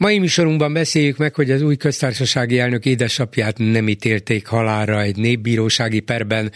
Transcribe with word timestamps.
Mai 0.00 0.18
műsorunkban 0.18 0.72
beszéljük 0.72 1.16
meg, 1.16 1.34
hogy 1.34 1.50
az 1.50 1.62
új 1.62 1.76
köztársasági 1.76 2.58
elnök 2.58 2.84
édesapját 2.84 3.58
nem 3.58 3.88
ítélték 3.88 4.46
halára 4.46 5.00
egy 5.00 5.16
népbírósági 5.16 6.00
perben 6.00 6.52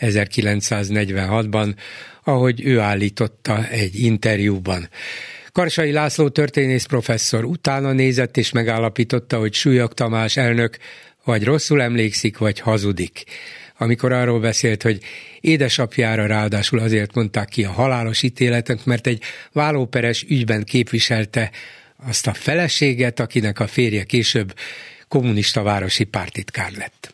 1946-ban, 0.00 1.74
ahogy 2.24 2.64
ő 2.64 2.78
állította 2.78 3.68
egy 3.68 4.00
interjúban. 4.00 4.88
Karsai 5.52 5.92
László 5.92 6.28
történész 6.28 6.84
professzor 6.84 7.44
utána 7.44 7.92
nézett 7.92 8.36
és 8.36 8.52
megállapította, 8.52 9.38
hogy 9.38 9.54
Súlyog 9.54 9.92
Tamás 9.92 10.36
elnök 10.36 10.76
vagy 11.24 11.44
rosszul 11.44 11.82
emlékszik, 11.82 12.38
vagy 12.38 12.60
hazudik 12.60 13.24
amikor 13.78 14.12
arról 14.12 14.40
beszélt, 14.40 14.82
hogy 14.82 14.98
édesapjára 15.40 16.26
ráadásul 16.26 16.78
azért 16.78 17.14
mondták 17.14 17.48
ki 17.48 17.64
a 17.64 17.70
halálos 17.70 18.22
ítéletet, 18.22 18.86
mert 18.86 19.06
egy 19.06 19.22
vállóperes 19.52 20.24
ügyben 20.28 20.64
képviselte 20.64 21.50
azt 21.96 22.26
a 22.26 22.34
feleséget, 22.34 23.20
akinek 23.20 23.60
a 23.60 23.66
férje 23.66 24.04
később 24.04 24.54
kommunista 25.08 25.62
városi 25.62 26.04
pártitkár 26.04 26.72
lett. 26.72 27.10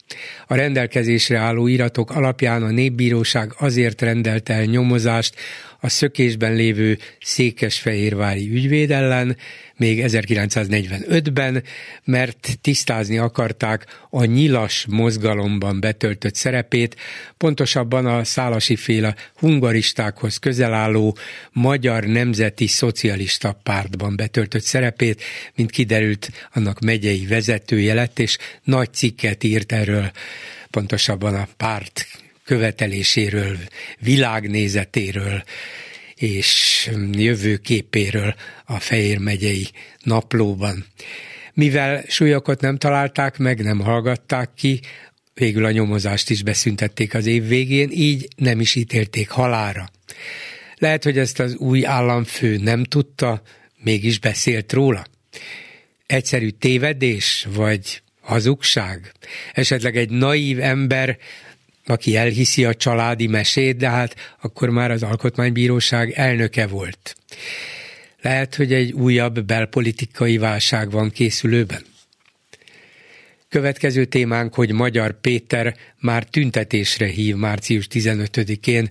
A 0.46 0.54
rendelkezésre 0.54 1.38
álló 1.38 1.66
iratok 1.66 2.10
alapján 2.10 2.62
a 2.62 2.70
népbíróság 2.70 3.54
azért 3.58 4.00
rendelt 4.00 4.48
el 4.48 4.64
nyomozást 4.64 5.34
a 5.84 5.88
szökésben 5.88 6.54
lévő 6.54 6.98
székesfehérvári 7.20 8.50
ügyvéd 8.50 8.90
ellen, 8.90 9.36
még 9.76 10.02
1945-ben, 10.06 11.62
mert 12.04 12.58
tisztázni 12.60 13.18
akarták 13.18 13.86
a 14.10 14.24
nyilas 14.24 14.86
mozgalomban 14.88 15.80
betöltött 15.80 16.34
szerepét, 16.34 16.96
pontosabban 17.36 18.06
a 18.06 18.24
szálasi 18.24 18.76
féle 18.76 19.14
hungaristákhoz 19.34 20.36
közel 20.36 20.74
álló 20.74 21.16
Magyar 21.52 22.04
Nemzeti 22.04 22.66
Szocialista 22.66 23.60
Pártban 23.62 24.16
betöltött 24.16 24.64
szerepét, 24.64 25.22
mint 25.54 25.70
kiderült 25.70 26.30
annak 26.52 26.80
megyei 26.80 27.26
vezetője 27.26 27.94
lett, 27.94 28.18
és 28.18 28.38
nagy 28.64 28.92
cikket 28.92 29.44
írt 29.44 29.72
erről, 29.72 30.10
pontosabban 30.70 31.34
a 31.34 31.48
párt 31.56 32.21
követeléséről, 32.44 33.56
világnézetéről, 33.98 35.42
és 36.14 36.90
jövőképéről 37.12 38.34
a 38.64 38.78
Fehér 38.78 39.18
megyei 39.18 39.68
naplóban. 40.02 40.86
Mivel 41.54 42.04
súlyokat 42.08 42.60
nem 42.60 42.76
találták 42.76 43.38
meg, 43.38 43.62
nem 43.62 43.80
hallgatták 43.80 44.50
ki, 44.54 44.80
végül 45.34 45.64
a 45.64 45.70
nyomozást 45.70 46.30
is 46.30 46.42
beszüntették 46.42 47.14
az 47.14 47.26
év 47.26 47.46
végén, 47.46 47.90
így 47.90 48.28
nem 48.36 48.60
is 48.60 48.74
ítélték 48.74 49.28
halára. 49.28 49.90
Lehet, 50.76 51.04
hogy 51.04 51.18
ezt 51.18 51.40
az 51.40 51.54
új 51.54 51.86
államfő 51.86 52.56
nem 52.56 52.84
tudta, 52.84 53.42
mégis 53.82 54.18
beszélt 54.18 54.72
róla. 54.72 55.04
Egyszerű 56.06 56.48
tévedés, 56.48 57.46
vagy 57.54 58.02
hazugság? 58.20 59.12
Esetleg 59.52 59.96
egy 59.96 60.10
naív 60.10 60.60
ember 60.60 61.18
aki 61.86 62.16
elhiszi 62.16 62.64
a 62.64 62.74
családi 62.74 63.26
mesét, 63.26 63.76
de 63.76 63.88
hát 63.88 64.14
akkor 64.40 64.70
már 64.70 64.90
az 64.90 65.02
alkotmánybíróság 65.02 66.10
elnöke 66.10 66.66
volt. 66.66 67.16
Lehet, 68.22 68.54
hogy 68.54 68.72
egy 68.72 68.92
újabb 68.92 69.44
belpolitikai 69.44 70.38
válság 70.38 70.90
van 70.90 71.10
készülőben. 71.10 71.82
Következő 73.48 74.04
témánk, 74.04 74.54
hogy 74.54 74.72
Magyar 74.72 75.20
Péter 75.20 75.76
már 76.00 76.24
tüntetésre 76.24 77.06
hív 77.06 77.36
március 77.36 77.86
15-én. 77.90 78.88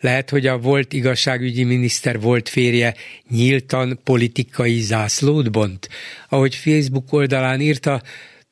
Lehet, 0.00 0.30
hogy 0.30 0.46
a 0.46 0.58
volt 0.58 0.92
igazságügyi 0.92 1.64
miniszter 1.64 2.20
volt 2.20 2.48
férje 2.48 2.94
nyíltan 3.30 4.00
politikai 4.04 4.80
zászlót 4.80 5.50
bont. 5.50 5.88
Ahogy 6.28 6.54
Facebook 6.54 7.12
oldalán 7.12 7.60
írta, 7.60 8.02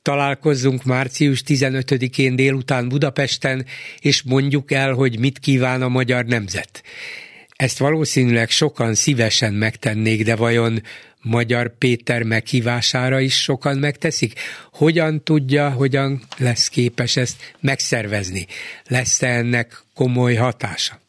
találkozzunk 0.03 0.85
március 0.85 1.43
15-én 1.47 2.37
délután 2.37 2.89
Budapesten, 2.89 3.67
és 3.99 4.23
mondjuk 4.23 4.73
el, 4.73 4.93
hogy 4.93 5.19
mit 5.19 5.39
kíván 5.39 5.83
a 5.83 5.89
magyar 5.89 6.25
nemzet. 6.25 6.83
Ezt 7.57 7.79
valószínűleg 7.79 8.51
sokan 8.51 8.95
szívesen 8.95 9.55
megtennék, 9.55 10.25
de 10.25 10.37
vajon 10.37 10.83
Magyar 11.23 11.79
Péter 11.79 12.23
meghívására 12.23 13.21
is 13.21 13.43
sokan 13.43 13.79
megteszik? 13.79 14.41
Hogyan 14.73 15.25
tudja, 15.25 15.71
hogyan 15.71 16.23
lesz 16.37 16.69
képes 16.69 17.17
ezt 17.17 17.55
megszervezni? 17.61 18.47
Lesz-e 18.87 19.29
ennek 19.29 19.83
komoly 19.95 20.35
hatása? 20.35 21.01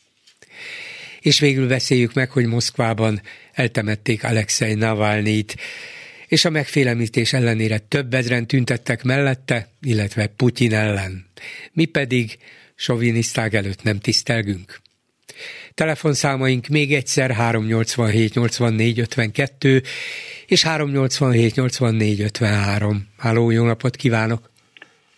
És 1.21 1.39
végül 1.39 1.67
beszéljük 1.67 2.13
meg, 2.13 2.31
hogy 2.31 2.45
Moszkvában 2.45 3.21
eltemették 3.53 4.23
Alexei 4.23 4.73
Navalnyit, 4.73 5.55
és 6.31 6.45
a 6.45 6.49
megfélemlítés 6.49 7.33
ellenére 7.33 7.77
több 7.77 8.13
ezren 8.13 8.47
tüntettek 8.47 9.03
mellette, 9.03 9.67
illetve 9.81 10.27
Putyin 10.37 10.73
ellen. 10.73 11.25
Mi 11.73 11.85
pedig 11.85 12.37
soviniszták 12.75 13.53
előtt 13.53 13.83
nem 13.83 13.99
tisztelgünk. 13.99 14.79
Telefonszámaink 15.73 16.67
még 16.67 16.93
egyszer 16.93 17.31
387 17.31 18.33
84 18.33 18.99
52 18.99 19.81
és 20.45 20.63
387 20.63 21.55
84 21.55 22.21
53. 22.21 23.07
Háló, 23.17 23.51
jó 23.51 23.63
napot 23.63 23.95
kívánok! 23.95 24.49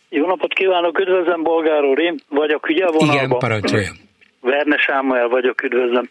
Jó 0.10 0.26
napot 0.26 0.54
kívánok, 0.54 1.00
üdvözlöm 1.00 1.44
Bolgár 1.44 1.84
úr, 1.84 2.00
én 2.00 2.20
vagyok 2.30 2.68
ugye 2.68 2.86
a 2.86 2.92
vonalban. 2.92 3.26
Igen, 3.26 3.38
parancsoljon. 3.38 3.96
Verne 4.44 4.78
Sámuel 4.78 5.28
vagyok, 5.28 5.64
üdvözlöm. 5.64 6.10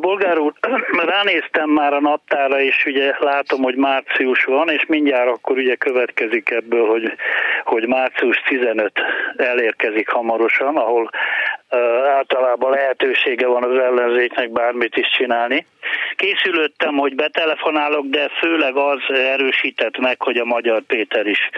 Bolgár 0.00 0.38
úr, 0.38 0.52
ránéztem 1.06 1.70
már 1.70 1.92
a 1.92 2.00
naptára, 2.00 2.60
és 2.60 2.86
ugye 2.86 3.14
látom, 3.18 3.62
hogy 3.62 3.74
március 3.74 4.44
van, 4.44 4.68
és 4.68 4.86
mindjárt 4.86 5.28
akkor 5.28 5.56
ugye 5.56 5.74
következik 5.74 6.50
ebből, 6.50 6.86
hogy, 6.86 7.12
hogy 7.64 7.86
március 7.86 8.42
15 8.46 8.92
elérkezik 9.36 10.08
hamarosan, 10.08 10.76
ahol 10.76 11.10
általában 12.16 12.70
lehetősége 12.70 13.46
van 13.46 13.64
az 13.64 13.78
ellenzéknek 13.78 14.50
bármit 14.50 14.96
is 14.96 15.08
csinálni. 15.08 15.66
Készülöttem, 16.16 16.94
hogy 16.94 17.14
betelefonálok, 17.14 18.06
de 18.06 18.28
főleg 18.28 18.76
az 18.76 19.00
erősített 19.10 19.98
meg, 19.98 20.22
hogy 20.22 20.36
a 20.36 20.44
Magyar 20.44 20.82
Péter 20.82 21.26
is 21.26 21.50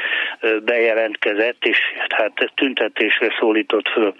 bejelentkezett, 0.64 1.64
és 1.64 1.78
hát 2.08 2.52
tüntetésre 2.54 3.34
szólított 3.38 3.88
föl 3.88 4.14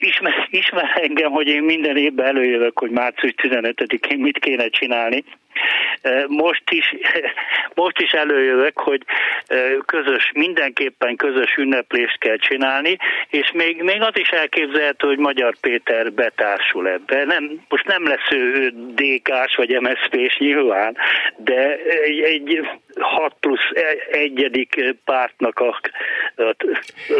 ismer, 0.00 0.48
ismer 0.50 0.90
engem, 0.94 1.30
hogy 1.30 1.48
én 1.48 1.62
minden 1.62 1.96
évben 1.96 2.26
előjövök, 2.26 2.78
hogy 2.78 2.90
március 2.90 3.34
15-én 3.36 4.18
mit 4.18 4.38
kéne 4.38 4.68
csinálni. 4.68 5.24
Most 6.26 6.62
is, 6.70 6.94
most 7.74 8.00
is 8.00 8.12
előjövök, 8.12 8.78
hogy 8.78 9.02
közös, 9.86 10.30
mindenképpen 10.34 11.16
közös 11.16 11.56
ünneplést 11.56 12.18
kell 12.18 12.36
csinálni, 12.36 12.96
és 13.30 13.50
még, 13.52 13.82
még 13.82 14.02
az 14.02 14.18
is 14.18 14.28
elképzelhető, 14.28 15.06
hogy 15.06 15.18
Magyar 15.18 15.56
Péter 15.60 16.12
betársul 16.12 16.88
ebbe. 16.88 17.24
Nem, 17.24 17.60
most 17.68 17.86
nem 17.86 18.06
lesz 18.06 18.30
ő 18.30 18.72
DK-s 18.94 19.56
vagy 19.56 19.80
MSZP-s 19.80 20.38
nyilván, 20.38 20.96
de 21.36 21.76
egy, 22.04 22.20
egy 22.20 22.68
6 22.98 23.34
plusz 23.40 23.60
e, 23.72 24.16
egyedik 24.18 24.96
pártnak 25.04 25.58
a, 25.58 25.80
a 26.36 26.56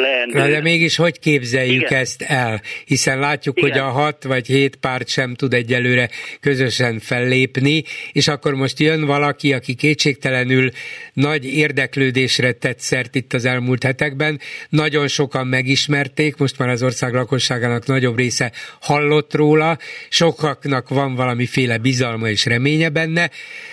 leendő. 0.01 0.39
Na 0.39 0.49
de 0.49 0.61
mégis 0.61 0.97
hogy 0.97 1.19
képzeljük 1.19 1.83
Igen. 1.83 1.99
ezt 1.99 2.23
el? 2.23 2.61
Hiszen 2.85 3.19
látjuk, 3.19 3.59
Igen. 3.59 3.71
hogy 3.71 3.81
a 3.81 3.85
6 3.85 4.25
vagy 4.25 4.47
7 4.47 4.77
párt 4.77 5.09
sem 5.09 5.35
tud 5.35 5.55
egyelőre 5.55 6.09
közösen 6.41 6.99
fellépni, 6.99 7.83
és 8.13 8.29
akkor 8.29 8.55
most 8.55 8.79
jön 8.79 9.07
valaki, 9.07 9.53
aki 9.53 9.75
kétségtelenül 9.75 10.71
nagy 11.13 11.45
érdeklődésre 11.57 12.53
tett 12.53 12.79
szert 12.79 13.15
itt 13.15 13.33
az 13.33 13.45
elmúlt 13.45 13.83
hetekben. 13.83 14.41
Nagyon 14.69 15.09
sokan 15.09 15.47
megismerték, 15.47 16.37
most 16.37 16.59
már 16.59 16.69
az 16.69 16.83
ország 16.83 17.13
lakosságának 17.13 17.87
nagyobb 17.87 18.17
része 18.17 18.53
hallott 18.81 19.35
róla, 19.35 19.79
sokaknak 20.09 20.89
van 20.89 21.15
valamiféle 21.15 21.79
bizalma 21.79 22.29
és 22.29 22.45
reménye 22.45 22.89
benne, 22.89 23.31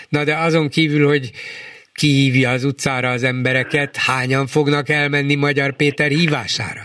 na 0.10 0.24
de 0.24 0.36
azon 0.36 0.70
kívül, 0.70 1.08
hogy 1.08 1.32
kihívja 2.02 2.50
az 2.50 2.64
utcára 2.64 3.10
az 3.10 3.24
embereket, 3.24 3.96
hányan 3.96 4.48
fognak 4.48 4.90
elmenni 4.90 5.36
Magyar 5.36 5.76
Péter 5.76 6.10
hívására? 6.10 6.82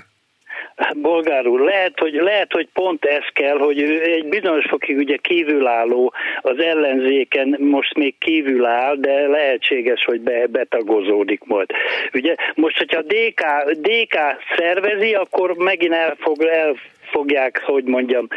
bolgár 0.96 1.46
úr, 1.46 1.60
lehet 1.60 1.92
hogy, 1.98 2.12
lehet, 2.12 2.52
hogy 2.52 2.68
pont 2.72 3.04
ez 3.04 3.24
kell, 3.32 3.58
hogy 3.58 3.80
ő 3.80 4.02
egy 4.02 4.24
bizonyos 4.24 4.64
fokig 4.68 4.96
ugye 4.96 5.16
kívülálló 5.16 6.12
az 6.40 6.58
ellenzéken 6.58 7.56
most 7.58 7.94
még 7.94 8.14
kívül 8.18 8.64
áll, 8.64 8.96
de 8.96 9.26
lehetséges, 9.26 10.04
hogy 10.04 10.20
be, 10.20 10.46
betagozódik 10.46 11.44
majd. 11.44 11.70
Ugye 12.14 12.34
most, 12.54 12.78
hogyha 12.78 13.02
DK, 13.02 13.70
DK 13.70 14.16
szervezi, 14.56 15.14
akkor 15.14 15.56
megint 15.56 15.94
el 15.94 16.16
fog, 16.18 16.42
el 16.42 16.74
fogják, 17.10 17.62
hogy 17.64 17.84
mondjam, 17.84 18.28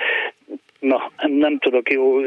na, 0.86 1.12
nem 1.28 1.58
tudok 1.58 1.92
jó 1.92 2.20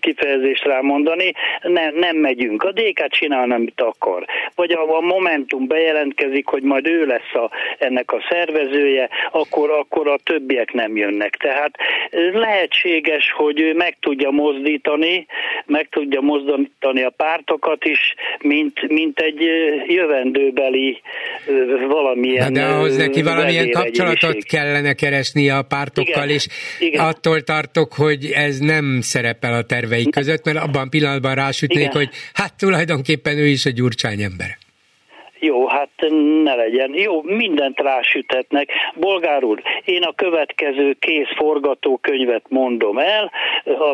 kifejezést 0.00 0.64
rámondani, 0.64 1.32
ne, 1.62 1.90
nem 1.90 2.16
megyünk. 2.16 2.62
A 2.62 2.72
DK 2.72 3.06
csinál, 3.08 3.50
amit 3.50 3.80
akar. 3.80 4.24
Vagy 4.54 4.72
a, 4.72 4.96
a 4.96 5.00
Momentum 5.00 5.66
bejelentkezik, 5.66 6.46
hogy 6.46 6.62
majd 6.62 6.86
ő 6.86 7.06
lesz 7.06 7.34
a, 7.34 7.50
ennek 7.78 8.12
a 8.12 8.22
szervezője, 8.28 9.08
akkor, 9.32 9.70
akkor 9.70 10.08
a 10.08 10.18
többiek 10.24 10.72
nem 10.72 10.96
jönnek. 10.96 11.36
Tehát 11.36 11.76
lehetséges, 12.32 13.32
hogy 13.32 13.60
ő 13.60 13.74
meg 13.74 13.96
tudja 14.00 14.30
mozdítani, 14.30 15.26
meg 15.66 15.88
tudja 15.88 16.20
mozdítani 16.20 17.02
a 17.02 17.10
pártokat 17.10 17.84
is, 17.84 18.14
mint, 18.40 18.88
mint 18.88 19.18
egy 19.18 19.40
jövendőbeli 19.86 21.00
valamilyen... 21.88 22.52
Na 22.52 22.60
de 22.60 22.66
ahhoz 22.66 22.96
neki 22.96 23.22
valamilyen 23.22 23.70
kapcsolatot 23.70 24.44
kellene 24.44 24.92
keresnie 24.92 25.56
a 25.56 25.62
pártokkal, 25.62 26.24
igen, 26.24 26.28
és 26.28 26.46
igen. 26.78 27.04
attól 27.04 27.40
tartok, 27.40 27.92
hogy 28.00 28.26
ez 28.26 28.58
nem 28.58 29.00
szerepel 29.00 29.54
a 29.54 29.62
terveik 29.62 30.10
között, 30.10 30.44
mert 30.44 30.58
abban 30.58 30.90
pillanatban 30.90 31.34
rásütnék, 31.34 31.78
Igen. 31.78 31.92
hogy 31.92 32.08
hát 32.32 32.54
tulajdonképpen 32.54 33.38
ő 33.38 33.46
is 33.46 33.66
a 33.66 33.70
gyurcsány 33.70 34.22
ember. 34.22 34.58
Jó, 35.40 35.66
hát 35.66 35.88
ne 36.42 36.54
legyen. 36.54 36.94
Jó, 36.94 37.22
mindent 37.22 37.80
rásütetnek. 37.80 38.68
Bolgár 38.94 39.44
úr, 39.44 39.62
én 39.84 40.02
a 40.02 40.12
következő 40.12 40.96
kész 40.98 41.34
forgatókönyvet 41.36 42.44
mondom 42.48 42.98
el, 42.98 43.30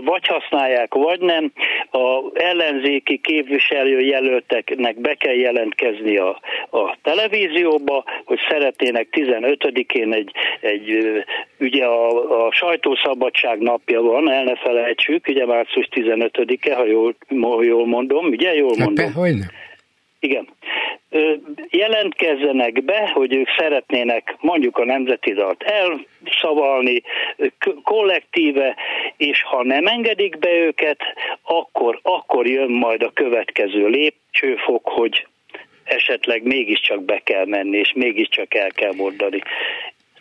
vagy 0.04 0.26
használják, 0.26 0.94
vagy 0.94 1.20
nem. 1.20 1.52
A 1.90 2.22
ellenzéki 2.34 3.18
képviselő 3.18 4.00
jelölteknek 4.00 5.00
be 5.00 5.14
kell 5.14 5.34
jelentkezni 5.34 6.16
a, 6.16 6.40
a 6.70 6.96
televízióba, 7.02 8.04
hogy 8.24 8.38
szeretnének 8.48 9.08
15-én 9.12 10.12
egy, 10.12 10.32
egy 10.60 11.08
ugye 11.60 11.84
a, 11.84 12.46
a 12.46 12.52
sajtószabadság 12.52 13.58
napja 13.58 14.02
van, 14.02 14.30
el 14.30 14.44
ne 14.44 14.56
felejtsük, 14.56 15.28
ugye 15.28 15.46
március 15.46 15.88
15-e, 15.90 16.74
ha 16.74 16.86
jól, 16.86 17.14
jól 17.60 17.86
mondom, 17.86 18.26
ugye 18.26 18.54
jól 18.54 18.74
hát 18.78 18.86
mondom. 18.86 19.04
Hát? 19.04 19.64
Igen. 20.20 20.48
Jelentkezzenek 21.70 22.84
be, 22.84 23.10
hogy 23.14 23.34
ők 23.34 23.48
szeretnének 23.58 24.36
mondjuk 24.40 24.78
a 24.78 24.84
nemzeti 24.84 25.32
dalt 25.32 25.62
elszavalni 25.62 27.02
kollektíve, 27.82 28.76
és 29.16 29.42
ha 29.42 29.64
nem 29.64 29.86
engedik 29.86 30.38
be 30.38 30.50
őket, 30.52 30.98
akkor, 31.42 31.98
akkor 32.02 32.46
jön 32.46 32.70
majd 32.70 33.02
a 33.02 33.12
következő 33.14 33.86
lépcsőfok, 33.86 34.88
hogy 34.88 35.26
esetleg 35.84 36.42
mégiscsak 36.42 37.04
be 37.04 37.20
kell 37.24 37.46
menni, 37.46 37.78
és 37.78 37.92
mégiscsak 37.94 38.54
el 38.54 38.70
kell 38.70 38.92
mondani. 38.96 39.38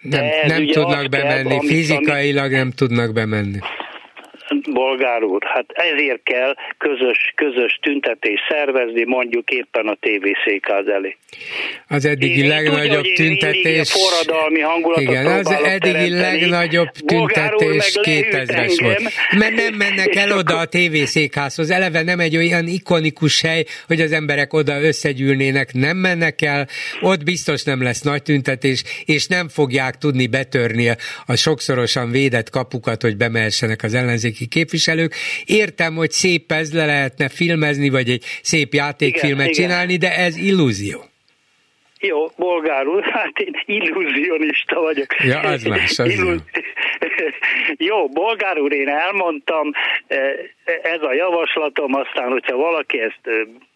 Nem, 0.02 0.26
nem 0.48 0.66
tudnak 0.66 1.10
bemenni, 1.10 1.50
kell, 1.50 1.60
fizikailag 1.60 2.52
nem 2.52 2.72
tudnak 2.72 3.14
bemenni 3.14 3.60
bolgár 4.74 5.24
úr, 5.24 5.44
hát 5.44 5.66
ezért 5.68 6.24
kell 6.24 6.56
közös, 6.78 7.34
közös 7.36 7.80
tüntetés 7.82 8.40
szervezni, 8.50 9.04
mondjuk 9.04 9.50
éppen 9.50 9.88
a 9.88 9.96
tévészékház 10.00 10.88
elé. 10.88 11.18
Az 11.88 12.06
eddigi 12.06 12.42
én 12.42 12.48
legnagyobb 12.48 13.04
tudja, 13.04 13.16
tüntetés... 13.16 13.92
forradalmi 13.92 14.60
hangulatot 14.60 15.04
Igen, 15.04 15.26
az 15.26 15.52
eddigi 15.52 15.80
teremteni. 15.80 16.20
legnagyobb 16.20 16.90
tüntetés 16.92 18.00
2000-es 18.02 18.78
volt. 18.82 19.02
Mert 19.40 19.56
nem 19.56 19.74
mennek 19.74 20.16
el 20.16 20.38
oda 20.38 20.58
a 20.58 20.66
tévészékházhoz. 20.66 21.70
Eleve 21.70 22.02
nem 22.02 22.20
egy 22.20 22.38
olyan 22.38 22.68
ikonikus 22.68 23.42
hely, 23.42 23.64
hogy 23.88 24.02
az 24.02 24.12
emberek 24.12 24.54
oda 24.54 24.82
összegyűlnének, 24.82 25.74
nem 25.74 25.98
mennek 25.98 26.42
el, 26.42 26.68
ott 27.02 27.24
biztos 27.24 27.64
nem 27.64 27.84
lesz 27.84 28.02
nagy 28.02 28.24
tüntetés, 28.24 28.84
és 29.06 29.28
nem 29.28 29.50
fogják 29.50 29.98
tudni 29.98 30.28
betörni 30.28 30.90
a 31.26 31.36
sokszorosan 31.36 32.12
védett 32.12 32.50
kapukat, 32.50 33.02
hogy 33.02 33.18
bemehessenek 33.18 33.84
az 33.84 33.94
ellenzéki 34.36 34.48
képviselők. 34.48 35.14
Értem, 35.46 35.96
hogy 35.96 36.12
szép 36.12 36.52
ez 36.52 36.74
le 36.74 36.86
lehetne 36.86 37.30
filmezni, 37.30 37.90
vagy 37.90 38.10
egy 38.10 38.24
szép 38.42 38.74
játékfilmet 38.74 39.50
igen, 39.50 39.54
csinálni, 39.54 39.94
igen. 39.94 40.10
de 40.10 40.16
ez 40.18 40.38
illúzió. 40.38 41.00
Jó, 42.00 42.28
bolgárul, 42.38 43.02
hát 43.02 43.40
én 43.40 43.54
illúzionista 43.66 44.82
vagyok. 44.82 45.16
Ja, 45.24 45.40
az 45.40 45.64
más, 45.64 46.00
az 46.00 46.10
Illú... 46.10 46.36
Jó, 47.78 48.08
bolgár 48.22 48.60
úr, 48.60 48.72
én 48.72 48.88
elmondtam, 48.88 49.72
e, 50.08 50.18
ez 50.84 51.02
a 51.02 51.14
javaslatom, 51.14 51.94
aztán, 51.94 52.30
hogyha 52.30 52.56
valaki 52.56 53.00
ezt 53.00 53.20
e, 53.24 53.32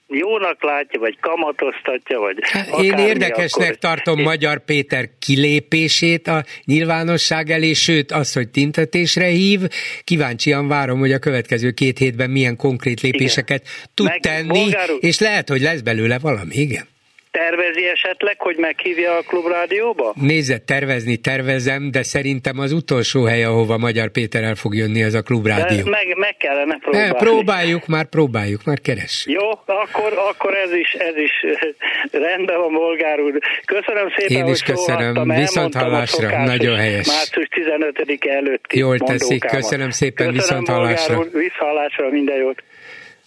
jónak 0.10 0.64
látja, 0.64 1.00
vagy 1.00 1.18
kamatoztatja, 1.20 2.20
vagy 2.20 2.38
hát 2.42 2.80
Én 2.80 2.98
érdekesnek 2.98 3.68
akkor... 3.68 3.78
tartom 3.78 4.18
én... 4.18 4.24
Magyar 4.24 4.66
Péter 4.66 5.10
kilépését 5.20 6.28
a 6.28 6.44
nyilvánosság 6.66 7.50
elé, 7.50 7.74
sőt 7.74 8.12
az, 8.12 8.34
hogy 8.34 8.50
tintetésre 8.50 9.26
hív. 9.26 9.60
Kíváncsian 10.04 10.68
várom, 10.68 11.00
hogy 11.00 11.12
a 11.12 11.20
következő 11.20 11.72
két 11.72 11.98
hétben 11.98 12.30
milyen 12.30 12.56
konkrét 12.56 13.02
lépéseket 13.02 13.62
igen. 13.62 13.74
tud 13.94 14.06
Meg 14.06 14.20
tenni, 14.20 14.48
bolgárul... 14.48 14.98
és 15.00 15.20
lehet, 15.20 15.50
hogy 15.50 15.62
lesz 15.62 15.82
belőle 15.82 16.20
valami, 16.20 16.56
igen. 16.56 16.88
Tervezi 17.32 17.88
esetleg, 17.88 18.42
hogy 18.42 18.58
meghívja 18.58 19.18
a 19.18 19.22
klubrádióba? 19.22 20.14
Nézze, 20.22 20.58
tervezni 20.58 21.18
tervezem, 21.18 21.92
de 21.92 22.04
szerintem 22.04 22.60
az 22.60 22.72
utolsó 22.72 23.24
hely, 23.24 23.44
ahova 23.44 23.78
Magyar 23.78 24.10
Péter 24.10 24.44
el 24.44 24.56
fog 24.56 24.76
jönni, 24.76 25.04
az 25.04 25.14
a 25.14 25.22
klubrádió. 25.22 25.84
De 25.84 25.90
meg, 25.90 26.18
meg 26.18 26.38
kellene 26.38 26.78
próbálni. 26.78 27.08
Ne, 27.08 27.14
próbáljuk 27.14 27.88
már, 27.88 28.06
próbáljuk 28.06 28.64
már, 28.64 28.80
keres. 28.80 29.26
Jó, 29.28 29.50
akkor, 29.66 30.14
akkor 30.30 30.54
ez 30.56 30.74
is, 30.74 30.94
ez 30.94 31.16
is 31.16 31.32
rendben 32.28 32.58
van, 32.58 32.74
Bolgár 32.74 33.20
úr. 33.20 33.40
Köszönöm 33.66 34.10
szépen, 34.18 34.46
Én 34.46 34.54
is 34.54 34.62
köszönöm, 34.62 35.28
viszont 35.28 35.76
hallásra, 35.76 36.44
nagyon 36.44 36.76
helyes. 36.76 37.08
Március 37.08 37.48
15 37.48 38.20
előtt 38.26 38.74
Jól 38.74 38.98
teszik, 38.98 39.46
köszönöm 39.46 39.90
szépen, 39.90 40.34
köszönöm, 40.34 40.34
viszont 40.34 40.68
hallásra. 40.68 41.18
Úr, 41.18 41.30
visszahallásra, 41.32 42.10
minden 42.10 42.38
jót. 42.38 42.64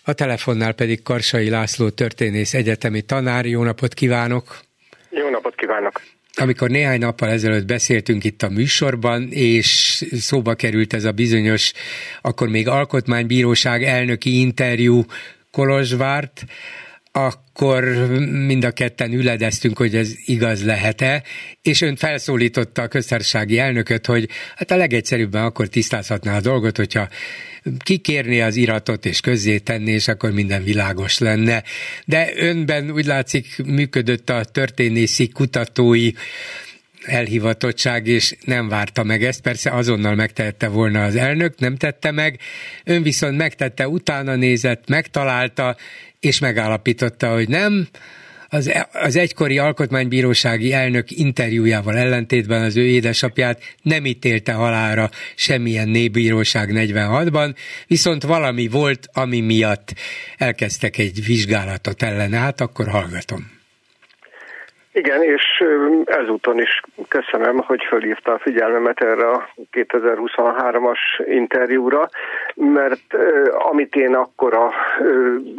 A 0.05 0.13
telefonnál 0.13 0.73
pedig 0.73 1.03
Karsai 1.03 1.49
László 1.49 1.89
történész 1.89 2.55
egyetemi 2.55 3.03
tanár. 3.03 3.47
Jó 3.47 3.63
napot 3.63 3.95
kívánok! 3.95 4.61
Jó 5.11 5.29
napot 5.29 5.55
kívánok! 5.55 6.03
Amikor 6.37 6.71
néhány 6.71 6.99
nappal 6.99 7.29
ezelőtt 7.29 7.67
beszéltünk 7.67 8.25
itt 8.25 8.43
a 8.43 8.49
műsorban, 8.49 9.29
és 9.31 10.03
szóba 10.11 10.55
került 10.55 10.93
ez 10.93 11.05
a 11.05 11.13
bizonyos, 11.13 11.73
akkor 12.21 12.49
még 12.49 12.69
alkotmánybíróság 12.69 13.83
elnöki 13.83 14.41
interjú 14.41 15.05
Kolozsvárt, 15.51 16.45
akkor 17.13 17.85
mind 18.47 18.65
a 18.65 18.71
ketten 18.71 19.13
üledeztünk, 19.13 19.79
hogy 19.79 19.97
ez 19.97 20.13
igaz 20.25 20.65
lehet-e, 20.65 21.23
és 21.63 21.81
ön 21.81 21.97
felszólította 21.97 22.83
a 22.83 22.89
köztársasági 22.89 23.59
elnököt, 23.59 24.07
hogy 24.07 24.29
hát 24.57 24.71
a 24.71 24.77
legegyszerűbben 24.77 25.45
akkor 25.45 25.67
tisztázhatná 25.67 26.37
a 26.37 26.41
dolgot, 26.41 26.77
hogyha 26.77 27.09
kikérni 27.79 28.41
az 28.41 28.57
iratot 28.57 29.07
és 29.07 29.21
közzé 29.21 29.59
tenni, 29.59 29.91
és 29.91 30.09
akkor 30.09 30.31
minden 30.31 30.65
világos 30.65 31.19
lenne. 31.19 31.63
De 32.05 32.31
önben 32.37 32.91
úgy 32.91 33.07
látszik 33.07 33.63
működött 33.65 34.31
a 34.31 34.45
történészi 34.45 35.29
kutatói 35.29 36.11
elhivatottság, 37.05 38.07
és 38.07 38.37
nem 38.45 38.69
várta 38.69 39.03
meg 39.03 39.25
ezt. 39.25 39.41
Persze 39.41 39.71
azonnal 39.71 40.15
megtehette 40.15 40.69
volna 40.69 41.05
az 41.05 41.17
elnök, 41.17 41.59
nem 41.59 41.77
tette 41.77 42.11
meg. 42.11 42.39
Ön 42.85 43.03
viszont 43.03 43.37
megtette, 43.37 43.89
utána 43.89 44.35
nézett, 44.35 44.89
megtalálta, 44.89 45.77
és 46.21 46.39
megállapította, 46.39 47.33
hogy 47.33 47.49
nem, 47.49 47.89
az, 48.53 48.73
az 48.93 49.17
egykori 49.17 49.59
alkotmánybírósági 49.59 50.73
elnök 50.73 51.11
interjújával 51.11 51.97
ellentétben 51.97 52.63
az 52.63 52.77
ő 52.77 52.85
édesapját 52.87 53.63
nem 53.83 54.07
ítélte 54.07 54.53
halára 54.53 55.11
semmilyen 55.35 55.89
népbíróság 55.89 56.71
46-ban, 56.73 57.55
viszont 57.87 58.23
valami 58.23 58.69
volt, 58.69 59.09
ami 59.13 59.41
miatt 59.41 59.95
elkezdtek 60.37 60.99
egy 60.99 61.25
vizsgálatot 61.25 62.03
ellene, 62.03 62.39
hát 62.39 62.61
akkor 62.61 62.89
hallgatom. 62.89 63.62
Igen, 64.93 65.23
és 65.23 65.65
ezúton 66.05 66.61
is 66.61 66.81
köszönöm, 67.09 67.59
hogy 67.59 67.85
fölhívta 67.89 68.33
a 68.33 68.39
figyelmemet 68.39 69.01
erre 69.01 69.31
a 69.31 69.49
2023-as 69.73 70.99
interjúra, 71.25 72.09
mert 72.55 73.15
amit 73.71 73.95
én 73.95 74.15
akkor 74.15 74.55
a 74.55 74.73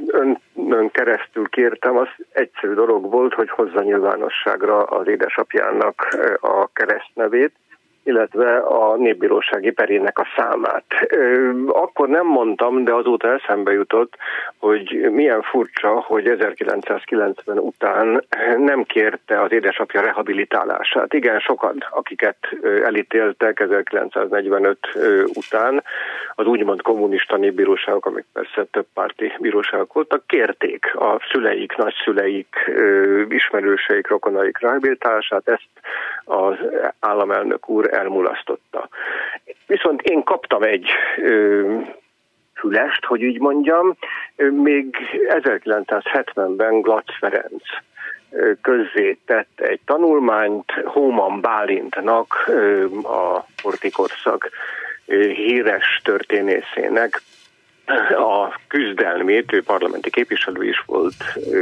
ön, 0.08 0.40
ön 0.70 0.92
keresztül 0.92 1.50
kértem, 1.50 1.98
az 1.98 2.08
egyszerű 2.32 2.74
dolog 2.74 3.12
volt, 3.12 3.34
hogy 3.34 3.50
hozza 3.50 3.82
nyilvánosságra 3.82 4.84
az 4.84 5.08
édesapjának 5.08 6.18
a 6.42 6.68
keresztnevét, 6.74 7.52
illetve 8.04 8.58
a 8.58 8.96
népbírósági 8.96 9.72
perének 9.72 10.20
a 10.20 10.28
számát. 10.36 10.86
Akkor 11.68 12.08
nem 12.08 12.26
mondtam, 12.26 12.84
de 12.84 12.94
azóta 12.94 13.34
eszembe 13.34 13.72
jutott, 13.72 14.14
hogy 14.58 15.10
milyen 15.12 15.42
furcsa, 15.42 15.90
hogy 15.90 16.28
1990 16.28 17.58
után 17.58 18.24
nem 18.58 18.84
kérte 18.84 19.42
az 19.42 19.52
édesapja 19.52 20.02
rehabilitálását. 20.02 21.14
Igen, 21.14 21.40
sokan, 21.40 21.86
akiket 21.90 22.38
elítéltek 22.84 23.60
1945 23.60 24.78
után, 25.34 25.84
az 26.36 26.46
úgymond 26.46 26.82
kommunista 26.82 27.38
népbíróságok, 27.38 28.06
amik 28.06 28.26
persze 28.34 28.66
több 28.72 28.86
párti 28.94 29.34
bíróságok 29.40 29.94
voltak, 29.94 30.28
kérték 30.28 30.96
a 30.96 31.20
szüleik, 31.32 31.76
nagyszüleik, 31.76 32.72
ismerőseik, 33.30 34.08
rokonaik 34.08 34.60
rehabilitálását, 34.60 35.48
ezt 35.48 35.70
az 36.26 36.56
államelnök 37.00 37.70
úr 37.70 37.93
elmulasztotta. 37.94 38.90
Viszont 39.68 40.02
én 40.02 40.24
kaptam 40.24 40.64
egy 40.64 40.90
fülest, 42.54 43.06
hogy 43.06 43.24
úgy 43.24 43.40
mondjam, 43.40 43.98
még 44.50 44.98
1970-ben 45.28 46.82
Glatz 46.82 47.18
Ferenc 47.20 47.64
közzé 48.62 49.18
tett 49.26 49.60
egy 49.60 49.80
tanulmányt 49.86 50.72
Hóman 50.86 51.42
Bálintnak, 51.42 52.52
a 53.04 53.46
portikorszak 53.62 54.50
híres 55.36 56.02
történészének 56.04 57.22
a 58.10 58.60
küzdelmét, 58.68 59.54
ő 59.54 59.64
parlamenti 59.64 60.10
képviselő 60.10 60.64
is 60.64 60.84
volt, 60.86 61.16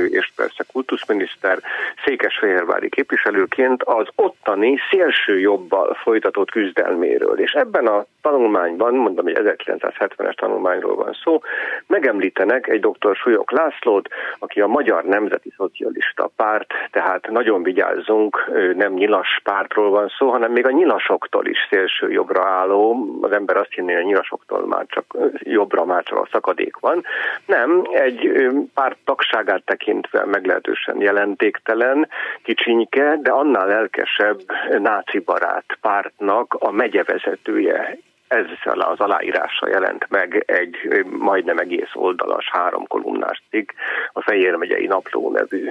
és 0.10 0.32
persze 0.36 0.63
kultuszminiszter, 0.72 1.60
székesfehérvári 2.06 2.90
képviselőként 2.90 3.84
az 3.84 4.08
ottani 4.16 4.78
szélső 4.90 5.40
jobbal 5.40 5.94
folytatott 5.94 6.51
küzdelméről. 6.51 7.40
És 7.40 7.51
ebben 7.51 7.88
a 7.88 8.06
tanulmányban, 8.22 8.94
mondom, 8.94 9.25
hogy 9.25 9.38
1970-es 9.40 10.36
tanulmányról 10.36 10.96
van 10.96 11.18
szó, 11.24 11.42
megemlítenek 11.88 12.68
egy 12.68 12.80
dr. 12.80 13.16
Súlyok 13.16 13.51
Lászlót, 13.51 14.10
aki 14.40 14.62
a 14.62 14.68
Magyar 14.68 15.04
Nemzeti 15.04 15.54
Szocialista 15.58 16.30
Párt, 16.36 16.74
tehát 16.92 17.30
nagyon 17.30 17.63
vigyázzunk, 17.63 18.51
nem 18.75 18.94
nyilas 18.94 19.40
pártról 19.44 19.90
van 19.90 20.12
szó, 20.18 20.30
hanem 20.30 20.51
még 20.51 20.66
a 20.66 20.72
nyilasoktól 20.72 21.46
is 21.46 21.58
szélső 21.70 22.12
jobbra 22.12 22.46
álló, 22.46 23.18
az 23.22 23.32
ember 23.32 23.58
azt 23.58 23.74
hinné, 23.74 23.94
hogy 23.94 24.01
a 24.01 24.06
nyilasoktól 24.06 24.68
már 24.68 24.86
csak 24.88 25.18
jobbra 25.40 25.86
már 25.86 26.04
a 26.20 26.27
szakadék 26.32 26.77
van. 26.80 27.03
Nem, 27.46 27.88
egy 27.91 28.50
párt 28.74 28.98
tagságát 29.06 29.63
tekintve 29.65 30.25
meglehetősen 30.25 31.01
jelentéktelen, 31.01 32.10
kicsinyke, 32.44 33.18
de 33.22 33.32
annál 33.32 33.68
lelkesebb 33.68 34.39
náci 34.80 35.20
barát 35.20 35.77
pártnak 35.82 36.53
a 36.60 36.72
megyevezetője 36.72 37.98
ezzel 38.32 38.80
az 38.80 39.00
aláírással 39.00 39.70
jelent 39.70 40.06
meg 40.10 40.44
egy 40.46 40.75
majdnem 41.20 41.58
egész 41.58 41.89
oldalas, 41.94 42.50
három 42.51 42.88
kolumnás 42.88 43.44
cikk 43.50 43.72
a 44.13 44.22
Fejér 44.22 44.56
megyei 44.56 44.86
Napló 44.86 45.32
nevű 45.32 45.70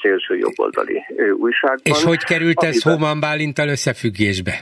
szélső 0.00 0.36
jobboldali 0.36 1.04
újságban. 1.38 1.80
És 1.82 2.04
hogy 2.04 2.24
került 2.24 2.62
ez 2.62 2.82
Hóman 2.82 3.20
Bálintal 3.20 3.68
összefüggésbe? 3.68 4.52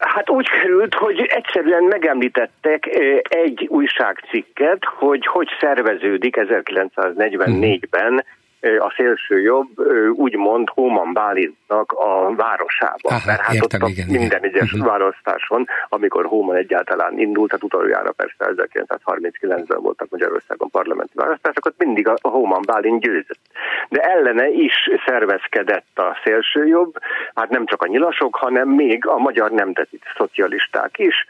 Hát 0.00 0.30
úgy 0.30 0.48
került, 0.48 0.94
hogy 0.94 1.20
egyszerűen 1.20 1.82
megemlítettek 1.82 2.86
egy 3.28 3.66
újságcikket, 3.68 4.84
hogy 4.84 5.26
hogy 5.26 5.48
szerveződik 5.60 6.36
1944-ben 6.38 8.24
a 8.60 8.92
szélső 8.96 9.40
jobb 9.40 9.68
úgymond 10.12 10.68
Hóman 10.68 11.12
Bálintnak 11.12 11.92
a 11.92 12.34
városában. 12.34 13.12
Aha, 13.12 13.20
Mert 13.26 13.40
hát 13.40 13.54
értem, 13.54 13.82
ott 13.82 13.88
igen, 13.88 14.06
minden 14.06 14.44
igen. 14.44 14.44
egyes 14.44 14.72
uh-huh. 14.72 14.88
választáson, 14.88 15.66
amikor 15.88 16.26
Hóman 16.26 16.56
egyáltalán 16.56 17.18
indult, 17.18 17.50
hát 17.50 17.62
utoljára 17.62 18.12
persze 18.12 18.34
1939-ben 18.38 19.80
voltak 19.80 20.10
Magyarországon 20.10 20.70
parlamenti 20.70 21.12
választások, 21.14 21.66
ott 21.66 21.78
mindig 21.78 22.08
a 22.08 22.28
Hóman 22.28 22.62
Bálint 22.66 23.00
győzött. 23.00 23.40
De 23.88 24.00
ellene 24.00 24.48
is 24.48 24.90
szervezkedett 25.06 25.98
a 25.98 26.20
szélső 26.24 26.66
jobb, 26.66 26.98
hát 27.34 27.50
nem 27.50 27.66
csak 27.66 27.82
a 27.82 27.88
nyilasok, 27.88 28.34
hanem 28.36 28.68
még 28.68 29.06
a 29.06 29.18
magyar 29.18 29.50
nemzeti 29.50 29.98
szocialisták 30.16 30.98
is. 30.98 31.26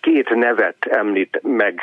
Két 0.00 0.34
nevet 0.34 0.86
említ 0.90 1.40
meg 1.42 1.80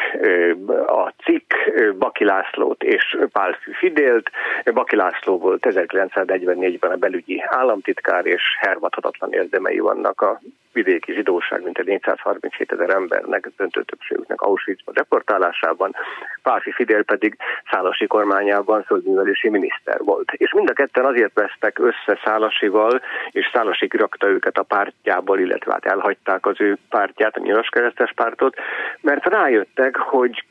a 0.88 1.14
cikk, 1.24 1.54
Baki 1.98 2.24
Lászlót 2.24 2.84
és 2.84 3.18
Pálfű 3.32 3.72
Fidélt, 3.72 4.30
Baki 4.74 4.96
László 4.96 5.38
volt 5.38 5.66
1944-ben 5.70 6.92
a 6.92 6.96
belügyi 6.96 7.44
államtitkár, 7.46 8.26
és 8.26 8.42
hervadhatatlan 8.60 9.34
érdemei 9.34 9.80
vannak 9.80 10.22
a 10.22 10.40
vidéki 10.74 11.14
zsidóság, 11.14 11.64
mint 11.64 11.78
egy 11.78 11.86
437 11.86 12.72
ezer 12.72 12.90
embernek, 12.90 13.52
döntő 13.58 13.84
többségüknek 13.84 14.42
Auschwitzban 14.42 14.94
deportálásában, 14.94 15.96
Pálfi 16.44 16.72
Fidel 16.72 17.04
pedig 17.04 17.36
Szálasi 17.72 18.08
kormányában 18.08 18.84
földművelési 18.84 19.50
miniszter 19.50 20.00
volt. 20.04 20.32
És 20.32 20.54
mind 20.54 20.70
a 20.70 20.74
ketten 20.74 21.06
azért 21.06 21.34
vesztek 21.34 21.80
össze 21.80 22.20
Szálasival, 22.24 23.02
és 23.32 23.50
Szálasi 23.54 23.88
kirakta 23.88 24.28
őket 24.28 24.58
a 24.58 24.64
pártjából, 24.64 25.40
illetve 25.40 25.72
hát 25.72 25.86
elhagyták 25.86 26.46
az 26.46 26.62
ő 26.62 26.78
pártját, 26.90 27.36
a 27.36 27.42
nyilas 27.42 27.68
keresztes 27.70 28.12
pártot, 28.16 28.56
mert 29.02 29.26
rájöttek, 29.26 29.96
hogy 29.96 30.44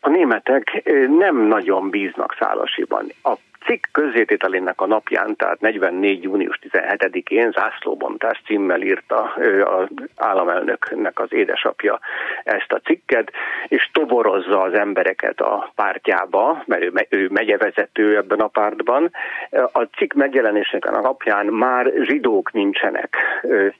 a 0.00 0.08
németek 0.08 0.82
nem 1.18 1.36
nagyon 1.36 1.90
bíznak 1.90 2.36
Szálasiban. 2.38 3.06
A 3.22 3.34
cikk 3.66 3.86
közzétételének 3.92 4.80
a 4.80 4.86
napján, 4.86 5.36
tehát 5.36 5.60
44. 5.60 6.22
június 6.22 6.58
17-én 6.70 7.50
zászlóbontás 7.50 8.42
címmel 8.46 8.82
írta 8.82 9.34
az 9.64 9.86
államelnöknek 10.16 11.20
az 11.20 11.32
édesapja 11.32 11.98
ezt 12.44 12.72
a 12.72 12.78
cikket, 12.78 13.32
és 13.68 13.90
toborozza 13.92 14.62
az 14.62 14.74
embereket 14.74 15.40
a 15.40 15.72
pártjába, 15.74 16.62
mert 16.66 16.82
ő, 16.82 16.92
ő 17.08 17.28
megyevezető 17.30 18.16
ebben 18.16 18.40
a 18.40 18.46
pártban. 18.46 19.10
A 19.72 19.82
cikk 19.96 20.12
megjelenésének 20.12 20.96
a 20.96 21.00
napján 21.00 21.46
már 21.46 21.92
zsidók 22.02 22.52
nincsenek 22.52 23.16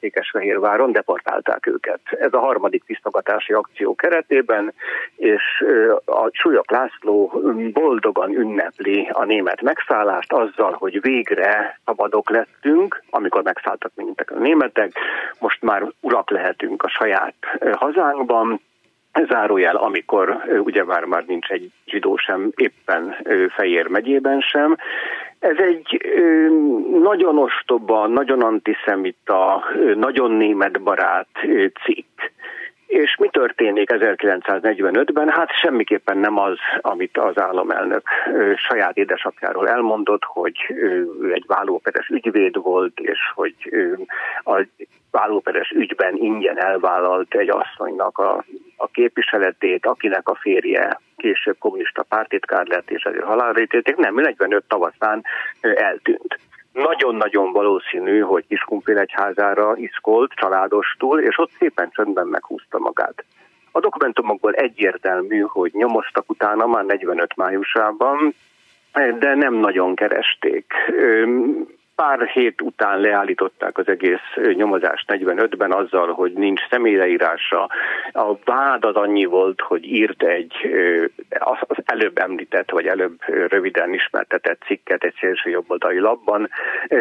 Székesfehérváron, 0.00 0.93
deportálták 0.93 1.66
őket. 1.66 2.00
Ez 2.11 2.33
a 2.33 2.38
harmadik 2.38 2.85
tisztogatási 2.85 3.52
akció 3.52 3.95
keretében, 3.95 4.73
és 5.16 5.64
a 6.05 6.28
Súlyok 6.33 6.71
László 6.71 7.43
boldogan 7.73 8.31
ünnepli 8.31 9.09
a 9.12 9.25
német 9.25 9.62
megszállást 9.76 10.33
azzal, 10.33 10.73
hogy 10.73 11.00
végre 11.00 11.80
szabadok 11.85 12.30
lettünk, 12.30 13.02
amikor 13.11 13.42
megszálltak 13.42 13.92
minket 13.95 14.30
a 14.30 14.38
németek, 14.38 14.92
most 15.38 15.62
már 15.62 15.83
urak 16.00 16.30
lehetünk 16.30 16.83
a 16.83 16.88
saját 16.88 17.35
hazánkban, 17.73 18.61
zárójel, 19.28 19.76
amikor 19.76 20.45
ugye 20.64 20.85
már, 20.85 21.04
már 21.04 21.25
nincs 21.26 21.49
egy 21.49 21.71
zsidó 21.87 22.16
sem 22.16 22.52
éppen 22.56 23.16
Fejér 23.49 23.87
megyében 23.87 24.40
sem. 24.40 24.76
Ez 25.38 25.56
egy 25.56 26.00
nagyon 27.02 27.38
ostoba, 27.38 28.06
nagyon 28.06 28.40
antiszemita, 28.40 29.64
nagyon 29.95 30.30
német 30.30 30.83
barát 30.83 31.28
cikk. 31.85 32.21
És 32.87 33.16
mi 33.16 33.28
történik 33.28 33.90
1945-ben? 33.93 35.28
Hát 35.28 35.50
semmiképpen 35.50 36.19
nem 36.19 36.38
az, 36.38 36.57
amit 36.81 37.19
az 37.19 37.40
államelnök 37.40 38.09
saját 38.57 38.97
édesapjáról 38.97 39.69
elmondott, 39.69 40.23
hogy 40.25 40.57
ő 40.69 41.09
egy 41.33 41.45
vállóperes 41.47 42.09
ügyvéd 42.09 42.57
volt, 42.62 43.00
és 43.00 43.19
hogy 43.35 43.55
a 44.45 44.66
vállóperes 45.11 45.71
ügyben 45.71 46.16
ingyen 46.16 46.59
elvállalt 46.59 47.35
egy 47.35 47.50
asszonynak 47.50 48.19
a, 48.19 48.45
a 48.76 48.87
képviseletét, 48.87 49.87
akinek 49.87 50.28
a 50.28 50.35
férje 50.35 51.00
később 51.16 51.57
kommunista 51.59 52.02
pártitkár 52.02 52.66
lett, 52.66 52.90
és 52.90 53.02
ezért 53.02 53.25
halálra 53.25 53.61
ítélték. 53.61 53.97
Nem, 53.97 54.14
45 54.14 54.64
tavaszán 54.69 55.25
eltűnt 55.61 56.38
nagyon-nagyon 56.76 57.52
valószínű, 57.52 58.21
hogy 58.21 58.47
Kiskumpél 58.49 58.99
egyházára 58.99 59.76
iszkolt 59.76 60.33
családostul, 60.33 61.21
és 61.21 61.38
ott 61.38 61.50
szépen 61.59 61.90
csöndben 61.90 62.26
meghúzta 62.26 62.78
magát. 62.78 63.25
A 63.73 63.80
dokumentumokból 63.80 64.52
egyértelmű, 64.52 65.40
hogy 65.40 65.71
nyomoztak 65.75 66.30
utána 66.30 66.66
már 66.66 66.85
45 66.85 67.37
májusában, 67.37 68.35
de 69.18 69.35
nem 69.35 69.54
nagyon 69.54 69.95
keresték 69.95 70.73
pár 71.97 72.26
hét 72.26 72.61
után 72.61 73.00
leállították 73.00 73.79
az 73.79 73.88
egész 73.88 74.55
nyomozást 74.55 75.05
45-ben 75.12 75.73
azzal, 75.73 76.12
hogy 76.12 76.33
nincs 76.33 76.61
személyleírása. 76.71 77.71
A 78.12 78.35
vád 78.45 78.85
az 78.85 78.95
annyi 78.95 79.25
volt, 79.25 79.61
hogy 79.61 79.85
írt 79.85 80.23
egy 80.23 80.55
az 81.38 81.76
előbb 81.85 82.19
említett, 82.19 82.71
vagy 82.71 82.87
előbb 82.87 83.19
röviden 83.26 83.95
ismertetett 83.95 84.62
cikket 84.67 85.05
egy 85.05 85.15
szélső 85.21 85.50
jobboldali 85.50 85.99
labban. 85.99 86.49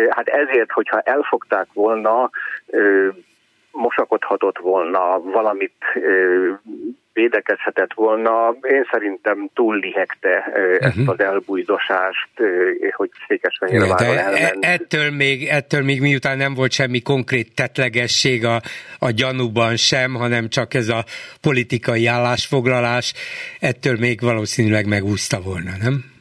Hát 0.09 0.27
ezért, 0.27 0.71
hogyha 0.71 0.99
elfogták 0.99 1.67
volna, 1.73 2.29
mosakodhatott 3.71 4.57
volna, 4.57 5.19
valamit 5.19 5.83
védekezhetett 7.15 7.93
volna. 7.93 8.55
Én 8.61 8.85
szerintem 8.91 9.49
túl 9.53 9.79
lihegte 9.79 10.51
ezt 10.79 10.97
uh-huh. 10.97 11.09
az 11.09 11.19
elbújdosást, 11.19 12.29
hogy 12.95 13.09
Székesfehérváron 13.27 14.17
elment. 14.17 14.65
E- 14.65 14.71
ettől 14.71 15.11
még, 15.11 15.47
ettől 15.47 15.83
még 15.83 16.01
miután 16.01 16.37
nem 16.37 16.53
volt 16.53 16.71
semmi 16.71 17.01
konkrét 17.01 17.55
tetlegesség 17.55 18.45
a, 18.45 18.61
a 18.99 19.11
gyanúban 19.11 19.75
sem, 19.75 20.13
hanem 20.13 20.49
csak 20.49 20.73
ez 20.73 20.87
a 20.89 21.03
politikai 21.41 22.05
állásfoglalás, 22.05 23.13
ettől 23.59 23.97
még 23.99 24.21
valószínűleg 24.21 24.87
megúszta 24.87 25.41
volna, 25.41 25.71
nem? 25.81 26.14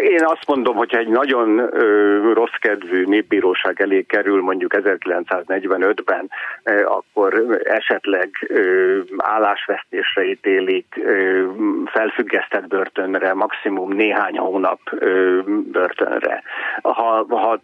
Én 0.00 0.24
azt 0.24 0.46
mondom, 0.46 0.76
hogyha 0.76 0.98
egy 0.98 1.08
nagyon 1.08 1.58
ö, 1.58 2.32
rossz 2.32 2.56
kedvű 2.58 3.04
népbíróság 3.04 3.80
elé 3.80 4.02
kerül 4.02 4.42
mondjuk 4.42 4.74
1945-ben, 4.76 6.30
ö, 6.62 6.84
akkor 6.84 7.60
esetleg 7.64 8.30
ö, 8.48 8.98
állásvesztésre 9.16 10.24
ítélik, 10.24 10.86
ö, 11.04 11.46
felfüggesztett 11.84 12.66
börtönre, 12.66 13.34
maximum 13.34 13.92
néhány 13.92 14.38
hónap 14.38 14.80
ö, 14.90 15.40
börtönre. 15.72 16.42
Ha, 16.82 17.26
ha 17.28 17.60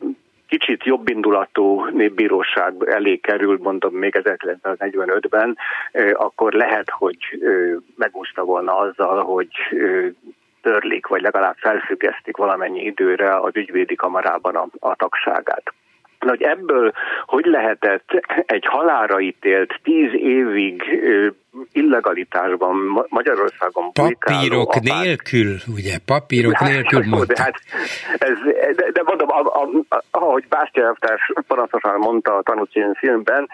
kicsit 0.49 0.85
jobbindulatú 0.85 1.85
népbíróság 1.85 2.75
elé 2.87 3.17
kerül, 3.17 3.59
mondom 3.63 3.95
még 3.95 4.21
1945-ben, 4.23 5.57
akkor 6.13 6.53
lehet, 6.53 6.91
hogy 6.91 7.17
megúszta 7.97 8.45
volna 8.45 8.77
azzal, 8.77 9.25
hogy 9.25 9.49
törlik, 10.63 11.07
vagy 11.07 11.21
legalább 11.21 11.57
felfüggesztik 11.57 12.37
valamennyi 12.37 12.85
időre 12.85 13.39
az 13.39 13.57
ügyvédi 13.57 13.95
kamarában 13.95 14.55
a, 14.57 14.67
a 14.79 14.95
tagságát. 14.95 15.73
Na, 16.19 16.29
hogy 16.29 16.43
ebből 16.43 16.93
hogy 17.27 17.45
lehetett 17.45 18.11
egy 18.47 18.65
halára 18.67 19.21
ítélt 19.21 19.81
tíz 19.83 20.13
évig 20.13 20.83
illegalitásban 21.73 22.75
Magyarországon 23.09 23.93
Papírok 23.93 24.81
nélkül, 24.81 25.57
ugye? 25.77 25.99
Papírok 26.07 26.53
hát, 26.53 26.69
nélkül 26.69 27.05
mondta. 27.11 27.35
De, 27.35 27.43
hát, 27.43 27.55
ez, 28.19 28.37
de, 28.77 28.91
de 28.93 29.03
mondom, 29.05 29.29
a, 29.31 29.41
a, 29.41 29.69
a, 29.89 30.03
ahogy 30.11 30.45
Bástya 30.49 30.83
elvtárs 30.83 31.33
panaszosan 31.47 31.99
mondta 31.99 32.37
a 32.37 32.43
tanúcín 32.43 32.95
filmben, 32.95 33.49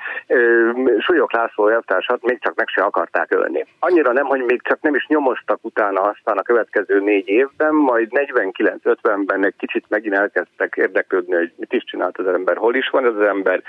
Súlyok 0.99 1.32
László 1.32 1.68
elvtársat 1.68 2.23
még 2.23 2.38
csak 2.40 2.54
meg 2.54 2.68
se 2.68 2.82
akarták 2.82 3.34
ölni. 3.34 3.66
Annyira 3.78 4.12
nem, 4.12 4.25
hogy 4.25 4.40
még 4.40 4.62
csak 4.62 4.80
nem 4.80 4.94
is 4.94 5.06
nyomoztak 5.06 5.58
utána 5.62 6.00
aztán 6.00 6.38
a 6.38 6.42
következő 6.42 7.00
négy 7.00 7.28
évben, 7.28 7.75
majd 7.75 8.08
49-50-ben 8.11 9.44
egy 9.44 9.56
kicsit 9.58 9.84
megint 9.88 10.14
elkezdtek 10.14 10.75
érdeklődni, 10.76 11.34
hogy 11.34 11.52
mit 11.56 11.73
is 11.73 11.84
csinált 11.84 12.18
az 12.18 12.26
ember, 12.26 12.56
hol 12.56 12.75
is 12.75 12.88
van 12.88 13.04
az 13.04 13.20
ember, 13.20 13.62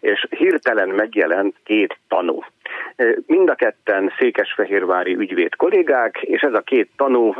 és 0.00 0.26
hirtelen 0.30 0.88
megjelent 0.88 1.56
két 1.64 1.98
tanú. 2.08 2.44
Mind 3.26 3.48
a 3.48 3.54
ketten 3.84 4.12
székesfehérvári 4.18 5.14
ügyvéd 5.14 5.56
kollégák, 5.56 6.18
és 6.20 6.40
ez 6.40 6.54
a 6.54 6.60
két 6.60 6.90
tanú 6.96 7.34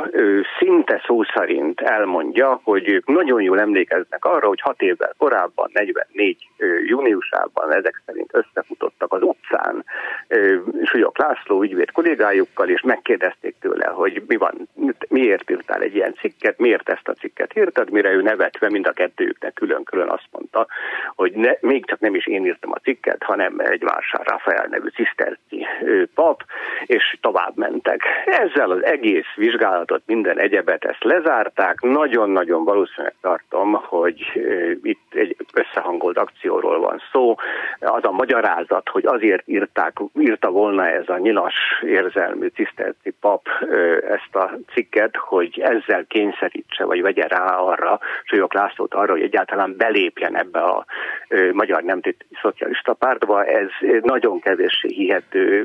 szinte 0.59 1.01
szó 1.05 1.23
szerint 1.23 1.81
elmondja, 1.81 2.59
hogy 2.63 2.89
ők 2.89 3.07
nagyon 3.07 3.41
jól 3.41 3.59
emlékeznek 3.59 4.25
arra, 4.25 4.47
hogy 4.47 4.61
hat 4.61 4.81
évvel 4.81 5.13
korábban, 5.17 5.69
44 5.73 6.47
júniusában 6.85 7.73
ezek 7.73 8.01
szerint 8.05 8.29
összefutottak 8.33 9.13
az 9.13 9.21
utcán 9.21 9.85
Súlyok 10.83 11.17
László 11.17 11.61
ügyvéd 11.61 11.91
kollégájukkal, 11.91 12.69
és 12.69 12.81
megkérdezték 12.81 13.55
tőle, 13.59 13.85
hogy 13.85 14.23
mi 14.27 14.35
van, 14.35 14.69
miért 15.07 15.49
írtál 15.49 15.81
egy 15.81 15.95
ilyen 15.95 16.13
cikket, 16.13 16.57
miért 16.57 16.89
ezt 16.89 17.07
a 17.07 17.13
cikket 17.13 17.57
írtad, 17.57 17.89
mire 17.89 18.11
ő 18.11 18.21
nevetve 18.21 18.69
mind 18.69 18.87
a 18.87 18.91
kettőjüknek 18.91 19.53
külön-külön 19.53 20.09
azt 20.09 20.27
mondta, 20.31 20.67
hogy 21.15 21.31
ne, 21.31 21.51
még 21.59 21.85
csak 21.85 21.99
nem 21.99 22.15
is 22.15 22.27
én 22.27 22.45
írtam 22.45 22.71
a 22.71 22.79
cikket, 22.83 23.23
hanem 23.23 23.59
egy 23.59 23.83
Vásár 23.83 24.25
Rafael 24.25 24.67
nevű 24.69 24.87
ciszterci 24.87 25.65
pap, 26.23 26.43
és 26.85 27.17
tovább 27.21 27.57
mentek. 27.57 28.01
Ezzel 28.25 28.71
az 28.71 28.83
egész 28.83 29.33
vizsgálatot, 29.35 30.01
minden 30.05 30.39
egyebet 30.39 30.85
ezt 30.85 31.03
lezárták. 31.03 31.81
Nagyon-nagyon 31.81 32.63
valószínűleg 32.63 33.15
tartom, 33.21 33.73
hogy 33.73 34.19
itt 34.83 35.13
egy 35.13 35.35
összehangolt 35.53 36.17
akcióról 36.17 36.79
van 36.79 37.01
szó. 37.11 37.35
Az 37.79 38.03
a 38.03 38.11
magyarázat, 38.11 38.89
hogy 38.89 39.05
azért 39.05 39.47
írták, 39.47 39.93
írta 40.19 40.49
volna 40.49 40.87
ez 40.87 41.09
a 41.09 41.17
nyilas 41.17 41.55
érzelmű 41.81 42.47
ciszterci 42.47 43.13
pap 43.21 43.47
ezt 44.09 44.35
a 44.35 44.51
cikket, 44.73 45.15
hogy 45.15 45.59
ezzel 45.59 46.05
kényszerítse, 46.07 46.85
vagy 46.85 47.01
vegye 47.01 47.27
rá 47.27 47.55
arra, 47.55 47.99
Súlyok 48.23 48.53
Lászlót 48.53 48.93
arra, 48.93 49.11
hogy 49.11 49.21
egyáltalán 49.21 49.75
belépjen 49.77 50.37
ebbe 50.37 50.59
a 50.59 50.85
magyar 51.51 51.81
nemzeti 51.81 52.25
szocialista 52.41 52.93
pártba. 52.93 53.45
Ez 53.45 53.69
nagyon 54.01 54.39
kevéssé 54.39 54.87
hihető, 54.87 55.63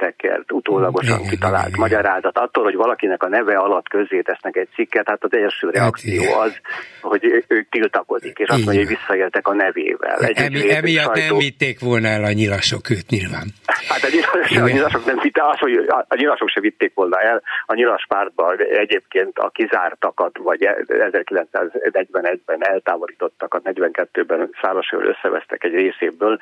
nyakatekert, 0.00 0.52
utólagosan 0.52 1.18
igen, 1.18 1.30
kitalált 1.30 1.68
igen, 1.68 1.80
magyarázat. 1.80 2.38
Attól, 2.38 2.64
hogy 2.64 2.74
valakinek 2.74 3.22
a 3.22 3.28
neve 3.28 3.56
alatt 3.56 3.88
közzé 3.88 4.20
tesznek 4.20 4.56
egy 4.56 4.68
cikket, 4.74 5.08
hát 5.08 5.24
az 5.24 5.32
első 5.32 5.66
hát 5.66 5.76
reakció 5.76 6.32
az, 6.32 6.60
hogy 7.00 7.44
ő 7.48 7.66
tiltakozik, 7.70 8.38
és 8.38 8.48
azt 8.48 8.64
mondja, 8.64 8.84
hogy 8.84 8.96
visszaéltek 8.96 9.48
a 9.48 9.54
nevével. 9.54 10.18
Egy 10.18 10.36
Emi, 10.36 10.74
emiatt 10.74 11.16
sajtó... 11.16 11.20
nem 11.20 11.38
vitték 11.38 11.80
volna 11.80 12.08
el 12.08 12.24
a 12.24 12.32
nyilasok 12.32 12.90
őt 12.90 13.08
nyilván. 13.08 13.46
Hát 13.88 14.02
a 14.02 14.08
nyilasok, 14.12 14.62
a 14.62 14.68
nyilasok 14.68 15.04
nem 15.04 15.18
vitték, 15.22 15.42
az, 15.42 15.58
hogy 15.58 15.72
a 16.08 16.16
nyilasok 16.16 16.48
se 16.48 16.60
vitték 16.60 16.92
volna 16.94 17.20
el. 17.20 17.42
A 17.66 17.74
nyilas 17.74 18.04
pártban 18.08 18.56
egyébként 18.58 19.38
a 19.38 19.48
kizártakat, 19.48 20.38
vagy 20.38 20.68
1941-ben 20.86 22.66
eltávolítottakat, 22.66 23.62
42-ben 23.64 24.50
Szárasőről 24.62 25.08
összevesztek 25.08 25.64
egy 25.64 25.72
részéből, 25.72 26.38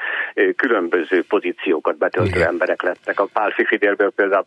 különböző 0.57 1.25
pozíciókat 1.29 1.99
betöltő 1.99 2.29
Igen. 2.29 2.49
emberek 2.49 2.83
lettek. 2.83 3.21
A 3.21 3.27
Pál 3.57 3.67
Fidélből 3.67 4.11
például 4.11 4.47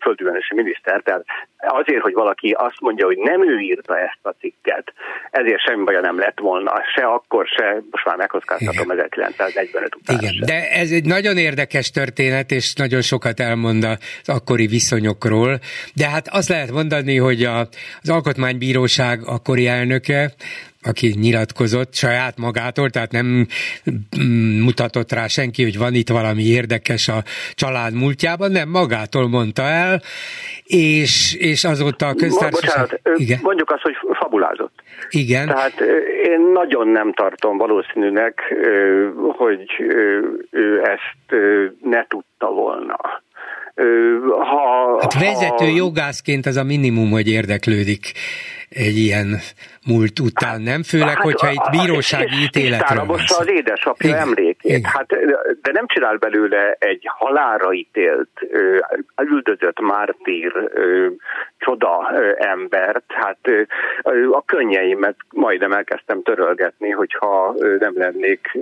földművelési 0.00 0.54
miniszter, 0.54 1.00
tehát 1.04 1.24
azért, 1.58 2.02
hogy 2.02 2.12
valaki 2.12 2.50
azt 2.50 2.80
mondja, 2.80 3.06
hogy 3.06 3.18
nem 3.18 3.48
ő 3.48 3.58
írta 3.58 3.98
ezt 3.98 4.18
a 4.22 4.34
cikket, 4.40 4.92
ezért 5.30 5.60
semmi 5.60 5.84
baja 5.84 6.00
nem 6.00 6.18
lett 6.18 6.38
volna, 6.38 6.72
se 6.94 7.04
akkor, 7.04 7.46
se, 7.46 7.82
most 7.90 8.04
már 8.04 8.16
megkockáztatom 8.16 8.90
1945 8.90 9.94
után. 9.94 10.18
Igen, 10.18 10.32
se. 10.32 10.44
de 10.44 10.70
ez 10.70 10.90
egy 10.90 11.04
nagyon 11.04 11.36
érdekes 11.36 11.90
történet, 11.90 12.50
és 12.50 12.74
nagyon 12.74 13.00
sokat 13.00 13.40
elmond 13.40 13.84
az 13.84 14.28
akkori 14.28 14.66
viszonyokról, 14.66 15.58
de 15.94 16.08
hát 16.08 16.28
azt 16.28 16.48
lehet 16.48 16.70
mondani, 16.70 17.16
hogy 17.16 17.42
a, 17.42 17.58
az 18.00 18.08
Alkotmánybíróság 18.08 19.20
akkori 19.26 19.66
elnöke 19.66 20.32
aki 20.82 21.14
nyilatkozott 21.20 21.94
saját 21.94 22.38
magától, 22.38 22.90
tehát 22.90 23.12
nem 23.12 23.46
mutatott 24.64 25.12
rá 25.12 25.26
senki, 25.26 25.62
hogy 25.62 25.78
van 25.78 25.94
itt 25.94 26.08
valami 26.08 26.42
érdekes 26.42 27.08
a 27.08 27.22
család 27.54 27.94
múltjában, 27.94 28.50
nem 28.50 28.68
magától 28.68 29.28
mondta 29.28 29.62
el, 29.62 30.00
és, 30.64 31.36
és 31.38 31.64
azóta 31.64 32.06
a 32.06 32.14
köztársaság... 32.14 32.88
Bocsánat, 32.88 33.00
igen? 33.14 33.38
mondjuk 33.42 33.70
azt, 33.70 33.82
hogy 33.82 33.94
fabulázott. 34.12 34.82
Igen. 35.10 35.46
Tehát 35.46 35.80
én 36.24 36.40
nagyon 36.52 36.88
nem 36.88 37.12
tartom 37.12 37.56
valószínűnek, 37.56 38.54
hogy 39.36 39.64
ő 40.50 40.80
ezt 40.80 41.42
ne 41.82 42.06
tudta 42.06 42.46
volna. 42.46 42.96
Ha, 44.28 44.98
hát 45.00 45.14
vezető 45.14 45.64
ha... 45.64 45.76
jogászként 45.76 46.46
az 46.46 46.56
a 46.56 46.64
minimum, 46.64 47.10
hogy 47.10 47.28
érdeklődik 47.28 48.12
egy 48.74 48.96
ilyen 48.96 49.40
múlt 49.86 50.18
után, 50.20 50.60
nem? 50.60 50.82
Főleg, 50.82 51.08
hát, 51.08 51.24
hogyha 51.24 51.50
itt 51.50 51.70
bírósági 51.70 52.42
ítéletről 52.42 53.04
van 53.04 53.18
az 53.18 53.48
édesapja 53.48 54.08
Igen. 54.08 54.20
emlékét. 54.20 54.86
Hát, 54.86 55.06
de 55.62 55.72
nem 55.72 55.86
csinál 55.86 56.16
belőle 56.16 56.76
egy 56.78 57.04
halára 57.04 57.72
ítélt, 57.72 58.30
üldözött 59.16 59.80
mártír, 59.80 60.52
csoda 61.58 62.10
embert. 62.36 63.04
Hát 63.08 63.38
a 64.32 64.44
könnyeimet 64.44 65.16
majdnem 65.30 65.72
elkezdtem 65.72 66.22
törölgetni, 66.22 66.90
hogyha 66.90 67.54
nem 67.78 67.92
lennék 67.94 68.58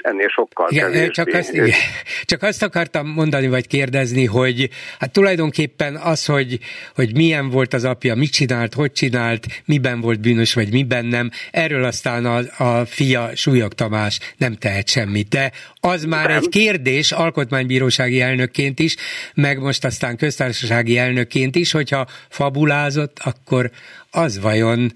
ennél 0.00 0.28
sokkal 0.28 0.68
igen, 0.70 0.90
kevésbé. 0.92 1.10
Csak 1.10 1.28
azt, 1.28 1.52
igen, 1.52 1.68
csak 2.32 2.42
azt 2.42 2.62
akartam 2.62 3.06
mondani, 3.06 3.48
vagy 3.48 3.66
kérdezni, 3.66 4.24
hogy 4.26 4.68
hát 4.98 5.12
tulajdonképpen 5.12 5.96
az, 5.96 6.26
hogy, 6.26 6.58
hogy 6.94 7.14
milyen 7.14 7.50
volt 7.50 7.72
az 7.74 7.84
apja, 7.84 8.14
mit 8.14 8.32
csinált, 8.32 8.74
hogy 8.74 8.92
csinált, 8.92 9.43
miben 9.64 10.00
volt 10.00 10.20
bűnös, 10.20 10.54
vagy 10.54 10.72
miben 10.72 11.04
nem, 11.04 11.30
erről 11.50 11.84
aztán 11.84 12.24
a, 12.24 12.64
a 12.64 12.84
fia 12.84 13.28
Súlyog 13.34 13.72
Tamás 13.72 14.18
nem 14.36 14.54
tehet 14.54 14.88
semmit. 14.88 15.28
De 15.28 15.50
az 15.80 16.04
már 16.04 16.28
nem. 16.28 16.36
egy 16.36 16.48
kérdés 16.48 17.12
alkotmánybírósági 17.12 18.20
elnökként 18.20 18.78
is, 18.78 18.96
meg 19.34 19.58
most 19.58 19.84
aztán 19.84 20.16
köztársasági 20.16 20.98
elnökként 20.98 21.56
is, 21.56 21.72
hogyha 21.72 22.06
fabulázott, 22.28 23.16
akkor 23.24 23.70
az 24.10 24.40
vajon 24.40 24.92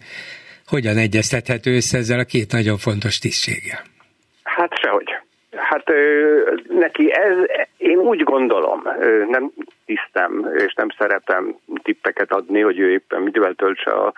hogyan 0.66 0.96
egyeztethető 0.96 1.74
össze 1.74 1.98
ezzel 1.98 2.18
a 2.18 2.24
két 2.24 2.52
nagyon 2.52 2.76
fontos 2.76 3.18
tisztséggel? 3.18 3.80
Hát 4.42 4.72
sehogy. 4.80 5.10
Hát 5.56 5.90
ö, 5.90 5.94
neki 6.68 7.12
ez, 7.12 7.36
Én 7.76 7.98
úgy 7.98 8.22
gondolom, 8.22 8.82
nem 9.28 9.52
tisztem 9.88 10.50
és 10.56 10.74
nem 10.74 10.88
szeretem 10.98 11.56
tippeket 11.82 12.32
adni, 12.32 12.60
hogy 12.60 12.78
ő 12.78 12.90
éppen 12.90 13.22
mivel 13.22 13.54
töltse 13.54 13.90
a 13.90 14.12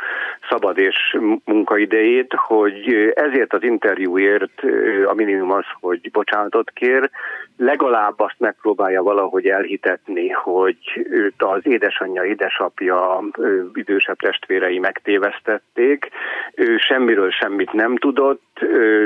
szabad 0.48 0.78
és 0.78 1.16
munkaidejét, 1.44 2.34
hogy 2.34 3.12
ezért 3.14 3.52
az 3.52 3.62
interjúért 3.62 4.62
a 5.06 5.14
minimum 5.14 5.50
az, 5.50 5.64
hogy 5.80 6.10
bocsánatot 6.10 6.70
kér, 6.70 7.10
legalább 7.56 8.20
azt 8.20 8.38
megpróbálja 8.38 9.02
valahogy 9.02 9.46
elhitetni, 9.46 10.28
hogy 10.28 10.78
őt 11.10 11.42
az 11.42 11.60
édesanyja, 11.62 12.24
édesapja, 12.24 13.20
idősebb 13.74 14.18
testvérei 14.18 14.78
megtévesztették, 14.78 16.08
ő 16.54 16.76
semmiről 16.76 17.30
semmit 17.30 17.72
nem 17.72 17.96
tudott, 17.96 18.49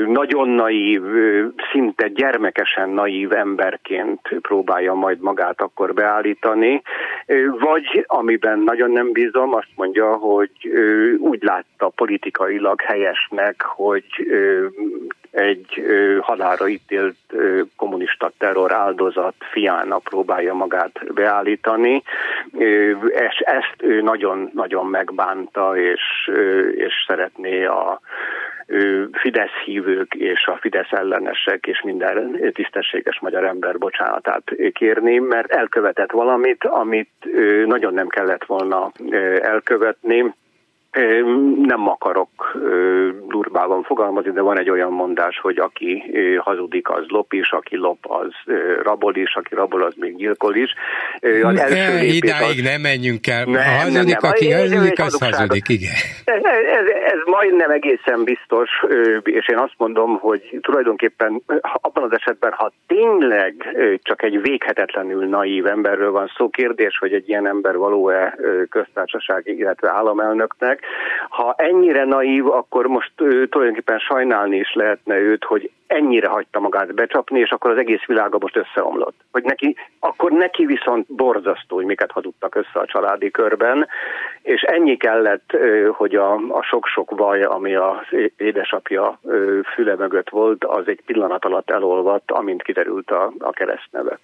nagyon 0.07 0.49
naív, 0.49 1.03
szinte 1.73 2.09
gyermekesen 2.09 2.91
naív 2.91 3.33
emberként 3.33 4.21
próbálja 4.41 4.95
majd 4.95 5.21
magát 5.21 5.61
akkor 5.61 5.95
beállítani, 5.95 6.83
vagy 7.59 8.05
amiben 8.07 8.59
nagyon 8.59 8.91
nem 8.91 9.13
bízom, 9.13 9.55
azt 9.55 9.73
mondja, 9.75 10.15
hogy 10.15 10.51
úgy 11.19 11.43
látta 11.43 11.89
politikailag 11.89 12.81
helyesnek, 12.81 13.63
hogy 13.63 14.05
egy 15.35 15.85
halára 16.21 16.69
ítélt 16.69 17.17
kommunista 17.77 18.33
terror 18.39 18.73
áldozat 18.73 19.35
fiának 19.51 20.03
próbálja 20.03 20.55
magát 20.55 21.13
beállítani, 21.15 22.03
és 23.09 23.39
ezt 23.39 23.83
ő 23.83 24.03
nagyon-nagyon 24.03 24.87
megbánta, 24.87 25.77
és, 25.77 26.31
és 26.75 26.93
szeretné 27.07 27.65
a 27.65 28.01
Fidesz 29.13 29.63
hívők 29.65 30.15
és 30.15 30.47
a 30.47 30.59
Fidesz 30.61 30.91
ellenesek 30.93 31.67
és 31.67 31.83
minden 31.83 32.41
tisztességes 32.53 33.21
magyar 33.21 33.45
ember 33.45 33.79
bocsánatát 33.79 34.43
kérni, 34.73 35.19
mert 35.19 35.51
elkövetett 35.51 36.11
valamit, 36.11 36.65
amit 36.65 37.11
nagyon 37.67 37.95
nem 37.95 38.09
kellett 38.09 38.45
volna 38.45 38.93
elkövetni, 39.41 40.35
nem 41.63 41.89
akarok 41.89 42.59
durvában 43.29 43.83
fogalmazni, 43.83 44.31
de 44.31 44.41
van 44.41 44.59
egy 44.59 44.71
olyan 44.71 44.93
mondás, 44.93 45.39
hogy 45.39 45.59
aki 45.59 46.03
hazudik, 46.39 46.91
az 46.91 47.05
lop 47.09 47.33
is, 47.33 47.51
aki 47.51 47.77
lop, 47.77 47.99
az 48.03 48.33
rabol 48.83 49.17
is, 49.17 49.35
aki 49.35 49.55
rabol, 49.55 49.83
az 49.83 49.95
még 49.97 50.17
gyilkol 50.17 50.55
is. 50.55 50.75
Az 51.43 51.59
első 51.59 52.05
Idáig 52.05 52.59
az... 52.59 52.63
nem 52.63 52.81
menjünk 52.81 53.27
el. 53.27 53.45
Nem, 53.45 53.55
ha 53.55 53.71
hazudik, 53.71 54.07
nem, 54.07 54.19
nem. 54.21 54.31
aki 54.31 54.51
hazudik, 54.51 55.01
az 55.01 55.19
hazudik, 55.19 55.69
igen. 55.69 55.93
Ez, 56.25 56.43
ez, 56.79 56.87
ez 57.13 57.19
majdnem 57.25 57.71
egészen 57.71 58.25
biztos, 58.25 58.71
és 59.23 59.49
én 59.49 59.59
azt 59.59 59.75
mondom, 59.77 60.19
hogy 60.19 60.59
tulajdonképpen 60.61 61.43
abban 61.73 62.03
az 62.03 62.13
esetben, 62.13 62.53
ha 62.53 62.73
tényleg 62.87 63.55
csak 64.03 64.23
egy 64.23 64.41
véghetetlenül 64.43 65.29
naív 65.29 65.67
emberről 65.67 66.11
van 66.11 66.31
szó, 66.37 66.49
kérdés, 66.49 66.99
hogy 66.99 67.13
egy 67.13 67.29
ilyen 67.29 67.47
ember 67.47 67.77
való-e 67.77 68.39
köztársasági, 68.71 69.57
illetve 69.57 69.91
államelnöknek, 69.91 70.84
ha 71.29 71.55
ennyire 71.57 72.05
naív, 72.05 72.47
akkor 72.47 72.87
most 72.87 73.13
ő, 73.17 73.47
tulajdonképpen 73.47 73.99
sajnálni 73.99 74.57
is 74.57 74.73
lehetne 74.75 75.17
őt, 75.19 75.45
hogy 75.45 75.71
ennyire 75.87 76.29
hagyta 76.29 76.61
magát 76.61 76.95
becsapni, 76.95 77.41
és 77.41 77.51
akkor 77.51 77.71
az 77.71 77.79
egész 77.79 78.05
világa 78.07 78.39
most 78.41 78.57
összeomlott. 78.57 79.15
Hogy 79.33 79.43
neki, 79.43 79.77
akkor 79.99 80.31
neki 80.31 80.67
viszont 80.67 81.07
borzasztó, 81.15 81.77
hogy 81.77 81.85
miket 81.85 82.11
hazudtak 82.11 82.55
össze 82.55 82.81
a 82.81 82.87
családi 82.87 83.31
körben, 83.31 83.89
és 84.43 84.61
ennyi 84.61 84.97
kellett, 84.97 85.57
hogy 85.93 86.15
a, 86.15 86.33
a 86.35 86.63
sok-sok 86.63 87.11
vaj, 87.17 87.43
ami 87.43 87.75
az 87.75 88.07
édesapja 88.37 89.21
füle 89.75 89.95
mögött 89.97 90.29
volt, 90.29 90.65
az 90.65 90.85
egy 90.87 91.01
pillanat 91.07 91.45
alatt 91.45 91.71
elolvadt, 91.71 92.31
amint 92.31 92.63
kiderült 92.63 93.11
a, 93.11 93.33
a 93.39 93.51
keresztneve. 93.51 94.19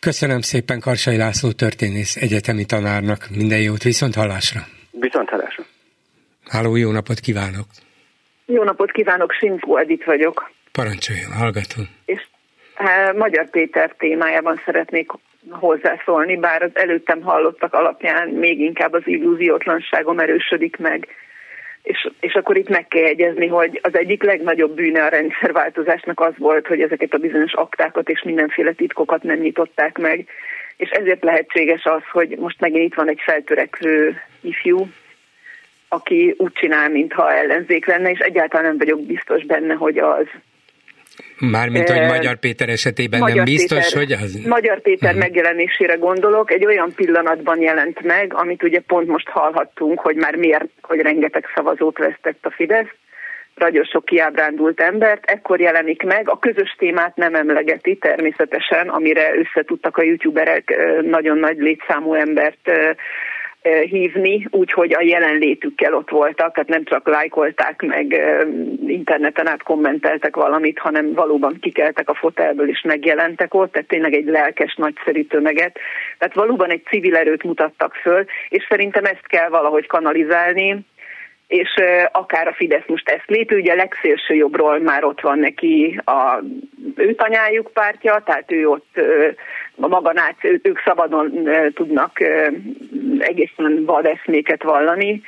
Köszönöm 0.00 0.40
szépen 0.40 0.80
Karsai 0.80 1.16
László 1.16 1.50
történész 1.52 2.16
egyetemi 2.16 2.64
tanárnak. 2.64 3.18
Minden 3.36 3.60
jót, 3.60 3.82
viszont 3.82 4.14
hallásra! 4.14 4.60
Viszont 5.00 5.28
hallásra! 5.28 5.64
Háló, 6.48 6.76
jó 6.76 6.90
napot 6.90 7.20
kívánok! 7.20 7.66
Jó 8.46 8.62
napot 8.62 8.90
kívánok, 8.90 9.32
Simfó 9.32 9.76
Edith 9.76 10.06
vagyok. 10.06 10.50
Parancsoljon, 10.72 11.32
hallgatom. 11.32 11.84
És 12.04 12.26
hát, 12.74 13.16
Magyar 13.16 13.50
Péter 13.50 13.94
témájában 13.98 14.60
szeretnék 14.64 15.10
hozzászólni, 15.50 16.36
bár 16.36 16.62
az 16.62 16.70
előttem 16.72 17.22
hallottak 17.22 17.74
alapján 17.74 18.28
még 18.28 18.60
inkább 18.60 18.92
az 18.92 19.02
illúziótlanságom 19.04 20.18
erősödik 20.18 20.76
meg. 20.76 21.08
És, 21.82 22.10
és 22.20 22.34
akkor 22.34 22.56
itt 22.56 22.68
meg 22.68 22.88
kell 22.88 23.02
jegyezni, 23.02 23.46
hogy 23.46 23.80
az 23.82 23.96
egyik 23.96 24.22
legnagyobb 24.22 24.74
bűne 24.74 25.04
a 25.04 25.08
rendszerváltozásnak 25.08 26.20
az 26.20 26.32
volt, 26.38 26.66
hogy 26.66 26.80
ezeket 26.80 27.14
a 27.14 27.18
bizonyos 27.18 27.52
aktákat 27.52 28.08
és 28.08 28.22
mindenféle 28.22 28.72
titkokat 28.72 29.22
nem 29.22 29.38
nyitották 29.38 29.98
meg, 29.98 30.28
és 30.80 30.90
ezért 30.90 31.24
lehetséges 31.24 31.84
az, 31.84 32.02
hogy 32.12 32.36
most 32.38 32.60
megint 32.60 32.84
itt 32.84 32.94
van 32.94 33.08
egy 33.08 33.20
feltörekvő 33.24 34.20
ifjú, 34.40 34.88
aki 35.88 36.34
úgy 36.38 36.52
csinál, 36.52 36.88
mintha 36.88 37.32
ellenzék 37.32 37.86
lenne, 37.86 38.10
és 38.10 38.18
egyáltalán 38.18 38.66
nem 38.66 38.78
vagyok 38.78 39.06
biztos 39.06 39.44
benne, 39.44 39.74
hogy 39.74 39.98
az. 39.98 40.26
Mármint, 41.38 41.90
hogy 41.90 42.06
Magyar 42.06 42.36
Péter 42.36 42.68
esetében 42.68 43.20
Magyar 43.20 43.36
nem 43.36 43.44
biztos, 43.44 43.84
Péter, 43.84 43.98
hogy 43.98 44.12
az... 44.12 44.34
Magyar 44.46 44.80
Péter 44.80 45.08
uh-huh. 45.08 45.24
megjelenésére 45.24 45.94
gondolok, 45.94 46.50
egy 46.50 46.66
olyan 46.66 46.92
pillanatban 46.94 47.60
jelent 47.60 48.02
meg, 48.02 48.34
amit 48.34 48.62
ugye 48.62 48.80
pont 48.80 49.06
most 49.06 49.28
hallhattunk, 49.28 50.00
hogy 50.00 50.16
már 50.16 50.36
miért, 50.36 50.68
hogy 50.82 51.00
rengeteg 51.00 51.44
szavazót 51.54 51.98
vesztett 51.98 52.46
a 52.46 52.50
Fidesz, 52.50 52.94
nagyon 53.60 53.84
sok 53.84 54.04
kiábrándult 54.04 54.80
embert, 54.80 55.24
ekkor 55.24 55.60
jelenik 55.60 56.02
meg, 56.02 56.28
a 56.30 56.38
közös 56.38 56.74
témát 56.78 57.16
nem 57.16 57.34
emlegeti 57.34 57.96
természetesen, 57.96 58.88
amire 58.88 59.32
összetudtak 59.36 59.96
a 59.96 60.02
youtuberek 60.02 60.74
nagyon 61.02 61.38
nagy 61.38 61.58
létszámú 61.58 62.14
embert 62.14 62.70
hívni, 63.88 64.46
úgyhogy 64.50 64.94
a 64.94 65.02
jelenlétükkel 65.02 65.94
ott 65.94 66.10
voltak, 66.10 66.54
tehát 66.54 66.68
nem 66.68 66.84
csak 66.84 67.08
lájkolták 67.08 67.82
meg, 67.82 68.20
interneten 68.86 69.48
át 69.48 69.62
kommenteltek 69.62 70.36
valamit, 70.36 70.78
hanem 70.78 71.12
valóban 71.12 71.58
kikeltek 71.60 72.08
a 72.08 72.14
fotelből 72.14 72.68
és 72.68 72.82
megjelentek 72.82 73.54
ott, 73.54 73.72
tehát 73.72 73.88
tényleg 73.88 74.14
egy 74.14 74.26
lelkes, 74.26 74.74
nagyszerű 74.74 75.24
tömeget. 75.24 75.78
Tehát 76.18 76.34
valóban 76.34 76.70
egy 76.70 76.82
civil 76.88 77.16
erőt 77.16 77.42
mutattak 77.42 77.94
föl, 77.94 78.24
és 78.48 78.66
szerintem 78.68 79.04
ezt 79.04 79.26
kell 79.26 79.48
valahogy 79.48 79.86
kanalizálni, 79.86 80.84
és 81.50 81.74
akár 82.12 82.48
a 82.48 82.54
Fidesz 82.54 82.86
most 82.86 83.08
ezt 83.08 83.26
lépi, 83.26 83.54
ugye 83.54 83.72
a 83.72 83.76
legszélső 83.76 84.34
jobbról 84.34 84.78
már 84.78 85.04
ott 85.04 85.20
van 85.20 85.38
neki 85.38 86.00
a 86.04 86.42
ő 86.96 87.14
tanyájuk 87.14 87.70
pártja, 87.72 88.22
tehát 88.24 88.52
ő 88.52 88.68
ott 88.68 89.00
a 89.80 89.88
maga 89.88 90.12
náci, 90.12 90.60
ők 90.62 90.78
szabadon 90.84 91.48
tudnak 91.74 92.20
egészen 93.18 93.84
vad 93.84 94.06
eszméket 94.06 94.62
vallani, 94.62 95.22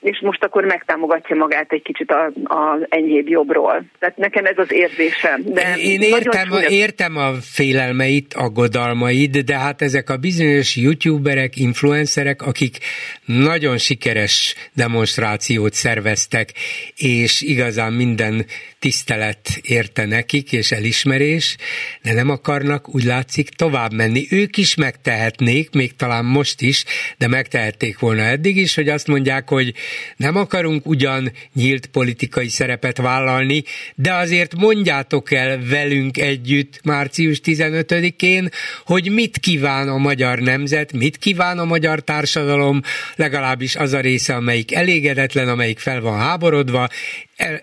és 0.00 0.20
most 0.22 0.44
akkor 0.44 0.64
megtámogatja 0.64 1.36
magát 1.36 1.72
egy 1.72 1.82
kicsit 1.82 2.14
az 2.44 2.86
enyhébb 2.88 3.28
jobbról. 3.28 3.84
Tehát 3.98 4.16
nekem 4.16 4.44
ez 4.44 4.58
az 4.58 4.72
érzésem. 4.72 5.42
De 5.44 5.76
Én 5.76 6.00
értem, 6.00 6.48
súlyos... 6.48 6.72
értem 6.72 7.16
a 7.16 7.32
félelmeit, 7.32 8.34
aggodalmaid, 8.34 9.36
de 9.38 9.58
hát 9.58 9.82
ezek 9.82 10.10
a 10.10 10.16
bizonyos 10.16 10.76
youtuberek, 10.76 11.56
influencerek, 11.56 12.42
akik 12.42 12.78
nagyon 13.24 13.78
sikeres 13.78 14.54
demonstrációt 14.74 15.72
szerveztek, 15.72 16.52
és 16.96 17.42
igazán 17.42 17.92
minden 17.92 18.44
tisztelet 18.86 19.60
érte 19.62 20.04
nekik, 20.04 20.52
és 20.52 20.72
elismerés, 20.72 21.56
de 22.02 22.12
nem 22.12 22.30
akarnak, 22.30 22.94
úgy 22.94 23.04
látszik, 23.04 23.48
tovább 23.48 23.92
menni. 23.92 24.26
Ők 24.30 24.56
is 24.56 24.74
megtehetnék, 24.74 25.70
még 25.70 25.96
talán 25.96 26.24
most 26.24 26.60
is, 26.60 26.84
de 27.18 27.28
megtehették 27.28 27.98
volna 27.98 28.22
eddig 28.22 28.56
is, 28.56 28.74
hogy 28.74 28.88
azt 28.88 29.06
mondják, 29.06 29.48
hogy 29.48 29.74
nem 30.16 30.36
akarunk 30.36 30.86
ugyan 30.86 31.32
nyílt 31.54 31.86
politikai 31.86 32.48
szerepet 32.48 32.96
vállalni, 32.96 33.62
de 33.94 34.14
azért 34.14 34.54
mondjátok 34.56 35.32
el 35.32 35.58
velünk 35.68 36.18
együtt 36.18 36.80
március 36.84 37.40
15-én, 37.44 38.48
hogy 38.84 39.10
mit 39.10 39.38
kíván 39.38 39.88
a 39.88 39.96
magyar 39.96 40.38
nemzet, 40.38 40.92
mit 40.92 41.16
kíván 41.16 41.58
a 41.58 41.64
magyar 41.64 42.00
társadalom, 42.00 42.80
legalábbis 43.16 43.76
az 43.76 43.92
a 43.92 44.00
része, 44.00 44.34
amelyik 44.34 44.74
elégedetlen, 44.74 45.48
amelyik 45.48 45.78
fel 45.78 46.00
van 46.00 46.18
háborodva, 46.18 46.88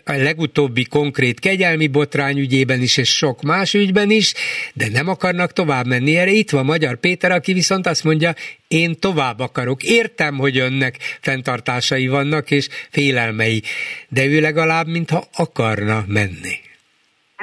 a 0.03 0.11
legutóbbi 0.11 0.83
konkrét 0.83 1.11
kegyelmi 1.39 1.87
botrány 1.87 2.37
ügyében 2.37 2.81
is, 2.81 2.97
és 2.97 3.17
sok 3.17 3.41
más 3.41 3.73
ügyben 3.73 4.09
is, 4.09 4.33
de 4.73 4.85
nem 4.91 5.07
akarnak 5.07 5.51
tovább 5.51 5.85
menni. 5.85 6.17
Erre 6.17 6.31
itt 6.31 6.49
van 6.49 6.65
Magyar 6.65 6.95
Péter, 6.95 7.31
aki 7.31 7.53
viszont 7.53 7.85
azt 7.85 8.03
mondja, 8.03 8.31
én 8.67 8.99
tovább 8.99 9.39
akarok. 9.39 9.83
Értem, 9.83 10.37
hogy 10.37 10.57
önnek 10.57 10.95
fenntartásai 11.21 12.07
vannak, 12.07 12.51
és 12.51 12.67
félelmei, 12.91 13.61
de 14.09 14.25
ő 14.25 14.39
legalább, 14.39 14.87
mintha 14.87 15.23
akarna 15.37 16.03
menni. 16.07 16.61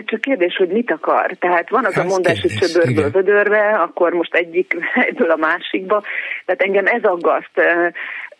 Hát 0.00 0.08
csak 0.08 0.20
kérdés, 0.20 0.56
hogy 0.56 0.68
mit 0.68 0.90
akar. 0.90 1.36
Tehát 1.38 1.70
van 1.70 1.84
az 1.84 1.96
Ez 1.96 2.04
a 2.04 2.06
mondás, 2.08 2.40
hogy 2.40 2.54
csöbörből 2.54 3.10
vödörbe, 3.10 3.68
akkor 3.68 4.12
most 4.12 4.34
egyik 4.34 4.76
ebből 5.08 5.30
a 5.30 5.36
másikba. 5.36 6.02
Tehát 6.44 6.62
engem 6.62 6.86
ez 6.86 7.02
aggaszt. 7.02 7.50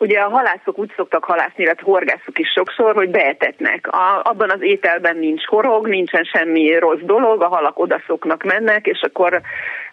Ugye 0.01 0.19
a 0.19 0.29
halászok 0.29 0.77
úgy 0.77 0.93
szoktak 0.95 1.23
halászni, 1.23 1.63
illetve 1.63 1.85
horgászok 1.85 2.39
is 2.39 2.49
sokszor, 2.49 2.95
hogy 2.95 3.09
beetetnek. 3.09 3.87
A, 3.87 4.21
abban 4.23 4.49
az 4.49 4.61
ételben 4.61 5.17
nincs 5.17 5.45
horog, 5.45 5.87
nincsen 5.87 6.23
semmi 6.23 6.79
rossz 6.79 7.01
dolog, 7.01 7.41
a 7.41 7.47
halak 7.47 7.79
odaszoknak 7.79 8.43
mennek, 8.43 8.87
és 8.87 9.01
akkor 9.01 9.41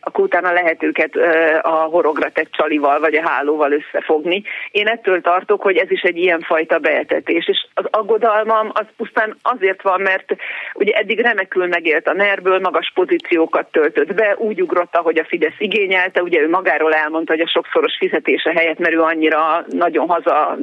akkor 0.00 0.24
utána 0.24 0.52
lehet 0.52 0.82
őket 0.82 1.16
a 1.62 1.68
horogra 1.68 2.30
tett 2.30 2.50
csalival 2.50 3.00
vagy 3.00 3.14
a 3.14 3.28
hálóval 3.28 3.72
összefogni. 3.72 4.42
Én 4.70 4.86
ettől 4.86 5.20
tartok, 5.20 5.62
hogy 5.62 5.76
ez 5.76 5.90
is 5.90 6.00
egy 6.00 6.16
ilyenfajta 6.16 6.78
beetetés, 6.78 7.48
és 7.48 7.66
az 7.74 7.84
aggodalmam 7.90 8.70
az 8.72 8.86
pusztán 8.96 9.36
azért 9.42 9.82
van, 9.82 10.00
mert 10.00 10.36
ugye 10.74 10.92
eddig 10.92 11.20
remekül 11.20 11.66
megélt 11.66 12.08
a 12.08 12.12
NER-ből, 12.12 12.58
magas 12.58 12.92
pozíciókat 12.94 13.66
töltött 13.70 14.14
be, 14.14 14.34
úgy 14.38 14.62
ugrott, 14.62 14.96
ahogy 14.96 15.18
a 15.18 15.24
Fidesz 15.24 15.58
igényelte, 15.58 16.22
ugye 16.22 16.40
ő 16.40 16.48
magáról 16.48 16.94
elmondta, 16.94 17.32
hogy 17.32 17.42
a 17.42 17.48
sokszoros 17.48 17.96
fizetése 17.98 18.52
helyett, 18.52 18.78
mert 18.78 18.94
ő 18.94 19.00
annyira 19.00 19.64
nagyon 19.98 20.22
haza 20.22 20.58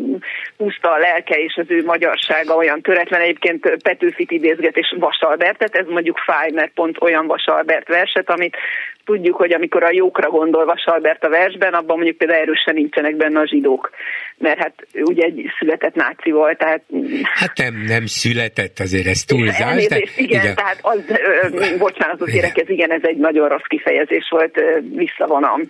húzta 0.57 0.91
a 0.91 0.97
lelke, 0.97 1.35
és 1.35 1.55
az 1.55 1.65
ő 1.67 1.83
magyarsága 1.85 2.55
olyan 2.55 2.81
töretlen, 2.81 3.21
egyébként 3.21 3.77
Petőfit 3.83 4.31
idézget, 4.31 4.77
és 4.77 4.95
Vasalbertet, 4.99 5.75
ez 5.75 5.85
mondjuk 5.87 6.17
fáj, 6.17 6.51
mert 6.51 6.71
pont 6.73 7.01
olyan 7.01 7.27
Vasalbert 7.27 7.87
verset, 7.87 8.29
amit 8.29 8.57
tudjuk, 9.05 9.35
hogy 9.35 9.53
amikor 9.53 9.83
a 9.83 9.91
jókra 9.91 10.29
gondol 10.29 10.65
Vasalbert 10.65 11.23
a 11.23 11.29
versben, 11.29 11.73
abban 11.73 11.95
mondjuk 11.95 12.17
például 12.17 12.39
erősen 12.39 12.73
nincsenek 12.73 13.15
benne 13.15 13.39
a 13.39 13.47
zsidók, 13.47 13.89
mert 14.37 14.59
hát 14.59 14.73
ugye 14.93 15.25
egy 15.25 15.51
született 15.59 15.95
náci 15.95 16.31
volt, 16.31 16.57
tehát... 16.57 16.81
Hát 17.33 17.57
nem, 17.57 17.83
nem 17.87 18.05
született, 18.05 18.79
azért 18.79 19.07
ez 19.07 19.23
túlzás, 19.23 19.59
Elnézést, 19.59 20.15
de... 20.15 20.23
Igen, 20.23 20.41
igen, 20.41 20.55
tehát 20.55 20.79
az, 20.81 20.99
ö, 21.07 21.77
bocsánatot 21.77 22.29
kérek, 22.29 22.57
ez 22.57 22.69
igen, 22.69 22.91
ez 22.91 23.01
egy 23.03 23.17
nagyon 23.17 23.47
rossz 23.47 23.67
kifejezés 23.67 24.27
volt, 24.29 24.61
visszavonom. 24.95 25.61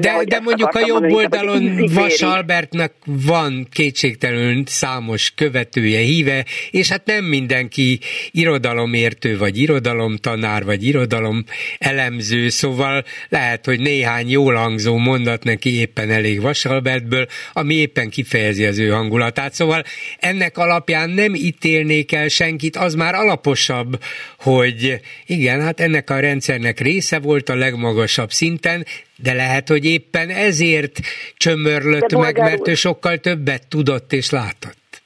De, 0.00 0.24
de 0.24 0.40
mondjuk 0.40 0.74
a 0.74 0.86
jobb 0.86 1.02
mondani, 1.02 1.14
oldalon 1.14 1.86
Vas 1.92 2.22
Albertnek 2.22 2.92
van 3.04 3.66
kétségtelenül 3.70 4.62
számos 4.66 5.32
követője, 5.34 5.98
híve, 5.98 6.44
és 6.70 6.88
hát 6.88 7.04
nem 7.04 7.24
mindenki 7.24 7.98
irodalomértő, 8.30 9.38
vagy 9.38 9.58
irodalomtanár, 9.58 10.64
vagy 10.64 10.86
irodalom 10.86 11.44
elemző, 11.78 12.48
szóval 12.48 13.04
lehet, 13.28 13.64
hogy 13.64 13.80
néhány 13.80 14.30
jól 14.30 14.54
hangzó 14.54 14.96
mondat 14.96 15.44
neki 15.44 15.78
éppen 15.78 16.10
elég 16.10 16.40
Vas 16.40 16.64
Albertből, 16.64 17.26
ami 17.52 17.74
éppen 17.74 18.10
kifejezi 18.10 18.64
az 18.64 18.78
ő 18.78 18.88
hangulatát. 18.88 19.54
Szóval 19.54 19.84
ennek 20.18 20.58
alapján 20.58 21.10
nem 21.10 21.34
ítélnék 21.34 22.12
el 22.12 22.28
senkit, 22.28 22.76
az 22.76 22.94
már 22.94 23.14
alaposabb, 23.14 24.02
hogy 24.38 25.00
igen, 25.26 25.60
hát 25.60 25.80
ennek 25.80 26.10
a 26.10 26.20
rendszernek 26.20 26.80
része 26.80 27.18
volt 27.18 27.48
a 27.48 27.54
legmagasabb 27.54 28.30
szinten, 28.30 28.86
de 29.22 29.32
lehet, 29.32 29.68
hogy 29.68 29.84
éppen 29.84 30.28
ezért 30.28 30.98
csömörlött 31.36 32.16
meg, 32.16 32.38
mert 32.38 32.68
ő 32.68 32.74
sokkal 32.74 33.16
többet 33.16 33.68
tudott 33.68 34.12
és 34.12 34.30
látott. 34.30 35.02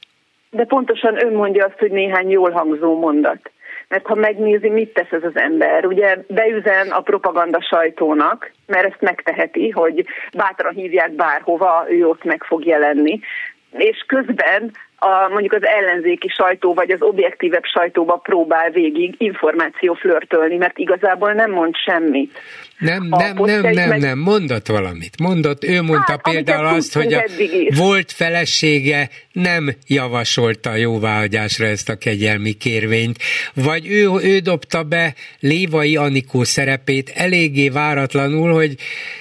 De 0.51 0.65
pontosan 0.65 1.25
ön 1.25 1.33
mondja 1.33 1.67
azt, 1.67 1.79
hogy 1.79 1.91
néhány 1.91 2.31
jól 2.31 2.51
hangzó 2.51 2.99
mondat. 2.99 3.51
Mert 3.89 4.07
ha 4.07 4.15
megnézi, 4.15 4.69
mit 4.69 4.93
tesz 4.93 5.11
ez 5.11 5.25
az 5.25 5.37
ember, 5.37 5.87
ugye 5.87 6.17
beüzen 6.29 6.91
a 6.91 7.01
propaganda 7.01 7.63
sajtónak, 7.63 8.53
mert 8.67 8.87
ezt 8.87 9.01
megteheti, 9.01 9.71
hogy 9.71 10.05
bátran 10.33 10.75
hívják 10.75 11.13
bárhova, 11.13 11.87
ő 11.89 12.07
ott 12.07 12.25
meg 12.25 12.43
fog 12.43 12.65
jelenni, 12.65 13.21
és 13.73 14.05
közben 14.07 14.73
a, 14.97 15.29
mondjuk 15.29 15.53
az 15.53 15.67
ellenzéki 15.67 16.29
sajtó 16.29 16.75
vagy 16.75 16.91
az 16.91 17.03
objektívebb 17.03 17.65
sajtóba 17.65 18.17
próbál 18.17 18.71
végig 18.71 19.15
információ 19.19 19.95
flörtölni, 19.95 20.57
mert 20.57 20.79
igazából 20.79 21.33
nem 21.33 21.51
mond 21.51 21.77
semmit. 21.77 22.39
Nem, 22.83 23.07
nem, 23.09 23.37
nem, 23.37 23.61
nem, 23.61 23.89
meg... 23.89 24.01
nem, 24.01 24.19
mondott 24.19 24.67
valamit. 24.67 25.19
Mondott, 25.19 25.65
ő 25.65 25.83
mondta 25.83 26.21
hát, 26.23 26.23
például 26.23 26.67
azt, 26.67 26.93
hogy 26.93 27.13
a 27.13 27.25
volt 27.75 28.13
felesége 28.13 29.11
nem 29.33 29.75
javasolta 29.87 30.75
jóváhagyásra 30.75 31.67
ezt 31.67 31.89
a 31.89 31.97
kegyelmi 31.97 32.53
kérvényt, 32.53 33.19
vagy 33.55 33.87
ő, 33.87 34.11
ő 34.23 34.39
dobta 34.39 34.83
be 34.83 35.15
Lévai 35.41 35.97
Anikó 35.97 36.45
szerepét 36.45 37.13
eléggé 37.15 37.69
váratlanul, 37.69 38.53
hogy 38.53 38.75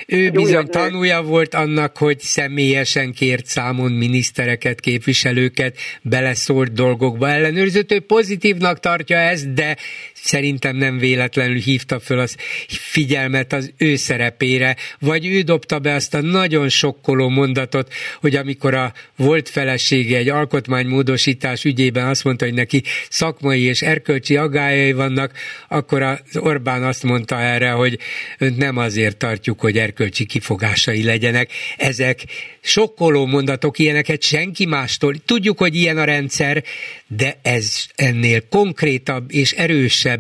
ő 0.08 0.30
bizony 0.30 0.68
tanúja 0.68 1.22
volt 1.22 1.54
annak, 1.54 1.98
hogy 1.98 2.20
személyesen 2.20 3.14
kért 3.14 3.46
számon 3.46 3.92
minisztereket, 3.92 4.80
képviselőket, 4.80 5.78
beleszólt 6.02 6.74
dolgokba 6.74 7.30
ellenőrzött. 7.30 7.92
Ő 7.92 8.00
pozitívnak 8.00 8.80
tartja 8.80 9.18
ezt, 9.18 9.54
de 9.54 9.78
szerintem 10.24 10.76
nem 10.76 10.98
véletlenül 10.98 11.58
hívta 11.58 12.00
föl 12.00 12.20
az 12.20 12.36
figyelmet 12.68 13.54
az 13.54 13.72
ő 13.78 13.96
szerepére, 13.96 14.76
vagy 15.00 15.26
ő 15.26 15.42
dobta 15.42 15.80
be 15.80 15.94
azt 15.94 16.14
a 16.14 16.22
nagyon 16.22 16.70
sokkoló 16.70 17.30
mondatot, 17.30 17.94
hogy 18.20 18.36
amikor 18.36 18.74
a 18.74 18.94
volt 19.16 19.50
felesége 19.50 20.18
egy 20.18 20.30
alkotmánymódosítás 20.30 21.64
ügyében 21.64 22.08
azt 22.08 22.24
mondta, 22.24 22.46
hogy 22.46 22.54
neki 22.54 22.84
szakmai 23.10 23.62
és 23.62 23.82
erkölcsi 23.82 24.38
agályai 24.38 24.92
vannak, 24.92 25.34
akkor 25.68 26.02
az 26.02 26.20
Orbán 26.34 26.84
azt 26.84 27.04
mondta 27.04 27.40
erre, 27.40 27.70
hogy 27.70 28.00
nem 28.38 28.78
azért 28.78 29.18
tartjuk, 29.18 29.60
hogy 29.60 29.78
erkölcsi 29.78 30.26
kifogásai 30.26 31.04
legyenek. 31.04 31.52
Ezek 31.78 32.24
sokkoló 32.62 33.26
mondatok, 33.26 33.80
ilyeneket 33.80 34.22
senki 34.22 34.66
mástól. 34.66 35.16
Tudjuk, 35.26 35.58
hogy 35.58 35.76
ilyen 35.76 35.98
a 35.98 36.04
rendszer, 36.04 36.64
de 37.08 37.40
ez 37.42 37.86
ennél 37.96 38.48
konkrétabb 38.50 39.34
és 39.34 39.52
erősebb, 39.52 40.11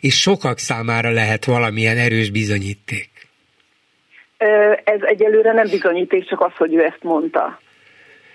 és 0.00 0.20
sokak 0.20 0.58
számára 0.58 1.10
lehet 1.10 1.44
valamilyen 1.44 1.98
erős 1.98 2.30
bizonyíték. 2.30 3.10
Ez 4.84 5.00
egyelőre 5.00 5.52
nem 5.52 5.68
bizonyíték, 5.70 6.28
csak 6.28 6.40
az, 6.40 6.52
hogy 6.56 6.74
ő 6.74 6.84
ezt 6.84 7.02
mondta. 7.02 7.60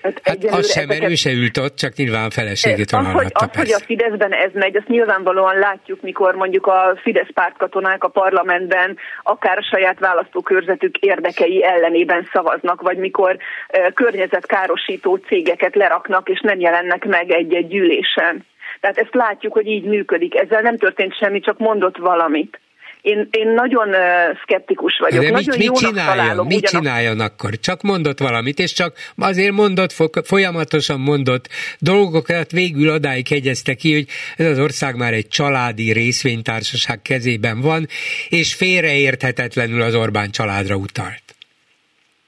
Hát, 0.05 0.21
hát 0.23 0.43
az 0.43 0.71
sem, 0.71 0.87
mert 0.87 1.09
ő 1.09 1.15
se 1.15 1.31
ült 1.31 1.57
ott, 1.57 1.75
csak 1.75 1.93
nyilván 1.95 2.29
feleségét 2.29 2.91
az, 2.91 3.11
hogy, 3.11 3.27
az, 3.33 3.49
hogy 3.55 3.71
a 3.71 3.79
Fideszben 3.85 4.33
ez 4.33 4.51
megy, 4.53 4.75
azt 4.75 4.87
nyilvánvalóan 4.87 5.59
látjuk, 5.59 6.01
mikor 6.01 6.35
mondjuk 6.35 6.67
a 6.67 6.99
Fidesz 7.01 7.33
pártkatonák 7.33 8.03
a 8.03 8.07
parlamentben 8.07 8.97
akár 9.23 9.57
a 9.57 9.67
saját 9.71 9.99
választókörzetük 9.99 10.97
érdekei 10.97 11.63
ellenében 11.63 12.27
szavaznak, 12.33 12.81
vagy 12.81 12.97
mikor 12.97 13.37
uh, 13.37 13.93
környezetkárosító 13.93 15.15
cégeket 15.15 15.75
leraknak, 15.75 16.29
és 16.29 16.39
nem 16.41 16.59
jelennek 16.59 17.05
meg 17.05 17.31
egy-egy 17.31 17.67
gyűlésen. 17.67 18.45
Tehát 18.79 18.97
ezt 18.97 19.13
látjuk, 19.13 19.53
hogy 19.53 19.67
így 19.67 19.83
működik. 19.83 20.35
Ezzel 20.35 20.61
nem 20.61 20.77
történt 20.77 21.17
semmi, 21.17 21.39
csak 21.39 21.57
mondott 21.57 21.97
valamit. 21.97 22.59
Én, 23.01 23.27
én 23.31 23.47
nagyon 23.47 23.87
uh, 23.87 23.95
szkeptikus 24.41 24.97
vagyok. 24.99 25.23
De 25.23 25.29
nagyon 25.29 25.57
mit, 25.57 25.69
mit 25.69 25.77
csináljon? 25.77 26.15
Találom, 26.15 26.47
mit 26.47 26.57
ugyanak... 26.57 26.83
csináljon 26.83 27.19
akkor? 27.19 27.59
Csak 27.59 27.81
mondott 27.81 28.19
valamit, 28.19 28.59
és 28.59 28.73
csak 28.73 28.95
azért 29.17 29.51
mondott, 29.51 29.91
folyamatosan 30.23 30.99
mondott 30.99 31.47
dolgokat, 31.79 32.51
végül 32.51 32.93
odáig 32.93 33.27
hegyezte 33.27 33.73
ki, 33.73 33.93
hogy 33.93 34.05
ez 34.37 34.45
az 34.45 34.59
ország 34.59 34.95
már 34.95 35.13
egy 35.13 35.27
családi 35.27 35.91
részvénytársaság 35.91 37.01
kezében 37.01 37.61
van, 37.61 37.85
és 38.29 38.53
félreérthetetlenül 38.53 39.81
az 39.81 39.95
Orbán 39.95 40.31
családra 40.31 40.75
utalt. 40.75 41.34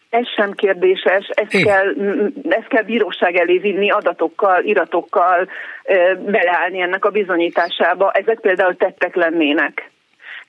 Ez 0.10 0.28
sem 0.36 0.52
kérdéses, 0.52 1.30
ezt 1.34 1.64
kell, 1.64 1.94
ezt 2.50 2.68
kell 2.68 2.84
bíróság 2.84 3.36
elé 3.36 3.58
vinni 3.58 3.92
adatokkal, 3.92 4.64
iratokkal, 4.64 5.50
beleállni 6.26 6.82
ennek 6.82 7.06
a 7.06 7.10
bizonyításába. 7.10 8.12
Ezek 8.12 8.40
például 8.40 8.76
tettek 8.76 9.16
lennének 9.16 9.92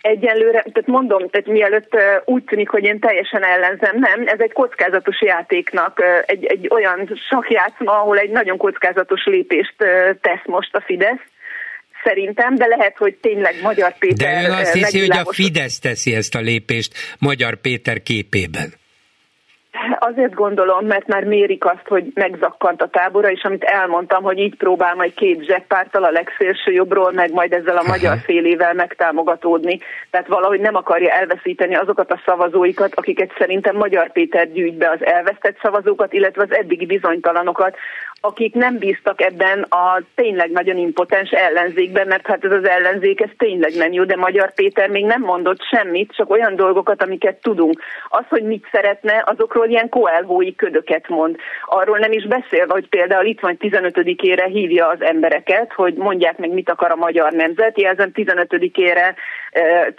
egyelőre, 0.01 0.59
tehát 0.59 0.87
mondom, 0.87 1.29
tehát 1.29 1.47
mielőtt 1.47 1.97
úgy 2.25 2.45
tűnik, 2.45 2.69
hogy 2.69 2.85
én 2.85 2.99
teljesen 3.01 3.45
ellenzem, 3.45 3.99
nem, 3.99 4.23
ez 4.27 4.41
egy 4.41 4.53
kockázatos 4.53 5.23
játéknak, 5.23 6.03
egy, 6.27 6.45
egy 6.45 6.67
olyan 6.71 7.19
sakjátszma, 7.29 8.01
ahol 8.01 8.19
egy 8.19 8.31
nagyon 8.31 8.57
kockázatos 8.57 9.25
lépést 9.25 9.75
tesz 10.21 10.45
most 10.45 10.75
a 10.75 10.81
Fidesz, 10.81 11.21
szerintem, 12.05 12.55
de 12.55 12.67
lehet, 12.67 12.97
hogy 12.97 13.15
tényleg 13.15 13.55
Magyar 13.63 13.99
Péter... 13.99 14.43
De 14.43 14.49
ön 14.49 14.55
azt 14.55 14.73
hiszi, 14.73 14.99
hogy 14.99 15.19
a 15.19 15.33
Fidesz 15.33 15.79
teszi 15.79 16.15
ezt 16.15 16.35
a 16.35 16.41
lépést 16.41 16.95
Magyar 17.19 17.61
Péter 17.61 18.03
képében. 18.03 18.73
Azért 19.99 20.35
gondolom, 20.35 20.87
mert 20.87 21.07
már 21.07 21.25
mérik 21.25 21.65
azt, 21.65 21.87
hogy 21.87 22.05
megzakkant 22.15 22.83
a 22.83 22.89
tábora, 22.89 23.31
és 23.31 23.43
amit 23.43 23.65
elmondtam, 23.65 24.23
hogy 24.23 24.39
így 24.39 24.57
próbál 24.57 24.95
majd 24.95 25.15
két 25.15 25.45
zseppártal 25.45 26.05
a 26.05 26.11
legszélső 26.11 26.73
jobbról, 26.73 27.13
meg 27.13 27.33
majd 27.33 27.53
ezzel 27.53 27.77
a 27.77 27.89
magyar 27.89 28.19
félével 28.19 28.75
megtámogatódni. 28.75 29.79
Tehát 30.11 30.27
valahogy 30.27 30.61
nem 30.61 30.75
akarja 30.75 31.11
elveszíteni 31.11 31.75
azokat 31.75 32.13
a 32.13 32.21
szavazóikat, 32.25 32.95
akiket 32.95 33.35
szerintem 33.39 33.77
Magyar 33.77 34.13
Péter 34.13 34.53
gyűjt 34.53 34.75
be 34.75 34.91
az 34.91 35.05
elvesztett 35.05 35.59
szavazókat, 35.63 36.13
illetve 36.13 36.43
az 36.43 36.55
eddigi 36.55 36.87
bizonytalanokat, 36.87 37.77
akik 38.21 38.55
nem 38.55 38.79
bíztak 38.79 39.21
ebben 39.21 39.63
a 39.63 40.03
tényleg 40.15 40.51
nagyon 40.51 40.77
impotens 40.77 41.31
ellenzékben, 41.31 42.07
mert 42.07 42.27
hát 42.27 42.45
ez 42.45 42.51
az 42.51 42.69
ellenzék, 42.69 43.21
ez 43.21 43.31
tényleg 43.37 43.73
nem 43.77 43.93
jó, 43.93 44.05
de 44.05 44.17
Magyar 44.17 44.55
Péter 44.55 44.89
még 44.89 45.05
nem 45.05 45.21
mondott 45.21 45.63
semmit, 45.63 46.15
csak 46.15 46.31
olyan 46.31 46.57
dolgokat, 46.57 47.03
amiket 47.03 47.41
tudunk. 47.41 47.81
Az, 48.09 48.25
hogy 48.29 48.43
mit 48.43 48.69
szeretne, 48.73 49.23
azokról 49.27 49.58
ilyen 49.67 49.89
koelhói 49.89 50.55
ködöket 50.55 51.09
mond. 51.09 51.37
Arról 51.65 51.99
nem 51.99 52.13
is 52.13 52.27
beszélve, 52.27 52.73
hogy 52.73 52.89
például 52.89 53.27
itt 53.27 53.41
van 53.41 53.57
15-ére 53.61 54.47
hívja 54.53 54.89
az 54.89 55.03
embereket, 55.03 55.73
hogy 55.73 55.95
mondják 55.95 56.39
meg, 56.39 56.51
mit 56.51 56.71
akar 56.71 56.91
a 56.91 56.97
magyar 56.97 57.33
nemzet. 57.33 57.81
Jelzem 57.81 58.11
15-ére 58.15 59.15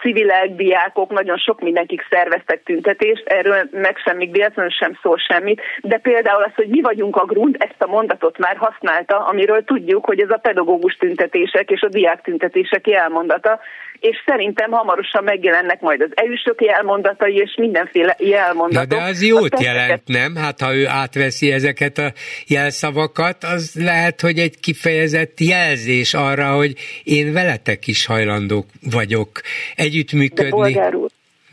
civilek, 0.01 0.49
diákok, 0.55 1.11
nagyon 1.11 1.37
sok 1.37 1.61
mindenkik 1.61 2.05
szerveztek 2.09 2.63
tüntetést, 2.63 3.23
erről 3.25 3.69
meg 3.71 3.97
semmi 3.97 4.29
véletlenül 4.31 4.71
sem 4.71 4.97
szól 5.01 5.17
semmit, 5.17 5.61
de 5.81 5.97
például 5.97 6.43
az, 6.43 6.51
hogy 6.55 6.67
mi 6.67 6.81
vagyunk 6.81 7.15
a 7.15 7.25
grund, 7.25 7.55
ezt 7.59 7.81
a 7.81 7.87
mondatot 7.87 8.37
már 8.37 8.57
használta, 8.57 9.25
amiről 9.25 9.63
tudjuk, 9.63 10.05
hogy 10.05 10.19
ez 10.19 10.29
a 10.29 10.37
pedagógus 10.37 10.95
tüntetések 10.95 11.69
és 11.69 11.81
a 11.81 11.87
diák 11.87 12.21
tüntetések 12.21 12.87
jelmondata, 12.87 13.59
és 13.99 14.23
szerintem 14.25 14.71
hamarosan 14.71 15.23
megjelennek 15.23 15.81
majd 15.81 16.01
az 16.01 16.11
EU-sok 16.13 16.61
jelmondatai, 16.61 17.35
és 17.35 17.55
mindenféle 17.57 18.15
jelmondatok. 18.19 18.89
Na 18.89 18.95
de 18.97 19.03
az 19.03 19.23
jót 19.23 19.61
jelent, 19.61 20.01
nem? 20.05 20.35
Hát 20.35 20.61
ha 20.61 20.75
ő 20.75 20.87
átveszi 20.87 21.51
ezeket 21.51 21.97
a 21.97 22.11
jelszavakat, 22.47 23.43
az 23.43 23.71
lehet, 23.75 24.21
hogy 24.21 24.37
egy 24.37 24.59
kifejezett 24.59 25.39
jelzés 25.39 26.13
arra, 26.13 26.55
hogy 26.55 26.73
én 27.03 27.33
veletek 27.33 27.87
is 27.87 28.05
hajlandó 28.05 28.65
vagyok 28.91 29.29
együttműködni. 29.75 30.73
De 30.73 30.91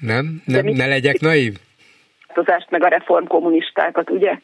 nem? 0.01 0.43
nem 0.45 0.67
ne 0.67 0.87
legyek 0.87 1.21
naív? 1.21 1.55
meg 2.71 2.83
a 2.85 2.89
reformkommunistákat, 2.89 4.11
ugye? 4.11 4.39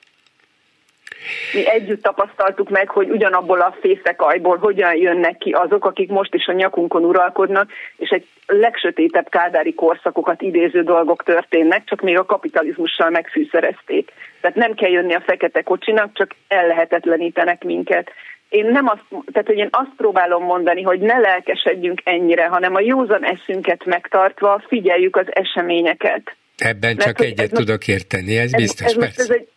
mi 1.53 1.69
együtt 1.69 2.03
tapasztaltuk 2.03 2.71
meg, 2.71 2.89
hogy 2.89 3.11
ugyanabból 3.11 3.61
a 3.61 3.77
fészekajból 3.81 4.57
hogyan 4.57 4.97
jönnek 4.97 5.39
ki 5.39 5.51
azok, 5.51 5.85
akik 5.85 6.11
most 6.11 6.35
is 6.35 6.47
a 6.47 6.53
nyakunkon 6.53 7.05
uralkodnak, 7.05 7.71
és 7.97 8.09
egy 8.09 8.27
legsötétebb 8.47 9.29
kádári 9.29 9.75
korszakokat 9.75 10.43
idéző 10.43 10.83
dolgok 10.83 11.23
történnek, 11.23 11.85
csak 11.85 12.01
még 12.01 12.19
a 12.19 12.25
kapitalizmussal 12.25 13.11
megfűszerezték. 13.11 14.13
Tehát 14.41 14.57
nem 14.57 14.75
kell 14.75 14.91
jönni 14.91 15.15
a 15.15 15.21
fekete 15.21 15.63
kocsinak, 15.63 16.15
csak 16.15 16.35
ellehetetlenítenek 16.49 17.65
minket. 17.65 18.11
Én 18.53 18.67
nem 18.67 18.89
azt, 18.89 19.25
tehát 19.33 19.47
hogy 19.47 19.57
én 19.57 19.69
azt 19.71 19.91
próbálom 19.97 20.45
mondani, 20.45 20.83
hogy 20.83 21.01
ne 21.01 21.19
lelkesedjünk 21.19 22.01
ennyire, 22.05 22.47
hanem 22.47 22.75
a 22.75 22.81
józan 22.81 23.25
eszünket 23.25 23.85
megtartva 23.85 24.63
figyeljük 24.67 25.17
az 25.17 25.27
eseményeket. 25.31 26.37
Ebben 26.57 26.95
Mert, 26.97 27.07
csak 27.07 27.21
egyet 27.21 27.53
ez 27.53 27.59
tudok 27.59 27.89
érteni, 27.89 28.37
ez, 28.37 28.53
ez 28.53 28.61
biztos, 28.61 28.87
ez, 28.87 28.99
persze. 28.99 29.23
Ez 29.23 29.31
egy, 29.31 29.49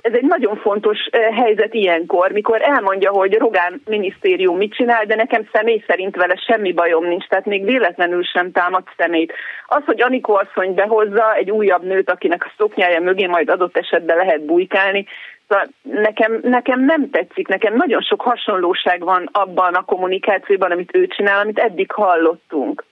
ez 0.00 0.12
egy 0.14 0.24
nagyon 0.26 0.56
fontos 0.56 0.98
helyzet 1.34 1.74
ilyenkor, 1.74 2.30
mikor 2.30 2.62
elmondja, 2.62 3.10
hogy 3.10 3.34
Rogán 3.34 3.82
minisztérium 3.84 4.56
mit 4.56 4.74
csinál, 4.74 5.04
de 5.04 5.14
nekem 5.14 5.48
személy 5.52 5.84
szerint 5.86 6.16
vele 6.16 6.36
semmi 6.36 6.72
bajom 6.72 7.08
nincs, 7.08 7.26
tehát 7.26 7.46
még 7.46 7.64
véletlenül 7.64 8.22
sem 8.22 8.52
támad 8.52 8.84
szemét. 8.96 9.32
Az, 9.66 9.82
hogy 9.84 10.02
Anikó 10.02 10.34
asszony 10.34 10.74
behozza 10.74 11.34
egy 11.34 11.50
újabb 11.50 11.82
nőt, 11.82 12.10
akinek 12.10 12.44
a 12.44 12.52
szoknyája 12.56 13.00
mögé 13.00 13.26
majd 13.26 13.48
adott 13.48 13.76
esetben 13.76 14.16
lehet 14.16 14.44
bujkálni, 14.44 15.06
szóval 15.52 15.68
nekem, 16.02 16.38
nekem 16.42 16.84
nem 16.84 17.10
tetszik, 17.10 17.48
nekem 17.48 17.74
nagyon 17.74 18.00
sok 18.00 18.20
hasonlóság 18.20 19.04
van 19.04 19.28
abban 19.32 19.74
a 19.74 19.84
kommunikációban, 19.84 20.70
amit 20.70 20.96
ő 20.96 21.06
csinál, 21.06 21.40
amit 21.40 21.58
eddig 21.58 21.92
hallottunk. 21.92 22.84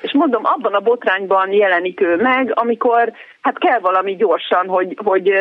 És 0.00 0.12
mondom, 0.12 0.44
abban 0.44 0.74
a 0.74 0.80
botrányban 0.80 1.52
jelenik 1.52 2.00
ő 2.00 2.16
meg, 2.16 2.50
amikor 2.54 3.12
hát 3.40 3.58
kell 3.58 3.78
valami 3.78 4.16
gyorsan, 4.16 4.68
hogy, 4.68 4.96
hogy 5.04 5.32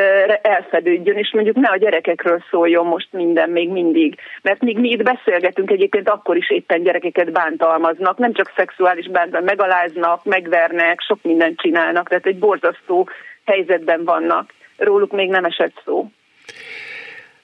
elfedődjön, 0.41 1.17
és 1.17 1.31
mondjuk 1.33 1.55
ne 1.55 1.67
a 1.67 1.77
gyerekekről 1.77 2.43
szóljon 2.49 2.85
most 2.85 3.07
minden 3.11 3.49
még 3.49 3.69
mindig. 3.69 4.19
Mert 4.41 4.61
míg 4.61 4.79
mi 4.79 4.89
itt 4.89 5.03
beszélgetünk, 5.03 5.71
egyébként 5.71 6.09
akkor 6.09 6.37
is 6.37 6.49
éppen 6.49 6.83
gyerekeket 6.83 7.31
bántalmaznak, 7.31 8.17
nem 8.17 8.33
csak 8.33 8.53
szexuális 8.55 9.05
bántalmaznak, 9.05 9.57
megaláznak, 9.57 10.23
megvernek, 10.23 11.01
sok 11.01 11.19
mindent 11.21 11.59
csinálnak, 11.59 12.07
tehát 12.09 12.25
egy 12.25 12.39
borzasztó 12.39 13.09
helyzetben 13.45 14.03
vannak. 14.03 14.55
Róluk 14.77 15.11
még 15.11 15.29
nem 15.29 15.45
esett 15.45 15.81
szó. 15.85 16.11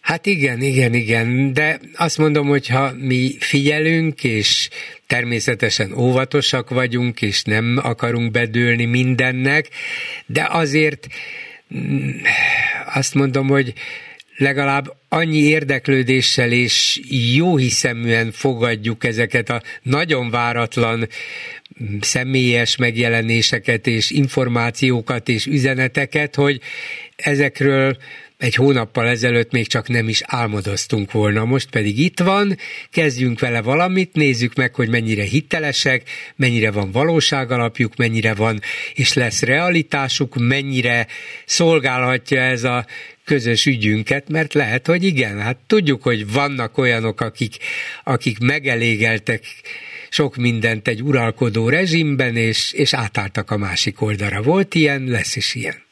Hát 0.04 0.26
igen, 0.26 0.62
igen, 0.62 0.94
igen, 0.94 1.54
de 1.54 1.80
azt 1.96 2.18
mondom, 2.18 2.48
hogy 2.48 2.68
ha 2.68 2.92
mi 2.98 3.36
figyelünk, 3.40 4.24
és 4.24 4.70
természetesen 5.08 5.94
óvatosak 5.98 6.70
vagyunk, 6.70 7.22
és 7.22 7.44
nem 7.44 7.80
akarunk 7.84 8.32
bedőlni 8.32 8.86
mindennek, 8.86 9.70
de 10.26 10.48
azért 10.50 11.08
mm, 11.76 12.10
azt 12.94 13.14
mondom, 13.14 13.48
hogy 13.48 13.74
legalább 14.38 14.94
annyi 15.10 15.40
érdeklődéssel 15.40 16.52
és 16.52 17.02
jó 17.36 17.58
hiszeműen 17.58 18.32
fogadjuk 18.32 19.04
ezeket 19.04 19.50
a 19.50 19.62
nagyon 19.82 20.30
váratlan 20.30 20.98
mm, 21.84 21.98
személyes 22.02 22.76
megjelenéseket 22.76 23.88
és 23.88 24.12
információkat 24.12 25.30
és 25.30 25.46
üzeneteket, 25.46 26.36
hogy 26.36 26.62
ezekről 27.24 27.98
egy 28.38 28.56
hónappal 28.56 29.08
ezelőtt 29.08 29.52
még 29.52 29.68
csak 29.68 29.88
nem 29.88 30.10
is 30.10 30.22
álmodoztunk 30.26 31.12
volna, 31.12 31.46
most 31.46 31.70
pedig 31.70 32.00
itt 32.00 32.20
van, 32.20 32.58
kezdjünk 32.92 33.40
vele 33.40 33.62
valamit, 33.62 34.14
nézzük 34.14 34.54
meg, 34.56 34.76
hogy 34.76 34.90
mennyire 34.90 35.24
hitelesek, 35.24 36.10
mennyire 36.36 36.72
van 36.72 36.92
valóságalapjuk, 36.92 37.96
mennyire 37.96 38.34
van 38.34 38.60
és 38.94 39.14
lesz 39.14 39.42
realitásuk, 39.42 40.36
mennyire 40.36 41.08
szolgálhatja 41.46 42.42
ez 42.42 42.64
a 42.64 42.86
közös 43.26 43.66
ügyünket, 43.66 44.30
mert 44.30 44.54
lehet, 44.54 44.88
hogy 44.88 45.04
igen, 45.04 45.42
hát 45.42 45.58
tudjuk, 45.68 46.04
hogy 46.04 46.32
vannak 46.32 46.78
olyanok, 46.78 47.22
akik, 47.22 47.58
akik 48.04 48.40
megelégeltek 48.40 49.44
sok 50.10 50.36
mindent 50.36 50.88
egy 50.88 51.02
uralkodó 51.02 51.70
rezsimben, 51.70 52.36
és, 52.36 52.72
és 52.72 52.94
átálltak 52.94 53.52
a 53.52 53.58
másik 53.58 54.02
oldalra. 54.02 54.42
Volt 54.42 54.76
ilyen, 54.76 55.04
lesz 55.04 55.36
is 55.36 55.56
ilyen 55.56 55.84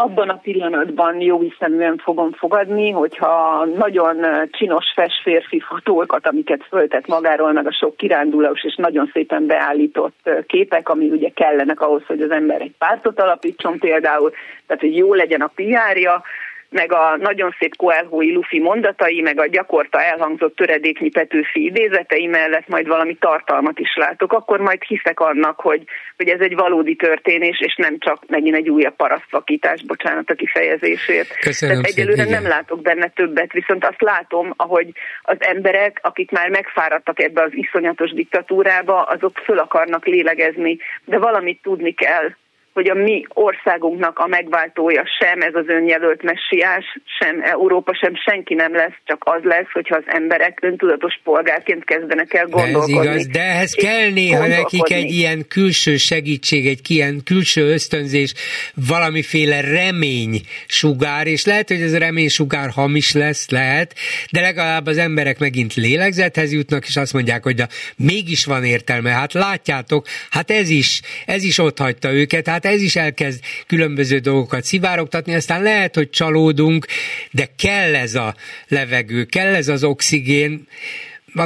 abban 0.00 0.28
a 0.28 0.36
pillanatban 0.42 1.20
jó 1.20 1.40
hiszeműen 1.40 1.96
fogom 1.96 2.32
fogadni, 2.32 2.90
hogyha 2.90 3.64
nagyon 3.64 4.16
csinos 4.50 4.92
fes 4.94 5.20
férfi 5.22 5.60
fotókat, 5.60 6.26
amiket 6.26 6.64
föltett 6.68 7.06
magáról, 7.06 7.52
meg 7.52 7.66
a 7.66 7.72
sok 7.72 7.96
kirándulós 7.96 8.64
és 8.64 8.74
nagyon 8.76 9.10
szépen 9.12 9.46
beállított 9.46 10.30
képek, 10.46 10.88
ami 10.88 11.08
ugye 11.08 11.28
kellenek 11.28 11.80
ahhoz, 11.80 12.02
hogy 12.06 12.20
az 12.20 12.30
ember 12.30 12.60
egy 12.60 12.74
pártot 12.78 13.20
alapítson 13.20 13.78
például, 13.78 14.30
tehát 14.66 14.82
hogy 14.82 14.96
jó 14.96 15.14
legyen 15.14 15.40
a 15.40 15.52
PR-ja, 15.54 16.22
meg 16.70 16.92
a 16.92 17.16
nagyon 17.16 17.54
szép 17.58 17.76
Coelhói 17.76 18.32
Lufi 18.32 18.60
mondatai, 18.60 19.20
meg 19.20 19.40
a 19.40 19.46
gyakorta 19.46 20.02
elhangzott 20.02 20.56
töredéknyi 20.56 21.08
Petőfi 21.08 21.64
idézetei 21.64 22.26
mellett 22.26 22.68
majd 22.68 22.86
valami 22.86 23.14
tartalmat 23.14 23.78
is 23.78 23.96
látok, 23.96 24.32
akkor 24.32 24.60
majd 24.60 24.82
hiszek 24.82 25.20
annak, 25.20 25.60
hogy, 25.60 25.82
hogy 26.16 26.28
ez 26.28 26.40
egy 26.40 26.54
valódi 26.54 26.96
történés, 26.96 27.60
és 27.60 27.76
nem 27.76 27.98
csak 27.98 28.22
megint 28.26 28.56
egy 28.56 28.68
újabb 28.68 28.96
parasztvakítás, 28.96 29.84
bocsánat 29.84 30.30
a 30.30 30.34
kifejezésért. 30.34 31.38
Köszönöm 31.38 31.74
Tehát 31.74 31.90
egyelőre 31.90 32.24
szépen, 32.24 32.42
nem 32.42 32.50
látok 32.50 32.82
benne 32.82 33.08
többet, 33.08 33.52
viszont 33.52 33.84
azt 33.84 34.02
látom, 34.02 34.52
ahogy 34.56 34.92
az 35.22 35.36
emberek, 35.38 35.98
akik 36.02 36.30
már 36.30 36.48
megfáradtak 36.48 37.22
ebbe 37.22 37.42
az 37.42 37.50
iszonyatos 37.54 38.10
diktatúrába, 38.10 39.02
azok 39.02 39.38
föl 39.44 39.58
akarnak 39.58 40.06
lélegezni, 40.06 40.78
de 41.04 41.18
valamit 41.18 41.62
tudni 41.62 41.94
kell, 41.94 42.28
hogy 42.72 42.88
a 42.88 42.94
mi 42.94 43.26
országunknak 43.28 44.18
a 44.18 44.26
megváltója 44.26 45.04
sem 45.18 45.40
ez 45.40 45.54
az 45.54 45.64
önjelölt 45.66 46.22
messiás, 46.22 46.84
sem 47.20 47.40
Európa, 47.42 47.94
sem 47.94 48.12
senki 48.14 48.54
nem 48.54 48.74
lesz, 48.74 48.94
csak 49.04 49.22
az 49.24 49.42
lesz, 49.42 49.70
hogyha 49.72 49.96
az 49.96 50.02
emberek 50.06 50.58
öntudatos 50.62 51.20
polgárként 51.24 51.84
kezdenek 51.84 52.34
el 52.34 52.46
gondolkodni. 52.46 52.98
Ez 52.98 53.04
igaz, 53.04 53.26
de 53.26 53.40
ehhez 53.40 53.72
kell 53.72 54.10
néha 54.10 54.46
nekik 54.46 54.92
egy 54.92 55.10
ilyen 55.10 55.48
külső 55.48 55.96
segítség, 55.96 56.66
egy 56.66 56.90
ilyen 56.90 57.20
külső 57.24 57.62
ösztönzés, 57.72 58.34
valamiféle 58.88 59.60
remény 59.60 60.40
sugár, 60.66 61.26
és 61.26 61.44
lehet, 61.44 61.68
hogy 61.68 61.80
ez 61.80 61.92
a 61.92 61.98
remény 61.98 62.28
sugár 62.28 62.70
hamis 62.70 63.12
lesz, 63.12 63.50
lehet, 63.50 63.94
de 64.32 64.40
legalább 64.40 64.86
az 64.86 64.98
emberek 64.98 65.38
megint 65.38 65.74
lélegzethez 65.74 66.52
jutnak, 66.52 66.86
és 66.86 66.96
azt 66.96 67.12
mondják, 67.12 67.42
hogy 67.42 67.54
de 67.54 67.68
mégis 67.96 68.44
van 68.44 68.64
értelme, 68.64 69.10
hát 69.10 69.32
látjátok, 69.32 70.06
hát 70.30 70.50
ez 70.50 70.70
is, 70.70 71.00
ez 71.26 71.42
is 71.44 71.58
ott 71.58 71.78
hagyta 71.78 72.12
őket, 72.12 72.48
hát 72.48 72.66
ez 72.68 72.82
is 72.82 72.96
elkezd 72.96 73.44
különböző 73.66 74.18
dolgokat 74.18 74.64
szivárogtatni, 74.64 75.34
aztán 75.34 75.62
lehet, 75.62 75.94
hogy 75.94 76.10
csalódunk, 76.10 76.86
de 77.30 77.46
kell 77.58 77.94
ez 77.94 78.14
a 78.14 78.34
levegő, 78.68 79.24
kell 79.24 79.54
ez 79.54 79.68
az 79.68 79.84
oxigén, 79.84 80.66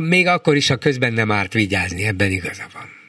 még 0.00 0.26
akkor 0.26 0.56
is, 0.56 0.68
ha 0.68 0.76
közben 0.76 1.12
nem 1.12 1.30
árt 1.30 1.52
vigyázni, 1.52 2.06
ebben 2.06 2.30
igaza 2.30 2.64
van. 2.72 3.00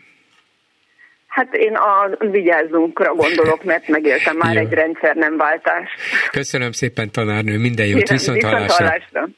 Hát 1.28 1.54
én 1.54 1.76
a 1.76 2.18
vigyázzunkra 2.32 3.14
gondolok, 3.14 3.64
mert 3.64 3.88
megéltem 3.88 4.38
már 4.38 4.58
egy 4.58 4.72
rendszer 4.72 5.16
nem 5.16 5.38
váltás. 5.38 5.90
Köszönöm 6.32 6.72
szépen, 6.72 7.12
tanárnő, 7.12 7.58
minden 7.58 7.86
jót, 7.86 8.10
viszont, 8.10 8.36
viszont 8.38 8.54
hallásra. 8.54 8.86
hallásra. 8.86 9.30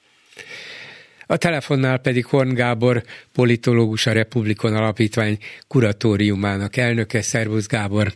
A 1.28 1.38
telefonnál 1.38 1.98
pedig 1.98 2.26
Horn 2.26 2.54
Gábor, 2.54 3.02
politológus, 3.34 4.06
a 4.06 4.12
Republikon 4.12 4.76
Alapítvány 4.76 5.38
kuratóriumának 5.68 6.78
elnöke. 6.78 7.22
Szervusz 7.22 7.68
Gábor! 7.68 8.08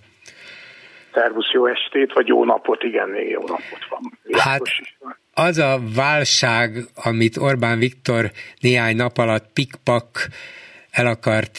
Szervusz, 1.14 1.52
jó 1.52 1.66
estét, 1.66 2.14
vagy 2.14 2.28
jó 2.28 2.46
napot, 2.46 2.84
igen, 2.84 3.10
még 3.10 3.30
jó 3.30 3.40
napot 3.40 3.88
van. 3.90 4.20
hát 4.32 4.62
az 5.34 5.58
a 5.58 5.80
válság, 5.96 6.78
amit 6.96 7.38
Orbán 7.38 7.80
Viktor 7.80 8.32
néhány 8.60 8.96
nap 8.96 9.18
alatt 9.18 9.50
pikpak 9.54 10.28
el 10.92 11.08
akart 11.08 11.58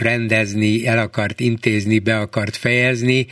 rendezni, 0.00 0.86
el 0.86 0.98
akart 0.98 1.40
intézni, 1.40 1.98
be 1.98 2.18
akart 2.18 2.56
fejezni, 2.56 3.26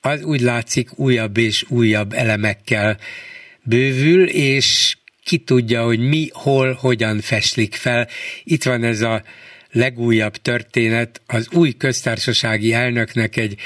az 0.00 0.24
úgy 0.24 0.40
látszik 0.40 0.98
újabb 0.98 1.36
és 1.36 1.64
újabb 1.68 2.12
elemekkel 2.12 2.96
bővül, 3.62 4.28
és 4.28 4.96
ki 5.24 5.38
tudja, 5.38 5.84
hogy 5.84 6.08
mi, 6.08 6.28
hol, 6.32 6.72
hogyan 6.72 7.20
feslik 7.20 7.74
fel. 7.74 8.08
Itt 8.44 8.62
van 8.62 8.84
ez 8.84 9.00
a 9.00 9.22
legújabb 9.72 10.32
történet 10.32 11.20
az 11.26 11.48
új 11.52 11.72
köztársasági 11.72 12.72
elnöknek 12.72 13.36
egy 13.36 13.60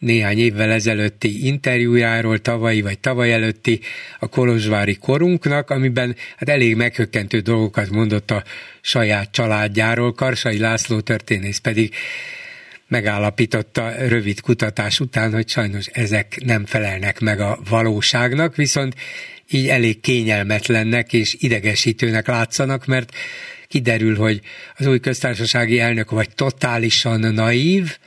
néhány 0.00 0.38
évvel 0.38 0.70
ezelőtti 0.70 1.46
interjújáról, 1.46 2.38
tavalyi 2.38 2.80
vagy 2.80 2.98
tavaly 2.98 3.32
előtti 3.32 3.80
a 4.18 4.28
Kolozsvári 4.28 4.94
korunknak, 4.94 5.70
amiben 5.70 6.16
hát 6.36 6.48
elég 6.48 6.76
meghökkentő 6.76 7.40
dolgokat 7.40 7.90
mondott 7.90 8.30
a 8.30 8.44
saját 8.80 9.30
családjáról. 9.30 10.12
Karsai 10.12 10.58
László 10.58 11.00
történész 11.00 11.58
pedig 11.58 11.94
megállapította 12.88 13.92
rövid 14.08 14.40
kutatás 14.40 15.00
után, 15.00 15.32
hogy 15.32 15.48
sajnos 15.48 15.86
ezek 15.86 16.40
nem 16.44 16.66
felelnek 16.66 17.20
meg 17.20 17.40
a 17.40 17.58
valóságnak, 17.68 18.56
viszont 18.56 18.94
így 19.50 19.68
elég 19.68 20.00
kényelmetlennek 20.00 21.12
és 21.12 21.36
idegesítőnek 21.38 22.26
látszanak, 22.26 22.86
mert 22.86 23.14
kiderül, 23.68 24.16
hogy 24.16 24.40
az 24.76 24.86
új 24.86 25.00
köztársasági 25.00 25.78
elnök 25.78 26.10
vagy 26.10 26.34
totálisan 26.34 27.20
naív 27.20 27.98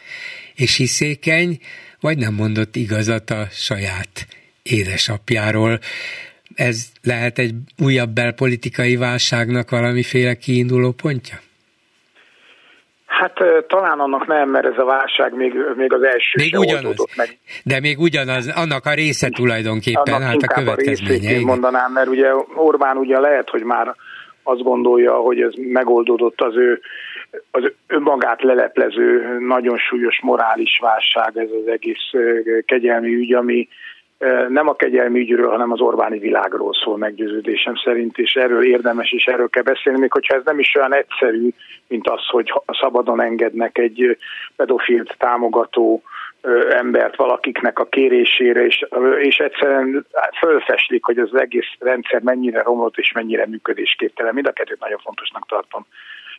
és 0.55 0.75
hiszékeny, 0.77 1.59
vagy 1.99 2.17
nem 2.17 2.33
mondott 2.33 2.75
igazat 2.75 3.29
a 3.29 3.47
saját 3.51 4.27
édesapjáról. 4.63 5.79
Ez 6.55 6.85
lehet 7.03 7.39
egy 7.39 7.53
újabb 7.83 8.09
belpolitikai 8.09 8.95
válságnak 8.95 9.69
valamiféle 9.69 10.35
kiinduló 10.35 10.91
pontja? 10.91 11.37
Hát 13.05 13.33
talán 13.67 13.99
annak 13.99 14.27
nem, 14.27 14.49
mert 14.49 14.65
ez 14.65 14.77
a 14.77 14.85
válság 14.85 15.35
még, 15.35 15.53
még 15.75 15.93
az 15.93 16.03
első 16.03 16.39
még 16.41 16.57
ugyanaz, 16.57 17.05
meg. 17.15 17.37
De 17.63 17.79
még 17.79 17.99
ugyanaz, 17.99 18.47
annak 18.47 18.85
a 18.85 18.93
része 18.93 19.29
tulajdonképpen, 19.29 20.13
annak 20.13 20.27
hát 20.27 20.41
a 20.41 20.53
következménye. 20.53 21.37
A 21.37 21.45
mondanám, 21.45 21.91
mert 21.91 22.07
ugye 22.07 22.27
Orbán 22.55 22.97
ugye 22.97 23.19
lehet, 23.19 23.49
hogy 23.49 23.63
már 23.63 23.95
azt 24.43 24.61
gondolja, 24.61 25.13
hogy 25.13 25.41
ez 25.41 25.51
megoldódott 25.55 26.41
az 26.41 26.55
ő 26.55 26.81
az 27.51 27.71
önmagát 27.87 28.41
leleplező, 28.41 29.37
nagyon 29.39 29.77
súlyos 29.77 30.21
morális 30.21 30.79
válság 30.81 31.37
ez 31.37 31.49
az 31.61 31.67
egész 31.67 32.11
kegyelmi 32.65 33.13
ügy, 33.13 33.33
ami 33.33 33.67
nem 34.47 34.67
a 34.67 34.75
kegyelmi 34.75 35.19
ügyről, 35.19 35.49
hanem 35.49 35.71
az 35.71 35.81
Orbáni 35.81 36.19
világról 36.19 36.73
szól 36.73 36.97
meggyőződésem 36.97 37.75
szerint, 37.75 38.17
és 38.17 38.33
erről 38.33 38.65
érdemes, 38.65 39.11
és 39.11 39.25
erről 39.25 39.49
kell 39.49 39.63
beszélni, 39.63 39.99
még 39.99 40.11
hogyha 40.11 40.35
ez 40.35 40.43
nem 40.45 40.59
is 40.59 40.75
olyan 40.75 40.93
egyszerű, 40.93 41.49
mint 41.87 42.09
az, 42.09 42.27
hogy 42.27 42.53
szabadon 42.81 43.21
engednek 43.21 43.77
egy 43.77 44.17
pedofilt 44.55 45.15
támogató 45.17 46.03
embert 46.69 47.15
valakiknek 47.15 47.79
a 47.79 47.85
kérésére, 47.85 48.65
és, 48.65 48.85
és 49.19 49.37
egyszerűen 49.37 50.05
fölfeslik, 50.39 51.05
hogy 51.05 51.17
az 51.17 51.35
egész 51.35 51.75
rendszer 51.79 52.21
mennyire 52.21 52.61
romlott 52.61 52.97
és 52.97 53.11
mennyire 53.11 53.45
működésképtelen. 53.47 54.33
Mind 54.33 54.47
a 54.47 54.51
kettőt 54.51 54.79
nagyon 54.79 54.99
fontosnak 55.03 55.47
tartom. 55.47 55.85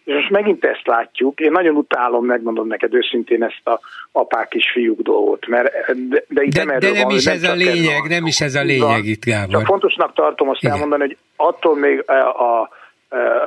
És 0.05 0.15
most 0.15 0.31
megint 0.31 0.65
ezt 0.65 0.87
látjuk, 0.87 1.41
én 1.41 1.51
nagyon 1.51 1.77
utálom, 1.77 2.25
megmondom 2.25 2.67
neked 2.67 2.95
őszintén 2.95 3.43
ezt 3.43 3.61
a 3.65 3.81
apák 4.13 4.55
és 4.55 4.71
fiúk 4.73 5.01
dolgot, 5.01 5.47
mert 5.47 5.73
de, 6.09 6.25
de, 6.29 6.43
itt 6.43 6.55
de, 6.55 6.65
nem, 6.65 6.79
de 6.79 6.91
nem 6.91 7.03
van, 7.03 7.15
is 7.15 7.27
ez 7.27 7.43
a 7.43 7.55
lényeg, 7.55 8.03
ez 8.05 8.11
nem 8.11 8.27
is 8.27 8.41
ez 8.41 8.55
a 8.55 8.63
lényeg 8.63 9.05
itt, 9.05 9.25
Gábor. 9.25 9.51
Csak 9.51 9.67
fontosnak 9.67 10.15
tartom 10.15 10.49
azt 10.49 10.63
Igen. 10.63 10.75
elmondani, 10.75 11.03
hogy 11.03 11.17
attól 11.37 11.77
még 11.77 12.03
a, 12.07 12.13
a, 12.13 12.71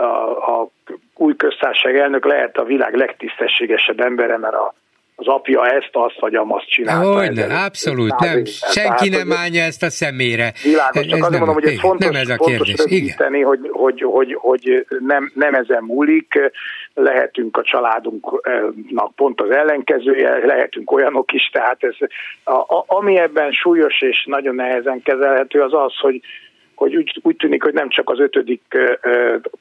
a, 0.01 0.61
a 0.61 0.69
új 1.15 1.35
köztársaság 1.35 1.97
elnök 1.97 2.25
lehet 2.25 2.57
a 2.57 2.63
világ 2.63 2.95
legtisztességesebb 2.95 3.99
embere, 3.99 4.37
mert 4.37 4.55
a 4.55 4.73
az 5.19 5.27
apja 5.27 5.65
ezt, 5.65 5.89
azt 5.91 6.19
vagy 6.19 6.35
azt 6.35 6.69
csinálta. 6.69 7.13
Hogy 7.13 7.31
nem, 7.31 7.49
abszolút 7.65 8.19
nem. 8.19 8.45
Senki 8.45 9.09
nem 9.09 9.31
állja 9.31 9.63
ezt 9.63 9.83
a 9.83 9.89
szemére. 9.89 10.53
Világos, 10.63 11.05
csak 11.05 11.19
ez 11.19 11.25
azért 11.25 11.37
mondom, 11.37 11.53
hogy 11.53 11.63
ez 11.63 11.79
fontos, 11.79 12.11
nem 12.11 12.21
ez 12.21 12.29
a 12.29 12.35
kérdés. 12.35 12.57
fontos 12.57 12.91
rögzíteni, 12.91 13.41
hogy, 13.41 13.59
hogy, 13.71 14.01
hogy, 14.01 14.33
hogy 14.39 14.85
nem, 14.99 15.31
nem 15.35 15.53
ezen 15.53 15.83
múlik, 15.83 16.51
lehetünk 16.93 17.57
a 17.57 17.61
családunknak 17.61 19.15
pont 19.15 19.41
az 19.41 19.49
ellenkezője, 19.49 20.45
lehetünk 20.45 20.91
olyanok 20.91 21.31
is, 21.31 21.49
tehát 21.51 21.83
ez, 21.83 21.95
a, 22.43 22.51
a, 22.53 22.83
ami 22.87 23.17
ebben 23.17 23.51
súlyos 23.51 24.01
és 24.01 24.25
nagyon 24.25 24.55
nehezen 24.55 25.01
kezelhető 25.01 25.61
az 25.61 25.73
az, 25.73 25.93
hogy 25.99 26.21
hogy 26.77 26.95
úgy, 26.95 27.19
úgy 27.23 27.35
tűnik, 27.35 27.63
hogy 27.63 27.73
nem 27.73 27.89
csak 27.89 28.09
az 28.09 28.19
ötödik 28.19 28.61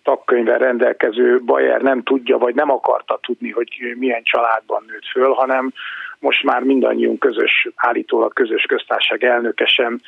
tagkönyvvel 0.03 0.59
rendelkező 0.59 1.41
Bayer 1.41 1.81
nem 1.81 2.03
tudja, 2.03 2.39
vagy 2.39 2.55
nem 2.55 2.71
akarta 2.71 3.19
tudni, 3.23 3.51
hogy 3.51 3.95
milyen 3.99 4.23
családban 4.23 4.85
nőtt 4.87 5.07
föl, 5.07 5.33
hanem 5.33 5.73
most 6.19 6.43
már 6.43 6.63
mindannyiunk 6.63 7.19
közös, 7.19 7.69
állítólag 7.75 8.33
közös 8.33 8.63
köztársaság 8.63 9.25
elnöke 9.25 9.67
sem 9.67 10.01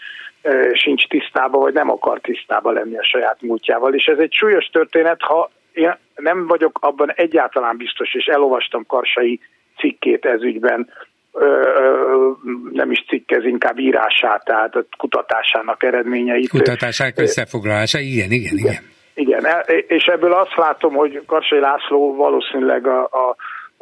sincs 0.73 1.07
tisztában, 1.07 1.61
vagy 1.61 1.73
nem 1.73 1.91
akar 1.91 2.21
tisztában 2.21 2.75
lenni 2.75 2.99
a 2.99 3.05
saját 3.05 3.43
múltjával. 3.43 3.95
És 3.95 4.05
ez 4.05 4.19
egy 4.19 4.33
súlyos 4.33 4.67
történet, 4.67 5.23
ha 5.23 5.51
én 5.73 5.97
nem 6.15 6.47
vagyok 6.47 6.79
abban 6.81 7.13
egyáltalán 7.13 7.77
biztos, 7.77 8.15
és 8.15 8.25
elolvastam 8.25 8.87
Karsai 8.87 9.41
cikkét 9.77 10.25
ez 10.25 10.43
ügyben, 10.43 10.91
nem 12.73 12.91
is 12.91 13.05
cikkez, 13.09 13.45
inkább 13.45 13.79
írását, 13.79 14.45
tehát 14.45 14.75
a 14.75 14.85
kutatásának 14.99 15.83
eredményeit. 15.83 16.49
Kutatásának 16.49 17.19
összefoglalása, 17.19 17.99
igen, 17.99 18.31
igen, 18.31 18.57
igen. 18.57 18.75
Igen, 19.15 19.45
e, 19.45 19.59
és 19.87 20.05
ebből 20.05 20.33
azt 20.33 20.57
látom, 20.57 20.95
hogy 20.95 21.23
Karsai 21.27 21.61
László 21.61 22.15
valószínűleg 22.15 22.87
a, 22.87 23.03
a, 23.03 23.37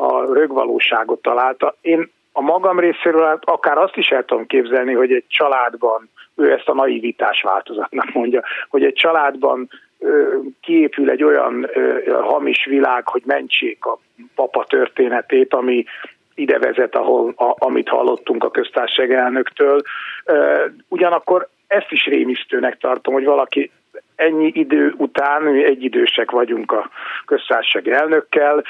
a 0.05 0.35
rögvalóságot 0.35 1.23
találta. 1.23 1.77
Én 1.81 2.11
a 2.33 2.41
magam 2.41 2.79
részéről 2.79 3.39
akár 3.41 3.79
azt 3.79 3.97
is 3.97 4.09
el 4.09 4.25
tudom 4.25 4.47
képzelni, 4.47 4.93
hogy 4.93 5.13
egy 5.13 5.25
családban, 5.29 6.11
ő 6.35 6.53
ezt 6.53 6.69
a 6.69 6.75
naivitás 6.75 7.43
változatnak 7.43 8.13
mondja, 8.13 8.43
hogy 8.69 8.85
egy 8.85 8.95
családban 8.95 9.69
kiépül 10.61 11.11
egy 11.11 11.23
olyan 11.23 11.71
hamis 12.21 12.65
világ, 12.65 13.09
hogy 13.09 13.23
mentsék 13.25 13.85
a 13.85 13.99
papa 14.35 14.65
történetét, 14.69 15.55
ami 15.55 15.85
ide 16.37 16.59
vezet, 16.59 16.95
ahol, 16.95 17.33
a, 17.37 17.55
amit 17.59 17.89
hallottunk 17.89 18.45
a 18.45 18.51
köztársaság 18.51 19.13
elnöktől. 19.13 19.81
Ugyanakkor 20.89 21.49
ezt 21.67 21.91
is 21.91 22.05
rémisztőnek 22.05 22.79
tartom, 22.79 23.15
hogy 23.15 23.25
valaki 23.25 23.71
ennyi 24.17 24.51
idő 24.55 24.95
után, 24.97 25.43
mi 25.43 25.65
egyidősek 25.65 26.31
vagyunk 26.31 26.73
a 26.73 26.91
köztársaság 27.27 27.89
elnökkel, 27.89 28.65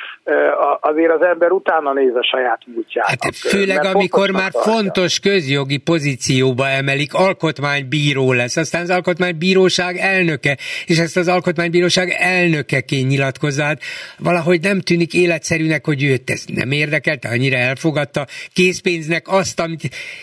azért 0.81 1.13
az 1.13 1.23
ember 1.23 1.51
utána 1.51 1.93
néz 1.93 2.15
a 2.15 2.23
saját 2.23 2.61
múltjának. 2.67 3.11
Hát 3.11 3.37
főleg 3.37 3.85
amikor 3.85 4.31
már 4.31 4.51
tartja. 4.51 4.73
fontos 4.73 5.21
közjogi 5.21 5.77
pozícióba 5.77 6.69
emelik, 6.69 7.15
alkotmánybíró 7.15 8.33
lesz, 8.33 8.57
aztán 8.57 8.83
az 8.83 8.91
alkotmánybíróság 8.91 9.97
elnöke, 9.97 10.57
és 10.87 10.99
ezt 10.99 11.17
az 11.17 11.29
alkotmánybíróság 11.29 12.17
elnökeként 12.19 13.09
nyilatkozzát, 13.09 13.81
valahogy 14.19 14.61
nem 14.61 14.81
tűnik 14.81 15.15
életszerűnek, 15.15 15.85
hogy 15.85 16.05
őt 16.05 16.31
ez 16.31 16.45
nem 16.55 16.71
érdekelte, 16.71 17.29
annyira 17.29 17.57
elfogadta 17.57 18.27
készpénznek 18.53 19.29
azt, 19.29 19.61
amit 19.61 19.83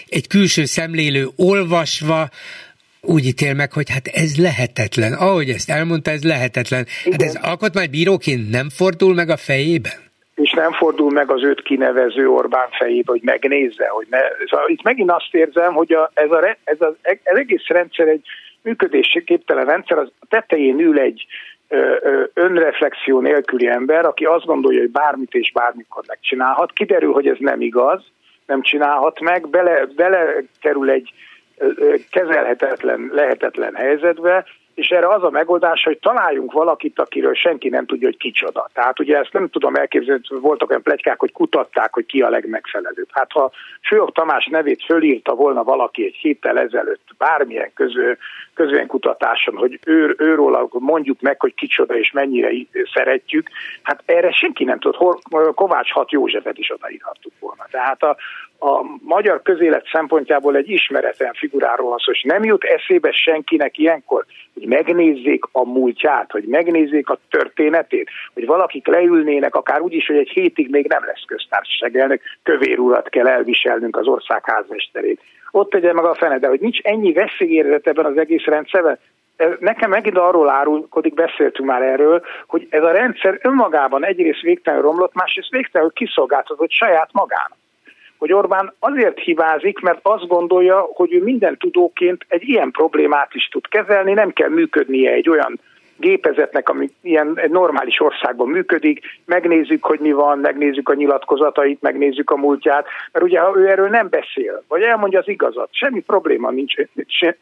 egy 0.10 0.28
külső 0.28 0.66
szemlélő 0.66 1.28
olvasva 1.36 2.30
úgy 3.06 3.26
ítél 3.26 3.54
meg, 3.54 3.72
hogy 3.72 3.90
hát 3.90 4.08
ez 4.08 4.38
lehetetlen. 4.38 5.14
Ahogy 5.14 5.50
ezt 5.50 5.70
elmondta, 5.70 6.12
ez 6.12 6.24
lehetetlen. 6.24 6.86
Hát 6.88 7.06
Igen. 7.06 7.20
Hát 7.20 7.28
ez 7.28 7.50
alkotmánybíróként 7.50 8.50
nem 8.50 8.70
fordul 8.70 9.14
meg 9.14 9.30
a 9.30 9.38
fejében? 9.38 9.98
És 10.36 10.52
nem 10.52 10.72
fordul 10.72 11.12
meg 11.12 11.32
az 11.32 11.44
őt 11.44 11.62
kinevező 11.62 12.28
Orbán 12.30 12.70
fejébe, 12.72 13.12
hogy 13.12 13.22
megnézze, 13.24 13.88
hogy 13.88 14.08
ne. 14.10 14.20
Szóval 14.50 14.70
itt 14.70 14.84
megint 14.84 15.12
azt 15.12 15.34
érzem, 15.36 15.74
hogy 15.74 15.94
a, 15.94 16.12
ez, 16.14 16.32
a, 16.32 16.58
ez 16.64 16.78
az, 16.80 16.94
ez 17.02 17.18
egész 17.24 17.68
rendszer 17.68 18.08
egy 18.08 18.26
működésképtelen 18.62 19.66
rendszer, 19.66 19.98
az 19.98 20.12
tetején 20.30 20.80
ül 20.80 21.00
egy 21.00 21.26
ö, 21.68 21.96
ö, 22.02 22.24
önreflexió 22.34 23.20
nélküli 23.20 23.68
ember, 23.68 24.06
aki 24.06 24.26
azt 24.26 24.46
gondolja, 24.46 24.80
hogy 24.80 24.92
bármit 24.92 25.34
és 25.34 25.52
bármikor 25.52 26.04
megcsinálhat. 26.08 26.72
Kiderül, 26.72 27.14
hogy 27.14 27.28
ez 27.28 27.38
nem 27.40 27.62
igaz, 27.62 28.04
nem 28.46 28.62
csinálhat 28.62 29.20
meg, 29.20 29.50
bele, 29.50 29.86
bele 29.96 30.44
kerül 30.62 30.90
egy 30.90 31.14
kezelhetetlen, 32.10 33.10
lehetetlen 33.14 33.76
helyzetbe, 33.76 34.46
és 34.74 34.90
erre 34.90 35.08
az 35.08 35.24
a 35.24 35.30
megoldás, 35.30 35.84
hogy 35.84 36.00
találjunk 36.00 36.52
valakit, 36.52 37.00
akiről 37.00 37.34
senki 37.34 37.70
nem 37.70 37.86
tudja, 37.86 38.08
hogy 38.08 38.18
kicsoda. 38.18 38.70
Tehát 38.74 39.00
ugye 39.00 39.18
ezt 39.18 39.34
nem 39.34 39.50
tudom 39.50 39.76
elképzelni, 39.76 40.22
hogy 40.28 40.40
voltak 40.40 40.70
olyan 40.70 40.82
plegykák, 40.82 41.20
hogy 41.20 41.32
kutatták, 41.32 41.94
hogy 41.94 42.06
ki 42.06 42.22
a 42.22 42.30
legmegfelelőbb. 42.30 43.08
Hát 43.12 43.32
ha 43.32 43.52
Sőjog 43.82 44.12
Tamás 44.12 44.46
nevét 44.46 44.84
fölírta 44.86 45.36
volna 45.36 45.64
valaki 45.64 46.06
egy 46.06 46.16
héttel 46.16 46.60
ezelőtt 46.60 47.08
bármilyen 47.18 47.72
közö, 47.74 48.14
közön 48.54 48.88
kutatáson, 48.88 49.56
hogy 49.56 49.80
ő, 49.86 50.16
őról 50.18 50.70
mondjuk 50.72 51.22
meg, 51.22 51.40
hogy 51.40 51.54
kicsoda 51.54 51.98
és 51.98 52.12
mennyire 52.12 52.50
szeretjük, 52.94 53.48
hát 53.82 54.04
erre 54.06 54.32
senki 54.32 54.64
nem 54.64 54.80
tud. 54.80 54.96
Kovács 55.56 55.92
hat 55.92 56.12
Józsefet 56.12 56.58
is 56.58 56.72
odaírhattuk 56.72 57.32
volna. 57.40 57.66
Tehát 57.72 58.04
a, 58.04 58.18
a 58.60 58.86
magyar 59.02 59.42
közélet 59.42 59.88
szempontjából 59.92 60.56
egy 60.56 60.70
ismeretlen 60.70 61.34
figuráról 61.34 61.90
van 61.90 61.98
szó, 61.98 62.12
és 62.12 62.22
nem 62.22 62.44
jut 62.44 62.64
eszébe 62.64 63.12
senkinek 63.12 63.78
ilyenkor, 63.78 64.26
hogy 64.54 64.68
megnézzék 64.68 65.44
a 65.52 65.66
múltját, 65.66 66.32
hogy 66.32 66.44
megnézzék 66.44 67.10
a 67.10 67.20
történetét, 67.30 68.10
hogy 68.34 68.46
valakik 68.46 68.88
leülnének, 68.88 69.56
akár 69.56 69.82
úgy 69.82 69.94
is, 69.94 70.08
hogy 70.08 70.18
egy 70.18 70.30
hétig 70.30 70.70
még 70.70 70.88
nem 70.88 71.06
lesz 71.06 71.24
köztársaság 71.26 71.98
elnök, 71.98 72.22
kövér 72.44 72.80
urat 72.80 73.10
kell 73.10 73.28
elviselnünk 73.28 73.98
az 73.98 74.08
ország 74.08 74.42
házmesterét. 74.46 75.22
Ott 75.56 75.70
tegye 75.70 75.94
meg 75.94 76.06
a 76.06 76.16
fene, 76.16 76.40
de 76.40 76.48
hogy 76.48 76.60
nincs 76.60 76.80
ennyi 76.82 77.12
veszélyérzet 77.12 77.88
ebben 77.88 78.06
az 78.06 78.18
egész 78.18 78.46
rendszerben, 78.46 79.00
nekem 79.60 79.90
megint 79.90 80.18
arról 80.18 80.50
árulkodik, 80.50 81.14
beszéltünk 81.14 81.70
már 81.70 81.82
erről, 81.82 82.22
hogy 82.48 82.68
ez 82.70 82.84
a 82.84 82.92
rendszer 82.92 83.40
önmagában 83.42 84.06
egyrészt 84.06 84.42
végtelenül 84.42 84.86
romlott, 84.86 85.14
másrészt 85.14 85.50
végtelenül 85.50 85.94
kiszolgáltatott 85.94 86.72
saját 86.72 87.10
magának 87.12 87.58
hogy 88.18 88.34
Orbán 88.34 88.74
azért 88.80 89.20
hibázik, 89.20 89.80
mert 89.80 90.00
azt 90.02 90.28
gondolja, 90.28 90.88
hogy 90.94 91.14
ő 91.14 91.24
minden 91.24 91.58
tudóként 91.58 92.26
egy 92.28 92.44
ilyen 92.44 92.72
problémát 92.72 93.34
is 93.34 93.48
tud 93.48 93.68
kezelni, 93.68 94.14
nem 94.14 94.34
kell 94.34 94.50
működnie 94.50 95.12
egy 95.12 95.30
olyan 95.30 95.60
gépezetnek, 96.04 96.70
ami 96.70 96.90
ilyen 97.02 97.40
normális 97.48 98.00
országban 98.00 98.48
működik, 98.48 99.00
megnézzük, 99.26 99.84
hogy 99.84 100.00
mi 100.00 100.12
van, 100.12 100.40
megnézzük 100.40 100.90
a 100.90 100.94
nyilatkozatait, 100.94 101.82
megnézzük 101.82 102.30
a 102.30 102.36
múltját, 102.36 102.86
mert 103.12 103.26
ugye 103.26 103.40
ha 103.40 103.54
ő 103.56 103.68
erről 103.68 103.90
nem 103.90 104.10
beszél, 104.10 104.64
vagy 104.68 104.82
elmondja 104.82 105.20
az 105.20 105.28
igazat, 105.28 105.70
semmi 105.72 106.02
probléma 106.02 106.52
nincs, 106.52 106.74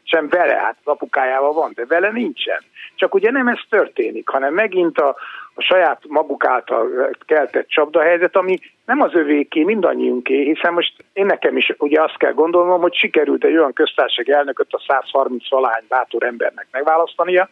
sem 0.04 0.28
vele, 0.30 0.54
hát 0.54 0.76
az 0.84 0.94
apukájával 0.94 1.54
van, 1.54 1.72
de 1.76 1.86
vele 1.86 2.12
nincsen. 2.12 2.60
Csak 2.96 3.14
ugye 3.14 3.32
nem 3.32 3.48
ez 3.48 3.60
történik, 3.70 4.30
hanem 4.30 4.54
megint 4.54 5.00
a, 5.00 5.16
a 5.54 5.62
saját 5.62 6.02
maguk 6.08 6.46
által 6.46 7.10
keltett 7.26 7.68
csapdahelyzet, 7.68 8.36
ami 8.36 8.60
nem 8.86 9.02
az 9.02 9.14
övéké, 9.14 9.64
mindannyiunké, 9.64 10.44
hiszen 10.44 10.74
most 10.74 10.94
én 11.14 11.26
nekem 11.26 11.58
is 11.58 11.74
ugye 11.78 12.02
azt 12.02 12.18
kell 12.18 12.34
gondolnom, 12.34 12.82
hogy 12.82 12.96
sikerült 12.96 13.44
egy 13.44 13.58
olyan 13.58 13.74
köztársaság 13.74 14.30
elnököt 14.30 14.68
a 14.70 14.84
130 14.88 15.50
valány 15.50 15.84
bátor 15.88 16.24
embernek 16.24 16.68
megválasztania, 16.72 17.50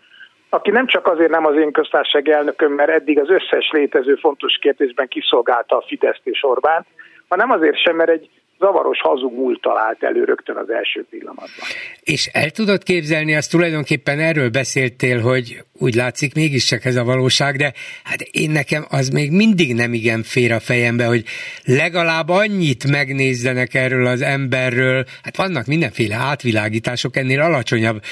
aki 0.49 0.71
nem 0.71 0.87
csak 0.87 1.07
azért 1.07 1.29
nem 1.29 1.45
az 1.45 1.55
én 1.55 1.71
köztársaság 1.71 2.29
elnököm, 2.29 2.73
mert 2.73 2.89
eddig 2.89 3.19
az 3.19 3.29
összes 3.29 3.69
létező 3.71 4.15
fontos 4.15 4.57
kérdésben 4.61 5.07
kiszolgálta 5.07 5.77
a 5.77 5.83
Fideszt 5.87 6.21
és 6.23 6.43
Orbán, 6.43 6.85
hanem 7.27 7.51
azért 7.51 7.81
sem, 7.83 7.95
mert 7.95 8.09
egy 8.09 8.29
zavaros 8.59 8.99
hazug 9.01 9.33
múlt 9.33 9.61
talált 9.61 10.03
elő 10.03 10.23
rögtön 10.23 10.55
az 10.55 10.69
első 10.69 11.05
pillanatban. 11.09 11.67
És 12.03 12.29
el 12.33 12.49
tudod 12.49 12.83
képzelni, 12.83 13.35
azt 13.35 13.51
tulajdonképpen 13.51 14.19
erről 14.19 14.49
beszéltél, 14.49 15.19
hogy 15.21 15.57
úgy 15.79 15.95
látszik 15.95 16.33
mégiscsak 16.33 16.85
ez 16.85 16.95
a 16.95 17.03
valóság, 17.03 17.55
de 17.55 17.73
hát 18.03 18.21
én 18.21 18.49
nekem 18.51 18.85
az 18.89 19.09
még 19.09 19.31
mindig 19.31 19.73
nem 19.73 19.93
igen 19.93 20.23
fér 20.23 20.51
a 20.51 20.59
fejembe, 20.59 21.05
hogy 21.05 21.25
legalább 21.63 22.29
annyit 22.29 22.87
megnézzenek 22.87 23.73
erről 23.73 24.07
az 24.07 24.21
emberről, 24.21 25.05
hát 25.23 25.37
vannak 25.37 25.65
mindenféle 25.65 26.15
átvilágítások 26.15 27.17
ennél 27.17 27.41
alacsonyabb, 27.41 28.03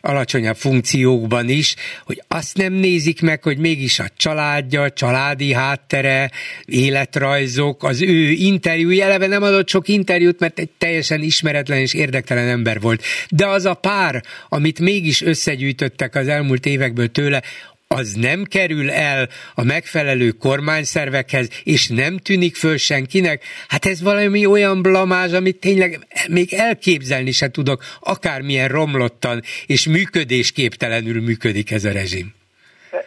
alacsonyabb 0.00 0.56
funkciókban 0.56 1.48
is, 1.48 1.74
hogy 2.04 2.22
azt 2.28 2.56
nem 2.56 2.72
nézik 2.72 3.22
meg, 3.22 3.42
hogy 3.42 3.58
mégis 3.58 3.98
a 3.98 4.08
családja, 4.16 4.90
családi 4.90 5.52
háttere, 5.52 6.30
életrajzok, 6.64 7.84
az 7.84 8.02
ő 8.02 8.30
interjúi 8.30 9.00
eleve 9.00 9.26
nem 9.26 9.42
adott 9.42 9.68
sok 9.68 9.88
interjút, 9.88 10.40
mert 10.40 10.58
egy 10.58 10.70
teljesen 10.78 11.22
ismeretlen 11.22 11.78
és 11.78 11.94
érdektelen 11.94 12.48
ember 12.48 12.80
volt. 12.80 13.02
De 13.30 13.46
az 13.46 13.64
a 13.64 13.74
pár, 13.74 14.22
amit 14.48 14.80
mégis 14.80 15.22
összegyűjtöttek 15.22 16.14
az 16.14 16.28
elmúlt 16.28 16.66
évekből 16.66 17.08
tőle, 17.18 17.40
az 17.88 18.08
nem 18.20 18.40
kerül 18.44 18.90
el 18.90 19.26
a 19.54 19.64
megfelelő 19.64 20.30
kormányszervekhez, 20.30 21.46
és 21.64 21.88
nem 21.88 22.18
tűnik 22.18 22.54
föl 22.56 22.76
senkinek, 22.76 23.42
hát 23.68 23.84
ez 23.84 24.02
valami 24.02 24.46
olyan 24.46 24.82
blamázs, 24.82 25.32
amit 25.32 25.60
tényleg 25.60 25.98
még 26.28 26.48
elképzelni 26.52 27.30
se 27.30 27.48
tudok, 27.50 27.78
akármilyen 28.00 28.68
romlottan 28.68 29.40
és 29.66 29.88
működésképtelenül 29.88 31.22
működik 31.22 31.70
ez 31.70 31.84
a 31.84 31.92
rezsim. 31.92 32.34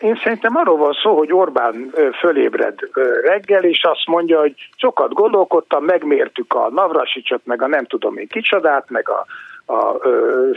Én 0.02 0.20
szerintem 0.24 0.56
arról 0.56 0.78
van 0.78 0.94
szó, 1.04 1.18
hogy 1.18 1.34
Orbán 1.34 1.94
fölébred 2.20 2.80
reggel, 3.24 3.64
és 3.64 3.84
azt 3.84 4.08
mondja, 4.08 4.40
hogy 4.40 4.54
sokat 4.78 5.14
gondolkodtam, 5.14 5.84
megmértük 5.84 6.54
a 6.54 6.70
Navrasicsot, 6.72 7.42
meg 7.44 7.62
a 7.62 7.68
nem 7.68 7.86
tudom 7.86 8.18
én 8.18 8.28
kicsodát, 8.28 8.90
meg 8.90 9.10
a, 9.10 9.26
a, 9.66 9.74
a 9.74 10.00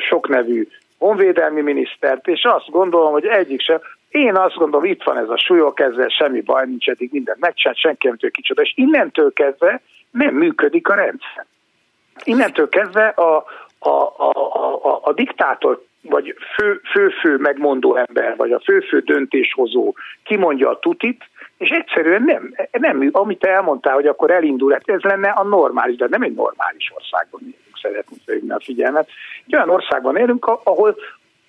sok 0.09 0.29
nevű 0.29 0.69
honvédelmi 1.03 1.61
minisztert, 1.61 2.29
és 2.29 2.45
azt 2.45 2.71
gondolom, 2.71 3.13
hogy 3.13 3.27
egyik 3.27 3.61
sem, 3.61 3.81
én 4.09 4.37
azt 4.37 4.55
gondolom, 4.55 4.87
itt 4.87 5.03
van 5.03 5.17
ez 5.19 5.29
a 5.29 5.37
súlyok, 5.37 5.81
ezzel 5.81 6.09
semmi 6.09 6.41
baj 6.41 6.67
nincs, 6.67 6.89
eddig 6.89 7.09
mindent 7.13 7.41
megcsinált, 7.41 7.79
senki 7.79 8.07
nem 8.07 8.17
kicsoda, 8.31 8.63
és 8.63 8.73
innentől 8.77 9.33
kezdve 9.33 9.81
nem 10.11 10.35
működik 10.35 10.89
a 10.89 10.95
rendszer. 10.95 11.47
Innentől 12.25 12.69
kezdve 12.69 13.07
a, 13.07 13.45
a, 13.79 13.89
a, 14.17 14.31
a, 14.83 15.01
a 15.03 15.13
diktátor 15.13 15.85
vagy 16.03 16.35
fő-fő 16.57 17.09
fő 17.09 17.37
megmondó 17.37 17.97
ember, 17.97 18.37
vagy 18.37 18.53
a 18.53 18.61
fő-fő 18.61 18.99
döntéshozó 18.99 19.95
kimondja 20.25 20.71
a 20.71 20.79
tutit, 20.79 21.25
és 21.59 21.71
egyszerűen 21.71 22.23
nem, 22.23 22.55
nem, 22.71 23.09
amit 23.13 23.45
elmondtál, 23.45 23.95
hogy 23.95 24.07
akkor 24.07 24.31
elindul, 24.31 24.73
hát 24.73 24.89
ez 24.89 25.01
lenne 25.01 25.29
a 25.29 25.43
normális, 25.43 25.97
de 25.97 26.07
nem 26.11 26.23
egy 26.23 26.35
normális 26.35 26.93
országban. 26.95 27.41
élünk, 27.41 27.72
szeretnénk 27.83 28.53
a 28.53 28.61
figyelmet. 28.64 29.09
Egy 29.47 29.55
olyan 29.55 29.70
országban 29.70 30.16
élünk, 30.16 30.47
ahol 30.47 30.97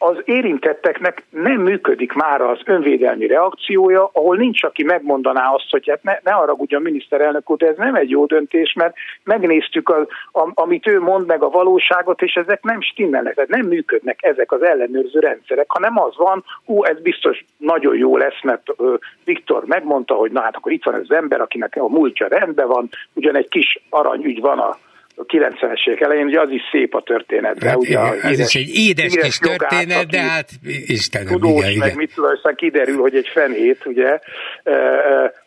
az 0.04 0.18
érintetteknek 0.26 1.24
nem 1.30 1.62
működik 1.62 2.14
már 2.14 2.42
az 2.42 2.60
önvédelmi 2.66 3.28
reakciója, 3.28 4.10
ahol 4.14 4.36
nincs, 4.36 4.64
aki 4.64 4.84
megmondaná 4.84 5.54
azt, 5.54 5.70
hogy 5.70 5.90
hát 5.90 6.04
ne, 6.04 6.18
ne 6.24 6.32
haragudjon 6.32 6.82
miniszterelnök 6.82 7.50
úr, 7.50 7.58
de 7.58 7.68
ez 7.68 7.78
nem 7.78 7.96
egy 7.96 8.10
jó 8.10 8.26
döntés, 8.26 8.74
mert 8.74 8.96
megnéztük, 9.24 9.90
a, 9.90 10.08
a, 10.32 10.52
amit 10.54 10.88
ő 10.88 11.00
mond 11.00 11.28
meg 11.28 11.44
a 11.44 11.50
valóságot, 11.50 12.22
és 12.22 12.34
ezek 12.34 12.64
nem 12.64 12.82
stimmelnek, 12.82 13.34
tehát 13.34 13.50
nem 13.50 13.68
működnek 13.68 14.20
ezek 14.22 14.52
az 14.52 14.62
ellenőrző 14.62 15.20
rendszerek, 15.20 15.72
hanem 15.72 16.00
az 16.00 16.18
van, 16.18 16.44
hú, 16.66 16.84
ez 16.84 17.00
biztos 17.02 17.46
nagyon 17.58 17.98
jó 17.98 18.18
lesz, 18.18 18.42
mert 18.44 18.70
ö, 18.78 18.94
Viktor 19.24 19.64
megmondta, 19.66 20.14
hogy 20.14 20.32
na 20.32 20.42
hát 20.42 20.56
akkor 20.56 20.72
itt 20.72 20.84
van 20.84 20.96
ez 20.96 21.02
az 21.10 21.16
ember, 21.16 21.42
akinek 21.42 21.76
a 21.76 21.88
múltja 21.88 22.28
rendben 22.28 22.68
van, 22.68 22.90
ugyan 23.14 23.36
egy 23.36 23.48
kis 23.48 23.84
aranyügy 23.90 24.40
van 24.40 24.60
a 24.60 24.78
a 25.16 25.26
90-es 25.26 25.88
évek 25.88 26.02
elején, 26.02 26.26
ugye 26.26 26.42
az 26.42 26.50
is 26.50 26.62
szép 26.72 26.96
a 26.96 27.02
történet. 27.02 27.64
Hát, 27.64 27.76
ugye 27.76 27.90
igen, 27.90 28.20
az 28.24 28.40
is 28.40 28.56
egy 28.56 28.76
édes 28.76 29.16
kis 29.16 29.38
történet, 29.38 30.08
de 30.08 30.22
hát 30.22 30.50
Istenem, 30.86 31.28
tudós, 31.28 31.66
igen, 31.66 31.78
meg 31.78 31.96
mit 31.96 32.14
tudom, 32.14 32.32
aztán 32.32 32.56
kiderül, 32.56 32.98
hogy 32.98 33.16
egy 33.16 33.28
fenét, 33.28 33.86
ugye, 33.86 34.20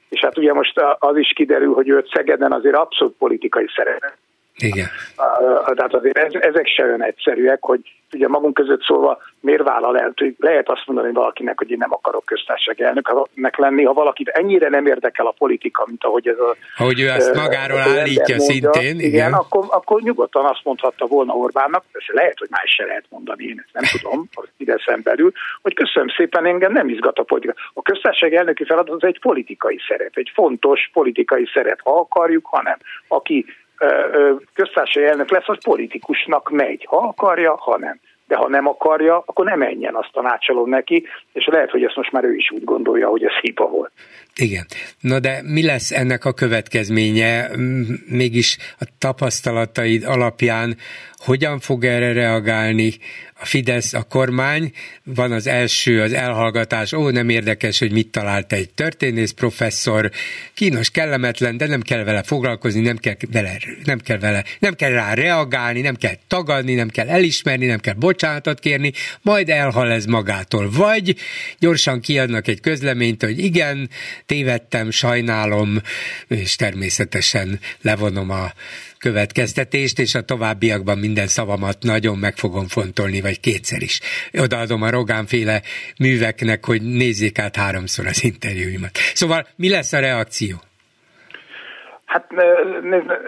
és 0.08 0.20
hát 0.20 0.38
ugye 0.38 0.52
most 0.52 0.80
az 0.98 1.16
is 1.16 1.32
kiderül, 1.34 1.74
hogy 1.74 1.88
őt 1.88 2.10
Szegeden 2.14 2.52
azért 2.52 2.76
abszolút 2.76 3.14
politikai 3.18 3.66
szerep 3.76 4.14
igen. 4.58 4.86
Tehát 5.74 5.94
azért 5.94 6.34
ezek 6.34 6.66
se 6.66 6.84
olyan 6.84 7.02
egyszerűek, 7.02 7.58
hogy 7.60 7.80
ugye 8.12 8.28
magunk 8.28 8.54
között 8.54 8.82
szólva 8.82 9.18
miért 9.40 9.62
vállal 9.62 9.98
el, 9.98 10.14
lehet 10.38 10.68
azt 10.68 10.86
mondani 10.86 11.12
valakinek, 11.12 11.58
hogy 11.58 11.70
én 11.70 11.76
nem 11.78 11.92
akarok 11.92 12.24
köztársaság 12.24 12.80
elnöknek 12.80 13.56
lenni, 13.56 13.84
ha 13.84 13.92
valakit 13.92 14.28
ennyire 14.28 14.68
nem 14.68 14.86
érdekel 14.86 15.26
a 15.26 15.34
politika, 15.38 15.84
mint 15.86 16.04
ahogy 16.04 16.28
ez 16.28 16.38
a... 16.38 16.56
Ahogy 16.76 17.00
ő 17.00 17.08
ezt 17.08 17.34
magáról 17.34 17.78
állítja 17.78 18.36
mondja, 18.36 18.38
szintén. 18.38 18.82
Igen, 18.82 19.00
igen 19.00 19.32
akkor, 19.32 19.64
akkor 19.68 20.02
nyugodtan 20.02 20.44
azt 20.44 20.64
mondhatta 20.64 21.06
volna 21.06 21.32
Orbánnak, 21.32 21.84
persze 21.92 22.12
lehet, 22.12 22.38
hogy 22.38 22.48
más 22.50 22.74
se 22.76 22.84
lehet 22.84 23.04
mondani, 23.08 23.44
én 23.44 23.64
ezt 23.64 23.72
nem 23.72 23.84
tudom, 24.00 24.28
ide 24.56 24.76
belül, 25.02 25.32
hogy 25.62 25.74
köszönöm 25.74 26.08
szépen, 26.16 26.46
engem 26.46 26.72
nem 26.72 26.88
izgat 26.88 27.18
a 27.18 27.22
politika. 27.22 27.54
A 27.74 27.82
köztársaság 27.82 28.34
elnöki 28.34 28.64
feladat 28.64 28.94
az 28.94 29.08
egy 29.08 29.20
politikai 29.20 29.78
szerep, 29.88 30.12
egy 30.14 30.30
fontos 30.34 30.90
politikai 30.92 31.48
szerep, 31.54 31.80
ha 31.82 31.98
akarjuk, 31.98 32.46
hanem 32.46 32.78
aki 33.08 33.44
köztársasági 34.54 35.06
elnök 35.06 35.30
lesz, 35.30 35.48
az 35.48 35.64
politikusnak 35.64 36.50
megy, 36.50 36.84
ha 36.88 36.96
akarja, 36.96 37.56
ha 37.56 37.78
nem. 37.78 38.00
De 38.26 38.36
ha 38.36 38.48
nem 38.48 38.66
akarja, 38.66 39.22
akkor 39.26 39.44
nem 39.44 39.58
menjen, 39.58 39.94
azt 39.94 40.12
tanácsolom 40.12 40.68
neki, 40.68 41.06
és 41.32 41.46
lehet, 41.46 41.70
hogy 41.70 41.82
ezt 41.82 41.96
most 41.96 42.12
már 42.12 42.24
ő 42.24 42.34
is 42.34 42.50
úgy 42.50 42.64
gondolja, 42.64 43.08
hogy 43.08 43.24
ez 43.24 43.32
hiba 43.40 43.68
volt. 43.68 43.92
Igen. 44.34 44.66
Na 45.00 45.20
de 45.20 45.40
mi 45.42 45.64
lesz 45.64 45.90
ennek 45.92 46.24
a 46.24 46.32
következménye? 46.32 47.50
Mégis 48.06 48.56
a 48.78 48.84
tapasztalataid 48.98 50.04
alapján 50.04 50.76
hogyan 51.24 51.58
fog 51.58 51.84
erre 51.84 52.12
reagálni 52.12 52.92
a 53.38 53.44
Fidesz, 53.44 53.92
a 53.92 54.02
kormány? 54.02 54.72
Van 55.04 55.32
az 55.32 55.46
első, 55.46 56.02
az 56.02 56.12
elhallgatás, 56.12 56.92
ó, 56.92 57.10
nem 57.10 57.28
érdekes, 57.28 57.78
hogy 57.78 57.92
mit 57.92 58.10
talált 58.10 58.52
egy 58.52 58.70
történész 58.70 59.30
professzor, 59.30 60.10
kínos, 60.54 60.90
kellemetlen, 60.90 61.56
de 61.56 61.66
nem 61.66 61.80
kell 61.80 62.04
vele 62.04 62.22
foglalkozni, 62.22 62.80
nem 62.80 62.96
kell 62.96 63.14
vele, 63.30 63.58
nem 63.84 63.98
kell 63.98 64.18
vele, 64.18 64.44
nem 64.58 64.74
kell 64.74 64.90
rá 64.90 65.14
reagálni, 65.14 65.80
nem 65.80 65.94
kell 65.94 66.14
tagadni, 66.26 66.74
nem 66.74 66.88
kell 66.88 67.08
elismerni, 67.08 67.66
nem 67.66 67.78
kell 67.78 67.94
bocsánatot 67.94 68.58
kérni, 68.58 68.92
majd 69.22 69.48
elhal 69.48 69.92
ez 69.92 70.04
magától. 70.04 70.70
Vagy 70.70 71.16
gyorsan 71.58 72.00
kiadnak 72.00 72.48
egy 72.48 72.60
közleményt, 72.60 73.22
hogy 73.22 73.38
igen, 73.38 73.90
tévedtem, 74.26 74.90
sajnálom, 74.90 75.80
és 76.28 76.56
természetesen 76.56 77.60
levonom 77.80 78.30
a 78.30 78.52
következtetést, 79.08 79.98
és 79.98 80.14
a 80.14 80.22
továbbiakban 80.32 80.98
minden 80.98 81.26
szavamat 81.26 81.76
nagyon 81.80 82.16
meg 82.18 82.34
fogom 82.36 82.66
fontolni, 82.76 83.20
vagy 83.20 83.40
kétszer 83.40 83.82
is. 83.82 84.00
Odaadom 84.44 84.82
a 84.82 84.90
Rogánféle 84.90 85.60
műveknek, 85.98 86.64
hogy 86.64 86.82
nézzék 86.82 87.38
át 87.38 87.56
háromszor 87.56 88.06
az 88.06 88.24
interjúimat. 88.24 88.94
Szóval 89.20 89.46
mi 89.56 89.68
lesz 89.70 89.92
a 89.92 90.00
reakció? 90.00 90.54
Hát 92.04 92.26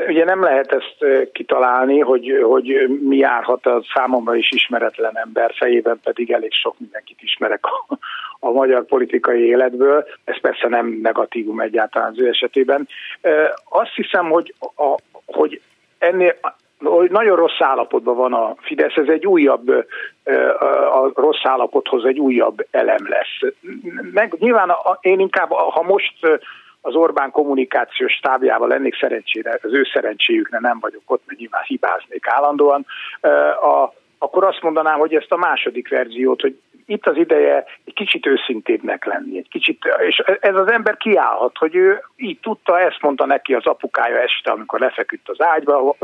ugye 0.08 0.24
nem 0.24 0.42
lehet 0.42 0.72
ezt 0.72 1.32
kitalálni, 1.32 1.98
hogy, 1.98 2.26
hogy 2.42 2.66
mi 3.08 3.16
járhat 3.16 3.66
a 3.66 3.82
számomra 3.94 4.34
is 4.36 4.48
ismeretlen 4.50 5.18
ember 5.18 5.50
fejében, 5.58 6.00
pedig 6.02 6.30
elég 6.30 6.52
sok 6.52 6.78
mindenkit 6.78 7.18
ismerek 7.20 7.64
a, 7.64 7.98
a 8.40 8.50
magyar 8.50 8.84
politikai 8.84 9.46
életből. 9.46 10.06
Ez 10.24 10.40
persze 10.40 10.68
nem 10.68 10.98
negatívum 11.02 11.60
egyáltalán 11.60 12.10
az 12.10 12.20
ő 12.20 12.28
esetében. 12.28 12.88
Azt 13.68 13.94
hiszem, 13.94 14.28
hogy, 14.30 14.54
a, 14.58 14.94
hogy 15.26 15.60
ennél 15.98 16.34
nagyon 17.08 17.36
rossz 17.36 17.60
állapotban 17.60 18.16
van 18.16 18.32
a 18.32 18.54
Fidesz, 18.60 18.96
ez 18.96 19.08
egy 19.08 19.26
újabb, 19.26 19.68
a 20.90 21.10
rossz 21.14 21.42
állapothoz 21.42 22.04
egy 22.04 22.18
újabb 22.18 22.66
elem 22.70 23.08
lesz. 23.08 23.52
Meg, 24.12 24.34
nyilván 24.38 24.72
én 25.00 25.20
inkább, 25.20 25.50
ha 25.50 25.82
most 25.82 26.42
az 26.80 26.94
Orbán 26.94 27.30
kommunikációs 27.30 28.12
stábjával 28.12 28.68
lennék 28.68 28.98
szerencsére, 29.00 29.58
az 29.62 29.72
ő 29.72 29.84
szerencséjükre 29.92 30.58
nem 30.60 30.78
vagyok 30.80 31.02
ott, 31.06 31.22
mert 31.26 31.38
nyilván 31.38 31.62
hibáznék 31.62 32.26
állandóan, 32.26 32.86
a, 33.62 33.92
akkor 34.18 34.44
azt 34.44 34.62
mondanám, 34.62 34.98
hogy 34.98 35.14
ezt 35.14 35.32
a 35.32 35.36
második 35.36 35.88
verziót, 35.88 36.40
hogy 36.40 36.58
itt 36.90 37.06
az 37.06 37.16
ideje 37.16 37.64
egy 37.84 37.94
kicsit 37.94 38.26
őszintébbnek 38.26 39.04
lenni, 39.04 39.38
egy 39.38 39.48
kicsit, 39.48 39.84
és 40.06 40.22
ez 40.40 40.54
az 40.54 40.70
ember 40.70 40.96
kiállhat, 40.96 41.56
hogy 41.58 41.76
ő 41.76 42.00
így 42.16 42.38
tudta, 42.40 42.80
ezt 42.80 43.02
mondta 43.02 43.26
neki 43.26 43.54
az 43.54 43.66
apukája 43.66 44.20
este, 44.20 44.50
amikor 44.50 44.80
lefeküdt 44.80 45.28
az 45.28 45.40
ágyba, 45.40 45.96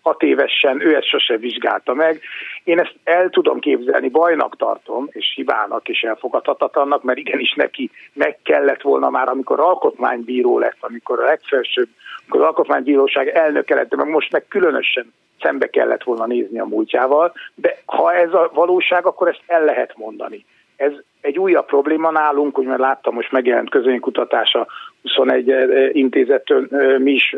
hat 0.00 0.22
évesen, 0.22 0.80
ő 0.80 0.96
ezt 0.96 1.08
sose 1.08 1.36
vizsgálta 1.36 1.94
meg. 1.94 2.20
Én 2.64 2.78
ezt 2.78 2.94
el 3.04 3.28
tudom 3.28 3.58
képzelni, 3.58 4.08
bajnak 4.08 4.56
tartom, 4.56 5.08
és 5.10 5.32
hibának 5.34 5.88
és 5.88 6.00
elfogadhatatlannak, 6.02 7.02
mert 7.02 7.18
igenis 7.18 7.54
neki 7.54 7.90
meg 8.12 8.38
kellett 8.42 8.82
volna 8.82 9.10
már, 9.10 9.28
amikor 9.28 9.60
alkotmánybíró 9.60 10.58
lett, 10.58 10.78
amikor 10.80 11.20
a 11.20 11.24
legfelsőbb, 11.24 11.88
amikor 12.20 12.40
az 12.40 12.46
alkotmánybíróság 12.46 13.28
elnöke 13.28 13.74
lett, 13.74 13.88
de 13.88 13.96
meg 13.96 14.08
most 14.08 14.32
meg 14.32 14.44
különösen 14.48 15.12
szembe 15.42 15.66
kellett 15.66 16.02
volna 16.02 16.26
nézni 16.26 16.58
a 16.58 16.64
múltjával, 16.64 17.32
de 17.54 17.78
ha 17.86 18.14
ez 18.14 18.32
a 18.32 18.50
valóság, 18.54 19.06
akkor 19.06 19.28
ezt 19.28 19.42
el 19.46 19.64
lehet 19.64 19.96
mondani. 19.96 20.44
Ez 20.76 20.92
egy 21.20 21.38
újabb 21.38 21.66
probléma 21.66 22.10
nálunk, 22.10 22.54
hogy 22.54 22.66
mert 22.66 22.80
láttam, 22.80 23.14
most 23.14 23.32
megjelent 23.32 23.70
közönkutatás 23.70 24.54
a 24.54 24.66
21 25.02 25.54
intézettől, 25.92 26.66
mi 26.98 27.10
is, 27.10 27.36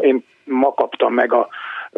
én 0.00 0.24
ma 0.44 0.72
kaptam 0.74 1.14
meg 1.14 1.32
a 1.32 1.48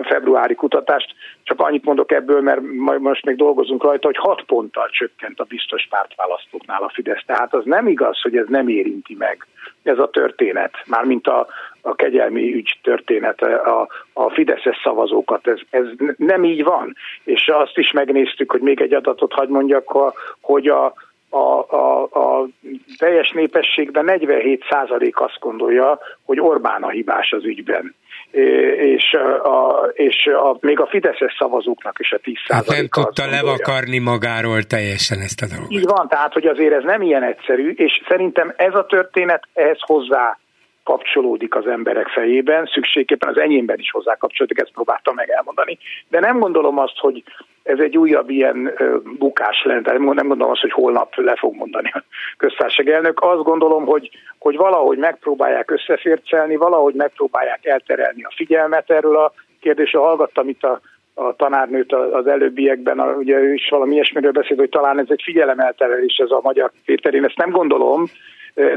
februári 0.03 0.55
kutatást, 0.55 1.14
csak 1.43 1.61
annyit 1.61 1.84
mondok 1.84 2.12
ebből, 2.12 2.41
mert 2.41 2.61
most 2.99 3.24
még 3.24 3.36
dolgozunk 3.36 3.82
rajta, 3.82 4.07
hogy 4.07 4.16
6 4.16 4.43
ponttal 4.43 4.89
csökkent 4.91 5.41
a 5.41 5.45
biztos 5.45 5.86
pártválasztóknál 5.91 6.82
a 6.82 6.91
Fidesz. 6.95 7.24
Tehát 7.26 7.55
az 7.55 7.64
nem 7.64 7.86
igaz, 7.89 8.20
hogy 8.20 8.36
ez 8.36 8.47
nem 8.49 8.68
érinti 8.68 9.14
meg 9.18 9.47
ez 9.82 9.99
a 9.99 10.11
történet, 10.11 10.74
mármint 10.86 11.26
a, 11.26 11.47
a 11.80 11.95
kegyelmi 11.95 12.55
ügy 12.55 12.78
története, 12.82 13.55
a, 13.55 13.89
a 14.29 14.35
Fideszes 14.35 14.81
szavazókat. 14.83 15.47
Ez, 15.47 15.59
ez 15.70 15.85
nem 16.16 16.45
így 16.45 16.64
van. 16.64 16.97
És 17.24 17.49
azt 17.49 17.79
is 17.79 17.93
megnéztük, 17.93 18.51
hogy 18.51 18.61
még 18.61 18.81
egy 18.81 18.95
adatot 18.95 19.33
hagy 19.33 19.49
mondjak, 19.49 19.93
hogy 20.41 20.66
a, 20.66 20.95
a, 21.31 21.74
a, 21.76 22.03
a 22.03 22.47
teljes 22.99 23.31
népességben 23.31 24.05
47 24.05 24.64
százalék 24.70 25.20
azt 25.20 25.39
gondolja, 25.41 25.99
hogy 26.24 26.41
Orbán 26.41 26.83
a 26.83 26.89
hibás 26.89 27.33
az 27.33 27.45
ügyben 27.45 27.95
és, 28.31 29.14
a, 29.43 29.89
és 29.93 30.26
a, 30.26 30.57
még 30.61 30.81
a 30.81 30.87
Fideszes 30.87 31.35
szavazóknak 31.39 31.99
is 31.99 32.12
a 32.12 32.18
10 32.18 32.35
hát 32.49 32.66
nem 32.66 32.89
tudta 32.89 33.26
levakarni 33.26 33.99
magáról 33.99 34.62
teljesen 34.62 35.18
ezt 35.18 35.43
a 35.43 35.47
dolgot. 35.47 35.70
Így 35.70 35.85
van, 35.85 36.09
tehát 36.09 36.33
hogy 36.33 36.47
azért 36.47 36.72
ez 36.72 36.85
nem 36.85 37.03
ilyen 37.03 37.22
egyszerű, 37.22 37.70
és 37.70 38.03
szerintem 38.09 38.55
ez 38.57 38.74
a 38.74 38.87
történet 38.87 39.43
ehhez 39.55 39.79
hozzá 39.81 40.39
kapcsolódik 40.89 41.55
az 41.55 41.66
emberek 41.66 42.09
fejében, 42.09 42.70
szükségképpen 42.72 43.28
az 43.28 43.39
enyémben 43.39 43.78
is 43.78 43.91
hozzá 43.91 44.14
kapcsolódik, 44.14 44.61
ezt 44.61 44.72
próbáltam 44.72 45.14
meg 45.14 45.30
elmondani. 45.30 45.78
De 46.09 46.20
nem 46.20 46.39
gondolom 46.39 46.78
azt, 46.78 46.99
hogy 46.99 47.22
ez 47.62 47.78
egy 47.78 47.99
újabb 47.99 48.30
ilyen 48.30 48.72
bukás 49.18 49.62
lenne, 49.64 49.93
nem 49.93 50.05
gondolom 50.05 50.51
azt, 50.51 50.61
hogy 50.61 50.72
holnap 50.72 51.14
le 51.14 51.34
fog 51.34 51.55
mondani 51.55 51.91
a 51.95 52.05
köztársaság 52.36 52.89
elnök. 52.89 53.20
Azt 53.20 53.43
gondolom, 53.43 53.84
hogy, 53.86 54.11
hogy 54.39 54.57
valahogy 54.57 54.99
megpróbálják 54.99 55.70
összefércelni, 55.70 56.57
valahogy 56.57 56.95
megpróbálják 56.95 57.66
elterelni 57.66 58.22
a 58.22 58.32
figyelmet 58.36 58.91
erről 58.91 59.16
a 59.16 59.32
kérdésről. 59.61 60.03
Hallgattam 60.03 60.49
itt 60.49 60.62
a 60.62 60.80
a 61.20 61.34
tanárnőt 61.36 61.93
az 61.93 62.26
előbbiekben, 62.26 63.01
ugye 63.01 63.39
ő 63.39 63.55
is 63.55 63.68
valami 63.70 63.95
ilyesmiről 63.95 64.32
beszélt, 64.32 64.59
hogy 64.59 64.68
talán 64.68 64.99
ez 64.99 65.07
egy 65.09 65.22
figyelemelterelés 65.24 66.16
ez 66.16 66.30
a 66.30 66.41
magyar 66.43 66.70
Péter. 66.84 67.14
Én 67.14 67.24
ezt 67.24 67.36
nem 67.36 67.51
gondolom, 67.51 68.05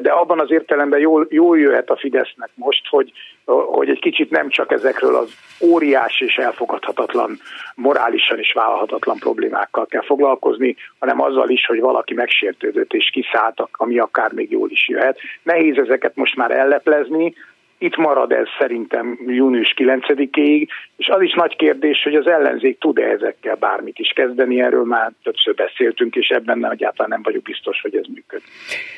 de 0.02 0.12
abban 0.12 0.40
az 0.40 0.52
értelemben 0.52 1.00
jól, 1.00 1.28
jól 1.30 1.60
jöhet 1.60 1.90
a 1.90 1.98
Fidesznek 1.98 2.50
most, 2.56 2.88
hogy, 2.90 3.12
hogy 3.46 3.90
egy 3.90 4.00
kicsit 4.00 4.30
nem 4.30 4.50
csak 4.50 4.72
ezekről 4.72 5.16
az 5.16 5.34
óriás 5.62 6.22
és 6.22 6.36
elfogadhatatlan, 6.36 7.40
morálisan 7.76 8.40
is 8.40 8.54
vállalhatatlan 8.54 9.18
problémákkal 9.18 9.86
kell 9.86 10.04
foglalkozni, 10.04 10.76
hanem 11.00 11.22
azzal 11.22 11.50
is, 11.50 11.66
hogy 11.66 11.80
valaki 11.80 12.14
megsértődött 12.14 12.94
és 12.94 13.10
kiszálltak, 13.10 13.76
ami 13.78 14.00
akár 14.00 14.32
még 14.32 14.52
jól 14.52 14.70
is 14.70 14.88
jöhet. 14.88 15.20
Nehéz 15.44 15.78
ezeket 15.78 16.16
most 16.16 16.36
már 16.36 16.52
elleplezni, 16.52 17.34
itt 17.82 17.98
marad 17.98 18.32
ez 18.32 18.48
szerintem 18.60 19.20
június 19.28 19.74
9-ig, 19.78 20.68
és 20.98 21.08
az 21.08 21.22
is 21.22 21.34
nagy 21.34 21.56
kérdés, 21.56 22.02
hogy 22.04 22.16
az 22.16 22.28
ellenzék 22.28 22.80
tud-e 22.80 23.04
ezekkel 23.04 23.56
bármit 23.56 24.00
is 24.00 24.12
kezdeni, 24.16 24.62
erről 24.62 24.84
már 24.84 25.12
többször 25.24 25.56
beszéltünk, 25.56 26.16
és 26.16 26.28
ebben 26.28 26.58
nem, 26.60 26.72
egyáltalán 26.72 27.10
nem 27.10 27.22
vagyok 27.24 27.42
biztos, 27.42 27.82
hogy 27.82 27.96
ez 27.96 28.06
működik. 28.14 28.48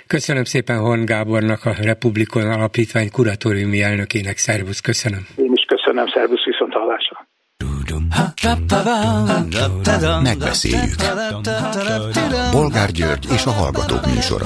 Köszönöm 0.07 0.43
szépen 0.43 0.77
Horn 0.77 1.05
Gábornak, 1.05 1.65
a 1.65 1.73
Republikon 1.83 2.51
Alapítvány 2.51 3.09
kuratóriumi 3.11 3.81
elnökének. 3.81 4.37
Szervusz, 4.37 4.81
köszönöm. 4.81 5.23
Én 5.37 5.51
is 5.53 5.65
köszönöm, 5.67 6.07
szervusz, 6.07 6.45
viszont 6.45 6.73
hallásra. 6.73 7.27
Megbeszéljük. 10.23 10.95
Bolgár 12.51 12.91
György 12.91 13.27
és 13.31 13.45
a 13.45 13.51
Hallgatók 13.51 14.05
műsora. 14.05 14.45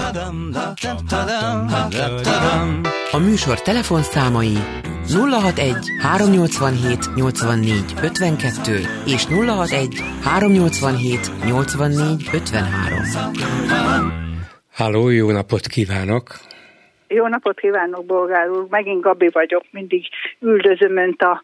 A 3.11 3.17
műsor 3.17 3.61
telefonszámai 3.61 4.57
061 5.13 5.75
387 6.01 7.15
84 7.15 7.93
52 8.01 8.79
és 9.05 9.25
061 9.25 10.03
387 10.23 11.31
84 11.45 12.29
53. 12.33 12.99
Háló, 14.73 15.09
jó 15.09 15.31
napot 15.31 15.67
kívánok! 15.67 16.35
Jó 17.07 17.27
napot 17.27 17.59
kívánok, 17.59 18.05
Bolgár 18.05 18.49
úr! 18.49 18.67
Megint 18.69 19.01
Gabi 19.01 19.29
vagyok, 19.33 19.63
mindig 19.71 20.03
üldözöm 20.39 20.97
önt 20.97 21.21
a 21.21 21.43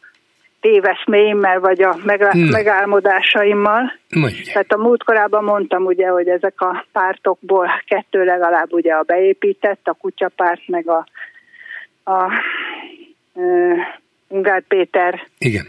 téveszméimmel, 0.63 1.59
vagy 1.59 1.81
a 1.81 1.93
hmm. 1.93 2.49
megálmodásaimmal. 2.49 3.93
Mondja. 4.09 4.53
Tehát 4.53 4.71
a 4.71 4.77
múltkorában 4.77 5.43
mondtam 5.43 5.85
ugye, 5.85 6.07
hogy 6.07 6.27
ezek 6.27 6.61
a 6.61 6.85
pártokból 6.91 7.67
kettő 7.85 8.23
legalább 8.23 8.73
ugye 8.73 8.93
a 8.93 9.03
beépített, 9.03 9.87
a 9.87 9.93
kutyapárt, 9.93 10.67
meg 10.67 10.89
a, 10.89 11.05
a 12.03 12.31
uh, 13.33 13.77
Ungár 14.27 14.63
Péter. 14.67 15.27
Igen. 15.37 15.65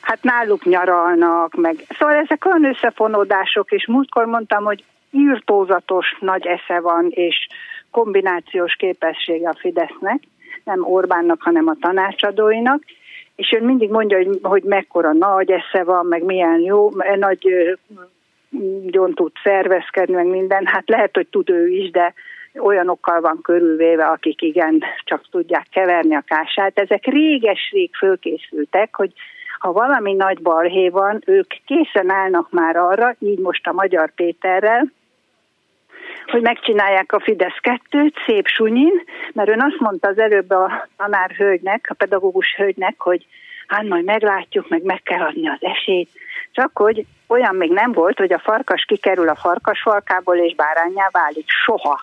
Hát 0.00 0.22
náluk 0.22 0.64
nyaralnak, 0.64 1.54
meg. 1.54 1.76
Szóval 1.98 2.14
ezek 2.14 2.44
olyan 2.44 2.64
összefonódások, 2.64 3.70
és 3.70 3.86
múltkor 3.86 4.24
mondtam, 4.24 4.64
hogy 4.64 4.84
írtózatos 5.10 6.16
nagy 6.20 6.46
esze 6.46 6.80
van, 6.80 7.06
és 7.10 7.46
kombinációs 7.90 8.74
képessége 8.74 9.48
a 9.48 9.58
Fidesznek, 9.60 10.22
nem 10.64 10.84
Orbánnak, 10.84 11.42
hanem 11.42 11.68
a 11.68 11.76
tanácsadóinak, 11.80 12.82
és 13.40 13.52
ő 13.52 13.64
mindig 13.64 13.90
mondja, 13.90 14.16
hogy, 14.16 14.38
hogy 14.42 14.62
mekkora 14.62 15.12
nagy 15.12 15.50
esze 15.50 15.84
van, 15.84 16.06
meg 16.06 16.22
milyen 16.22 16.60
jó, 16.60 16.90
nagy 17.16 17.48
nagyon 18.82 19.14
tud 19.14 19.32
szervezkedni, 19.42 20.14
meg 20.14 20.26
minden. 20.26 20.66
Hát 20.66 20.88
lehet, 20.88 21.14
hogy 21.14 21.26
tud 21.26 21.50
ő 21.50 21.68
is, 21.68 21.90
de 21.90 22.14
olyanokkal 22.58 23.20
van 23.20 23.38
körülvéve, 23.42 24.04
akik 24.04 24.42
igen, 24.42 24.82
csak 25.04 25.22
tudják 25.30 25.66
keverni 25.70 26.14
a 26.14 26.24
kását. 26.26 26.78
Ezek 26.78 27.04
réges-rég 27.04 27.94
fölkészültek, 27.94 28.96
hogy 28.96 29.12
ha 29.58 29.72
valami 29.72 30.12
nagy 30.12 30.42
balhé 30.42 30.88
van, 30.88 31.22
ők 31.26 31.46
készen 31.66 32.10
állnak 32.10 32.50
már 32.50 32.76
arra, 32.76 33.14
így 33.18 33.38
most 33.38 33.66
a 33.66 33.72
Magyar 33.72 34.12
Péterrel, 34.14 34.90
hogy 36.30 36.42
megcsinálják 36.42 37.12
a 37.12 37.20
Fidesz 37.20 37.58
kettőt 37.60 38.14
szép 38.26 38.46
sunyin, 38.46 39.02
mert 39.32 39.48
ön 39.48 39.62
azt 39.62 39.78
mondta 39.78 40.08
az 40.08 40.18
előbb 40.18 40.50
a 40.50 40.88
tanár 40.96 41.30
hölgynek, 41.30 41.86
a 41.90 41.94
pedagógus 41.94 42.54
hölgynek, 42.56 42.94
hogy 42.98 43.26
hát 43.66 43.88
majd 43.88 44.04
meglátjuk, 44.04 44.68
meg 44.68 44.82
meg 44.82 45.02
kell 45.02 45.20
adni 45.20 45.48
az 45.48 45.58
esélyt. 45.60 46.08
Csak 46.52 46.70
hogy 46.74 47.04
olyan 47.26 47.54
még 47.54 47.70
nem 47.70 47.92
volt, 47.92 48.18
hogy 48.18 48.32
a 48.32 48.38
farkas 48.38 48.84
kikerül 48.84 49.28
a 49.28 49.34
farkasfalkából 49.34 50.36
és 50.36 50.54
bárányá 50.54 51.08
válik. 51.10 51.44
Soha. 51.64 52.02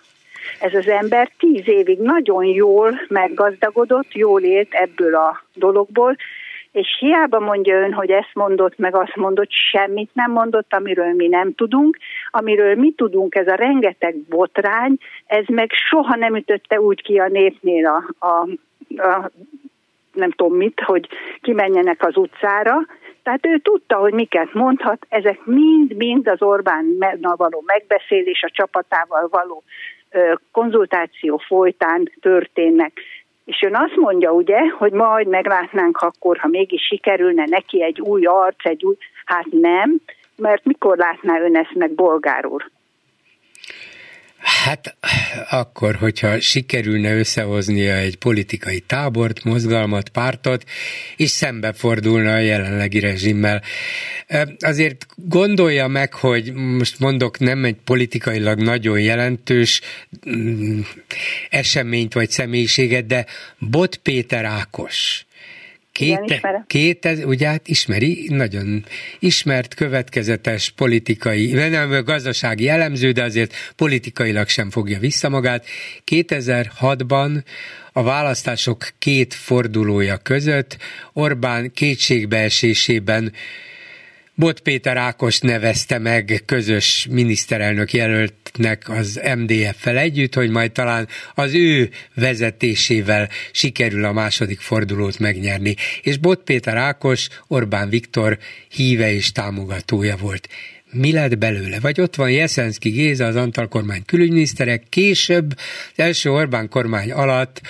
Ez 0.60 0.74
az 0.74 0.88
ember 0.88 1.32
tíz 1.38 1.68
évig 1.68 2.00
nagyon 2.00 2.46
jól 2.46 3.00
meggazdagodott, 3.08 4.14
jól 4.14 4.42
élt 4.42 4.74
ebből 4.74 5.16
a 5.16 5.42
dologból, 5.54 6.16
és 6.78 6.98
hiába 7.00 7.40
mondja 7.40 7.80
ön, 7.80 7.94
hogy 7.94 8.10
ezt 8.10 8.34
mondott, 8.34 8.78
meg 8.78 8.96
azt 8.96 9.16
mondott, 9.16 9.52
semmit 9.52 10.10
nem 10.14 10.32
mondott, 10.32 10.74
amiről 10.74 11.14
mi 11.14 11.28
nem 11.28 11.54
tudunk, 11.54 11.98
amiről 12.32 12.76
mi 12.76 12.92
tudunk, 12.92 13.36
ez 13.36 13.48
a 13.48 13.56
rengeteg 13.56 14.16
botrány, 14.16 14.98
ez 15.26 15.44
meg 15.48 15.72
soha 15.72 16.16
nem 16.16 16.36
ütötte 16.36 16.82
úgy 16.82 17.02
ki 17.02 17.18
a 17.18 17.28
népnél 17.28 17.86
a, 17.86 18.26
a, 18.28 18.50
a 19.02 19.32
nem 20.14 20.32
tudom 20.32 20.58
mit, 20.58 20.80
hogy 20.86 21.08
kimenjenek 21.42 22.06
az 22.06 22.18
utcára, 22.18 22.86
tehát 23.24 23.46
ő 23.46 23.58
tudta, 23.58 23.96
hogy 23.96 24.14
miket 24.14 24.54
mondhat, 24.54 25.06
ezek 25.10 25.46
mind-mind 25.46 26.28
az 26.28 26.42
Orbán 26.42 26.86
való 27.22 27.64
megbeszélés, 27.66 28.44
a 28.44 28.52
csapatával 28.52 29.28
való 29.32 29.64
konzultáció 30.52 31.38
folytán 31.38 32.12
történnek 32.22 33.02
És 33.48 33.62
ön 33.62 33.76
azt 33.76 33.96
mondja, 33.96 34.32
ugye, 34.32 34.60
hogy 34.78 34.92
majd 34.92 35.28
meglátnánk 35.28 35.98
akkor, 35.98 36.38
ha 36.38 36.48
mégis 36.48 36.82
sikerülne 36.82 37.44
neki 37.46 37.84
egy 37.84 38.02
új 38.02 38.26
arc, 38.26 38.66
egy 38.66 38.86
új... 38.86 38.96
Hát 39.26 39.46
nem, 39.50 39.96
mert 40.36 40.66
mikor 40.66 40.98
látná 40.98 41.40
ön 41.40 41.56
ezt 41.56 41.74
meg, 41.74 41.92
bolgár 41.92 42.46
úr? 42.46 42.70
Hát 44.48 44.98
akkor, 45.50 45.96
hogyha 45.96 46.40
sikerülne 46.40 47.16
összehoznia 47.18 47.96
egy 47.96 48.16
politikai 48.16 48.80
tábort, 48.80 49.44
mozgalmat, 49.44 50.10
pártot, 50.10 50.64
és 51.16 51.30
szembefordulna 51.30 52.34
a 52.34 52.40
jelenlegi 52.40 53.00
rezsimmel. 53.00 53.62
Azért 54.60 55.06
gondolja 55.16 55.88
meg, 55.88 56.14
hogy 56.14 56.54
most 56.54 57.00
mondok 57.00 57.40
nem 57.40 57.66
egy 57.66 57.78
politikailag 57.84 58.60
nagyon 58.60 59.00
jelentős 59.00 59.82
mm, 60.30 60.80
eseményt 61.50 62.14
vagy 62.14 62.30
személyiséget, 62.30 63.06
de 63.06 63.26
Bot 63.58 63.96
Péter 63.96 64.46
Ákos 64.46 65.27
Két, 65.98 66.42
két, 66.68 67.08
ugye 67.26 67.48
hát 67.48 67.68
ismeri, 67.68 68.28
nagyon 68.30 68.86
ismert, 69.20 69.74
következetes 69.74 70.70
politikai, 70.70 71.52
nem 71.52 72.04
gazdasági 72.04 72.70
elemző, 72.70 73.12
de 73.12 73.24
azért 73.24 73.54
politikailag 73.76 74.48
sem 74.48 74.70
fogja 74.70 75.00
vissza 75.00 75.30
magát. 75.30 75.66
2006-ban 76.12 77.44
a 77.94 78.04
választások 78.04 78.88
két 79.00 79.34
fordulója 79.34 80.18
között 80.18 80.78
Orbán 81.14 81.72
kétségbeesésében 81.72 83.34
Bot 84.40 84.60
Péter 84.60 84.98
Ákos 84.98 85.40
nevezte 85.40 85.98
meg 85.98 86.44
közös 86.46 87.08
miniszterelnök 87.10 87.94
jelöltnek 87.94 88.90
az 88.90 89.22
MDF-fel 89.36 89.98
együtt, 89.98 90.34
hogy 90.34 90.50
majd 90.50 90.72
talán 90.72 91.08
az 91.36 91.54
ő 91.54 91.90
vezetésével 92.16 93.30
sikerül 93.52 94.06
a 94.06 94.12
második 94.12 94.60
fordulót 94.60 95.20
megnyerni. 95.20 95.76
És 96.02 96.18
Bot 96.18 96.44
Péter 96.44 96.78
Ákos 96.78 97.28
Orbán 97.48 97.90
Viktor 97.90 98.38
híve 98.70 99.14
és 99.14 99.32
támogatója 99.32 100.16
volt 100.18 100.50
mi 100.92 101.12
lett 101.12 101.38
belőle? 101.38 101.80
Vagy 101.80 102.02
ott 102.02 102.16
van 102.16 102.32
Jeszenszki 102.32 102.90
Géza, 102.90 103.26
az 103.26 103.36
Antal 103.36 103.68
kormány 103.68 104.06
külügyminiszterek, 104.06 104.84
később 104.90 105.54
az 105.92 106.00
első 106.04 106.32
Orbán 106.32 106.70
kormány 106.70 107.12
alatt 107.12 107.62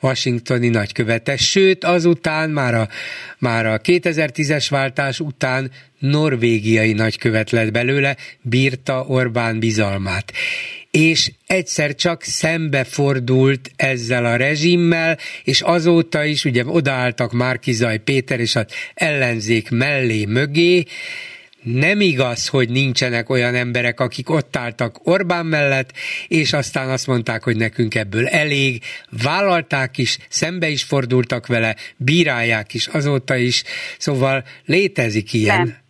washingtoni 0.00 0.68
nagykövete, 0.68 1.36
sőt 1.36 1.84
azután 1.84 2.50
már 2.50 2.74
a, 2.74 2.88
már 3.38 3.66
a 3.66 3.78
2010-es 3.78 4.66
váltás 4.70 5.20
után 5.20 5.70
norvégiai 6.02 6.92
nagykövet 6.92 7.50
lett 7.50 7.70
belőle, 7.70 8.16
bírta 8.40 9.04
Orbán 9.08 9.58
bizalmát 9.58 10.32
és 10.90 11.32
egyszer 11.46 11.94
csak 11.94 12.22
szembefordult 12.22 13.70
ezzel 13.76 14.24
a 14.24 14.36
rezsimmel, 14.36 15.18
és 15.44 15.60
azóta 15.60 16.24
is 16.24 16.44
ugye 16.44 16.64
odaálltak 16.66 17.32
Márkizaj 17.32 17.98
Péter 17.98 18.40
és 18.40 18.56
az 18.56 18.66
ellenzék 18.94 19.70
mellé 19.70 20.24
mögé, 20.24 20.84
nem 21.62 22.00
igaz, 22.00 22.46
hogy 22.48 22.68
nincsenek 22.68 23.30
olyan 23.30 23.54
emberek, 23.54 24.00
akik 24.00 24.30
ott 24.30 24.56
álltak 24.56 25.06
Orbán 25.06 25.46
mellett, 25.46 25.92
és 26.28 26.52
aztán 26.52 26.88
azt 26.88 27.06
mondták, 27.06 27.42
hogy 27.42 27.56
nekünk 27.56 27.94
ebből 27.94 28.26
elég, 28.26 28.82
vállalták 29.22 29.98
is, 29.98 30.18
szembe 30.28 30.68
is 30.68 30.82
fordultak 30.82 31.46
vele, 31.46 31.76
bírálják 31.96 32.74
is 32.74 32.86
azóta 32.86 33.36
is, 33.36 33.62
szóval 33.98 34.44
létezik 34.64 35.32
ilyen. 35.32 35.56
Nem. 35.56 35.81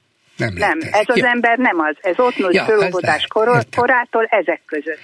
Nem, 0.50 0.78
nem 0.78 0.78
ez 0.92 1.04
az 1.06 1.16
ja. 1.16 1.28
ember 1.28 1.58
nem 1.58 1.78
az. 1.80 1.96
Ez 2.00 2.18
ott 2.18 2.36
nőtt 2.36 2.52
ja, 2.52 2.64
fölobodás 2.64 3.26
korától 3.70 4.24
ezek 4.24 4.62
között. 4.66 4.98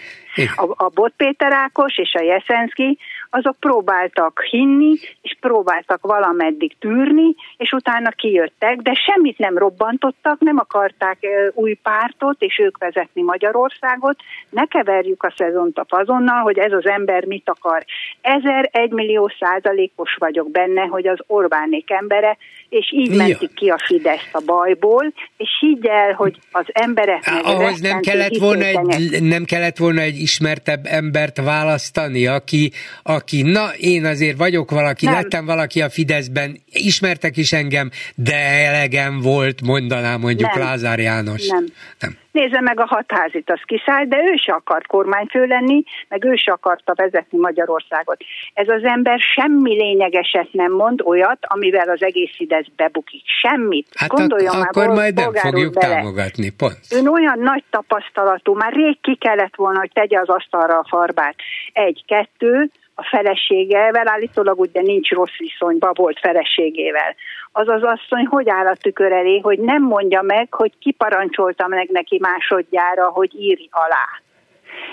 A, 0.56 0.84
a 0.84 0.88
Bot 0.88 1.12
Péter 1.16 1.52
Ákos 1.52 1.98
és 1.98 2.14
a 2.18 2.22
Jeszenszki 2.22 2.98
azok 3.30 3.56
próbáltak 3.60 4.42
hinni, 4.42 4.94
és 5.22 5.36
próbáltak 5.40 6.00
valameddig 6.00 6.78
tűrni, 6.78 7.34
és 7.56 7.72
utána 7.72 8.10
kijöttek, 8.10 8.76
de 8.76 8.92
semmit 8.94 9.38
nem 9.38 9.58
robbantottak, 9.58 10.40
nem 10.40 10.58
akarták 10.58 11.18
új 11.54 11.74
pártot, 11.74 12.36
és 12.42 12.58
ők 12.58 12.78
vezetni 12.78 13.22
Magyarországot. 13.22 14.16
Ne 14.50 14.64
keverjük 14.64 15.22
a 15.22 15.32
szezont 15.36 15.78
a 15.78 15.84
azonnal, 15.88 16.42
hogy 16.42 16.58
ez 16.58 16.72
az 16.72 16.86
ember 16.86 17.24
mit 17.24 17.48
akar. 17.48 17.84
Ezer, 18.20 18.68
egymillió 18.72 19.32
százalékos 19.40 20.16
vagyok 20.18 20.50
benne, 20.50 20.82
hogy 20.82 21.06
az 21.06 21.18
Orbánék 21.26 21.90
embere, 21.90 22.36
és 22.68 22.92
így 22.92 23.10
ja. 23.10 23.16
mentik 23.16 23.54
ki 23.54 23.68
a 23.68 23.78
Fideszt 23.86 24.28
a 24.32 24.42
bajból, 24.46 25.12
és 25.36 25.48
higgy 25.60 25.86
el, 25.86 26.12
hogy 26.12 26.38
az 26.52 26.66
emberek 26.72 27.22
Ahhoz 27.42 27.80
nem 27.80 28.00
kellett, 28.00 28.36
volna 28.36 28.64
egy, 28.64 29.22
nem 29.22 29.44
kellett 29.44 29.76
volna 29.76 30.00
egy 30.00 30.16
ismertebb 30.16 30.86
embert 30.86 31.40
választani, 31.40 32.26
aki, 32.26 32.72
aki 33.18 33.42
na 33.42 33.66
én 33.78 34.04
azért 34.04 34.38
vagyok 34.38 34.70
valaki, 34.70 35.04
nem. 35.04 35.14
lettem 35.14 35.44
valaki 35.46 35.82
a 35.82 35.90
Fideszben, 35.90 36.56
ismertek 36.72 37.36
is 37.36 37.52
engem, 37.52 37.90
de 38.14 38.36
elegem 38.68 39.20
volt, 39.20 39.60
mondaná 39.62 40.16
mondjuk 40.16 40.54
nem. 40.54 40.62
Lázár 40.64 40.98
János. 40.98 41.46
Nem. 41.46 41.64
nem 41.98 42.16
nézze 42.38 42.60
meg 42.60 42.80
a 42.80 42.86
hatházit, 42.86 43.50
az 43.50 43.60
kiszállt, 43.64 44.08
de 44.08 44.16
ő 44.16 44.34
se 44.36 44.52
akart 44.52 44.86
kormányfő 44.86 45.44
lenni, 45.44 45.82
meg 46.08 46.24
ő 46.24 46.34
se 46.34 46.52
akarta 46.52 46.92
vezetni 46.96 47.38
Magyarországot. 47.38 48.16
Ez 48.54 48.68
az 48.68 48.84
ember 48.84 49.18
semmi 49.34 49.74
lényegeset 49.74 50.48
nem 50.52 50.72
mond, 50.72 51.00
olyat, 51.04 51.38
amivel 51.40 51.88
az 51.88 52.02
egész 52.02 52.30
Fidesz 52.36 52.66
bebukik. 52.76 53.22
Semmit. 53.40 53.86
Hát 53.94 54.08
Gondoljon 54.08 54.54
ak- 54.54 54.68
akkor 54.68 54.88
majd 54.88 55.14
nem 55.14 55.32
fogjuk 55.32 55.74
bele. 55.74 55.94
támogatni, 55.94 56.50
pont. 56.50 56.78
Ön 56.90 57.08
olyan 57.08 57.38
nagy 57.38 57.64
tapasztalatú, 57.70 58.54
már 58.54 58.72
rég 58.72 59.00
ki 59.00 59.14
kellett 59.16 59.56
volna, 59.56 59.78
hogy 59.78 59.90
tegye 59.92 60.18
az 60.20 60.28
asztalra 60.28 60.78
a 60.78 60.86
farbát. 60.88 61.34
Egy, 61.72 62.02
kettő, 62.06 62.70
a 63.00 63.04
feleségevel, 63.04 64.08
állítólag 64.08 64.58
ugye 64.58 64.80
nincs 64.80 65.10
rossz 65.10 65.36
viszonyban 65.38 65.92
volt 65.94 66.18
feleségével. 66.18 67.14
Az 67.52 67.68
az 67.68 67.82
asszony 67.82 68.26
hogy 68.26 68.48
áll 68.48 68.66
a 68.66 68.76
tükör 68.76 69.12
elé, 69.12 69.38
hogy 69.38 69.58
nem 69.58 69.82
mondja 69.82 70.22
meg, 70.22 70.54
hogy 70.54 70.72
kiparancsolta 70.78 71.66
meg 71.66 71.88
neki 71.90 72.18
másodjára, 72.20 73.08
hogy 73.08 73.34
írj 73.34 73.68
alá. 73.70 74.06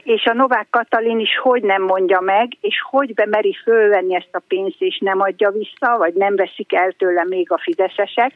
És 0.03 0.25
a 0.25 0.33
Novák 0.33 0.67
Katalin 0.69 1.19
is 1.19 1.37
hogy 1.37 1.63
nem 1.63 1.81
mondja 1.81 2.19
meg, 2.19 2.57
és 2.61 2.75
hogy 2.89 3.13
bemeri 3.13 3.57
fölvenni 3.63 4.15
ezt 4.15 4.35
a 4.35 4.41
pénzt, 4.47 4.81
és 4.81 4.97
nem 5.01 5.21
adja 5.21 5.49
vissza, 5.49 5.97
vagy 5.97 6.13
nem 6.13 6.35
veszik 6.35 6.73
el 6.73 6.91
tőle 6.91 7.25
még 7.25 7.51
a 7.51 7.57
fideszesek. 7.57 8.31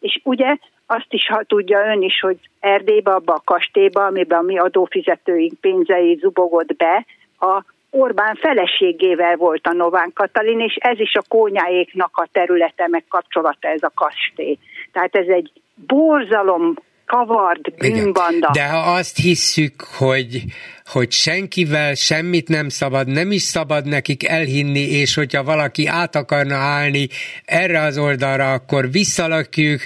És 0.00 0.20
ugye 0.24 0.56
azt 0.86 1.12
is 1.12 1.26
ha 1.26 1.42
tudja 1.42 1.86
ön 1.86 2.02
is, 2.02 2.20
hogy 2.20 2.38
Erdélybe, 2.60 3.10
abba 3.10 3.32
a 3.32 3.42
kastélyba, 3.44 4.04
amiben 4.04 4.38
a 4.38 4.42
mi 4.42 4.58
adófizetőink 4.58 5.60
pénzei 5.60 6.18
zubogott 6.20 6.76
be, 6.76 7.06
a 7.38 7.64
Orbán 7.94 8.34
feleségével 8.34 9.36
volt 9.36 9.66
a 9.66 9.72
Nován 9.72 10.12
Katalin, 10.14 10.60
és 10.60 10.74
ez 10.74 10.98
is 10.98 11.14
a 11.14 11.24
kónyáéknak 11.28 12.16
a 12.16 12.28
területe, 12.32 12.88
meg 12.88 13.04
kapcsolata 13.08 13.68
ez 13.68 13.82
a 13.82 13.92
kastély. 13.94 14.58
Tehát 14.92 15.16
ez 15.16 15.26
egy 15.26 15.52
borzalom 15.86 16.74
kavard 17.12 17.74
bűnbanda. 17.78 18.50
De 18.52 18.68
ha 18.68 18.92
azt 18.92 19.16
hisszük, 19.16 19.74
hogy, 19.98 20.42
hogy 20.84 21.10
senkivel 21.10 21.94
semmit 21.94 22.48
nem 22.48 22.68
szabad, 22.68 23.08
nem 23.08 23.32
is 23.32 23.42
szabad 23.42 23.86
nekik 23.86 24.28
elhinni, 24.28 24.80
és 24.80 25.14
hogyha 25.14 25.44
valaki 25.44 25.86
át 25.86 26.16
akarna 26.16 26.56
állni 26.56 27.08
erre 27.44 27.80
az 27.80 27.98
oldalra, 27.98 28.52
akkor 28.52 28.90
visszalakjuk, 28.90 29.80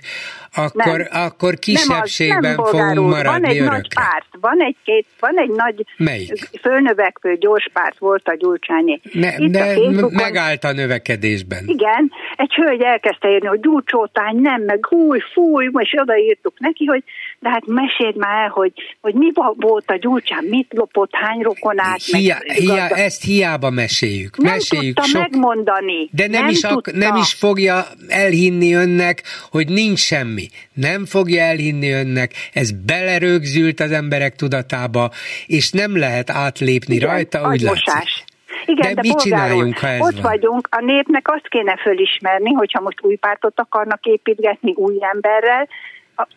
akkor, 0.54 0.98
nem. 0.98 1.22
akkor 1.22 1.54
kisebbségben 1.58 2.40
nem 2.40 2.60
az, 2.60 2.72
nem 2.72 2.86
fogunk 2.86 3.10
maradni 3.10 3.40
Van 3.40 3.44
egy 3.50 3.56
örökre. 3.56 3.76
nagy 3.76 3.94
párt, 3.94 4.26
van 4.40 4.60
egy, 4.60 4.76
két, 4.84 5.06
van 5.20 5.38
egy 5.38 5.50
nagy 5.50 5.84
Melyik? 5.96 6.48
fölnövekvő 6.60 7.36
gyors 7.36 7.68
párt 7.72 7.98
volt 7.98 8.28
a 8.28 8.36
Gyurcsányi. 8.36 9.00
Ne, 9.12 9.36
Itt 9.36 9.52
de 9.52 9.74
a 10.02 10.08
megállt 10.10 10.64
a 10.64 10.72
növekedésben. 10.72 11.62
Igen, 11.66 12.12
egy 12.36 12.54
hölgy 12.54 12.80
elkezdte 12.80 13.28
írni, 13.28 13.46
hogy 13.46 13.60
gyurcsótány 13.60 14.36
nem, 14.36 14.62
meg 14.62 14.86
húj, 14.86 15.18
fúj, 15.32 15.70
és 15.72 15.94
odaírtuk 16.00 16.58
neki, 16.58 16.84
hogy 16.84 17.04
de 17.40 17.48
hát 17.48 17.66
meséld 17.66 18.16
már 18.16 18.42
el, 18.42 18.48
hogy, 18.48 18.72
hogy 19.00 19.14
mi 19.14 19.30
volt 19.56 19.90
a 19.90 19.96
gyurcsán, 19.96 20.44
mit 20.44 20.66
lopott, 20.70 21.10
hány 21.12 21.40
rokonát. 21.40 22.02
Hia, 22.02 22.38
meg, 22.46 22.56
hia, 22.56 22.88
ezt 22.88 23.24
hiába 23.24 23.70
meséljük. 23.70 24.36
Nem 24.36 24.52
meséljük 24.52 24.96
tudta 24.96 25.10
sok... 25.10 25.20
megmondani. 25.20 26.08
De 26.10 26.26
nem, 26.26 26.40
nem, 26.40 26.48
is 26.48 26.62
ak- 26.62 26.92
nem 26.92 27.16
is 27.16 27.32
fogja 27.32 27.84
elhinni 28.08 28.74
önnek, 28.74 29.22
hogy 29.50 29.68
nincs 29.68 29.98
semmi. 29.98 30.48
Nem 30.72 31.04
fogja 31.04 31.42
elhinni 31.42 31.90
önnek, 31.90 32.32
ez 32.52 32.70
belerögzült 32.70 33.80
az 33.80 33.90
emberek 33.90 34.36
tudatába, 34.36 35.10
és 35.46 35.70
nem 35.70 35.96
lehet 35.96 36.30
átlépni 36.30 36.94
Igen, 36.94 37.08
rajta, 37.08 37.48
úgy 37.48 37.60
látszik. 37.60 38.34
Igen, 38.64 38.94
de, 38.94 39.00
de 39.00 39.08
mit 39.08 39.18
csináljunk, 39.18 39.78
ha 39.78 39.86
ez 39.86 40.00
ott 40.00 40.12
van? 40.12 40.22
vagyunk, 40.22 40.68
a 40.70 40.80
népnek 40.80 41.28
azt 41.28 41.48
kéne 41.48 41.76
fölismerni, 41.76 42.52
hogyha 42.52 42.80
most 42.80 43.02
új 43.02 43.14
pártot 43.14 43.60
akarnak 43.60 44.04
építgetni 44.04 44.72
új 44.76 44.96
emberrel, 45.00 45.68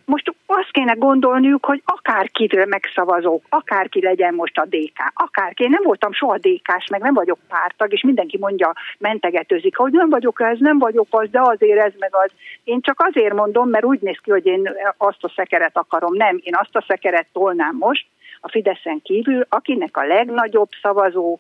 most 0.06 0.34
azt 0.46 0.72
kéne 0.72 0.94
gondolniuk, 0.94 1.66
hogy 1.66 1.82
akárkitől 1.86 2.66
megszavazók, 2.66 3.44
akárki 3.50 4.02
legyen 4.02 4.34
most 4.34 4.58
a 4.58 4.66
DK, 4.66 5.12
akárki. 5.14 5.64
Én 5.64 5.70
nem 5.70 5.84
voltam 5.84 6.14
soha 6.14 6.38
DK-s, 6.38 6.88
meg 6.92 7.02
nem 7.02 7.14
vagyok 7.14 7.40
pártag, 7.48 7.94
és 7.94 8.02
mindenki 8.02 8.38
mondja, 8.38 8.74
mentegetőzik, 8.98 9.78
hogy 9.78 9.92
nem 9.92 10.10
vagyok 10.10 10.42
ez, 10.42 10.58
nem 10.60 10.80
vagyok 10.80 11.08
az, 11.10 11.30
de 11.30 11.40
azért 11.42 11.80
ez 11.80 11.94
meg 12.00 12.10
az. 12.12 12.32
Én 12.64 12.82
csak 12.82 13.00
azért 13.00 13.34
mondom, 13.34 13.70
mert 13.70 13.86
úgy 13.86 14.02
néz 14.02 14.18
ki, 14.24 14.32
hogy 14.32 14.46
én 14.46 14.72
azt 14.98 15.24
a 15.24 15.32
szekeret 15.36 15.78
akarom. 15.78 16.16
Nem, 16.16 16.40
én 16.44 16.56
azt 16.56 16.76
a 16.76 16.86
szekeret 16.88 17.28
tolnám 17.34 17.76
most, 17.76 18.06
a 18.42 18.50
Fideszen 18.50 19.02
kívül, 19.04 19.46
akinek 19.50 19.98
a 19.98 20.06
legnagyobb 20.06 20.70
szavazó 20.82 21.40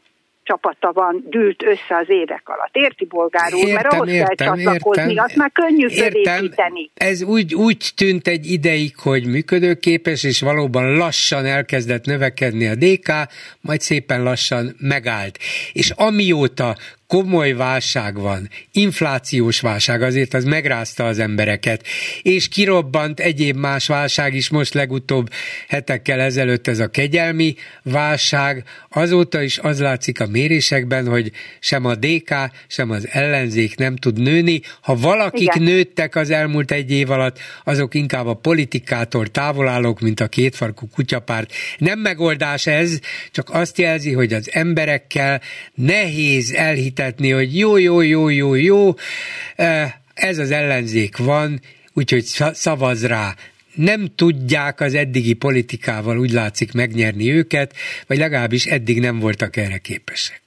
csapata 0.49 0.91
van, 0.91 1.23
gyűlt 1.29 1.63
össze 1.63 1.97
az 2.01 2.09
évek 2.09 2.41
alatt. 2.43 2.75
Érti, 2.75 3.05
bolgár 3.05 3.53
úr? 3.53 3.67
Értem, 3.67 3.73
Mert 3.73 3.93
ahhoz 3.93 4.09
értem, 4.09 4.35
kell 4.35 4.55
csatlakozni, 4.55 5.09
értem. 5.09 5.23
azt 5.23 5.35
már 5.35 5.51
könnyű 5.51 5.87
fölépíteni. 5.87 6.91
Ez 6.93 7.21
úgy, 7.21 7.55
úgy 7.55 7.91
tűnt 7.95 8.27
egy 8.27 8.51
ideig, 8.51 8.97
hogy 8.97 9.25
működőképes, 9.25 10.23
és 10.23 10.41
valóban 10.41 10.95
lassan 10.95 11.45
elkezdett 11.45 12.05
növekedni 12.05 12.67
a 12.67 12.75
DK, 12.75 13.11
majd 13.61 13.79
szépen 13.79 14.23
lassan 14.23 14.75
megállt. 14.79 15.37
És 15.73 15.89
amióta 15.89 16.75
komoly 17.09 17.53
válság 17.53 18.19
van, 18.19 18.49
inflációs 18.71 19.59
válság, 19.59 20.01
azért 20.01 20.33
az 20.33 20.43
megrázta 20.43 21.05
az 21.05 21.19
embereket, 21.19 21.85
és 22.21 22.47
kirobbant 22.47 23.19
egyéb 23.19 23.55
más 23.55 23.87
válság 23.87 24.33
is, 24.33 24.49
most 24.49 24.73
legutóbb 24.73 25.29
hetekkel 25.67 26.19
ezelőtt 26.19 26.67
ez 26.67 26.79
a 26.79 26.87
kegyelmi 26.87 27.55
válság, 27.83 28.63
azóta 28.89 29.41
is 29.41 29.57
az 29.57 29.79
látszik 29.79 30.19
a 30.19 30.27
mérésekben, 30.27 31.07
hogy 31.07 31.31
sem 31.59 31.85
a 31.85 31.95
DK, 31.95 32.35
sem 32.67 32.89
az 32.89 33.07
ellenzék 33.11 33.75
nem 33.75 33.95
tud 33.95 34.19
nőni. 34.19 34.61
Ha 34.81 34.95
valakik 34.95 35.41
Igen. 35.55 35.63
nőttek 35.63 36.15
az 36.15 36.29
elmúlt 36.29 36.71
egy 36.71 36.91
év 36.91 37.11
alatt, 37.11 37.39
azok 37.63 37.93
inkább 37.93 38.27
a 38.27 38.33
politikától 38.33 39.27
távolállók, 39.27 39.99
mint 39.99 40.19
a 40.19 40.27
kétfarkú 40.27 40.87
kutyapárt. 40.87 41.53
Nem 41.77 41.99
megoldás 41.99 42.67
ez, 42.67 42.99
csak 43.31 43.49
azt 43.49 43.77
jelzi, 43.77 44.13
hogy 44.13 44.33
az 44.33 44.49
emberekkel 44.51 45.41
nehéz 45.75 46.53
elhitetni, 46.53 46.97
hogy 47.33 47.57
jó, 47.57 47.77
jó, 47.77 48.01
jó, 48.01 48.29
jó, 48.29 48.55
jó, 48.55 48.93
ez 50.13 50.37
az 50.37 50.51
ellenzék 50.51 51.17
van, 51.17 51.59
úgyhogy 51.93 52.23
sza- 52.23 52.55
szavaz 52.55 53.07
rá. 53.07 53.33
Nem 53.75 54.07
tudják 54.15 54.79
az 54.79 54.95
eddigi 54.95 55.33
politikával 55.33 56.17
úgy 56.17 56.31
látszik 56.31 56.73
megnyerni 56.73 57.31
őket, 57.31 57.73
vagy 58.07 58.17
legalábbis 58.17 58.65
eddig 58.65 58.99
nem 58.99 59.19
voltak 59.19 59.55
erre 59.55 59.77
képesek. 59.77 60.41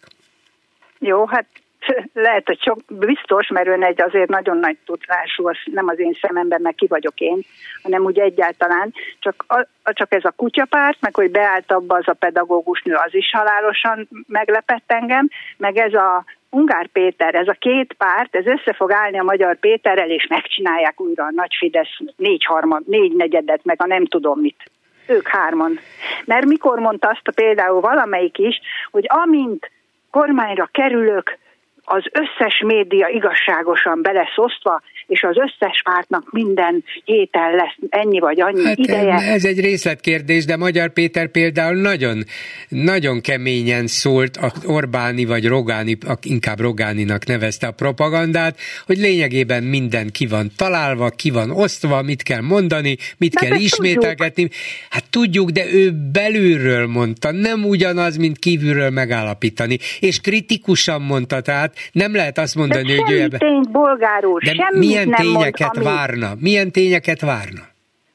Jó, 0.98 1.26
hát 1.26 1.46
lehet, 2.26 2.46
hogy 2.46 2.60
sok, 2.60 2.78
biztos, 2.88 3.48
mert 3.48 3.66
ön 3.66 3.84
egy 3.84 4.00
azért 4.00 4.28
nagyon 4.28 4.56
nagy 4.56 4.76
tudású, 4.84 5.48
az 5.48 5.56
nem 5.64 5.88
az 5.88 5.98
én 5.98 6.18
szememben, 6.20 6.60
meg 6.62 6.74
ki 6.74 6.86
vagyok 6.86 7.20
én, 7.20 7.40
hanem 7.82 8.02
úgy 8.04 8.18
egyáltalán, 8.18 8.94
csak, 9.18 9.44
a, 9.48 9.66
csak 9.92 10.14
ez 10.14 10.24
a 10.24 10.30
kutyapárt, 10.36 11.00
meg 11.00 11.14
hogy 11.14 11.30
beállt 11.30 11.72
abba 11.72 11.96
az 11.96 12.08
a 12.08 12.12
pedagógus 12.12 12.82
nő, 12.82 12.94
az 12.94 13.14
is 13.14 13.30
halálosan 13.32 14.08
meglepett 14.26 14.84
engem, 14.86 15.28
meg 15.56 15.76
ez 15.76 15.94
a 15.94 16.24
Ungár 16.54 16.86
Péter, 16.86 17.34
ez 17.34 17.48
a 17.48 17.56
két 17.58 17.92
párt, 17.92 18.36
ez 18.36 18.46
össze 18.46 18.72
fog 18.72 18.92
állni 18.92 19.18
a 19.18 19.22
Magyar 19.22 19.56
Péterrel, 19.56 20.10
és 20.10 20.26
megcsinálják 20.26 21.00
újra 21.00 21.24
a 21.24 21.32
Nagy 21.34 21.54
Fidesz 21.58 21.98
négy, 22.16 23.12
negyedet, 23.16 23.64
meg 23.64 23.82
a 23.82 23.86
nem 23.86 24.06
tudom 24.06 24.40
mit. 24.40 24.70
Ők 25.06 25.28
hárman. 25.28 25.78
Mert 26.24 26.44
mikor 26.44 26.78
mondta 26.78 27.08
azt 27.08 27.34
például 27.34 27.80
valamelyik 27.80 28.38
is, 28.38 28.60
hogy 28.90 29.04
amint 29.08 29.70
kormányra 30.10 30.68
kerülök, 30.72 31.38
az 31.84 32.04
összes 32.12 32.62
média 32.64 33.08
igazságosan 33.08 34.02
be 34.02 34.12
lesz 34.12 34.36
osztva, 34.36 34.82
és 35.12 35.22
az 35.22 35.36
összes 35.36 35.82
pártnak 35.84 36.30
minden 36.30 36.84
héten 37.04 37.54
lesz 37.54 37.76
ennyi 37.88 38.18
vagy 38.18 38.40
annyi 38.40 38.64
Hát 38.64 38.78
ideje. 38.78 39.14
ez 39.14 39.44
egy 39.44 39.60
részletkérdés, 39.60 40.44
de 40.44 40.56
Magyar 40.56 40.92
Péter 40.92 41.28
például 41.28 41.76
nagyon, 41.76 42.24
nagyon 42.68 43.20
keményen 43.20 43.86
szólt 43.86 44.36
a 44.36 44.52
Orbáni 44.66 45.24
vagy 45.24 45.46
Rogáni, 45.46 45.98
inkább 46.22 46.60
Rogáninak 46.60 47.26
nevezte 47.26 47.66
a 47.66 47.70
propagandát, 47.70 48.58
hogy 48.86 48.98
lényegében 48.98 49.62
minden 49.62 50.10
ki 50.10 50.26
van 50.26 50.50
találva, 50.56 51.08
ki 51.08 51.30
van 51.30 51.50
osztva, 51.50 52.02
mit 52.02 52.22
kell 52.22 52.40
mondani, 52.40 52.96
mit 53.18 53.32
De 53.34 53.46
kell 53.46 53.58
ismételgetni. 53.58 54.48
Hát 54.90 55.04
tudjuk, 55.10 55.50
de 55.50 55.64
ő 55.72 55.90
belülről 56.12 56.86
mondta, 56.86 57.32
nem 57.32 57.64
ugyanaz, 57.64 58.16
mint 58.16 58.38
kívülről 58.38 58.90
megállapítani. 58.90 59.78
És 60.00 60.20
kritikusan 60.20 61.02
mondta, 61.02 61.40
tehát 61.40 61.76
nem 61.92 62.14
lehet 62.14 62.38
azt 62.38 62.54
De 62.54 62.60
mondani, 62.60 62.96
hogy 62.96 63.10
ő 63.10 63.16
semmi 63.16 63.22
ebbe... 63.22 63.38
tényt, 63.38 63.70
bolgár 63.70 64.24
úr, 64.24 64.42
De 64.42 64.54
semmit 64.54 64.90
milyen 65.06 65.22
nem 65.24 65.32
tényeket 65.34 65.74
mond, 65.74 65.86
ami, 65.86 65.96
várna? 65.96 66.32
Milyen 66.40 66.70
tényeket 66.72 67.20
várna? 67.20 67.70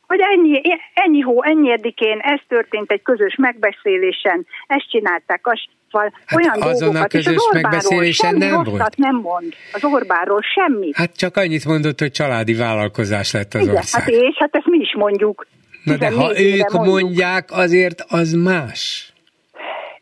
hogy 0.07 0.19
ennyi, 0.33 0.61
ennyi 0.93 1.19
hó, 1.19 1.43
ennyi 1.43 1.71
edikén, 1.71 2.19
ez 2.19 2.39
történt 2.47 2.91
egy 2.91 3.01
közös 3.01 3.35
megbeszélésen, 3.37 4.45
ezt 4.67 4.89
csinálták, 4.89 5.47
azt 5.47 5.67
Szóval 5.91 6.13
Hát 6.25 6.39
olyan 6.39 6.61
azon 6.61 6.89
a 6.89 6.91
dolgokat, 6.91 7.13
és 7.13 7.25
az 7.25 7.25
közös 7.25 7.49
megbeszélésen 7.53 8.29
semmi 8.29 8.45
nem 8.45 8.63
volt. 8.63 8.95
nem 8.97 9.15
mond. 9.15 9.53
Az 9.73 9.83
Orbánról 9.83 10.41
semmit. 10.55 10.95
Hát 10.95 11.15
csak 11.17 11.37
annyit 11.37 11.65
mondott, 11.65 11.99
hogy 11.99 12.11
családi 12.11 12.53
vállalkozás 12.53 13.31
lett 13.31 13.53
az 13.53 13.61
Igen, 13.61 13.75
ország. 13.75 14.01
hát 14.01 14.09
és 14.09 14.35
hát 14.39 14.55
ezt 14.55 14.65
mi 14.65 14.77
is 14.77 14.93
mondjuk. 14.95 15.47
Na 15.83 15.97
de 15.97 16.05
ha 16.05 16.27
14 16.33 16.39
éve 16.39 16.55
ők 16.57 16.71
mondjuk. 16.71 16.99
mondják, 16.99 17.51
azért 17.51 18.03
az 18.07 18.33
más. 18.33 19.13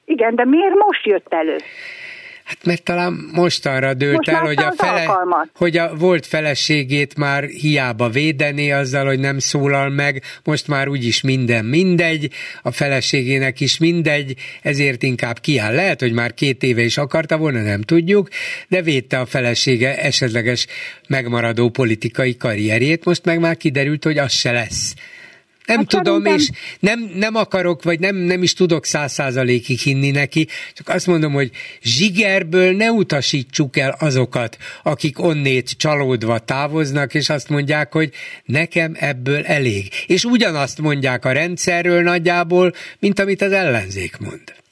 Igen, 0.06 0.36
de 0.36 0.46
miért 0.46 0.74
most 0.76 1.06
jött 1.06 1.28
elő? 1.34 1.56
Hát 2.46 2.66
mert 2.66 2.84
talán 2.84 3.30
mostanra 3.32 3.94
dőlt 3.94 4.16
Most 4.16 4.30
el, 4.30 4.42
hogy 4.42 4.58
a, 4.58 4.74
fele, 4.78 5.02
alkalmat. 5.02 5.50
hogy 5.56 5.78
a 5.78 5.96
volt 5.96 6.26
feleségét 6.26 7.18
már 7.18 7.44
hiába 7.44 8.10
védené 8.10 8.72
azzal, 8.72 9.06
hogy 9.06 9.20
nem 9.20 9.40
szólal 9.40 9.90
meg, 9.90 10.22
most 10.44 10.68
már 10.68 10.88
úgyis 10.88 11.22
minden 11.22 11.66
mindegy, 11.66 12.32
a 12.62 12.72
feleségének 12.72 13.60
is 13.60 13.78
mindegy, 13.78 14.36
ezért 14.62 15.04
inkább 15.04 15.40
kiáll. 15.40 15.74
Lehet, 15.76 16.00
hogy 16.00 16.12
már 16.12 16.34
két 16.34 16.64
éve 16.64 16.82
is 16.82 16.98
akarta 16.98 17.38
volna, 17.38 17.62
nem 17.62 17.82
tudjuk, 17.82 18.28
de 18.68 18.82
védte 18.82 19.20
a 19.20 19.26
felesége 19.26 19.98
esetleges 19.98 20.68
megmaradó 21.08 21.70
politikai 21.70 22.38
karrierjét, 22.38 23.06
most 23.06 23.26
meg 23.26 23.40
már 23.40 23.58
kiderült, 23.58 24.04
hogy 24.04 24.18
az 24.18 24.32
se 24.32 24.52
lesz. 24.52 24.94
Nem 25.66 25.78
Hát 25.78 25.88
tudom, 25.88 26.24
szerintem- 26.24 26.38
és 26.38 26.50
nem, 26.80 27.12
nem 27.16 27.36
akarok, 27.36 27.84
vagy 27.84 28.00
nem, 28.00 28.16
nem 28.16 28.44
is 28.44 28.54
tudok 28.54 28.86
száz 28.86 29.14
százalékig 29.14 29.80
hinni 29.80 30.12
neki, 30.12 30.48
csak 30.74 30.90
azt 30.90 31.08
mondom, 31.08 31.34
hogy 31.34 31.52
zsigerből 31.82 32.76
ne 32.76 32.92
utasítsuk 32.92 33.78
el 33.78 33.96
azokat, 34.00 34.58
akik 34.84 35.20
onnét 35.20 35.70
csalódva 35.78 36.40
távoznak, 36.40 37.14
és 37.14 37.30
azt 37.30 37.50
mondják, 37.50 37.94
hogy 37.94 38.12
nekem 38.46 38.96
ebből 39.00 39.46
elég. 39.46 39.88
És 40.08 40.24
ugyanazt 40.24 40.82
mondják 40.82 41.26
a 41.26 41.32
rendszerről 41.32 42.02
nagyjából, 42.02 42.74
mint 43.00 43.20
amit 43.20 43.42
az 43.42 43.52
ellenzék 43.52 44.18
mond. 44.18 44.64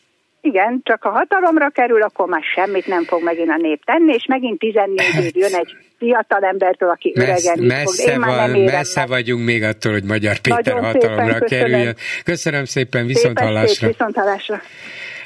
Igen, 0.46 0.80
csak 0.84 1.02
ha 1.02 1.10
hatalomra 1.10 1.70
kerül, 1.70 2.02
akkor 2.02 2.28
már 2.28 2.44
semmit 2.56 2.88
nem 2.88 3.04
fog 3.04 3.24
megint 3.24 3.50
a 3.50 3.58
nép 3.58 3.86
tenni, 3.86 4.14
és 4.14 4.26
megint 4.28 4.60
14 4.60 5.00
év 5.24 5.32
jön 5.36 5.54
egy 5.56 5.76
fiatal 5.98 6.44
embertől, 6.44 6.90
aki 6.90 7.12
Messze, 7.16 7.32
öregen 7.32 7.56
fog. 7.56 7.66
messze, 7.66 8.12
Én 8.12 8.20
már 8.20 8.30
van, 8.30 8.50
nem 8.50 8.56
érem 8.56 8.74
messze 8.76 9.00
meg. 9.00 9.10
vagyunk 9.10 9.46
még 9.46 9.64
attól, 9.64 9.92
hogy 9.92 10.04
Magyar 10.04 10.38
Péter 10.38 10.74
Nagyon 10.74 10.84
hatalomra 10.84 11.24
szépen 11.24 11.40
köszönöm. 11.40 11.68
kerüljön. 11.70 11.96
Köszönöm 12.24 12.66
szépen, 12.66 13.06
viszont 13.06 13.38
Szépen 13.38 13.44
hallásra. 13.54 13.74
szép, 13.74 13.88
viszont 13.98 14.16
hallásra. 14.16 14.62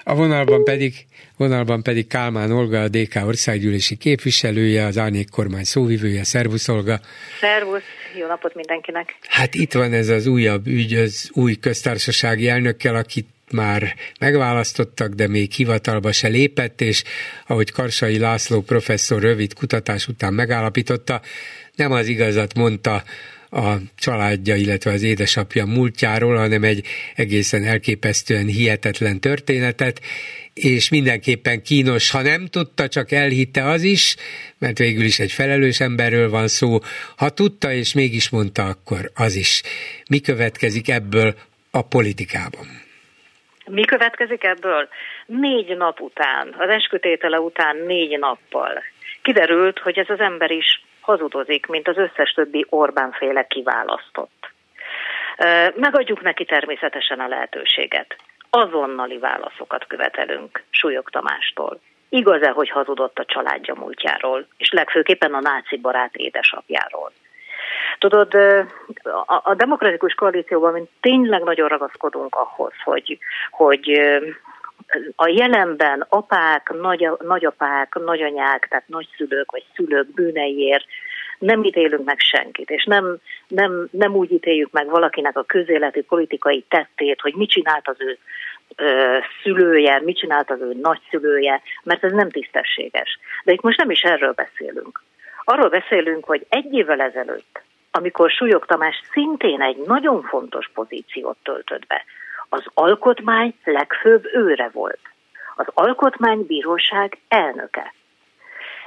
A 0.03 0.15
vonalban 0.15 0.63
pedig, 0.63 0.93
vonalban 1.37 1.83
pedig 1.83 2.07
Kálmán 2.07 2.51
Olga, 2.51 2.81
a 2.81 2.87
DK 2.87 3.15
országgyűlési 3.25 3.95
képviselője, 3.95 4.85
az 4.85 4.97
Árnyék 4.97 5.29
kormány 5.29 5.63
szóvivője. 5.63 6.23
Szervusz 6.23 6.67
Olga! 6.67 6.99
Szervusz, 7.39 7.81
jó 8.19 8.27
napot 8.27 8.55
mindenkinek. 8.55 9.15
Hát 9.27 9.55
itt 9.55 9.73
van 9.73 9.93
ez 9.93 10.09
az 10.09 10.27
újabb 10.27 10.67
ügy, 10.67 10.93
az 10.93 11.29
új 11.33 11.55
köztársasági 11.55 12.47
elnökkel, 12.47 12.95
akit 12.95 13.27
már 13.51 13.95
megválasztottak, 14.19 15.13
de 15.13 15.27
még 15.27 15.51
hivatalba 15.51 16.11
se 16.11 16.27
lépett, 16.27 16.81
és 16.81 17.03
ahogy 17.47 17.71
Karsai 17.71 18.17
László 18.17 18.61
professzor 18.61 19.21
rövid 19.21 19.53
kutatás 19.53 20.07
után 20.07 20.33
megállapította, 20.33 21.21
nem 21.75 21.91
az 21.91 22.07
igazat 22.07 22.53
mondta 22.53 23.03
a 23.49 23.75
családja, 23.95 24.55
illetve 24.55 24.91
az 24.91 25.01
édesapja 25.01 25.65
múltjáról, 25.65 26.35
hanem 26.35 26.63
egy 26.63 26.85
egészen 27.15 27.63
elképesztően 27.63 28.45
hihetetlen 28.45 29.19
történetet, 29.19 30.01
és 30.53 30.89
mindenképpen 30.89 31.61
kínos, 31.61 32.09
ha 32.09 32.21
nem 32.21 32.47
tudta, 32.47 32.87
csak 32.87 33.11
elhitte 33.11 33.69
az 33.69 33.83
is, 33.83 34.15
mert 34.57 34.77
végül 34.77 35.03
is 35.03 35.19
egy 35.19 35.31
felelős 35.31 35.79
emberről 35.79 36.29
van 36.29 36.47
szó. 36.47 36.79
Ha 37.15 37.29
tudta 37.29 37.73
és 37.73 37.93
mégis 37.93 38.29
mondta, 38.29 38.65
akkor 38.65 39.11
az 39.13 39.35
is. 39.35 39.61
Mi 40.09 40.19
következik 40.19 40.89
ebből 40.89 41.35
a 41.71 41.81
politikában? 41.81 42.86
Mi 43.67 43.85
következik 43.85 44.43
ebből? 44.43 44.87
Négy 45.25 45.77
nap 45.77 45.99
után, 45.99 46.55
az 46.57 46.69
eskütétele 46.69 47.39
után 47.39 47.77
négy 47.77 48.19
nappal 48.19 48.83
kiderült, 49.21 49.79
hogy 49.79 49.97
ez 49.97 50.09
az 50.09 50.19
ember 50.19 50.51
is 50.51 50.83
hazudozik, 51.01 51.65
mint 51.65 51.87
az 51.87 51.97
összes 51.97 52.31
többi 52.31 52.65
Orbán-féle 52.69 53.47
kiválasztott. 53.47 54.49
Megadjuk 55.75 56.21
neki 56.21 56.45
természetesen 56.45 57.19
a 57.19 57.27
lehetőséget. 57.27 58.15
Azonnali 58.49 59.17
válaszokat 59.17 59.87
követelünk 59.87 60.63
Súlyog 60.69 61.09
Tamástól. 61.09 61.79
Igaz-e, 62.09 62.49
hogy 62.49 62.69
hazudott 62.69 63.19
a 63.19 63.25
családja 63.25 63.73
múltjáról, 63.73 64.47
és 64.57 64.69
legfőképpen 64.71 65.33
a 65.33 65.39
náci 65.39 65.77
barát 65.77 66.15
édesapjáról? 66.15 67.11
Tudod, 67.99 68.33
a, 69.25 69.55
demokratikus 69.55 70.13
koalícióban 70.13 70.73
mi 70.73 70.87
tényleg 71.01 71.43
nagyon 71.43 71.67
ragaszkodunk 71.67 72.35
ahhoz, 72.35 72.73
hogy, 72.83 73.17
hogy 73.51 74.01
a 75.15 75.27
jelenben 75.27 76.05
apák, 76.09 76.73
nagy, 76.81 77.09
nagyapák, 77.19 77.93
nagyanyák, 78.05 78.67
tehát 78.69 78.87
nagyszülők 78.87 79.51
vagy 79.51 79.65
szülők 79.75 80.13
bűneiért 80.13 80.85
nem 81.39 81.63
ítélünk 81.63 82.05
meg 82.05 82.19
senkit, 82.19 82.69
és 82.69 82.83
nem, 82.83 83.17
nem, 83.47 83.87
nem 83.91 84.15
úgy 84.15 84.31
ítéljük 84.31 84.71
meg 84.71 84.89
valakinek 84.89 85.37
a 85.37 85.43
közéleti 85.43 86.01
politikai 86.01 86.65
tettét, 86.69 87.21
hogy 87.21 87.33
mit 87.35 87.49
csinált 87.49 87.87
az 87.87 87.95
ő 87.99 88.17
ö, 88.75 89.17
szülője, 89.43 90.01
mit 90.01 90.17
csinált 90.17 90.49
az 90.49 90.61
ő 90.61 90.73
nagyszülője, 90.81 91.61
mert 91.83 92.03
ez 92.03 92.11
nem 92.11 92.29
tisztességes. 92.29 93.19
De 93.43 93.51
itt 93.51 93.61
most 93.61 93.77
nem 93.77 93.89
is 93.89 94.01
erről 94.01 94.31
beszélünk. 94.31 95.01
Arról 95.43 95.69
beszélünk, 95.69 96.25
hogy 96.25 96.45
egy 96.49 96.73
évvel 96.73 97.01
ezelőtt, 97.01 97.61
amikor 97.97 98.29
Súlyog 98.29 98.65
Tamás 98.65 99.01
szintén 99.11 99.61
egy 99.61 99.77
nagyon 99.77 100.21
fontos 100.21 100.69
pozíciót 100.73 101.37
töltött 101.43 101.87
be, 101.87 102.03
az 102.49 102.63
alkotmány 102.73 103.55
legfőbb 103.63 104.25
őre 104.33 104.69
volt. 104.73 104.99
Az 105.55 105.65
alkotmánybíróság 105.73 107.17
elnöke. 107.27 107.93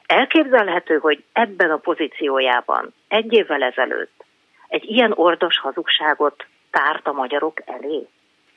Elképzelhető, 0.07 0.99
hogy 0.99 1.25
ebben 1.33 1.71
a 1.71 1.77
pozíciójában 1.77 2.95
egy 3.09 3.33
évvel 3.33 3.63
ezelőtt 3.63 4.25
egy 4.69 4.85
ilyen 4.85 5.13
ordos 5.15 5.59
hazugságot 5.59 6.47
tárt 6.71 7.07
a 7.07 7.13
magyarok 7.13 7.61
elé? 7.65 8.07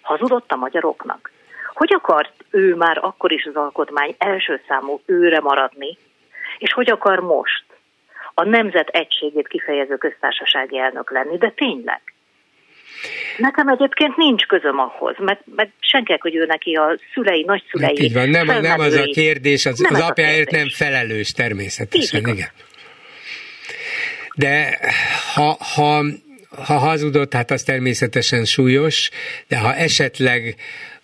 Hazudott 0.01 0.51
a 0.51 0.55
magyaroknak? 0.55 1.31
Hogy 1.73 1.93
akart 1.93 2.45
ő 2.49 2.75
már 2.75 2.97
akkor 3.01 3.31
is 3.31 3.45
az 3.45 3.55
alkotmány 3.55 4.15
első 4.17 4.61
számú 4.67 5.01
őre 5.05 5.39
maradni, 5.39 5.97
és 6.57 6.73
hogy 6.73 6.91
akar 6.91 7.19
most 7.19 7.63
a 8.33 8.43
nemzet 8.43 8.87
egységét 8.87 9.47
kifejező 9.47 9.95
köztársasági 9.95 10.79
elnök 10.79 11.11
lenni, 11.11 11.37
de 11.37 11.53
tényleg. 11.55 12.01
Nekem 13.37 13.67
egyébként 13.67 14.17
nincs 14.17 14.45
közöm 14.45 14.79
ahhoz, 14.79 15.15
meg, 15.19 15.39
meg 15.55 15.71
senki, 15.79 16.15
hogy 16.19 16.35
ő 16.35 16.45
neki 16.45 16.73
a 16.73 16.97
szülei, 17.13 17.43
nagyszülei. 17.43 18.03
Így 18.03 18.13
van, 18.13 18.29
nem, 18.29 18.45
nem 18.45 18.79
az 18.79 18.93
a 18.93 19.03
kérdés, 19.03 19.65
az, 19.65 19.87
az 19.89 19.99
apjáért 20.01 20.51
nem 20.51 20.69
felelős 20.69 21.31
természetesen, 21.31 22.19
így 22.19 22.27
igen. 22.27 22.49
De 24.35 24.79
ha, 25.33 25.57
ha 25.75 26.03
ha 26.65 26.77
hazudott, 26.77 27.33
hát 27.33 27.51
az 27.51 27.63
természetesen 27.63 28.45
súlyos, 28.45 29.09
de 29.47 29.57
ha 29.57 29.75
esetleg 29.75 30.55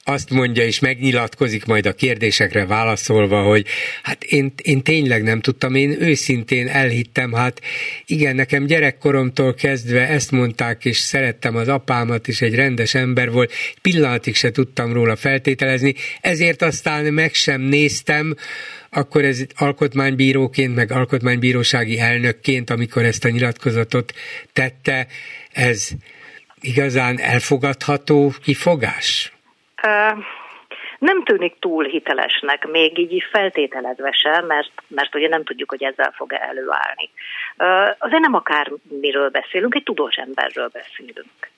azt 0.10 0.30
mondja 0.30 0.64
és 0.64 0.80
megnyilatkozik 0.80 1.66
majd 1.66 1.86
a 1.86 1.94
kérdésekre 1.94 2.66
válaszolva, 2.66 3.42
hogy 3.42 3.66
hát 4.04 4.24
én, 4.24 4.54
én 4.62 4.82
tényleg 4.82 5.24
nem 5.24 5.40
tudtam, 5.40 5.76
én 5.76 6.02
őszintén 6.02 6.68
elhittem, 6.68 7.34
hát 7.34 7.62
igen, 8.06 8.36
nekem 8.36 8.66
gyerekkoromtól 8.66 9.54
kezdve 9.54 10.08
ezt 10.08 10.32
mondták, 10.32 10.86
és 10.86 10.98
szerettem 10.98 11.56
az 11.56 11.68
apámat, 11.68 12.28
és 12.28 12.42
egy 12.42 12.56
rendes 12.56 12.96
ember 12.96 13.32
volt, 13.32 13.54
pillanatig 13.82 14.36
se 14.36 14.52
tudtam 14.52 14.94
róla 14.94 15.16
feltételezni, 15.16 15.94
ezért 16.22 16.62
aztán 16.62 17.06
meg 17.14 17.34
sem 17.34 17.62
néztem, 17.62 18.36
akkor 18.90 19.24
ez 19.26 19.42
alkotmánybíróként, 19.56 20.76
meg 20.76 20.92
alkotmánybírósági 20.92 22.00
elnökként, 22.00 22.70
amikor 22.70 23.04
ezt 23.04 23.26
a 23.26 23.30
nyilatkozatot 23.30 24.14
tette, 24.54 25.08
ez 25.52 25.90
igazán 26.62 27.20
elfogadható 27.20 28.34
kifogás? 28.44 29.34
Nem 31.00 31.24
tűnik 31.24 31.56
túl 31.60 31.84
hitelesnek, 31.84 32.68
még 32.68 32.98
így 32.98 33.24
feltételezve 33.32 34.12
se, 34.12 34.44
mert, 34.48 34.72
mert 34.88 35.16
ugye 35.16 35.28
nem 35.28 35.44
tudjuk, 35.44 35.70
hogy 35.70 35.84
ezzel 35.84 36.14
fog 36.16 36.34
előállni. 36.34 37.10
Uh, 37.58 37.96
azért 37.98 38.22
nem 38.22 38.34
akármiről 38.34 39.30
beszélünk, 39.30 39.76
egy 39.76 39.84
tudós 39.84 40.16
emberről 40.16 40.70
beszélünk. 40.74 41.50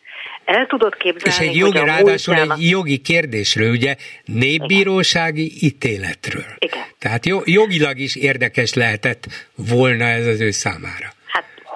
El 0.46 0.66
tudod 0.68 0.96
képzelni, 0.96 1.44
És 1.44 1.50
egy 1.50 1.56
jogi, 1.56 1.78
ráadásul 1.78 2.36
múltján... 2.36 2.58
egy 2.58 2.70
jogi 2.70 2.98
kérdésről, 2.98 3.72
ugye 3.72 3.96
népbírósági 4.26 5.46
Igen. 5.46 5.58
ítéletről. 5.62 6.56
Igen. 6.58 6.84
Tehát 7.00 7.26
jogilag 7.46 7.98
is 7.98 8.16
érdekes 8.16 8.74
lehetett 8.74 9.24
volna 9.56 10.04
ez 10.04 10.28
az 10.28 10.42
ő 10.42 10.52
számára 10.52 11.08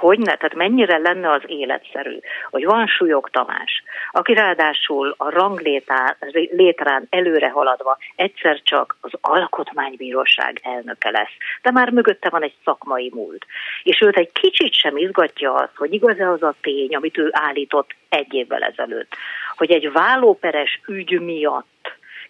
hogy 0.06 0.20
ne, 0.20 0.36
tehát 0.36 0.56
mennyire 0.56 0.98
lenne 0.98 1.32
az 1.32 1.42
életszerű, 1.46 2.20
hogy 2.50 2.66
van 2.66 2.88
súlyok 2.88 3.30
Tamás, 3.30 3.84
aki 4.16 4.34
ráadásul 4.34 5.14
a 5.18 5.30
ranglétrán 5.30 7.08
előre 7.10 7.50
haladva 7.50 7.98
egyszer 8.16 8.62
csak 8.64 8.98
az 9.02 9.12
alkotmánybíróság 9.22 10.60
elnöke 10.64 11.10
lesz, 11.10 11.34
de 11.62 11.72
már 11.72 11.92
mögötte 11.92 12.30
van 12.30 12.44
egy 12.44 12.56
szakmai 12.64 13.12
múlt. 13.14 13.46
És 13.84 14.02
őt 14.02 14.18
egy 14.18 14.32
kicsit 14.32 14.74
sem 14.74 14.98
izgatja 14.98 15.54
az, 15.54 15.70
hogy 15.76 15.94
igaz-e 15.94 16.30
az 16.30 16.44
a 16.44 16.56
tény, 16.62 16.96
amit 16.96 17.18
ő 17.18 17.30
állított 17.32 17.96
egy 18.10 18.34
évvel 18.34 18.62
ezelőtt, 18.62 19.16
hogy 19.56 19.72
egy 19.72 19.92
vállóperes 19.92 20.82
ügy 20.88 21.20
miatt 21.22 21.66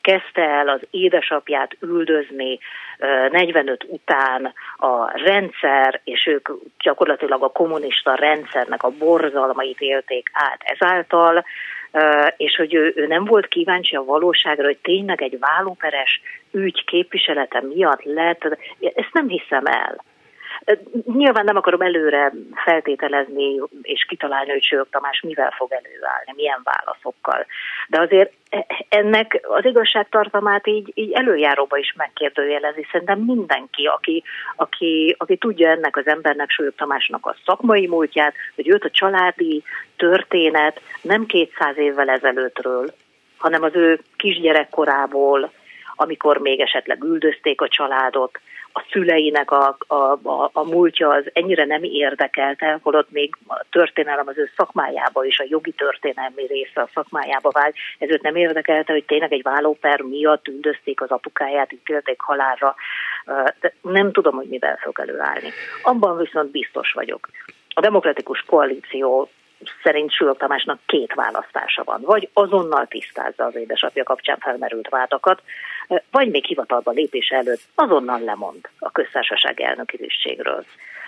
kezdte 0.01 0.41
el 0.41 0.67
az 0.67 0.81
édesapját 0.91 1.77
üldözni 1.79 2.59
45 3.31 3.85
után 3.87 4.53
a 4.77 5.17
rendszer, 5.17 6.01
és 6.03 6.25
ők 6.25 6.49
gyakorlatilag 6.79 7.43
a 7.43 7.51
kommunista 7.51 8.15
rendszernek 8.15 8.83
a 8.83 8.89
borzalmait 8.89 9.81
élték 9.81 10.29
át 10.33 10.61
ezáltal, 10.63 11.45
és 12.37 12.55
hogy 12.55 12.73
ő, 12.73 12.93
ő 12.95 13.07
nem 13.07 13.25
volt 13.25 13.47
kíváncsi 13.47 13.95
a 13.95 14.03
valóságra, 14.03 14.65
hogy 14.65 14.77
tényleg 14.81 15.21
egy 15.21 15.39
vállóperes 15.39 16.21
ügy 16.51 16.83
képviselete 16.85 17.61
miatt 17.61 18.03
lett, 18.03 18.57
ezt 18.79 19.13
nem 19.13 19.27
hiszem 19.27 19.65
el. 19.65 20.03
Nyilván 21.05 21.45
nem 21.45 21.55
akarom 21.55 21.81
előre 21.81 22.33
feltételezni 22.65 23.61
és 23.81 24.05
kitalálni, 24.07 24.51
hogy 24.51 24.63
Sők 24.63 24.89
Tamás 24.89 25.21
mivel 25.21 25.53
fog 25.57 25.71
előállni, 25.71 26.33
milyen 26.35 26.61
válaszokkal. 26.63 27.45
De 27.87 27.99
azért 28.01 28.31
ennek 28.89 29.39
az 29.41 29.65
igazságtartalmát 29.65 30.67
így, 30.67 30.91
így 30.93 31.11
előjáróba 31.11 31.77
is 31.77 31.93
megkérdőjelezi. 31.97 32.87
Szerintem 32.91 33.19
mindenki, 33.19 33.85
aki, 33.85 34.23
aki, 34.55 35.15
aki 35.17 35.37
tudja 35.37 35.69
ennek 35.69 35.97
az 35.97 36.07
embernek, 36.07 36.49
Sők 36.49 36.75
Tamásnak 36.75 37.25
a 37.25 37.35
szakmai 37.45 37.87
múltját, 37.87 38.35
hogy 38.55 38.69
őt 38.69 38.83
a 38.83 38.89
családi 38.89 39.63
történet 39.97 40.81
nem 41.01 41.25
200 41.25 41.77
évvel 41.77 42.09
ezelőttről, 42.09 42.93
hanem 43.37 43.63
az 43.63 43.75
ő 43.75 43.99
kisgyerekkorából, 44.17 45.51
amikor 45.95 46.37
még 46.37 46.59
esetleg 46.59 47.03
üldözték 47.03 47.61
a 47.61 47.67
családot, 47.67 48.39
a 48.77 48.85
szüleinek 48.91 49.51
a, 49.51 49.77
a, 49.87 49.95
a, 50.23 50.49
a 50.53 50.63
múltja 50.63 51.09
az 51.09 51.29
ennyire 51.33 51.65
nem 51.65 51.83
érdekelte, 51.83 52.79
holott 52.81 53.11
még 53.11 53.35
a 53.47 53.65
történelem 53.69 54.27
az 54.27 54.37
ő 54.37 54.49
szakmájába 54.57 55.25
és 55.25 55.39
a 55.39 55.45
jogi 55.47 55.71
történelmi 55.71 56.45
része 56.47 56.81
a 56.81 56.89
szakmájába 56.93 57.49
vált, 57.51 57.75
ez 57.99 58.09
őt 58.09 58.21
nem 58.21 58.35
érdekelte, 58.35 58.93
hogy 58.93 59.05
tényleg 59.05 59.33
egy 59.33 59.41
vállóper 59.41 60.01
miatt 60.01 60.47
üldözték 60.47 61.01
az 61.01 61.09
apukáját, 61.09 61.73
ítélték 61.73 62.21
halálra. 62.21 62.75
De 63.59 63.73
nem 63.81 64.11
tudom, 64.11 64.35
hogy 64.35 64.47
mivel 64.47 64.77
fog 64.81 64.99
előállni. 64.99 65.49
Abban 65.83 66.17
viszont 66.17 66.51
biztos 66.51 66.91
vagyok. 66.91 67.29
A 67.73 67.81
demokratikus 67.81 68.43
koalíció 68.47 69.29
szerint 69.83 70.11
Sülök 70.11 70.37
Tamásnak 70.37 70.79
két 70.85 71.13
választása 71.13 71.83
van. 71.83 72.01
Vagy 72.01 72.29
azonnal 72.33 72.87
tisztázza 72.87 73.45
az 73.45 73.55
édesapja 73.55 74.03
kapcsán 74.03 74.37
felmerült 74.37 74.89
vádakat, 74.89 75.41
vagy 76.11 76.29
még 76.29 76.45
hivatalba 76.45 76.91
lépés 76.91 77.29
előtt 77.29 77.61
azonnal 77.75 78.19
lemond 78.19 78.69
a 78.79 78.91
köztársaság 78.91 79.61
elnöki. 79.61 80.09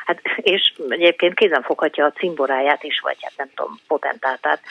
Hát, 0.06 0.22
és 0.36 0.74
egyébként 0.90 1.34
kézen 1.34 1.62
foghatja 1.62 2.06
a 2.06 2.12
cimboráját 2.12 2.84
is, 2.84 3.00
vagy 3.00 3.18
hát 3.22 3.34
nem 3.38 3.50
tudom, 3.56 3.80
potentátát, 3.88 4.62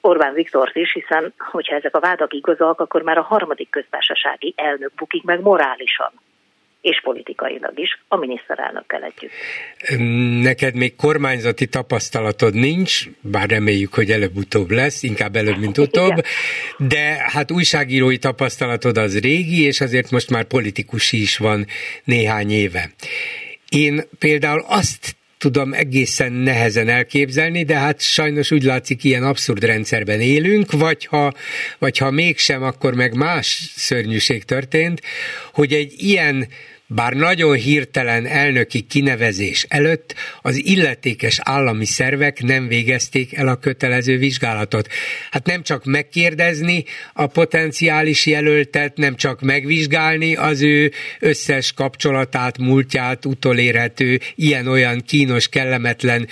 Orbán 0.00 0.32
Viktort 0.32 0.76
is, 0.76 0.92
hiszen 0.92 1.32
hogyha 1.38 1.76
ezek 1.76 1.96
a 1.96 2.00
vádak 2.00 2.32
igazak, 2.32 2.80
akkor 2.80 3.02
már 3.02 3.18
a 3.18 3.22
harmadik 3.22 3.70
köztársasági 3.70 4.54
elnök 4.56 4.92
bukik 4.94 5.22
meg 5.22 5.40
morálisan 5.40 6.12
és 6.80 7.00
politikailag 7.02 7.78
is, 7.78 8.00
a 8.08 8.16
miniszterelnökkel 8.16 9.02
együtt. 9.02 9.30
Neked 10.42 10.74
még 10.74 10.96
kormányzati 10.96 11.66
tapasztalatod 11.66 12.54
nincs, 12.54 13.04
bár 13.20 13.48
reméljük, 13.48 13.94
hogy 13.94 14.10
előbb-utóbb 14.10 14.70
lesz, 14.70 15.02
inkább 15.02 15.36
előbb, 15.36 15.58
mint 15.58 15.78
utóbb, 15.86 16.12
Igen. 16.12 16.88
de 16.88 17.24
hát 17.32 17.50
újságírói 17.50 18.18
tapasztalatod 18.18 18.96
az 18.96 19.20
régi, 19.20 19.62
és 19.62 19.80
azért 19.80 20.10
most 20.10 20.30
már 20.30 20.44
politikus 20.44 21.12
is 21.12 21.38
van 21.38 21.66
néhány 22.04 22.50
éve. 22.50 22.90
Én 23.68 24.02
például 24.18 24.64
azt 24.68 25.18
tudom 25.40 25.72
egészen 25.72 26.32
nehezen 26.32 26.88
elképzelni, 26.88 27.62
de 27.64 27.78
hát 27.78 28.00
sajnos 28.00 28.50
úgy 28.50 28.62
látszik, 28.62 29.04
ilyen 29.04 29.22
abszurd 29.22 29.64
rendszerben 29.64 30.20
élünk, 30.20 30.72
vagy 30.72 31.04
ha, 31.04 31.32
vagy 31.78 31.98
ha 31.98 32.10
mégsem, 32.10 32.62
akkor 32.62 32.94
meg 32.94 33.14
más 33.14 33.72
szörnyűség 33.76 34.44
történt, 34.44 35.02
hogy 35.52 35.72
egy 35.72 35.94
ilyen 35.96 36.48
bár 36.94 37.12
nagyon 37.12 37.54
hirtelen 37.54 38.26
elnöki 38.26 38.80
kinevezés 38.80 39.66
előtt 39.68 40.14
az 40.42 40.64
illetékes 40.64 41.38
állami 41.42 41.84
szervek 41.84 42.42
nem 42.42 42.68
végezték 42.68 43.34
el 43.36 43.48
a 43.48 43.56
kötelező 43.56 44.18
vizsgálatot. 44.18 44.88
Hát 45.30 45.46
nem 45.46 45.62
csak 45.62 45.84
megkérdezni 45.84 46.84
a 47.12 47.26
potenciális 47.26 48.26
jelöltet, 48.26 48.96
nem 48.96 49.16
csak 49.16 49.40
megvizsgálni 49.40 50.36
az 50.36 50.62
ő 50.62 50.92
összes 51.20 51.72
kapcsolatát, 51.72 52.58
múltját, 52.58 53.24
utolérhető, 53.24 54.20
ilyen-olyan 54.34 55.00
kínos, 55.06 55.48
kellemetlen 55.48 56.28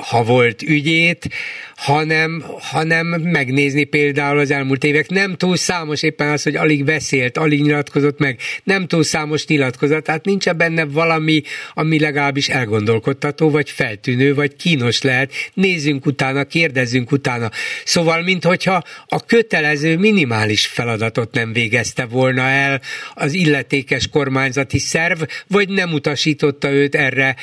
ha 0.00 0.24
volt 0.24 0.62
ügyét, 0.62 1.28
hanem, 1.76 2.44
hanem 2.58 3.06
megnézni 3.06 3.84
például 3.84 4.38
az 4.38 4.50
elmúlt 4.50 4.84
évek 4.84 5.08
nem 5.08 5.36
túl 5.36 5.56
számos 5.56 6.02
éppen 6.02 6.28
az, 6.28 6.42
hogy 6.42 6.56
alig 6.56 6.84
beszélt, 6.84 7.36
alig 7.36 7.62
nyilatkozott 7.62 8.18
meg, 8.18 8.40
nem 8.64 8.86
túl 8.86 9.02
számos 9.02 9.46
nyilatkozat, 9.46 10.02
tehát 10.02 10.24
nincs 10.24 10.50
benne 10.50 10.84
valami, 10.84 11.42
ami 11.74 11.98
legalábbis 11.98 12.48
elgondolkodtató, 12.48 13.50
vagy 13.50 13.70
feltűnő, 13.70 14.34
vagy 14.34 14.56
kínos 14.56 15.02
lehet. 15.02 15.32
Nézzünk 15.54 16.06
utána, 16.06 16.44
kérdezzünk 16.44 17.12
utána. 17.12 17.50
Szóval, 17.84 18.22
minthogyha 18.22 18.82
a 19.06 19.24
kötelező 19.24 19.96
minimális 19.96 20.66
feladatot 20.66 21.34
nem 21.34 21.52
végezte 21.52 22.04
volna 22.04 22.42
el 22.42 22.80
az 23.14 23.32
illetékes 23.32 24.08
kormányzati 24.08 24.78
szerv, 24.78 25.22
vagy 25.46 25.68
nem 25.68 25.92
utasította 25.92 26.70
őt 26.70 26.94
erre 26.94 27.36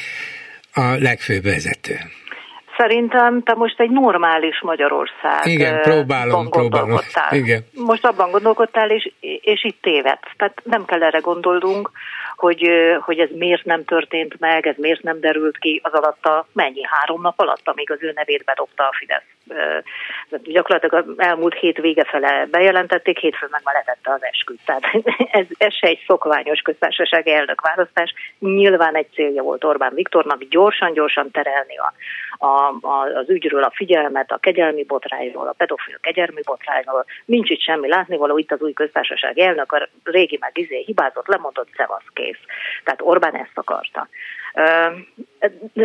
a 0.72 0.84
legfőbb 0.84 1.44
vezető. 1.44 2.00
Szerintem 2.82 3.44
te 3.44 3.54
most 3.54 3.80
egy 3.80 3.90
normális 3.90 4.62
Magyarország. 4.62 5.46
Igen, 5.46 5.82
próbálom, 5.82 6.50
próbálom. 6.50 7.00
Igen. 7.30 7.66
Most 7.74 8.06
abban 8.06 8.32
gondolkodtál, 8.32 8.90
és, 8.90 9.12
és 9.42 9.64
itt 9.64 9.82
tévedsz. 9.82 10.32
Tehát 10.38 10.62
nem 10.64 10.86
kell 10.86 11.04
erre 11.04 11.20
gondolnunk, 11.20 11.92
hogy, 12.36 12.70
hogy 13.02 13.20
ez 13.20 13.30
miért 13.34 13.66
nem 13.66 13.86
történt 13.86 14.40
meg, 14.40 14.68
ez 14.68 14.76
miért 14.78 15.04
nem 15.04 15.20
derült 15.20 15.58
ki 15.58 15.82
az 15.84 15.94
alatt 15.94 16.26
a 16.26 16.46
mennyi, 16.54 16.82
három 16.84 17.22
nap 17.22 17.40
alatt, 17.40 17.62
amíg 17.64 17.92
az 17.92 17.98
ő 18.02 18.12
nevét 18.16 18.44
bedobta 18.44 18.84
a 18.84 18.96
Fidesz. 18.98 19.30
Gyakorlatilag 20.44 21.06
az 21.08 21.14
elmúlt 21.18 21.54
hét 21.54 21.78
vége 21.78 22.04
fele 22.04 22.48
bejelentették, 22.52 23.18
hétfőn 23.18 23.50
meg 23.52 23.62
már 23.64 23.76
letette 23.76 24.14
az 24.14 24.24
esküt. 24.24 24.60
Tehát 24.66 24.84
ez, 25.40 25.46
ez 25.58 25.74
se 25.74 25.88
egy 25.88 26.04
szokványos 26.08 26.60
köztársaság 26.60 27.28
elnök 27.28 27.62
választás. 27.62 28.14
Nyilván 28.40 28.96
egy 28.96 29.08
célja 29.14 29.44
volt 29.44 29.64
Orbán 29.64 29.94
Viktornak 29.94 30.44
gyorsan-gyorsan 30.44 31.32
terelni 31.32 31.78
a, 31.78 31.94
a, 32.46 32.78
a, 32.82 33.06
az 33.16 33.30
ügyről 33.30 33.64
a 33.64 33.72
figyelmet, 33.74 34.32
a 34.32 34.38
kegyelmi 34.38 34.84
botrányról, 34.84 35.48
a 35.48 35.56
pedofil 35.58 35.98
kegyelmi 36.02 36.42
botrányról. 36.46 37.06
Nincs 37.26 37.50
itt 37.50 37.62
semmi 37.62 37.88
látnivaló, 37.88 38.38
itt 38.38 38.52
az 38.52 38.62
új 38.62 38.74
köztársaság 38.74 39.38
elnök, 39.38 39.72
a 39.72 39.88
régi 40.04 40.38
meg 40.40 40.58
izé 40.58 40.84
hibázott, 40.86 41.28
lemondott, 41.28 41.70
szevasz 41.76 42.10
kész. 42.14 42.40
Tehát 42.84 43.02
Orbán 43.02 43.36
ezt 43.36 43.52
akarta. 43.54 44.08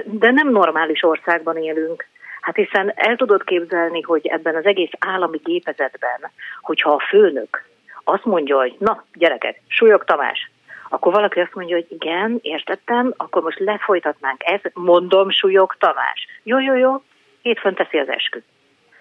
De 0.04 0.30
nem 0.30 0.50
normális 0.50 1.02
országban 1.02 1.56
élünk, 1.56 2.06
Hát 2.46 2.56
hiszen 2.56 2.92
el 2.94 3.16
tudod 3.16 3.44
képzelni, 3.44 4.00
hogy 4.02 4.26
ebben 4.26 4.54
az 4.54 4.64
egész 4.64 4.90
állami 4.98 5.40
gépezetben, 5.44 6.30
hogyha 6.60 6.92
a 6.92 7.04
főnök 7.08 7.64
azt 8.04 8.24
mondja, 8.24 8.56
hogy 8.56 8.76
na, 8.78 9.04
gyerekek, 9.12 9.60
súlyok 9.66 10.04
Tamás, 10.04 10.50
akkor 10.88 11.12
valaki 11.12 11.40
azt 11.40 11.54
mondja, 11.54 11.76
hogy 11.76 11.86
igen, 11.88 12.38
értettem, 12.42 13.14
akkor 13.16 13.42
most 13.42 13.58
lefolytatnánk 13.58 14.42
ezt, 14.44 14.70
mondom, 14.74 15.30
súlyok 15.30 15.76
Tamás. 15.78 16.26
Jó, 16.42 16.60
jó, 16.60 16.74
jó, 16.74 17.02
hétfőn 17.42 17.74
teszi 17.74 17.98
az 17.98 18.08
eskü. 18.08 18.42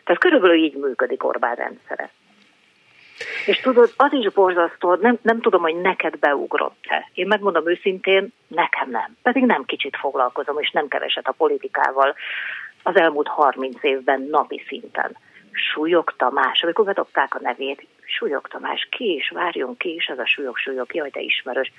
Tehát 0.04 0.22
körülbelül 0.22 0.58
így 0.58 0.76
működik 0.76 1.24
Orbán 1.24 1.56
rendszere. 1.56 2.10
És 3.46 3.60
tudod, 3.60 3.94
az 3.98 4.14
is 4.14 4.34
borzasztó, 4.34 4.94
nem, 4.94 5.18
nem 5.22 5.42
tudom, 5.42 5.62
hogy 5.62 5.76
neked 5.76 6.18
beugrott-e. 6.20 7.10
Én 7.14 7.28
megmondom 7.28 7.70
őszintén, 7.70 8.34
nekem 8.48 8.90
nem. 8.90 9.18
Pedig 9.22 9.44
nem 9.44 9.66
kicsit 9.66 9.98
foglalkozom, 9.98 10.60
és 10.60 10.72
nem 10.72 10.88
keveset 10.88 11.28
a 11.28 11.32
politikával 11.38 12.16
az 12.86 12.96
elmúlt 12.96 13.28
30 13.28 13.84
évben 13.84 14.22
napi 14.22 14.64
szinten. 14.68 15.18
Súlyog 15.52 16.14
Tamás, 16.18 16.64
amikor 16.64 16.86
bedobták 16.86 17.36
a 17.36 17.40
nevét, 17.42 17.88
Súlyog 18.06 18.48
Tamás, 18.48 18.88
ki 18.92 19.14
is, 19.14 19.30
várjon 19.30 19.78
ki 19.78 19.94
is, 19.94 20.06
ez 20.06 20.20
a 20.20 20.26
súlyog, 20.26 20.58
súlyog, 20.58 20.94
jaj, 20.94 21.10
de 21.10 21.20
ismerős. 21.20 21.72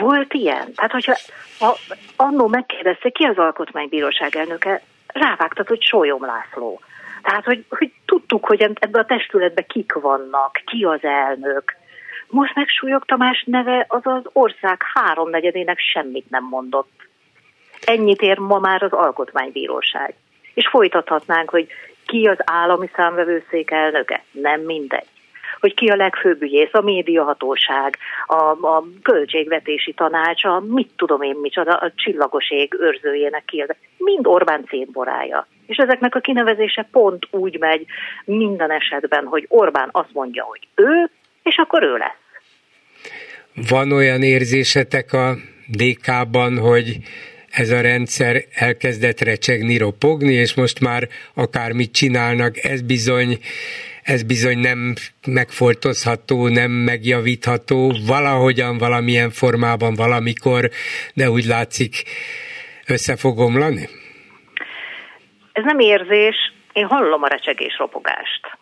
Volt 0.00 0.34
ilyen? 0.34 0.72
Tehát, 0.74 0.90
hogyha 0.90 1.14
ha 1.58 1.76
annó 2.16 2.46
megkérdezte, 2.46 3.08
ki 3.10 3.24
az 3.24 3.38
alkotmánybíróság 3.38 4.36
elnöke, 4.36 4.82
rávágtat, 5.06 5.68
hogy 5.68 5.82
Sólyom 5.82 6.24
László. 6.24 6.80
Tehát, 7.22 7.44
hogy, 7.44 7.64
hogy 7.68 7.92
tudtuk, 8.06 8.46
hogy 8.46 8.62
ebben 8.62 9.02
a 9.02 9.06
testületben 9.06 9.66
kik 9.68 9.92
vannak, 9.92 10.60
ki 10.64 10.84
az 10.84 11.02
elnök. 11.04 11.76
Most 12.28 12.54
meg 12.54 12.68
Súlyog 12.68 13.04
Tamás 13.04 13.44
neve 13.46 13.84
az 13.88 14.00
az 14.04 14.22
ország 14.32 14.82
háromnegyedének 14.94 15.78
semmit 15.78 16.30
nem 16.30 16.44
mondott. 16.44 17.03
Ennyit 17.84 18.20
ér 18.20 18.38
ma 18.38 18.58
már 18.58 18.82
az 18.82 18.92
alkotmánybíróság. 18.92 20.14
És 20.54 20.68
folytathatnánk, 20.68 21.50
hogy 21.50 21.66
ki 22.06 22.26
az 22.26 22.38
állami 22.44 22.90
számvevőszék 22.94 23.70
elnöke, 23.70 24.24
nem 24.30 24.60
mindegy 24.60 25.06
hogy 25.64 25.74
ki 25.74 25.88
a 25.88 25.96
legfőbb 25.96 26.42
ügyész, 26.42 26.68
a 26.72 26.80
médiahatóság, 26.80 27.96
a, 28.26 28.66
a 28.66 28.84
költségvetési 29.02 29.92
tanácsa, 29.92 30.62
mit 30.66 30.90
tudom 30.96 31.22
én 31.22 31.36
micsoda, 31.40 31.74
a 31.74 31.92
csillagoség 31.94 32.74
őrzőjének 32.80 33.44
ki 33.44 33.60
az. 33.60 33.76
Mind 33.96 34.26
Orbán 34.26 34.64
cénborája. 34.68 35.46
És 35.66 35.76
ezeknek 35.76 36.14
a 36.14 36.20
kinevezése 36.20 36.88
pont 36.92 37.26
úgy 37.30 37.58
megy 37.58 37.84
minden 38.24 38.70
esetben, 38.70 39.24
hogy 39.24 39.46
Orbán 39.48 39.88
azt 39.92 40.12
mondja, 40.12 40.44
hogy 40.44 40.68
ő, 40.74 41.10
és 41.42 41.56
akkor 41.56 41.82
ő 41.82 41.96
lesz. 41.96 42.22
Van 43.68 43.92
olyan 43.92 44.22
érzésetek 44.22 45.12
a 45.12 45.34
DK-ban, 45.68 46.58
hogy 46.58 46.96
ez 47.54 47.70
a 47.70 47.80
rendszer 47.80 48.44
elkezdett 48.54 49.20
recsegni, 49.20 49.76
ropogni, 49.76 50.32
és 50.32 50.54
most 50.54 50.80
már 50.80 51.08
akármit 51.34 51.92
csinálnak, 51.92 52.64
ez 52.64 52.82
bizony 52.82 53.38
ez 54.02 54.22
bizony 54.22 54.58
nem 54.58 54.94
megfoltozható, 55.26 56.48
nem 56.48 56.70
megjavítható, 56.70 57.92
valahogyan, 58.06 58.78
valamilyen 58.78 59.30
formában, 59.30 59.94
valamikor, 59.94 60.70
de 61.14 61.30
úgy 61.30 61.44
látszik 61.44 62.02
össze 62.86 63.16
fog 63.16 63.38
omlani? 63.38 63.88
Ez 65.52 65.64
nem 65.64 65.78
érzés, 65.78 66.36
én 66.72 66.86
hallom 66.86 67.22
a 67.22 67.28
recsegés 67.28 67.76
ropogást. 67.78 68.53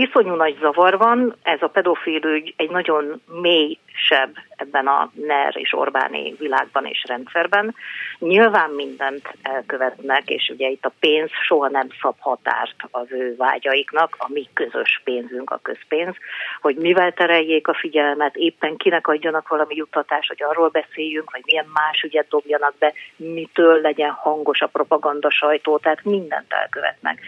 Iszonyú 0.00 0.34
nagy 0.34 0.56
zavar 0.60 0.98
van, 0.98 1.36
ez 1.42 1.62
a 1.62 1.68
pedofil 1.68 2.24
ügy 2.24 2.54
egy 2.56 2.70
nagyon 2.70 3.22
mélysebb 3.26 4.34
ebben 4.56 4.86
a 4.86 5.10
NER 5.14 5.56
és 5.56 5.72
Orbáni 5.72 6.34
világban 6.38 6.86
és 6.86 7.04
rendszerben. 7.06 7.74
Nyilván 8.18 8.70
mindent 8.70 9.28
elkövetnek, 9.42 10.30
és 10.30 10.48
ugye 10.48 10.68
itt 10.68 10.84
a 10.84 10.92
pénz 11.00 11.30
soha 11.46 11.68
nem 11.68 11.88
szab 12.00 12.14
határt 12.18 12.74
az 12.90 13.06
ő 13.10 13.34
vágyaiknak, 13.36 14.16
a 14.18 14.26
mi 14.32 14.48
közös 14.54 15.00
pénzünk, 15.04 15.50
a 15.50 15.60
közpénz, 15.62 16.14
hogy 16.60 16.76
mivel 16.76 17.12
tereljék 17.12 17.68
a 17.68 17.74
figyelmet, 17.74 18.36
éppen 18.36 18.76
kinek 18.76 19.08
adjanak 19.08 19.48
valami 19.48 19.74
juttatást, 19.76 20.28
hogy 20.28 20.42
arról 20.42 20.68
beszéljünk, 20.68 21.30
vagy 21.30 21.42
milyen 21.44 21.70
más 21.72 22.02
ügyet 22.02 22.28
dobjanak 22.28 22.74
be, 22.78 22.92
mitől 23.16 23.80
legyen 23.80 24.10
hangos 24.10 24.60
a 24.60 24.66
propaganda 24.66 25.30
sajtó, 25.30 25.78
tehát 25.78 26.04
mindent 26.04 26.52
elkövetnek. 26.52 27.20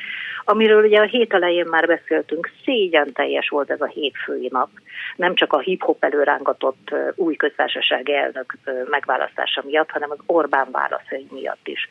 Amiről 0.50 0.84
ugye 0.84 1.00
a 1.00 1.04
hét 1.04 1.34
elején 1.34 1.66
már 1.66 1.86
beszéltünk, 1.86 2.50
szégyen 2.64 3.12
teljes 3.12 3.48
volt 3.48 3.70
ez 3.70 3.80
a 3.80 3.86
hétfői 3.86 4.48
nap. 4.50 4.68
Nem 5.16 5.34
csak 5.34 5.52
a 5.52 5.58
hip-hop 5.58 6.04
előrángatott 6.04 6.94
új 7.14 7.36
köztársasági 7.36 8.14
elnök 8.14 8.56
megválasztása 8.90 9.62
miatt, 9.64 9.90
hanem 9.90 10.10
az 10.10 10.18
Orbán 10.26 10.68
válaszai 10.70 11.26
miatt 11.30 11.68
is 11.68 11.88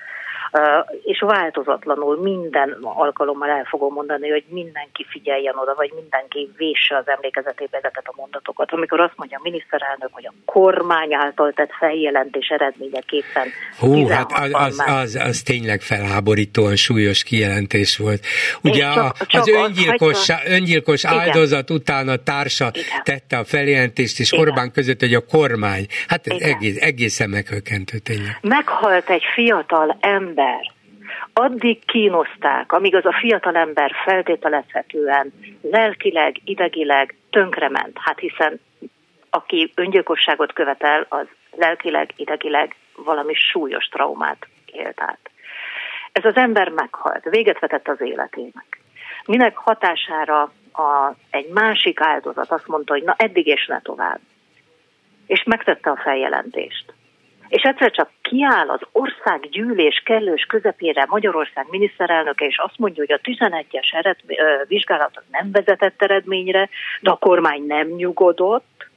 és 1.03 1.19
változatlanul 1.19 2.21
minden 2.21 2.77
alkalommal 2.81 3.49
el 3.49 3.63
fogom 3.63 3.93
mondani, 3.93 4.29
hogy 4.29 4.43
mindenki 4.47 5.05
figyeljen 5.09 5.55
oda, 5.57 5.73
vagy 5.75 5.91
mindenki 5.95 6.51
vésse 6.57 6.97
az 6.97 7.07
emlékezetébe 7.07 7.77
ezeket 7.77 8.07
a 8.07 8.13
mondatokat. 8.15 8.71
Amikor 8.71 8.99
azt 8.99 9.13
mondja 9.15 9.37
a 9.37 9.41
miniszterelnök, 9.43 10.09
hogy 10.11 10.25
a 10.25 10.33
kormány 10.45 11.13
által 11.13 11.51
tett 11.51 11.71
feljelentés 11.71 12.47
eredményeképpen. 12.47 13.47
Hú, 13.79 14.07
hát 14.07 14.31
az, 14.31 14.51
az, 14.53 14.83
az, 14.87 15.15
az 15.15 15.41
tényleg 15.41 15.81
felháborítóan 15.81 16.75
súlyos 16.75 17.23
kijelentés 17.23 17.97
volt. 17.97 18.25
Ugye 18.63 18.93
csak, 18.93 19.03
a, 19.03 19.25
csak 19.25 19.41
az 19.41 19.47
öngyilkos, 19.47 20.29
öngyilkos 20.45 21.05
áldozat 21.05 21.69
után 21.69 22.07
a 22.07 22.15
társa 22.15 22.71
igen. 22.73 23.03
tette 23.03 23.37
a 23.37 23.43
feljelentést, 23.43 24.19
és 24.19 24.31
igen. 24.31 24.47
Orbán 24.47 24.71
között, 24.71 24.99
hogy 24.99 25.13
a 25.13 25.25
kormány. 25.25 25.85
Hát 26.07 26.27
ez 26.27 26.41
egész, 26.41 26.81
egészen 26.81 27.29
meghökkentő 27.29 27.97
tényleg. 27.97 28.37
Meghalt 28.41 29.09
egy 29.09 29.23
fiatal 29.33 29.97
ember, 29.99 30.38
ember. 30.39 30.71
Addig 31.33 31.85
kínozták, 31.85 32.71
amíg 32.71 32.95
az 32.95 33.05
a 33.05 33.17
fiatal 33.19 33.55
ember 33.55 33.91
feltételezhetően 34.03 35.33
lelkileg, 35.61 36.41
idegileg 36.43 37.15
tönkrement. 37.29 37.97
Hát 37.99 38.19
hiszen 38.19 38.59
aki 39.29 39.71
öngyilkosságot 39.75 40.53
követel, 40.53 41.05
az 41.09 41.27
lelkileg, 41.51 42.13
idegileg 42.15 42.75
valami 42.95 43.33
súlyos 43.33 43.85
traumát 43.85 44.47
élt 44.65 45.01
át. 45.01 45.19
Ez 46.11 46.25
az 46.25 46.35
ember 46.35 46.69
meghalt, 46.69 47.23
véget 47.23 47.59
vetett 47.59 47.87
az 47.87 48.01
életének. 48.01 48.81
Minek 49.25 49.57
hatására 49.57 50.41
a, 50.73 51.13
egy 51.29 51.49
másik 51.53 52.01
áldozat 52.01 52.51
azt 52.51 52.67
mondta, 52.67 52.93
hogy 52.93 53.03
na 53.03 53.15
eddig 53.17 53.47
és 53.47 53.65
ne 53.67 53.81
tovább. 53.81 54.19
És 55.27 55.43
megtette 55.43 55.89
a 55.89 55.99
feljelentést 56.03 56.93
és 57.49 57.61
egyszer 57.61 57.91
csak 57.91 58.09
kiáll 58.21 58.69
az 58.69 58.81
országgyűlés 58.91 60.01
kellős 60.05 60.43
közepére 60.43 61.05
Magyarország 61.09 61.65
miniszterelnöke, 61.69 62.45
és 62.45 62.57
azt 62.57 62.77
mondja, 62.77 63.03
hogy 63.07 63.19
a 63.21 63.45
11-es 63.47 63.93
eredmény, 63.93 64.37
vizsgálatot 64.67 65.23
nem 65.31 65.51
vezetett 65.51 66.01
eredményre, 66.01 66.69
de 67.01 67.09
a 67.09 67.15
kormány 67.15 67.63
nem 67.65 67.87
nyugodott, 67.87 68.87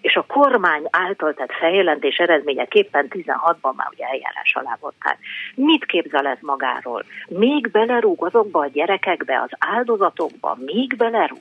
és 0.00 0.16
a 0.16 0.24
kormány 0.26 0.82
által 0.90 1.34
tett 1.34 1.52
feljelentés 1.52 2.16
eredményeképpen 2.16 3.06
16-ban 3.10 3.74
már 3.74 3.88
ugye 3.90 4.04
eljárás 4.04 4.54
alá 4.54 4.76
voltál. 4.80 5.16
Mit 5.54 5.84
képzel 5.84 6.26
ez 6.26 6.38
magáról? 6.40 7.04
Még 7.28 7.70
belerúg 7.70 8.24
azokba 8.24 8.60
a 8.60 8.66
gyerekekbe, 8.66 9.40
az 9.40 9.50
áldozatokba, 9.58 10.56
még 10.64 10.96
belerúg? 10.96 11.38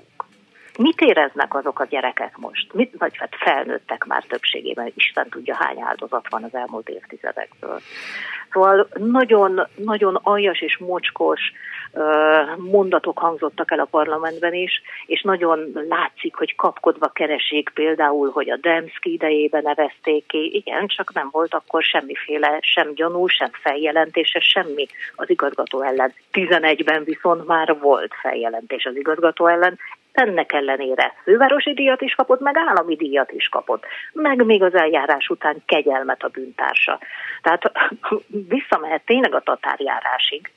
Mit 0.78 1.02
éreznek 1.02 1.56
azok 1.56 1.80
a 1.80 1.86
gyerekek 1.86 2.38
most? 2.38 2.74
Mit, 2.74 2.94
vagy 2.98 3.18
hát 3.18 3.36
felnőttek 3.36 4.06
már 4.06 4.24
többségében, 4.24 4.92
Isten 4.96 5.30
tudja 5.30 5.56
hány 5.56 5.82
áldozat 5.82 6.30
van 6.30 6.44
az 6.44 6.56
elmúlt 6.56 6.90
évtizedekből. 6.90 7.80
Szóval 8.52 8.88
nagyon, 8.94 9.68
nagyon 9.76 10.20
aljas 10.24 10.62
és 10.62 10.78
mocskos 10.78 11.40
mondatok 12.58 13.20
hangzottak 13.20 13.72
el 13.72 13.80
a 13.80 13.86
parlamentben 13.86 14.54
is, 14.54 14.82
és 15.06 15.22
nagyon 15.22 15.72
látszik, 15.90 16.36
hogy 16.36 16.56
kapkodva 16.56 17.08
keresik 17.08 17.70
például, 17.74 18.32
hogy 18.32 18.50
a 18.50 18.58
Demszki 18.58 19.14
idejében 19.14 19.62
nevezték 19.64 20.26
ki. 20.26 20.56
Igen, 20.56 20.88
csak 20.88 21.14
nem 21.14 21.30
volt 21.32 21.54
akkor 21.54 21.84
semmiféle, 21.84 22.58
sem 22.62 22.94
gyanú, 22.94 23.28
sem 23.28 23.50
feljelentése, 23.52 24.40
semmi 24.40 24.86
az 25.16 25.30
igazgató 25.30 25.82
ellen. 25.82 26.14
11-ben 26.34 27.04
viszont 27.04 27.48
már 27.48 27.80
volt 27.80 28.14
feljelentés 28.22 28.86
az 28.86 28.96
igazgató 28.96 29.48
ellen, 29.48 29.80
ennek 30.18 30.54
ellenére 30.54 31.14
fővárosi 31.24 31.74
díjat 31.74 32.02
is 32.02 32.16
kapott, 32.16 32.40
meg 32.40 32.58
állami 32.58 32.96
díjat 32.96 33.32
is 33.32 33.50
kapott, 33.50 33.86
meg 34.14 34.46
még 34.46 34.64
az 34.64 34.74
eljárás 34.74 35.30
után 35.30 35.64
kegyelmet 35.66 36.24
a 36.24 36.28
bűntársa. 36.28 37.00
Tehát 37.42 37.72
visszamehet 38.30 39.06
tényleg 39.06 39.36
a 39.36 39.42
tatárjárásig, 39.42 40.52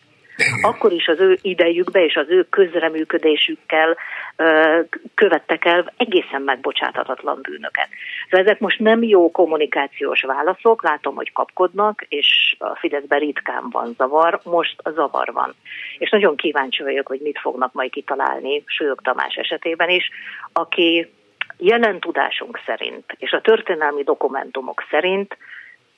akkor 0.62 0.92
is 0.92 1.08
az 1.08 1.20
ő 1.20 1.38
idejükbe 1.42 2.04
és 2.04 2.16
az 2.16 2.26
ő 2.28 2.46
közreműködésükkel 2.50 3.96
követtek 5.14 5.64
el 5.64 5.92
egészen 5.96 6.42
megbocsáthatatlan 6.42 7.38
bűnöket. 7.42 7.88
Szóval 8.30 8.46
ezek 8.46 8.60
most 8.60 8.78
nem 8.78 9.02
jó 9.02 9.30
kommunikációs 9.30 10.22
válaszok, 10.22 10.82
látom, 10.82 11.14
hogy 11.14 11.32
kapkodnak, 11.32 12.04
és 12.08 12.56
a 12.58 12.76
Fideszben 12.76 13.18
ritkán 13.18 13.68
van 13.70 13.94
zavar, 13.96 14.40
most 14.44 14.82
zavar 14.94 15.32
van. 15.32 15.54
És 15.98 16.10
nagyon 16.10 16.36
kíváncsi 16.36 16.82
vagyok, 16.82 17.06
hogy 17.06 17.20
mit 17.20 17.38
fognak 17.38 17.72
majd 17.72 17.90
kitalálni 17.90 18.62
Súlyog 18.66 19.00
Tamás 19.02 19.34
esetében 19.34 19.88
is, 19.88 20.10
aki 20.52 21.10
jelen 21.56 22.00
tudásunk 22.00 22.60
szerint, 22.66 23.04
és 23.18 23.32
a 23.32 23.40
történelmi 23.40 24.02
dokumentumok 24.02 24.84
szerint 24.90 25.36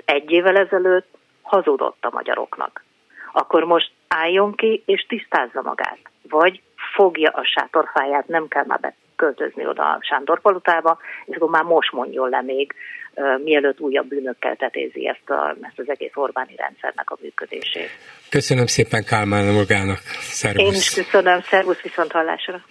egy 0.05 0.31
évvel 0.31 0.57
ezelőtt 0.57 1.19
hazudott 1.43 2.05
a 2.05 2.11
magyaroknak. 2.13 2.85
Akkor 3.33 3.65
most 3.65 3.91
álljon 4.09 4.55
ki 4.55 4.83
és 4.87 5.07
tisztázza 5.09 5.63
magát. 5.63 5.99
Vagy 6.29 6.63
fogja 6.95 7.31
a 7.31 7.45
sátorfáját, 7.45 8.27
nem 8.27 8.49
kell 8.49 8.65
már 8.67 8.81
beköltözni 8.81 9.67
oda 9.67 9.83
a 9.83 9.99
Sándor 10.01 10.41
palotába, 10.41 10.99
és 11.25 11.37
akkor 11.37 11.49
már 11.49 11.63
most 11.63 11.93
mondjon 11.93 12.29
le 12.29 12.43
még, 12.43 12.75
uh, 13.15 13.43
mielőtt 13.43 13.81
újabb 13.81 14.07
bűnökkel 14.07 14.57
tetézi 14.57 15.09
ezt, 15.09 15.31
a, 15.31 15.57
ezt 15.61 15.79
az 15.79 15.89
egész 15.89 16.13
Orbáni 16.15 16.55
rendszernek 16.57 17.11
a 17.11 17.17
működését. 17.21 17.91
Köszönöm 18.31 18.67
szépen 18.67 19.05
Kálmán 19.05 19.53
magának. 19.53 19.99
Szervusz. 20.21 20.65
Én 20.65 20.73
is 20.73 20.95
köszönöm, 20.95 21.41
szervusz 21.41 21.81
viszont 21.81 22.13
hallásra. 22.13 22.63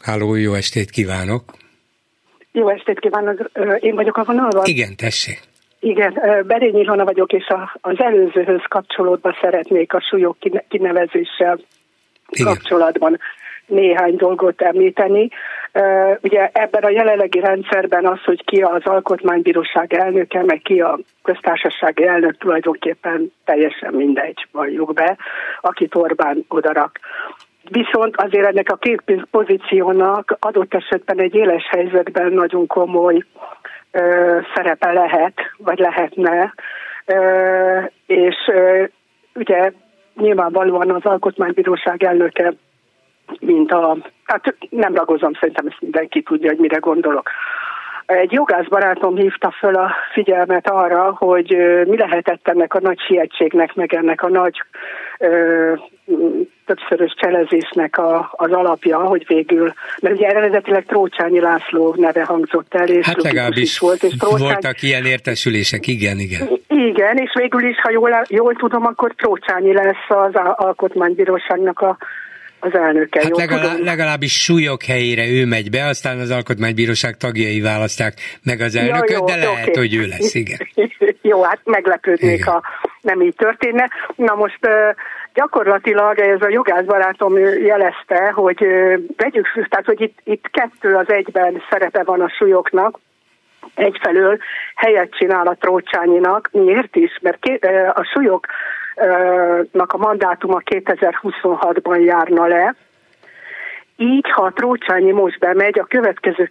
Háló, 0.00 0.34
jó 0.34 0.54
estét 0.54 0.90
kívánok! 0.90 1.42
Jó 2.52 2.68
estét 2.68 3.00
kívánok, 3.00 3.50
én 3.80 3.94
vagyok 3.94 4.16
a 4.16 4.24
vonalban? 4.24 4.64
Igen, 4.64 4.96
tessék. 4.96 5.40
Igen, 5.80 6.20
Berényi 6.46 6.80
Ilona 6.80 7.04
vagyok, 7.04 7.32
és 7.32 7.46
az 7.80 8.00
előzőhöz 8.00 8.62
kapcsolódva 8.68 9.36
szeretnék 9.40 9.94
a 9.94 10.00
súlyok 10.00 10.36
kinevezéssel 10.68 11.58
Igen. 12.28 12.52
kapcsolatban 12.52 13.18
néhány 13.68 14.16
dolgot 14.16 14.62
említeni. 14.62 15.28
Ugye 16.20 16.50
ebben 16.52 16.82
a 16.82 16.90
jelenlegi 16.90 17.40
rendszerben 17.40 18.06
az, 18.06 18.22
hogy 18.24 18.44
ki 18.44 18.60
az 18.60 18.82
alkotmánybíróság 18.84 19.94
elnöke, 19.94 20.42
meg 20.44 20.60
ki 20.62 20.80
a 20.80 20.98
köztársasági 21.22 22.06
elnök 22.06 22.36
tulajdonképpen 22.36 23.32
teljesen 23.44 23.94
mindegy, 23.94 24.46
valljuk 24.52 24.92
be, 24.94 25.16
akit 25.60 25.94
Orbán 25.94 26.44
odarak. 26.48 26.98
Viszont 27.70 28.16
azért 28.16 28.46
ennek 28.46 28.70
a 28.72 28.76
két 28.76 29.02
pozíciónak 29.30 30.36
adott 30.40 30.74
esetben 30.74 31.20
egy 31.20 31.34
éles 31.34 31.68
helyzetben 31.70 32.32
nagyon 32.32 32.66
komoly 32.66 33.24
szerepe 34.54 34.92
lehet, 34.92 35.34
vagy 35.56 35.78
lehetne, 35.78 36.54
és 38.06 38.36
ugye 39.34 39.72
nyilvánvalóan 40.14 40.90
az 40.90 41.04
Alkotmánybíróság 41.04 42.02
elnöke, 42.02 42.52
mint 43.40 43.72
a, 43.72 43.96
hát 44.24 44.54
nem 44.70 44.94
ragozom, 44.94 45.32
szerintem 45.32 45.66
ezt 45.66 45.80
mindenki 45.80 46.22
tudja, 46.22 46.50
hogy 46.50 46.58
mire 46.58 46.78
gondolok. 46.78 47.30
Egy 48.08 48.32
jogász 48.32 48.66
barátom 48.68 49.16
hívta 49.16 49.54
föl 49.58 49.74
a 49.74 49.94
figyelmet 50.12 50.68
arra, 50.68 51.14
hogy 51.18 51.56
mi 51.86 51.96
lehetett 51.96 52.48
ennek 52.48 52.74
a 52.74 52.80
nagy 52.80 52.98
sietségnek, 53.00 53.74
meg 53.74 53.94
ennek 53.94 54.22
a 54.22 54.28
nagy 54.28 54.62
ö, 55.18 55.72
többszörös 56.66 57.14
cselezésnek 57.16 57.98
a, 57.98 58.30
az 58.32 58.52
alapja, 58.52 58.98
hogy 58.98 59.24
végül, 59.26 59.72
mert 60.02 60.14
ugye 60.14 60.26
eredetileg 60.26 60.84
Trócsányi 60.84 61.40
László 61.40 61.94
neve 61.96 62.24
hangzott 62.24 62.74
el, 62.74 62.88
és 62.88 63.06
hát 63.06 63.22
legalábbis 63.22 63.62
is 63.62 63.78
volt, 63.78 64.02
és 64.02 64.16
Trócsány... 64.16 64.40
voltak 64.40 64.82
ilyen 64.82 65.04
értesülések, 65.04 65.86
igen, 65.86 66.18
igen. 66.18 66.48
Igen, 66.68 67.16
és 67.16 67.30
végül 67.34 67.68
is, 67.68 67.80
ha 67.80 67.90
jól, 67.90 68.24
jól 68.28 68.54
tudom, 68.54 68.86
akkor 68.86 69.14
Trócsányi 69.14 69.72
lesz 69.72 70.08
az 70.08 70.34
Alkotmánybíróságnak 70.56 71.80
a 71.80 71.96
az 72.60 72.74
elnöke. 72.74 73.20
Hát 73.22 73.36
legalább, 73.36 73.78
legalábbis 73.78 74.42
súlyok 74.42 74.82
helyére 74.82 75.26
ő 75.28 75.46
megy 75.46 75.70
be, 75.70 75.84
aztán 75.84 76.18
az 76.18 76.30
alkotmánybíróság 76.30 77.16
tagjai 77.16 77.60
választák 77.60 78.14
meg 78.42 78.60
az 78.60 78.76
elnököt, 78.76 79.10
ja, 79.10 79.16
jó, 79.16 79.24
de 79.24 79.36
lehet, 79.36 79.68
okay. 79.68 79.86
hogy 79.86 79.94
ő 79.94 80.06
lesz, 80.06 80.34
igen. 80.34 80.58
jó, 81.30 81.42
hát 81.42 81.60
meglepődnék, 81.64 82.38
igen. 82.38 82.52
ha 82.52 82.62
nem 83.00 83.20
így 83.20 83.34
történne. 83.34 83.88
Na 84.16 84.34
most 84.34 84.58
gyakorlatilag 85.34 86.18
ez 86.18 86.40
a 86.40 86.48
jogászbarátom 86.48 87.38
jelezte, 87.64 88.30
hogy 88.34 88.66
vegyük, 89.16 89.46
tehát 89.68 89.86
hogy 89.86 90.00
itt, 90.00 90.18
itt 90.24 90.50
kettő 90.50 90.94
az 90.94 91.10
egyben 91.10 91.62
szerepe 91.70 92.02
van 92.04 92.20
a 92.20 92.28
súlyoknak, 92.28 92.98
egyfelől 93.74 94.38
helyet 94.74 95.14
csinál 95.14 95.46
a 95.46 95.56
Trócsányinak. 95.60 96.48
Miért 96.52 96.96
is? 96.96 97.18
Mert 97.22 97.44
a 97.94 98.04
súlyoknak 98.98 99.92
a 99.92 99.96
mandátuma 99.96 100.62
2026-ban 100.64 102.00
járna 102.00 102.46
le, 102.46 102.74
így, 104.00 104.30
ha 104.30 104.42
a 104.42 104.52
Trócsányi 104.52 105.12
most 105.12 105.38
bemegy, 105.38 105.78
a 105.78 105.84
következő 105.84 106.50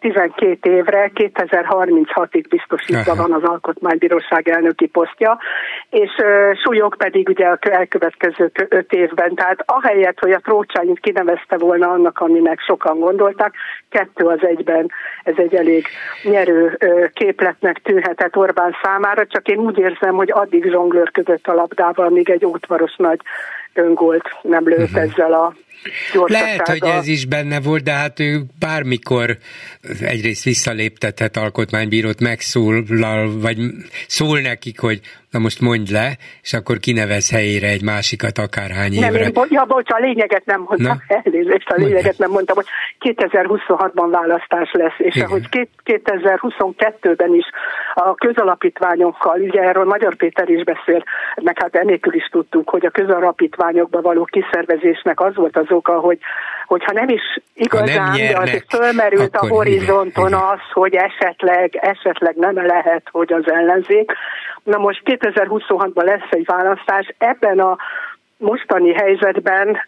12 0.00 0.70
évre, 0.70 1.10
2036-ig 1.14 2.44
biztosítva 2.48 3.14
van 3.14 3.32
az 3.32 3.42
Alkotmánybíróság 3.42 4.48
elnöki 4.48 4.86
posztja, 4.86 5.38
és 5.90 6.10
súlyok 6.62 6.94
pedig 6.98 7.28
ugye 7.28 7.46
a 7.46 7.58
elkövetkező 7.60 8.50
5 8.68 8.92
évben. 8.92 9.34
Tehát 9.34 9.62
ahelyett, 9.66 10.18
hogy 10.18 10.30
a 10.30 10.38
Trócsányit 10.38 11.00
kinevezte 11.00 11.56
volna 11.58 11.90
annak, 11.90 12.18
aminek 12.18 12.60
sokan 12.60 12.98
gondoltak, 12.98 13.54
kettő 13.90 14.24
az 14.24 14.44
egyben, 14.44 14.90
ez 15.24 15.34
egy 15.36 15.54
elég 15.54 15.86
nyerő 16.22 16.78
képletnek 17.12 17.78
tűnhetett 17.82 18.36
Orbán 18.36 18.76
számára, 18.82 19.26
csak 19.26 19.48
én 19.48 19.58
úgy 19.58 19.78
érzem, 19.78 20.14
hogy 20.14 20.30
addig 20.32 20.70
zsonglőrködött 20.70 21.46
a 21.46 21.54
labdával, 21.54 22.10
míg 22.10 22.30
egy 22.30 22.44
ótvaros 22.44 22.96
nagy 22.96 23.20
öngolt 23.74 24.28
nem 24.42 24.68
lőtt 24.68 24.78
uh-huh. 24.78 25.02
ezzel 25.02 25.32
a 25.32 25.54
lehet, 26.12 26.68
hogy 26.68 26.84
ez 26.84 27.06
is 27.06 27.24
benne 27.24 27.60
volt, 27.60 27.82
de 27.82 27.92
hát 27.92 28.20
ő 28.20 28.44
bármikor 28.58 29.38
egyrészt 30.00 30.44
visszaléptethet 30.44 31.36
alkotmánybírót, 31.36 32.20
megszólal, 32.20 33.40
vagy 33.40 33.58
szól 34.06 34.40
nekik, 34.40 34.78
hogy 34.78 35.00
na 35.36 35.42
most 35.42 35.60
mondj 35.60 35.92
le, 35.92 36.08
és 36.42 36.52
akkor 36.52 36.76
kinevez 36.78 37.30
helyére 37.30 37.68
egy 37.76 37.82
másikat 37.82 38.38
akárhány 38.38 38.92
évre. 38.92 39.10
Nem, 39.10 39.20
én, 39.22 39.32
ja, 39.48 39.64
bocs, 39.64 39.90
a 39.90 39.98
lényeget 39.98 40.44
nem 40.44 40.60
mondtam, 40.60 40.96
na? 41.08 41.14
elnézést, 41.24 41.68
a 41.68 41.74
lényeget 41.76 42.18
nem 42.18 42.30
mondtam, 42.30 42.56
hogy 42.56 42.66
2026-ban 43.00 44.08
választás 44.10 44.70
lesz, 44.72 44.98
és 44.98 45.14
Igen. 45.14 45.28
ahogy 45.28 45.68
2022-ben 45.84 47.34
is 47.34 47.46
a 47.94 48.14
közalapítványokkal, 48.14 49.40
ugye 49.40 49.60
erről 49.60 49.84
Magyar 49.84 50.16
Péter 50.16 50.48
is 50.48 50.64
beszél, 50.64 51.04
meg 51.42 51.60
hát 51.60 51.74
ennélkül 51.74 52.14
is 52.14 52.28
tudtuk, 52.30 52.68
hogy 52.68 52.86
a 52.86 52.90
közalapítványokba 52.90 54.00
való 54.00 54.24
kiszervezésnek 54.24 55.20
az 55.20 55.34
volt 55.34 55.56
az 55.56 55.70
oka, 55.70 55.98
hogy 55.98 56.18
hogyha 56.66 56.92
nem 56.92 57.08
is 57.08 57.22
igazán, 57.54 58.10
nem 58.10 58.32
de 58.32 58.38
azért 58.38 58.74
fölmerült 58.76 59.36
a 59.36 59.46
horizonton 59.46 60.28
igen, 60.28 60.40
az, 60.40 60.60
hogy 60.72 60.94
esetleg, 60.94 61.76
esetleg 61.80 62.36
nem 62.36 62.66
lehet, 62.66 63.02
hogy 63.10 63.32
az 63.32 63.50
ellenzék. 63.50 64.12
Na 64.66 64.78
most 64.78 65.02
2026-ban 65.04 66.04
lesz 66.04 66.30
egy 66.30 66.44
választás, 66.44 67.14
ebben 67.18 67.58
a 67.58 67.76
mostani 68.38 68.92
helyzetben 68.92 69.78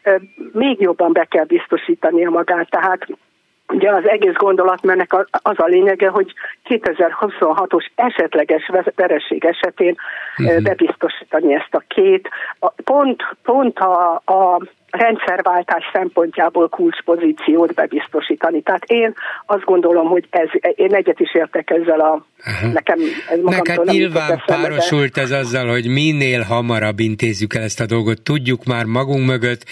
még 0.53 0.81
jobban 0.81 1.13
be 1.13 1.25
kell 1.25 1.45
biztosítania 1.45 2.31
magát, 2.31 2.71
tehát 2.71 3.07
Ugye 3.73 3.91
az 3.91 4.09
egész 4.09 4.35
gondolatmennek 4.35 5.13
az 5.43 5.59
a 5.59 5.65
lényege, 5.65 6.09
hogy 6.09 6.33
2026-os 6.69 7.87
esetleges 7.95 8.71
vereség 8.95 9.45
esetén 9.45 9.97
uh-huh. 10.39 10.63
bebiztosítani 10.63 11.55
ezt 11.55 11.75
a 11.75 11.83
két, 11.89 12.29
pont, 12.85 13.23
pont 13.43 13.79
a, 13.79 14.15
a 14.25 14.61
rendszerváltás 14.91 15.85
szempontjából 15.93 16.69
kulcspozíciót 16.69 17.75
bebiztosítani. 17.75 18.63
Tehát 18.63 18.85
én 18.85 19.15
azt 19.47 19.65
gondolom, 19.65 20.07
hogy 20.07 20.27
ez, 20.31 20.49
én 20.75 20.95
egyet 20.95 21.21
is 21.21 21.35
értek 21.35 21.71
ezzel 21.71 22.01
a 22.01 22.27
Aha. 22.45 22.73
nekem 22.73 22.99
ez 23.31 23.39
Neked 23.43 23.85
nyilván 23.85 24.43
párosult 24.47 25.17
ez 25.19 25.31
azzal, 25.31 25.69
hogy 25.69 25.89
minél 25.89 26.43
hamarabb 26.43 26.99
intézzük 26.99 27.55
el 27.55 27.63
ezt 27.63 27.81
a 27.81 27.87
dolgot, 27.87 28.23
tudjuk 28.23 28.65
már 28.65 28.85
magunk 28.85 29.27
mögött, 29.27 29.65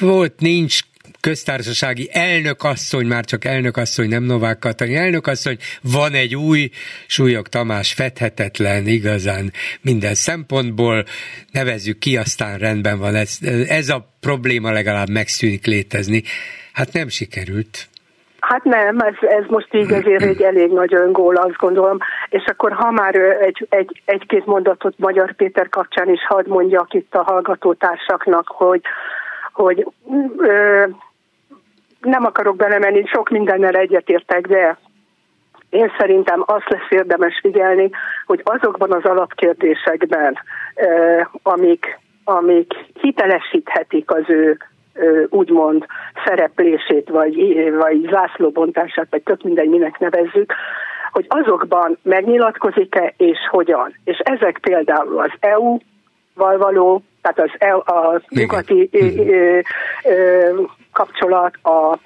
volt, 0.00 0.40
nincs 0.40 0.80
köztársasági 1.28 2.08
elnökasszony, 2.12 3.06
már 3.06 3.24
csak 3.24 3.44
elnökasszony, 3.44 4.08
nem 4.08 4.22
Novák 4.22 4.58
Katalin, 4.58 4.96
elnökasszony, 4.96 5.56
van 5.96 6.12
egy 6.12 6.34
új 6.36 6.70
súlyok 7.06 7.48
Tamás 7.48 7.92
fedhetetlen 7.92 8.86
igazán 8.86 9.44
minden 9.82 10.14
szempontból, 10.14 11.04
nevezzük 11.52 11.98
ki, 11.98 12.16
aztán 12.16 12.58
rendben 12.58 12.98
van, 12.98 13.14
ez, 13.14 13.38
ez 13.68 13.88
a 13.88 13.98
probléma 14.20 14.70
legalább 14.72 15.08
megszűnik 15.08 15.66
létezni. 15.66 16.22
Hát 16.72 16.92
nem 16.92 17.08
sikerült. 17.08 17.74
Hát 18.40 18.64
nem, 18.64 18.98
ez, 18.98 19.14
ez 19.20 19.44
most 19.48 19.74
így 19.74 19.92
azért 19.92 20.22
egy 20.22 20.42
elég 20.42 20.70
nagy 20.70 20.94
öngól, 20.94 21.36
azt 21.36 21.56
gondolom. 21.56 21.98
És 22.28 22.44
akkor 22.46 22.72
ha 22.72 22.90
már 22.90 23.14
egy, 23.14 23.66
egy, 23.68 24.02
egy-két 24.04 24.46
mondatot 24.46 24.98
Magyar 24.98 25.34
Péter 25.34 25.68
kapcsán 25.68 26.08
is 26.08 26.26
hadd 26.26 26.48
mondjak 26.48 26.94
itt 26.94 27.14
a 27.14 27.22
hallgatótársaknak, 27.22 28.48
hogy, 28.48 28.80
hogy 29.52 29.86
ö, 30.38 30.84
nem 32.04 32.24
akarok 32.24 32.56
belemenni, 32.56 33.06
sok 33.06 33.28
mindennel 33.28 33.74
egyetértek, 33.74 34.46
de 34.46 34.78
én 35.70 35.92
szerintem 35.98 36.42
azt 36.46 36.68
lesz 36.68 36.90
érdemes 36.90 37.38
figyelni, 37.42 37.90
hogy 38.26 38.40
azokban 38.44 38.92
az 38.92 39.04
alapkérdésekben, 39.04 40.38
amik, 41.42 41.98
amik 42.24 42.72
hitelesíthetik 43.00 44.10
az 44.10 44.24
ő 44.26 44.58
úgymond 45.28 45.86
szereplését, 46.24 47.08
vagy, 47.08 47.34
vagy 47.74 48.08
zászlóbontását, 48.10 49.06
vagy 49.10 49.22
tök 49.22 49.42
mindegy, 49.42 49.68
minek 49.68 49.98
nevezzük, 49.98 50.52
hogy 51.10 51.26
azokban 51.28 51.98
megnyilatkozik-e, 52.02 53.14
és 53.16 53.38
hogyan. 53.50 53.94
És 54.04 54.18
ezek 54.18 54.58
például 54.58 55.18
az 55.18 55.30
EU-val 55.40 56.58
való, 56.58 57.02
tehát 57.22 57.50
az 57.50 57.60
EU, 57.60 57.78
a 57.78 58.20
nyugati 58.28 58.90
kapcsolat, 60.94 61.54
a, 61.62 61.98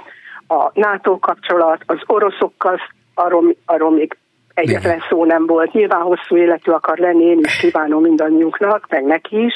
a 0.55 0.71
NATO 0.75 1.19
kapcsolat, 1.19 1.83
az 1.87 1.99
oroszokkal, 2.07 2.81
arról, 3.15 3.55
arról 3.65 3.91
még 3.91 4.17
egyetlen 4.59 4.95
Igen. 4.95 5.07
szó 5.09 5.25
nem 5.25 5.47
volt. 5.47 5.73
Nyilván 5.73 6.01
hosszú 6.01 6.37
életű 6.37 6.71
akar 6.71 6.99
lenni, 6.99 7.25
én 7.25 7.39
is 7.39 7.57
kívánom 7.57 8.03
mindannyiunknak, 8.03 8.87
meg 8.89 9.05
neki 9.05 9.45
is, 9.45 9.55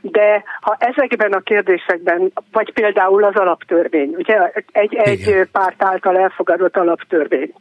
de 0.00 0.42
ha 0.60 0.76
ezekben 0.78 1.32
a 1.32 1.40
kérdésekben, 1.40 2.32
vagy 2.52 2.72
például 2.72 3.24
az 3.24 3.34
alaptörvény, 3.34 4.14
ugye 4.16 4.50
egy, 4.72 4.94
egy 4.94 5.48
párt 5.52 5.82
által 5.82 6.18
elfogadott 6.18 6.76
alaptörvény, 6.76 7.52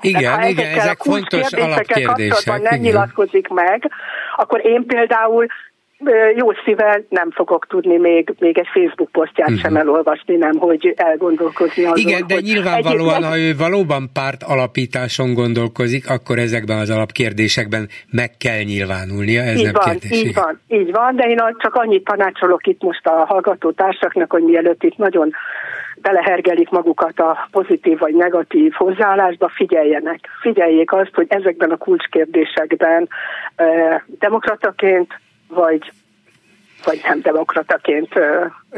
igen, 0.00 0.32
ha 0.32 0.46
igen, 0.46 0.78
ezek 0.78 0.98
fontos 0.98 1.52
alapkérdések. 1.52 2.46
nem 2.46 2.58
igen. 2.60 2.78
nyilatkozik 2.78 3.48
meg, 3.48 3.90
akkor 4.36 4.66
én 4.66 4.86
például 4.86 5.46
jó 6.36 6.52
szívvel 6.64 7.04
nem 7.08 7.30
fogok 7.30 7.66
tudni 7.66 7.96
még, 7.96 8.34
még 8.38 8.58
egy 8.58 8.68
Facebook 8.72 9.10
posztját 9.10 9.48
uh-huh. 9.48 9.62
sem 9.62 9.76
elolvasni, 9.76 10.36
nem, 10.36 10.58
hogy 10.58 10.94
elgondolkozni 10.96 11.84
azon. 11.84 11.96
Igen, 11.96 12.26
de 12.26 12.40
nyilvánvalóan, 12.40 13.22
egy, 13.22 13.28
ha 13.28 13.38
ő 13.38 13.56
valóban 13.56 14.10
párt 14.12 14.42
alapításon 14.42 15.34
gondolkozik, 15.34 16.10
akkor 16.10 16.38
ezekben 16.38 16.78
az 16.78 16.90
alapkérdésekben 16.90 17.88
meg 18.10 18.30
kell 18.36 18.62
nyilvánulnia, 18.62 19.42
ez 19.42 19.58
így 19.58 19.64
nem 19.64 19.72
van, 19.72 19.84
kérdés. 19.84 20.22
Így 20.22 20.34
van, 20.34 20.60
így 20.68 20.92
van, 20.92 21.16
de 21.16 21.24
én 21.24 21.38
csak 21.58 21.74
annyit 21.74 22.04
tanácsolok 22.04 22.66
itt 22.66 22.82
most 22.82 23.06
a 23.06 23.24
hallgató 23.26 23.70
társaknak, 23.70 24.30
hogy 24.30 24.42
mielőtt 24.42 24.82
itt 24.82 24.96
nagyon 24.96 25.32
belehergelik 25.96 26.70
magukat 26.70 27.18
a 27.20 27.48
pozitív 27.50 27.98
vagy 27.98 28.14
negatív 28.14 28.72
hozzáállásba, 28.72 29.48
figyeljenek. 29.48 30.28
Figyeljék 30.40 30.92
azt, 30.92 31.14
hogy 31.14 31.26
ezekben 31.28 31.70
a 31.70 31.76
kulcskérdésekben 31.76 33.08
eh, 33.56 34.00
demokrataként 34.18 35.20
vagy 35.54 35.92
vagy 36.84 37.00
nem 37.08 37.20
demokrataként 37.20 38.08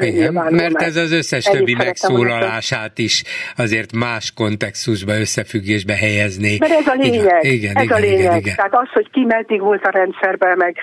Igen, 0.01 0.33
mert 0.33 0.83
ez 0.83 0.97
az 0.97 1.13
összes 1.13 1.45
többi 1.45 1.75
megszólalását 1.75 2.99
is 2.99 3.23
azért 3.57 3.93
más 3.93 4.33
kontextusba, 4.35 5.19
összefüggésbe 5.19 5.95
helyezni. 5.95 6.57
Mert 6.59 6.73
ez 6.73 6.87
a 6.87 6.95
lényeg. 6.95 7.45
Igen, 7.45 7.77
ez 7.77 7.83
igen, 7.83 7.97
a 7.97 8.01
lényeg. 8.01 8.21
Igen, 8.21 8.37
igen. 8.37 8.57
Tehát 8.57 8.75
az, 8.75 8.89
hogy 8.93 9.11
ki 9.11 9.25
meddig 9.25 9.61
volt 9.61 9.85
a 9.85 9.91
rendszerben, 9.91 10.57
meg 10.57 10.77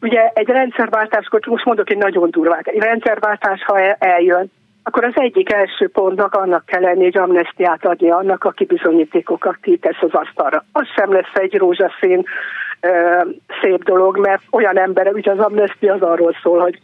ugye 0.00 0.30
egy 0.34 0.48
rendszerváltáskor, 0.48 1.40
most 1.46 1.64
mondok 1.64 1.90
egy 1.90 1.96
nagyon 1.96 2.30
durvát, 2.30 2.66
egy 2.66 2.80
rendszerváltás, 2.80 3.62
ha 3.66 3.80
eljön, 3.98 4.50
akkor 4.82 5.04
az 5.04 5.14
egyik 5.14 5.52
első 5.52 5.88
pontnak 5.88 6.34
annak 6.34 6.66
kell 6.66 6.80
lenni, 6.80 7.02
hogy 7.02 7.16
amnestiát 7.16 7.84
adni 7.84 8.10
annak, 8.10 8.44
aki 8.44 8.64
bizonyítékokat 8.64 9.58
tesz 9.80 10.00
az 10.00 10.12
asztalra. 10.12 10.64
Az 10.72 10.86
sem 10.96 11.12
lesz 11.12 11.34
egy 11.34 11.54
rózsaszín 11.54 12.24
szép 13.60 13.84
dolog, 13.84 14.18
mert 14.18 14.42
olyan 14.50 14.78
ember, 14.78 15.12
ugye 15.12 15.30
az 15.30 15.38
amnestia 15.38 15.94
az 15.94 16.02
arról 16.02 16.36
szól, 16.42 16.60
hogy 16.60 16.80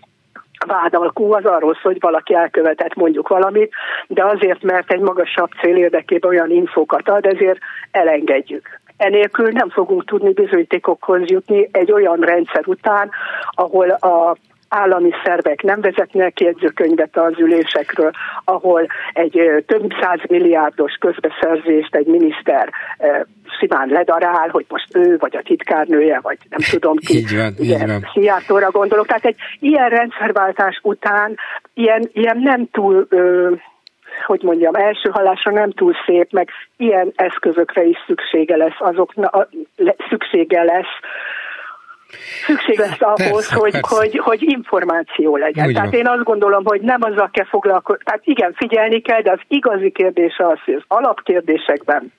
vádalkú 0.66 1.32
az 1.32 1.44
arról 1.44 1.74
szól, 1.82 1.92
hogy 1.92 2.00
valaki 2.00 2.34
elkövetett 2.34 2.94
mondjuk 2.94 3.28
valamit, 3.28 3.74
de 4.06 4.24
azért, 4.24 4.62
mert 4.62 4.92
egy 4.92 5.00
magasabb 5.00 5.50
cél 5.60 5.76
érdekében 5.76 6.30
olyan 6.30 6.50
infókat 6.50 7.08
ad, 7.08 7.26
ezért 7.26 7.58
elengedjük. 7.90 8.80
Enélkül 8.96 9.50
nem 9.50 9.68
fogunk 9.70 10.04
tudni 10.04 10.32
bizonyítékokhoz 10.32 11.20
jutni 11.24 11.68
egy 11.72 11.92
olyan 11.92 12.20
rendszer 12.20 12.62
után, 12.66 13.10
ahol 13.50 13.90
a 13.90 14.36
állami 14.74 15.10
szervek 15.24 15.62
nem 15.62 15.80
vezetnek 15.80 16.40
jegyzőkönyvet 16.40 17.16
az 17.16 17.38
ülésekről, 17.38 18.10
ahol 18.44 18.86
egy 19.12 19.64
több 19.66 19.92
száz 20.00 20.20
milliárdos 20.28 20.92
közbeszerzést 21.00 21.94
egy 21.94 22.06
miniszter 22.06 22.68
simán 23.58 23.88
ledarál, 23.88 24.48
hogy 24.48 24.64
most 24.68 24.96
ő, 24.96 25.16
vagy 25.18 25.36
a 25.36 25.42
titkárnője, 25.42 26.18
vagy 26.22 26.38
nem 26.48 26.60
tudom 26.74 26.96
ki. 26.96 27.14
így 27.14 27.36
van, 27.36 27.52
így 27.60 27.86
van. 27.86 28.04
Gondolok. 28.70 29.06
Tehát 29.06 29.24
egy 29.24 29.36
ilyen 29.60 29.88
rendszerváltás 29.88 30.80
után 30.82 31.36
ilyen, 31.74 32.08
ilyen 32.12 32.38
nem 32.38 32.68
túl 32.70 33.06
ö, 33.08 33.50
hogy 34.26 34.42
mondjam, 34.42 34.74
első 34.74 35.10
hallásra 35.10 35.52
nem 35.52 35.70
túl 35.70 35.92
szép, 36.06 36.32
meg 36.32 36.48
ilyen 36.76 37.12
eszközökre 37.16 37.84
is 37.84 37.96
szüksége 38.06 38.56
lesz, 38.56 38.78
azokna, 38.78 39.30
szüksége 40.08 40.62
lesz 40.62 40.94
szükség 42.46 42.78
lesz 42.78 43.00
ahhoz, 43.00 43.30
persze, 43.30 43.54
hogy, 43.54 43.70
persze. 43.70 43.96
Hogy, 43.96 44.18
hogy 44.18 44.42
információ 44.42 45.36
legyen. 45.36 45.66
Úgy 45.66 45.74
Tehát 45.74 45.90
van. 45.90 45.98
én 45.98 46.06
azt 46.06 46.22
gondolom, 46.22 46.64
hogy 46.64 46.80
nem 46.80 47.02
azzal 47.02 47.30
kell 47.32 47.46
foglalkozni, 47.46 48.02
tehát 48.04 48.20
igen, 48.24 48.52
figyelni 48.52 49.00
kell, 49.00 49.20
de 49.20 49.30
az 49.30 49.40
igazi 49.48 49.90
kérdés 49.90 50.36
az, 50.38 50.58
hogy 50.64 50.74
az 50.74 50.84
alapkérdésekben 50.88 52.12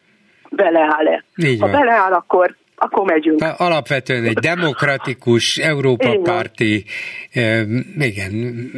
beleáll-e. 0.49 1.23
ha 1.59 1.67
beleáll, 1.67 2.13
akkor 2.13 2.55
akkor 2.75 3.05
megyünk. 3.05 3.45
Alapvetően 3.57 4.23
egy 4.23 4.37
demokratikus, 4.37 5.57
Európa 5.57 6.19
párti, 6.23 6.85
igen, 7.97 8.31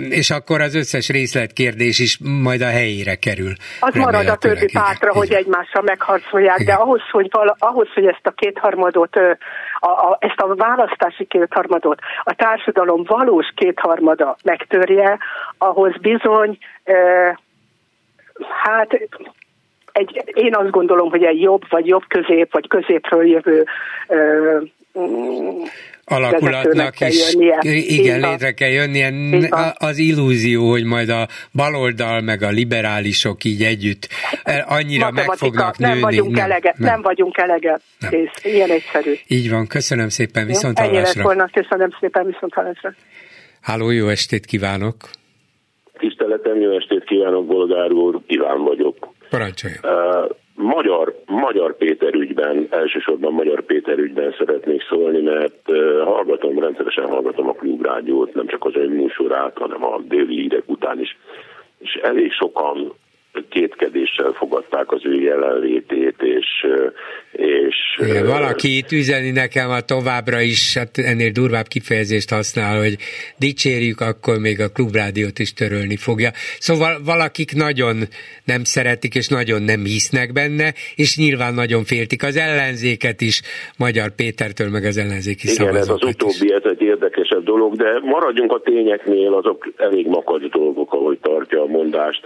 és 0.10 0.30
akkor 0.30 0.62
az 0.62 0.76
összes 0.76 1.10
részletkérdés 1.10 2.00
is 2.00 2.20
majd 2.42 2.62
a 2.62 2.70
helyére 2.70 3.16
kerül. 3.16 3.54
Az 3.80 3.96
marad 3.96 4.28
a 4.28 4.36
többi 4.36 4.72
pártra, 4.74 5.14
hogy 5.14 5.34
egymással 5.34 5.82
megharcolják, 5.82 6.60
igen. 6.60 6.76
de 6.76 6.82
ahhoz 6.82 7.02
hogy, 7.12 7.28
vala, 7.32 7.56
ahhoz, 7.60 7.88
hogy 7.94 8.06
ezt 8.06 8.28
a 8.28 8.32
kétharmadot, 8.32 9.16
a, 9.80 9.88
a, 9.88 10.18
ezt 10.20 10.40
a 10.40 10.56
választási 10.56 11.26
kétharmadot 11.26 12.00
a 12.24 12.34
társadalom 12.34 13.04
valós 13.04 13.52
kétharmada 13.56 14.38
megtörje, 14.44 15.18
ahhoz 15.58 15.98
bizony 16.02 16.58
hát 18.64 19.00
egy, 19.98 20.24
én 20.34 20.56
azt 20.56 20.70
gondolom, 20.70 21.10
hogy 21.10 21.24
egy 21.24 21.42
jobb, 21.42 21.62
vagy 21.70 21.88
jobb 21.88 22.04
közép, 22.08 22.52
vagy 22.52 22.68
középről 22.68 23.28
jövő 23.28 23.66
ö, 24.08 24.58
alakulatnak 26.06 27.00
is 27.00 27.34
jönnie. 27.34 27.60
igen, 27.88 28.20
létre 28.20 28.52
kell 28.52 28.70
jönnie. 28.70 29.12
Az 29.78 29.98
illúzió, 29.98 30.70
hogy 30.70 30.84
majd 30.84 31.10
a 31.10 31.28
baloldal 31.54 32.22
meg 32.22 32.42
a 32.42 32.50
liberálisok 32.50 33.44
így 33.44 33.62
együtt 33.62 34.08
annyira 34.68 35.12
meg 35.12 35.32
fognak 35.32 35.78
nem 35.78 35.90
nőni. 35.90 36.02
Vagyunk 36.02 36.36
nem, 36.36 36.44
elege, 36.46 36.74
nem. 36.78 36.90
nem 36.92 37.02
vagyunk 37.02 37.38
elege. 37.38 37.80
Nem. 38.00 38.30
Ilyen 38.44 38.70
egyszerű. 38.70 39.14
Így 39.28 39.50
van, 39.50 39.68
köszönöm 39.68 40.10
szépen, 40.10 40.46
viszont 40.46 40.80
Ennyi 40.80 40.98
lett 40.98 41.22
volna, 41.22 41.50
köszönöm 41.54 41.90
szépen, 42.00 42.26
viszont 42.26 42.54
hallásra. 42.54 42.94
Háló, 43.62 43.90
jó 43.90 44.08
estét 44.08 44.46
kívánok! 44.46 44.96
Tiszteletem, 45.98 46.62
jó 46.62 46.76
estét 46.76 47.04
kívánok, 47.04 47.46
Bolgár 47.46 47.92
úr, 47.92 48.20
Iván 48.28 48.64
vagyok. 48.64 49.07
Parancsolja. 49.30 49.80
Uh, 49.84 50.30
magyar, 50.56 51.16
magyar 51.26 51.78
Péter 51.78 52.14
ügyben, 52.14 52.68
elsősorban 52.70 53.34
Magyar 53.34 53.62
Péter 53.62 53.98
ügyben 53.98 54.36
szeretnék 54.38 54.84
szólni, 54.90 55.22
mert 55.22 55.72
hallgatom, 56.04 56.60
rendszeresen 56.60 57.08
hallgatom 57.08 57.50
a 57.50 57.54
klubrádiót, 57.54 58.34
nem 58.34 58.48
csak 58.48 58.66
az 58.66 58.76
ön 58.76 58.90
műsorát, 58.90 59.58
hanem 59.58 59.86
a 59.86 60.00
déli 60.08 60.42
hírek 60.42 60.64
után 60.66 61.00
is. 61.00 61.18
És 61.80 61.94
elég 61.94 62.32
sokan 62.32 62.94
kétkedéssel 63.50 64.32
fogadták 64.32 64.57
az 64.98 65.06
ő 65.06 65.22
jelenlétét, 65.22 66.16
és, 66.22 66.48
és 67.32 67.76
Igen, 67.98 68.26
valaki 68.26 68.78
itt 68.78 68.92
üzeni 68.92 69.32
nekem 69.32 69.70
a 69.70 69.82
továbbra 69.82 70.40
is, 70.42 70.78
hát 70.78 70.98
ennél 70.98 71.32
durvább 71.32 71.68
kifejezést 71.68 72.30
használ, 72.30 72.78
hogy 72.78 72.96
dicsérjük, 73.38 74.00
akkor 74.02 74.40
még 74.40 74.60
a 74.60 74.70
klubrádiót 74.70 75.40
is 75.40 75.54
törölni 75.54 75.96
fogja. 75.96 76.30
Szóval 76.60 76.94
valakik 77.06 77.56
nagyon 77.56 77.96
nem 78.46 78.64
szeretik, 78.64 79.16
és 79.16 79.28
nagyon 79.28 79.62
nem 79.62 79.84
hisznek 79.84 80.34
benne, 80.34 80.74
és 80.96 81.18
nyilván 81.18 81.54
nagyon 81.54 81.84
féltik 81.84 82.24
az 82.24 82.38
ellenzéket 82.38 83.22
is, 83.22 83.42
Magyar 83.78 84.10
Pétertől, 84.16 84.70
meg 84.70 84.84
az 84.84 84.98
ellenzéki 84.98 85.48
Igen, 85.52 85.76
ez 85.76 85.90
az 85.90 86.04
utóbbi, 86.04 86.54
ez 86.54 86.64
egy 86.64 86.82
érdekesebb 86.82 87.44
dolog, 87.44 87.76
de 87.76 88.00
maradjunk 88.02 88.52
a 88.52 88.60
tényeknél, 88.60 89.34
azok 89.34 89.68
elég 89.78 90.08
makacs 90.08 90.50
dolgok, 90.50 90.94
ahogy 90.94 91.18
tartja 91.22 91.62
a 91.62 91.66
mondást 91.66 92.22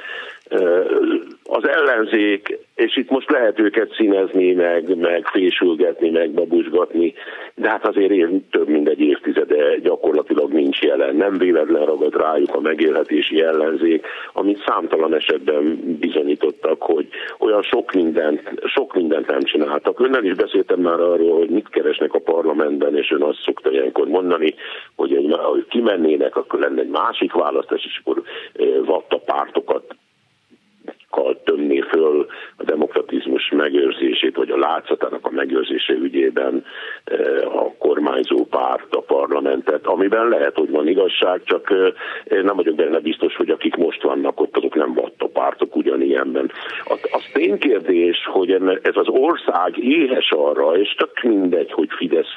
az 1.43 1.67
ellenzék, 1.67 2.59
és 2.75 2.97
itt 2.97 3.09
most 3.09 3.29
lehet 3.31 3.59
őket 3.59 3.93
színezni, 3.93 4.53
meg, 4.53 4.97
meg 4.97 5.27
fésülgetni, 5.27 6.09
meg 6.09 6.31
babusgatni, 6.31 7.13
de 7.55 7.69
hát 7.69 7.87
azért 7.87 8.11
év, 8.11 8.27
több 8.51 8.67
mint 8.67 8.89
egy 8.89 8.99
évtizede 8.99 9.77
gyakorlatilag 9.77 10.51
nincs 10.51 10.81
jelen. 10.81 11.15
Nem 11.15 11.37
véletlen 11.37 11.85
ragad 11.85 12.15
rájuk 12.15 12.55
a 12.55 12.59
megélhetési 12.59 13.41
ellenzék, 13.41 14.05
amit 14.33 14.63
számtalan 14.65 15.15
esetben 15.15 15.79
bizonyítottak, 15.99 16.81
hogy 16.81 17.07
olyan 17.39 17.61
sok 17.61 17.93
mindent, 17.93 18.41
sok 18.65 18.93
mindent 18.93 19.27
nem 19.27 19.41
csináltak. 19.41 19.99
Önnel 19.99 20.23
is 20.23 20.33
beszéltem 20.33 20.79
már 20.79 20.99
arról, 20.99 21.37
hogy 21.37 21.49
mit 21.49 21.69
keresnek 21.69 22.13
a 22.13 22.19
parlamentben, 22.19 22.97
és 22.97 23.11
ön 23.11 23.21
azt 23.21 23.41
szokta 23.45 23.71
ilyenkor 23.71 24.07
mondani, 24.07 24.55
hogy 24.95 25.15
egy, 25.15 25.31
hogy 25.31 25.65
kimennének, 25.69 26.35
akkor 26.35 26.59
lenne 26.59 26.81
egy 26.81 26.89
másik 26.89 27.33
választás, 27.33 27.85
és 27.85 28.01
akkor 28.03 28.21
vatta 28.85 29.17
pártokat 29.17 29.95
tömni 31.43 31.81
föl 31.81 32.27
a 32.57 32.63
demokratizmus 32.63 33.49
megőrzését, 33.49 34.35
vagy 34.35 34.49
a 34.49 34.57
látszatának 34.57 35.25
a 35.25 35.31
megőrzése 35.31 35.93
ügyében 35.93 36.65
eh, 37.03 37.55
a 37.55 37.73
kormányzó 37.77 38.45
párt, 38.45 38.95
a 38.95 39.01
parlamentet, 39.01 39.85
amiben 39.85 40.27
lehet, 40.27 40.55
hogy 40.55 40.69
van 40.69 40.87
igazság, 40.87 41.41
csak 41.43 41.71
eh, 41.71 42.43
nem 42.43 42.55
vagyok 42.55 42.75
benne 42.75 42.99
biztos, 42.99 43.35
hogy 43.35 43.49
akik 43.49 43.75
most 43.75 44.01
vannak 44.01 44.39
ott, 44.39 44.57
azok 44.57 44.75
nem 44.75 44.93
vatta 44.93 45.27
pártok 45.27 45.75
ugyanilyenben. 45.75 46.51
Az 47.11 47.23
ténykérdés, 47.33 48.17
hogy 48.25 48.51
ez 48.81 48.95
az 48.95 49.07
ország 49.07 49.77
éhes 49.77 50.31
arra, 50.31 50.77
és 50.77 50.93
tök 50.93 51.21
mindegy, 51.21 51.71
hogy 51.71 51.89
Fidesz 51.97 52.33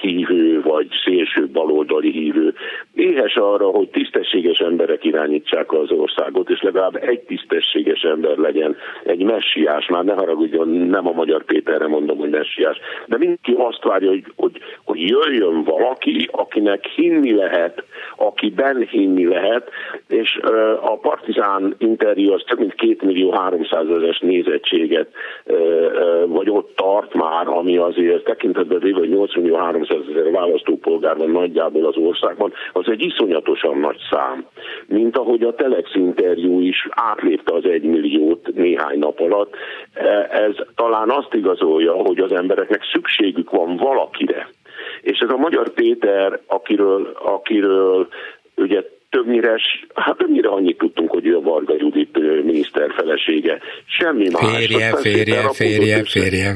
hívő, 0.00 0.62
vagy 0.62 0.88
szélső 1.04 1.46
baloldali 1.46 2.10
hívő, 2.10 2.54
éhes 2.94 3.36
arra, 3.36 3.66
hogy 3.66 3.88
tisztességes 3.88 4.58
emberek 4.58 5.04
irányítsák 5.04 5.72
az 5.72 5.90
országot, 5.90 6.50
és 6.50 6.62
legalább 6.62 6.96
egy 6.96 7.20
tisztességes 7.20 8.02
ember 8.02 8.15
legyen, 8.20 8.76
egy 9.04 9.22
messiás, 9.22 9.86
már 9.88 10.04
ne 10.04 10.14
haragudjon, 10.14 10.68
nem 10.68 11.06
a 11.06 11.12
Magyar 11.12 11.44
Péterre 11.44 11.86
mondom, 11.86 12.18
hogy 12.18 12.30
messiás, 12.30 12.78
de 13.06 13.16
mindenki 13.18 13.54
azt 13.58 13.82
várja, 13.82 14.08
hogy, 14.08 14.24
hogy, 14.36 14.58
hogy 14.84 15.00
jöjjön 15.00 15.64
valaki, 15.64 16.28
akinek 16.32 16.86
hinni 16.86 17.34
lehet, 17.34 17.84
akiben 18.16 18.86
hinni 18.90 19.26
lehet, 19.26 19.70
és 20.08 20.40
a 20.80 20.98
Partizán 20.98 21.74
interjú 21.78 22.32
az 22.32 22.42
több 22.46 22.58
mint 22.58 22.74
2 22.74 22.96
millió 23.00 23.30
300 23.30 23.88
ezeres 23.88 24.18
nézettséget, 24.18 25.08
vagy 26.26 26.50
ott 26.50 26.76
tart 26.76 27.14
már, 27.14 27.48
ami 27.48 27.76
azért 27.76 28.24
tekintetben 28.24 28.78
véve, 28.78 28.98
hogy 28.98 29.08
8 29.08 29.36
millió 29.36 29.56
300 29.56 29.96
ezer 30.10 30.30
választópolgár 30.30 31.16
van 31.16 31.30
nagyjából 31.30 31.84
az 31.86 31.96
országban, 31.96 32.52
az 32.72 32.88
egy 32.88 33.02
iszonyatosan 33.04 33.78
nagy 33.78 33.98
szám. 34.10 34.46
Mint 34.86 35.16
ahogy 35.16 35.42
a 35.42 35.54
Telex 35.54 35.94
interjú 35.94 36.60
is 36.60 36.88
átlépte 36.90 37.54
az 37.54 37.64
1 37.64 37.82
milliót 38.06 38.54
néhány 38.54 38.98
nap 38.98 39.20
alatt, 39.20 39.54
ez 40.30 40.54
talán 40.74 41.10
azt 41.10 41.34
igazolja, 41.34 41.92
hogy 41.92 42.18
az 42.18 42.32
embereknek 42.32 42.82
szükségük 42.92 43.50
van 43.50 43.76
valakire. 43.76 44.48
És 45.02 45.18
ez 45.18 45.30
a 45.30 45.36
Magyar 45.36 45.68
Péter, 45.68 46.40
akiről, 46.46 47.16
akiről 47.22 48.08
ugye 48.56 48.82
többnyire, 49.10 49.60
hát 49.94 50.16
többnyire 50.16 50.48
annyit 50.48 50.78
tudtunk, 50.78 51.10
hogy 51.10 51.26
ő 51.26 51.36
a 51.36 51.40
Varga 51.40 51.74
Judit 51.78 52.18
miniszter 52.44 52.92
felesége. 52.96 53.58
Semmi 53.84 54.28
más. 54.32 54.56
Férje, 54.56 54.96
férje, 54.96 55.48
férje, 55.52 56.02
férje. 56.04 56.54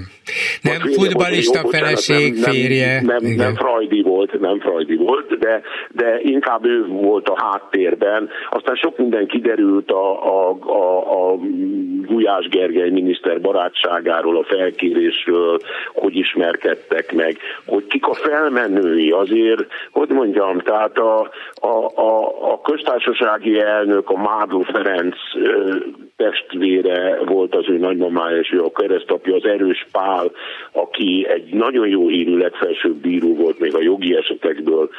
Nem 0.63 0.81
futbalista 0.81 1.69
feleség, 1.69 2.35
nem, 2.35 2.53
férje. 2.53 3.03
Nem, 3.03 3.17
nem, 3.23 3.35
nem 3.37 3.55
Freudi 3.55 4.03
volt, 4.03 4.41
nem 4.41 4.61
Freudi 4.61 4.97
volt, 4.97 5.39
de, 5.39 5.63
de 5.91 6.21
inkább 6.23 6.65
ő 6.65 6.87
volt 6.87 7.29
a 7.29 7.35
háttérben. 7.37 8.29
Aztán 8.51 8.75
sok 8.75 8.99
minden 8.99 9.27
kiderült 9.27 9.91
a, 9.91 10.25
a, 10.25 10.59
a, 10.67 11.33
a 11.33 11.37
Gulyás 12.07 12.49
Gergely 12.49 12.91
miniszter 12.91 13.41
barátságáról, 13.41 14.37
a 14.37 14.45
felkérésről, 14.45 15.59
hogy 15.95 16.17
ismerkedtek 16.17 17.13
meg, 17.13 17.39
hogy 17.67 17.87
kik 17.87 18.07
a 18.07 18.15
felmenői, 18.15 19.11
azért, 19.11 19.67
hogy 19.91 20.09
mondjam, 20.09 20.59
tehát 20.59 20.99
a, 20.99 21.31
a, 21.55 21.91
a, 21.95 22.40
a 22.43 22.61
köztársasági 22.61 23.61
elnök, 23.61 24.11
a 24.11 24.17
Mádó 24.17 24.61
Ferenc 24.61 25.17
testvére 26.17 27.19
volt 27.25 27.55
az 27.55 27.69
ő 27.69 27.79
nagymamája, 27.79 28.37
és 28.37 28.53
ő 28.53 28.63
a 28.63 28.73
keresztapja, 28.73 29.35
az 29.35 29.45
erős 29.45 29.87
Pál, 29.93 30.31
aki 30.73 31.27
egy 31.29 31.55
nagyon 31.55 31.89
jó 31.89 32.09
hírű 32.09 32.37
legfelsőbb 32.37 32.97
bíró 32.97 33.35
volt 33.35 33.59
még 33.59 33.75
a 33.75 33.83
jogi 33.83 34.17
esetekből. 34.17 34.91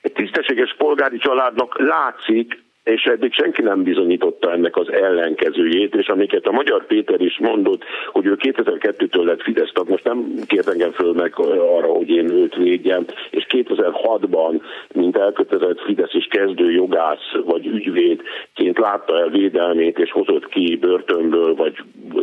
Egy 0.00 0.12
tisztességes 0.12 0.74
polgári 0.78 1.18
családnak 1.18 1.78
látszik, 1.78 2.63
és 2.84 3.04
eddig 3.04 3.32
senki 3.32 3.62
nem 3.62 3.82
bizonyította 3.82 4.52
ennek 4.52 4.76
az 4.76 4.92
ellenkezőjét, 4.92 5.94
és 5.94 6.06
amiket 6.06 6.46
a 6.46 6.52
Magyar 6.52 6.86
Péter 6.86 7.20
is 7.20 7.38
mondott, 7.38 7.84
hogy 8.12 8.26
ő 8.26 8.36
2002-től 8.40 9.24
lett 9.24 9.42
Fidesz 9.42 9.72
tag, 9.72 9.88
most 9.88 10.04
nem 10.04 10.34
kért 10.46 10.68
engem 10.68 10.90
föl 10.90 11.12
meg 11.12 11.32
arra, 11.38 11.86
hogy 11.86 12.10
én 12.10 12.30
őt 12.30 12.54
védjem, 12.54 13.04
és 13.30 13.46
2006-ban, 13.48 14.60
mint 14.94 15.16
elkötelezett 15.16 15.80
Fidesz 15.80 16.14
és 16.14 16.26
kezdő 16.30 16.70
jogász 16.70 17.32
vagy 17.44 17.66
ügyvédként 17.66 18.78
látta 18.78 19.18
el 19.18 19.28
védelmét, 19.28 19.98
és 19.98 20.10
hozott 20.10 20.48
ki 20.48 20.76
börtönből 20.80 21.54
vagy 21.54 21.74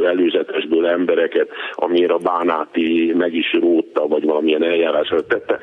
előzetesből 0.04 0.88
embereket, 0.88 1.50
amire 1.76 2.14
a 2.14 2.18
Bánáti 2.18 3.14
meg 3.18 3.34
is 3.34 3.54
rótta, 3.54 4.08
vagy 4.08 4.24
valamilyen 4.24 4.64
eljárásra 4.64 5.26
tette. 5.26 5.60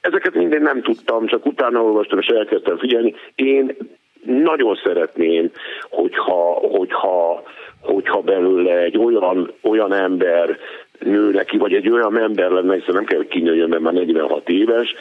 Ezeket 0.00 0.34
minden 0.34 0.62
nem 0.62 0.82
tudtam, 0.82 1.26
csak 1.26 1.46
utána 1.46 1.82
olvastam, 1.82 2.18
és 2.18 2.26
elkezdtem 2.26 2.78
figyelni. 2.78 3.14
Én 3.34 3.76
nagyon 4.24 4.80
szeretném, 4.84 5.50
hogyha, 5.90 6.52
hogyha, 6.52 7.42
hogyha 7.80 8.20
belőle 8.20 8.76
egy 8.76 8.98
olyan, 8.98 9.52
olyan 9.62 9.92
ember 9.92 10.58
nő 10.98 11.30
neki, 11.30 11.58
vagy 11.58 11.74
egy 11.74 11.90
olyan 11.90 12.18
ember 12.18 12.50
lenne, 12.50 12.74
hiszen 12.74 12.94
nem 12.94 13.04
kell, 13.04 13.18
hogy 13.18 13.28
kinőjön, 13.28 13.68
mert 13.68 13.82
már 13.82 13.92
46 13.92 14.48
éves, 14.48 14.94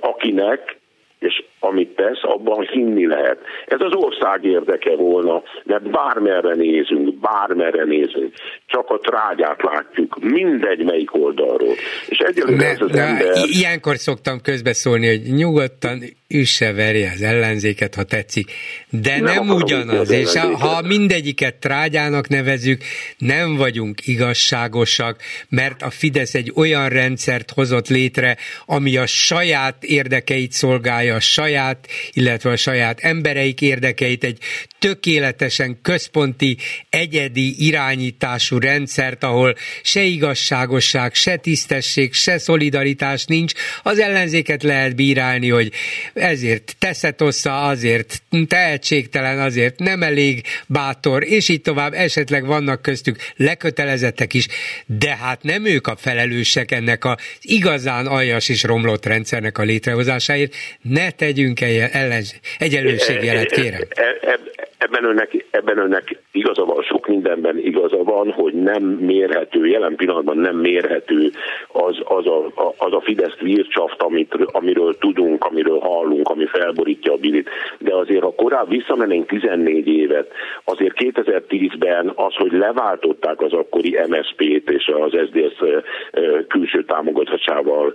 akinek 0.00 0.79
és 1.20 1.44
amit 1.58 1.88
tesz, 1.88 2.20
abban 2.22 2.68
hinni 2.72 3.06
lehet. 3.06 3.38
Ez 3.66 3.80
az 3.80 3.92
ország 3.94 4.44
érdeke 4.44 4.96
volna, 4.96 5.42
mert 5.64 5.90
bármerre 5.90 6.54
nézünk, 6.54 7.14
bármerre 7.14 7.84
nézünk, 7.84 8.34
csak 8.66 8.88
a 8.88 8.98
trágyát 8.98 9.62
látjuk, 9.62 10.18
mindegy 10.20 10.84
melyik 10.84 11.14
oldalról. 11.14 11.74
És 12.08 12.18
egyelőre 12.18 12.66
ez 12.66 12.80
az 12.80 12.96
ember... 12.96 13.32
Ilyenkor 13.46 13.96
szoktam 13.96 14.40
közbeszólni, 14.40 15.06
hogy 15.06 15.20
nyugodtan 15.34 16.02
üsse 16.28 16.72
verje 16.72 17.10
az 17.14 17.22
ellenzéket, 17.22 17.94
ha 17.94 18.02
tetszik, 18.02 18.50
de 18.90 19.20
nem, 19.20 19.22
nem 19.22 19.48
ugyanaz, 19.48 20.10
és 20.10 20.36
ha 20.36 20.82
mindegyiket 20.82 21.54
trágyának 21.54 22.28
nevezük, 22.28 22.82
nem 23.18 23.56
vagyunk 23.56 24.06
igazságosak, 24.06 25.20
mert 25.48 25.82
a 25.82 25.90
Fidesz 25.90 26.34
egy 26.34 26.52
olyan 26.56 26.88
rendszert 26.88 27.50
hozott 27.50 27.88
létre, 27.88 28.36
ami 28.66 28.96
a 28.96 29.06
saját 29.06 29.84
érdekeit 29.84 30.52
szolgálja, 30.52 31.09
a 31.10 31.20
saját, 31.20 31.86
illetve 32.12 32.50
a 32.50 32.56
saját 32.56 33.00
embereik 33.00 33.60
érdekeit, 33.60 34.24
egy 34.24 34.38
tökéletesen 34.78 35.78
központi, 35.82 36.56
egyedi 36.90 37.66
irányítású 37.66 38.58
rendszert, 38.58 39.24
ahol 39.24 39.54
se 39.82 40.02
igazságosság, 40.02 41.14
se 41.14 41.36
tisztesség, 41.36 42.12
se 42.12 42.38
szolidaritás 42.38 43.24
nincs, 43.24 43.52
az 43.82 43.98
ellenzéket 43.98 44.62
lehet 44.62 44.96
bírálni, 44.96 45.48
hogy 45.48 45.72
ezért 46.14 46.76
teszetossza, 46.78 47.62
azért 47.62 48.22
tehetségtelen, 48.46 49.40
azért 49.40 49.78
nem 49.78 50.02
elég 50.02 50.42
bátor, 50.66 51.24
és 51.24 51.48
így 51.48 51.60
tovább, 51.60 51.92
esetleg 51.92 52.46
vannak 52.46 52.82
köztük 52.82 53.18
lekötelezettek 53.36 54.34
is, 54.34 54.46
de 54.86 55.16
hát 55.16 55.42
nem 55.42 55.64
ők 55.64 55.86
a 55.86 55.96
felelősek 55.96 56.70
ennek 56.70 57.04
az 57.04 57.16
igazán 57.40 58.06
aljas 58.06 58.48
és 58.48 58.62
romlott 58.62 59.06
rendszernek 59.06 59.58
a 59.58 59.62
létrehozásáért. 59.62 60.54
Ne 61.00 61.10
tegyünk 61.10 61.60
ellen, 61.60 62.22
egyenlőségjelet, 62.58 63.50
kérem. 63.50 63.80
E, 63.88 64.02
e, 64.02 64.38
ebben 64.78 65.04
önnek, 65.04 65.46
ebben 65.50 65.78
önnek 65.78 66.16
igaza 66.32 66.64
van, 66.64 66.82
sok 66.82 67.06
mindenben 67.06 67.58
igaza 67.58 68.02
van, 68.02 68.32
hogy 68.32 68.54
nem 68.54 68.82
mérhető, 68.82 69.66
jelen 69.66 69.96
pillanatban 69.96 70.38
nem 70.38 70.56
mérhető 70.56 71.30
az, 71.72 71.96
az, 72.04 72.26
a, 72.26 72.52
az 72.76 72.92
a 72.92 73.00
Fidesz 73.00 73.38
vircsaft, 73.40 74.02
amit, 74.02 74.34
amiről 74.52 74.98
tudunk, 74.98 75.44
amiről 75.44 75.78
hallunk, 75.78 76.28
ami 76.28 76.46
felborítja 76.46 77.12
a 77.12 77.16
bilit. 77.16 77.48
De 77.78 77.94
azért, 77.94 78.22
ha 78.22 78.34
korábban 78.34 78.68
visszamennénk 78.68 79.26
14 79.26 79.86
évet, 79.86 80.32
azért 80.64 80.94
2010-ben 80.98 82.12
az, 82.14 82.34
hogy 82.34 82.52
leváltották 82.52 83.40
az 83.40 83.52
akkori 83.52 83.98
MSZP-t 84.08 84.70
és 84.70 84.92
az 85.02 85.10
SZDSZ 85.10 85.84
külső 86.48 86.84
támogatásával 86.84 87.94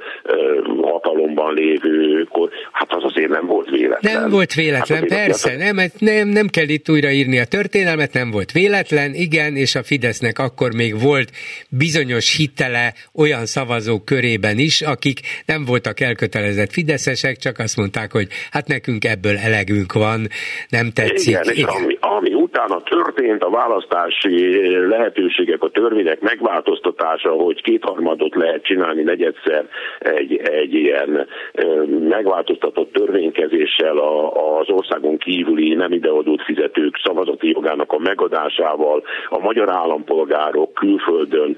hatalomban 0.82 1.54
lévőkor, 1.54 2.50
hát 2.72 2.94
az 2.94 3.04
azért 3.04 3.30
nem 3.30 3.46
volt 3.46 3.70
véletlen. 3.70 4.22
Nem 4.22 4.30
volt 4.30 4.54
véletlen, 4.54 5.00
hát 5.00 5.08
persze, 5.08 5.58
nem, 5.58 5.78
nem, 6.00 6.28
nem 6.28 6.48
kell 6.48 6.68
itt 6.68 6.90
újraírni 6.90 7.40
a 7.40 7.46
történelmet, 7.46 8.14
nem 8.14 8.25
volt 8.32 8.52
véletlen, 8.52 9.14
igen, 9.14 9.56
és 9.56 9.76
a 9.76 9.84
Fidesznek 9.84 10.40
akkor 10.40 10.74
még 10.74 11.02
volt 11.02 11.30
bizonyos 11.70 12.38
hitele 12.38 12.94
olyan 13.14 13.46
szavazók 13.46 14.06
körében 14.06 14.58
is, 14.58 14.82
akik 14.82 15.20
nem 15.46 15.66
voltak 15.66 16.00
elkötelezett 16.00 16.72
fideszesek, 16.72 17.36
csak 17.38 17.58
azt 17.60 17.78
mondták, 17.78 18.12
hogy 18.12 18.28
hát 18.52 18.68
nekünk 18.68 19.06
ebből 19.06 19.38
elegünk 19.38 19.94
van, 19.94 20.20
nem 20.70 20.88
tetszik. 20.92 21.34
Igen, 21.34 21.56
és 21.56 21.64
ami, 21.64 21.98
ami 22.00 22.34
utána 22.34 22.82
történt 22.84 23.44
a 23.44 23.50
választási 23.50 24.40
lehetőségek, 24.88 25.62
a 25.64 25.70
törvények 25.70 26.20
megváltoztatása, 26.22 27.32
hogy 27.32 27.62
kétharmadot 27.62 28.36
lehet 28.36 28.64
csinálni 28.64 29.04
negyedszer 29.04 29.66
egy, 30.00 30.38
egy 30.38 30.74
ilyen 30.74 31.28
megváltoztatott 32.10 32.92
törvénykezéssel 32.94 33.98
az 34.60 34.70
országon 34.70 35.18
kívüli 35.18 35.74
nem 35.74 35.92
ideadót 35.92 36.44
fizetők 36.44 37.00
szavazati 37.04 37.50
jogának 37.50 37.92
a 37.92 38.00
megadásával, 38.16 39.04
a 39.30 39.40
magyar 39.40 39.70
állampolgárok 39.70 40.74
külföldön 40.74 41.58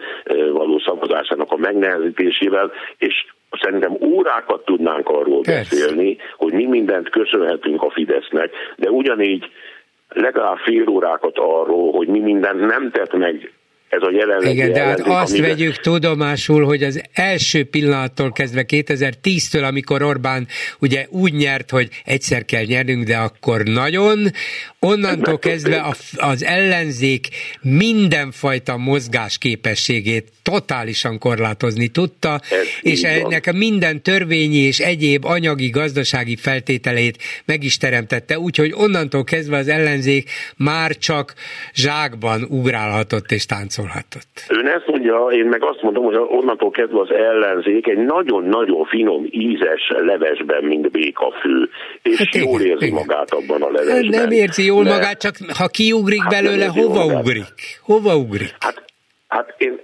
való 0.51 0.79
szavazásának 0.79 1.51
a 1.51 1.57
megnehezítésével, 1.57 2.71
és 2.97 3.25
szerintem 3.61 3.97
órákat 4.01 4.65
tudnánk 4.65 5.09
arról 5.09 5.41
Persze. 5.41 5.59
beszélni, 5.59 6.17
hogy 6.37 6.53
mi 6.53 6.65
mindent 6.65 7.09
köszönhetünk 7.09 7.81
a 7.81 7.89
Fidesznek, 7.89 8.51
de 8.75 8.89
ugyanígy 8.89 9.45
legalább 10.09 10.57
fél 10.57 10.89
órákat 10.89 11.37
arról, 11.37 11.91
hogy 11.91 12.07
mi 12.07 12.19
mindent 12.19 12.65
nem 12.65 12.91
tett 12.91 13.13
meg 13.13 13.51
ez 13.89 14.01
a 14.01 14.11
jelenlegi 14.11 14.53
Igen, 14.53 14.71
de 14.71 14.83
hát 14.83 14.99
azt 14.99 15.31
amiben... 15.31 15.49
vegyük 15.49 15.79
tudomásul, 15.79 16.65
hogy 16.65 16.83
az 16.83 17.01
első 17.13 17.63
pillanattól 17.63 18.31
kezdve 18.31 18.65
2010-től, 18.67 19.67
amikor 19.67 20.01
Orbán 20.01 20.47
ugye 20.79 21.05
úgy 21.09 21.33
nyert, 21.33 21.69
hogy 21.69 21.89
egyszer 22.05 22.45
kell 22.45 22.63
nyernünk, 22.63 23.03
de 23.03 23.17
akkor 23.17 23.63
nagyon, 23.63 24.31
onnantól 24.79 25.39
kezdve 25.39 25.77
a, 25.77 25.95
az 26.15 26.43
ellenzék 26.43 27.27
mindenfajta 27.61 28.77
mozgás 28.77 29.37
képességét 29.37 30.31
totálisan 30.43 31.17
korlátozni 31.17 31.87
tudta, 31.87 32.41
Ez 32.49 32.67
és 32.81 33.01
ennek 33.03 33.47
a 33.47 33.51
minden 33.51 34.01
törvényi 34.01 34.57
és 34.57 34.79
egyéb 34.79 35.25
anyagi, 35.25 35.69
gazdasági 35.69 36.35
feltételét 36.35 37.17
meg 37.45 37.63
is 37.63 37.77
teremtette, 37.77 38.39
úgyhogy 38.39 38.71
onnantól 38.75 39.23
kezdve 39.23 39.57
az 39.57 39.67
ellenzék 39.67 40.29
már 40.57 40.97
csak 40.97 41.33
zsákban 41.73 42.43
ugrálhatott 42.43 43.31
és 43.31 43.45
táncolhatott. 43.77 44.45
Ön 44.47 44.67
ezt 44.67 44.87
mondja, 44.87 45.27
én 45.31 45.45
meg 45.45 45.63
azt 45.63 45.81
mondom, 45.81 46.03
hogy 46.03 46.15
onnantól 46.15 46.71
kezdve 46.71 46.99
az 46.99 47.11
ellenzék 47.11 47.87
egy 47.87 47.97
nagyon-nagyon 47.97 48.85
finom, 48.85 49.27
ízes 49.29 49.91
levesben, 49.95 50.63
mint 50.63 50.91
békafő, 50.91 51.69
és 52.01 52.17
hát 52.17 52.35
jól 52.35 52.61
érzi 52.61 52.85
igen. 52.85 52.97
magát 52.97 53.31
abban 53.31 53.61
a 53.61 53.71
levesben. 53.71 54.21
Nem 54.21 54.31
érzi 54.31 54.65
jól 54.65 54.83
magát, 54.83 55.19
csak 55.19 55.35
ha 55.57 55.67
kiugrik 55.67 56.21
hát 56.21 56.31
belőle, 56.31 56.65
hova 56.65 57.05
magát. 57.05 57.21
ugrik? 57.21 57.79
Hova 57.81 58.15
ugrik? 58.15 58.55
Hát, 58.59 58.83
hát 59.27 59.55
én 59.57 59.79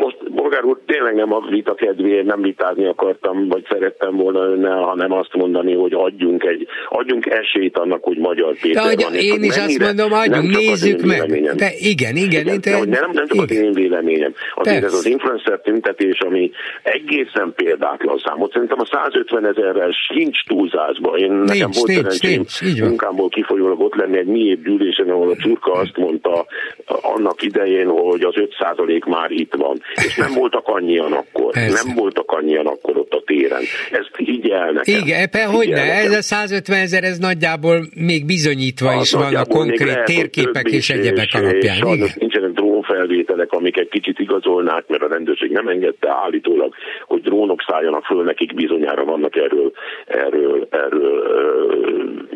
most 0.00 0.32
Bolgár 0.32 0.64
úr, 0.64 0.78
tényleg 0.86 1.14
nem 1.14 1.32
a 1.32 1.40
vita 1.50 1.74
kedvéért 1.74 2.26
nem 2.26 2.42
vitázni 2.42 2.86
akartam, 2.86 3.48
vagy 3.48 3.66
szerettem 3.70 4.16
volna 4.16 4.44
önnel, 4.44 4.80
hanem 4.80 5.12
azt 5.12 5.34
mondani, 5.34 5.74
hogy 5.74 5.92
adjunk 5.94 6.44
egy, 6.44 6.66
adjunk 6.88 7.26
esélyt 7.26 7.78
annak, 7.78 8.04
hogy 8.04 8.18
Magyar 8.18 8.54
Péter 8.60 8.94
de, 8.94 9.04
van. 9.04 9.14
Én 9.14 9.42
is 9.42 9.56
azt 9.56 9.78
mondom, 9.78 10.12
adjunk, 10.12 10.56
nézzük 10.56 11.02
meg. 11.02 11.54
De 11.54 11.70
igen, 11.78 12.16
igen. 12.16 12.46
igen 12.46 12.60
te, 12.60 12.70
nem, 12.70 13.10
nem 13.12 13.26
csak 13.26 13.34
igen. 13.34 13.44
az 13.44 13.56
én 13.56 13.72
véleményem. 13.72 14.34
Azért 14.54 14.80
Persze. 14.80 14.96
ez 14.96 15.00
az 15.00 15.06
influencer 15.06 15.60
tüntetés, 15.60 16.18
ami 16.18 16.50
egészen 16.82 17.52
példátlan 17.56 18.18
számot. 18.24 18.52
Szerintem 18.52 18.80
a 18.80 18.86
150 18.92 19.46
ezerrel 19.46 19.90
sincs 19.90 20.44
túlzásba. 20.46 21.16
Én 21.16 21.32
nincs, 21.32 21.48
nekem 21.48 21.70
volt 21.72 21.88
nincs, 21.88 22.12
szerencsém 22.12 22.86
munkámból 22.86 23.28
kifolyólag 23.28 23.80
ott 23.80 23.94
lenni 23.94 24.18
egy 24.18 24.26
mi 24.26 24.58
gyűlésen, 24.64 25.08
ahol 25.08 25.30
a 25.30 25.36
Csurka 25.36 25.72
azt 25.72 25.96
mondta 25.96 26.46
annak 26.86 27.42
idején, 27.42 27.88
hogy 27.88 28.22
az 28.22 28.34
5 28.36 29.04
már 29.06 29.30
itt 29.30 29.54
van. 29.62 29.80
És 29.94 30.16
nem 30.16 30.32
voltak 30.34 30.66
annyian 30.66 31.12
akkor. 31.12 31.52
Persze. 31.52 31.82
Nem 31.84 31.96
voltak 31.96 32.30
annyian 32.30 32.66
akkor 32.66 32.96
ott 32.96 33.12
a 33.12 33.22
téren. 33.26 33.62
Ezt 33.90 34.10
el 34.50 34.72
nekem. 34.72 35.00
Igen, 35.02 35.30
pe, 35.30 35.44
hogy 35.44 35.68
ne, 35.68 35.82
ez 36.04 36.12
a 36.12 36.22
150 36.22 36.80
ezer, 36.80 37.04
ez 37.04 37.18
nagyjából 37.18 37.78
még 37.94 38.26
bizonyítva 38.26 38.90
az 38.90 39.02
is 39.02 39.12
van 39.12 39.34
a 39.34 39.44
konkrét 39.44 39.86
lehet, 39.86 40.04
térképek 40.04 40.66
és 40.70 40.90
egyebek 40.90 41.28
alapján. 41.32 41.76
És 41.76 41.94
igen. 41.94 42.08
nincsenek 42.18 42.50
drónfelvételek, 42.50 43.52
amik 43.52 43.76
egy 43.78 43.88
kicsit 43.88 44.18
igazolnák, 44.18 44.84
mert 44.88 45.02
a 45.02 45.08
rendőrség 45.08 45.50
nem 45.50 45.68
engedte 45.68 46.08
állítólag, 46.10 46.74
hogy 47.06 47.22
drónok 47.22 47.64
szálljanak 47.68 48.04
föl, 48.04 48.22
nekik 48.24 48.54
bizonyára 48.54 49.04
vannak 49.04 49.36
erről, 49.36 49.72
erről, 50.06 50.66
erről 50.70 51.12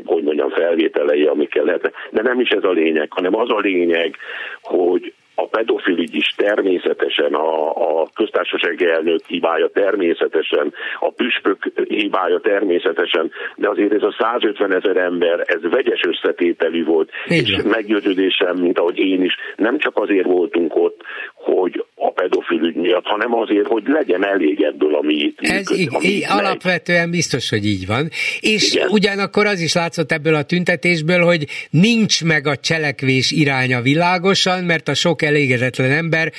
hogy 0.04 0.22
mondjam, 0.22 0.50
felvételei, 0.50 1.24
amikkel 1.24 1.64
lehetne. 1.64 1.90
De 2.10 2.22
nem 2.22 2.40
is 2.40 2.48
ez 2.48 2.64
a 2.64 2.70
lényeg, 2.70 3.08
hanem 3.10 3.36
az 3.36 3.50
a 3.50 3.58
lényeg, 3.58 4.16
hogy 4.62 5.12
a 5.38 5.46
pedofil 5.46 5.98
is 5.98 6.34
természetesen, 6.36 7.34
a, 7.34 7.70
a 8.00 8.08
köztársasági 8.14 8.90
elnök 8.90 9.20
hibája 9.26 9.68
természetesen, 9.68 10.72
a 11.00 11.10
püspök 11.10 11.72
hibája 11.88 12.40
természetesen, 12.40 13.30
de 13.56 13.68
azért 13.68 13.92
ez 13.92 14.02
a 14.02 14.16
150 14.18 14.74
ezer 14.74 14.96
ember, 14.96 15.44
ez 15.46 15.70
vegyes 15.70 16.00
összetételű 16.08 16.84
volt, 16.84 17.10
Így 17.28 17.50
és 17.50 17.62
meggyőződésem, 17.62 18.56
mint 18.56 18.78
ahogy 18.78 18.98
én 18.98 19.22
is, 19.22 19.34
nem 19.56 19.78
csak 19.78 19.96
azért 19.96 20.26
voltunk 20.26 20.76
ott, 20.76 21.00
hogy 21.34 21.84
a 21.98 22.10
pedofil 22.10 22.60
ügy 22.60 22.74
miatt, 22.74 23.04
hanem 23.04 23.34
azért, 23.34 23.66
hogy 23.66 23.82
legyen 23.86 24.26
elég 24.26 24.62
ebből, 24.62 24.94
ami 24.94 25.14
itt 25.14 25.40
Ez 25.40 25.50
működik, 25.50 25.92
ami 25.92 26.06
így, 26.06 26.24
alapvetően 26.28 27.10
biztos, 27.10 27.48
hogy 27.50 27.66
így 27.66 27.86
van. 27.86 28.08
És 28.40 28.74
Igen. 28.74 28.88
ugyanakkor 28.88 29.46
az 29.46 29.60
is 29.60 29.74
látszott 29.74 30.12
ebből 30.12 30.34
a 30.34 30.42
tüntetésből, 30.42 31.24
hogy 31.24 31.46
nincs 31.70 32.24
meg 32.24 32.46
a 32.46 32.56
cselekvés 32.56 33.30
iránya 33.30 33.80
világosan, 33.80 34.64
mert 34.64 34.88
a 34.88 34.94
sok 34.94 35.22
elégedetlen 35.22 35.90
ember 35.90 36.32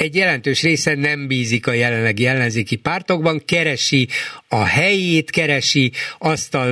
egy 0.00 0.14
jelentős 0.14 0.62
része 0.62 0.94
nem 0.94 1.26
bízik 1.28 1.66
a 1.66 1.72
jelenlegi 1.72 2.26
ellenzéki 2.26 2.76
pártokban, 2.76 3.40
keresi 3.46 4.06
a 4.48 4.64
helyét, 4.64 5.30
keresi 5.30 5.90
azt 6.18 6.54
a 6.54 6.64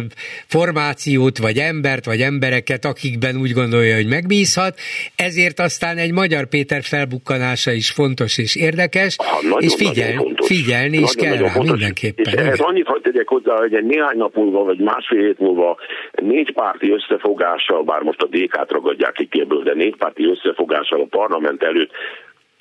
formációt, 0.46 1.38
vagy 1.38 1.58
embert, 1.58 2.04
vagy 2.04 2.20
embereket, 2.20 2.84
akikben 2.84 3.36
úgy 3.36 3.52
gondolja, 3.52 3.94
hogy 3.94 4.08
megbízhat, 4.08 4.74
ezért 5.16 5.58
aztán 5.60 5.96
egy 5.96 6.12
Magyar 6.12 6.46
Péter 6.46 6.82
felbukkanása 6.82 7.72
is 7.72 7.90
fontos 7.90 8.38
és 8.38 8.56
érdekes, 8.56 9.16
ha, 9.16 9.58
és 9.58 9.74
figyel, 9.74 10.12
figyelni 10.42 10.98
is 10.98 11.14
kell 11.14 11.36
rá 11.36 11.48
fontos. 11.48 11.70
mindenképpen. 11.70 12.32
És 12.34 12.40
ehhez 12.40 12.60
annyit 12.60 12.86
hagyd 12.86 13.02
tegyek 13.02 13.28
hozzá, 13.28 13.56
hogy 13.56 13.74
egy 13.74 13.84
néhány 13.84 14.16
nap 14.16 14.34
múlva, 14.34 14.64
vagy 14.64 14.78
másfél 14.78 15.22
hét 15.22 15.38
múlva 15.38 15.76
négy 16.22 16.52
párti 16.52 16.90
összefogással, 16.90 17.82
bár 17.82 18.02
most 18.02 18.22
a 18.22 18.26
DK-t 18.26 18.70
ragadják 18.70 19.26
ki 19.30 19.40
ebből, 19.40 19.62
de 19.62 19.74
négy 19.74 19.96
párti 19.96 20.24
összefogással 20.24 21.00
a 21.00 21.06
parlament 21.10 21.62
előtt 21.62 21.90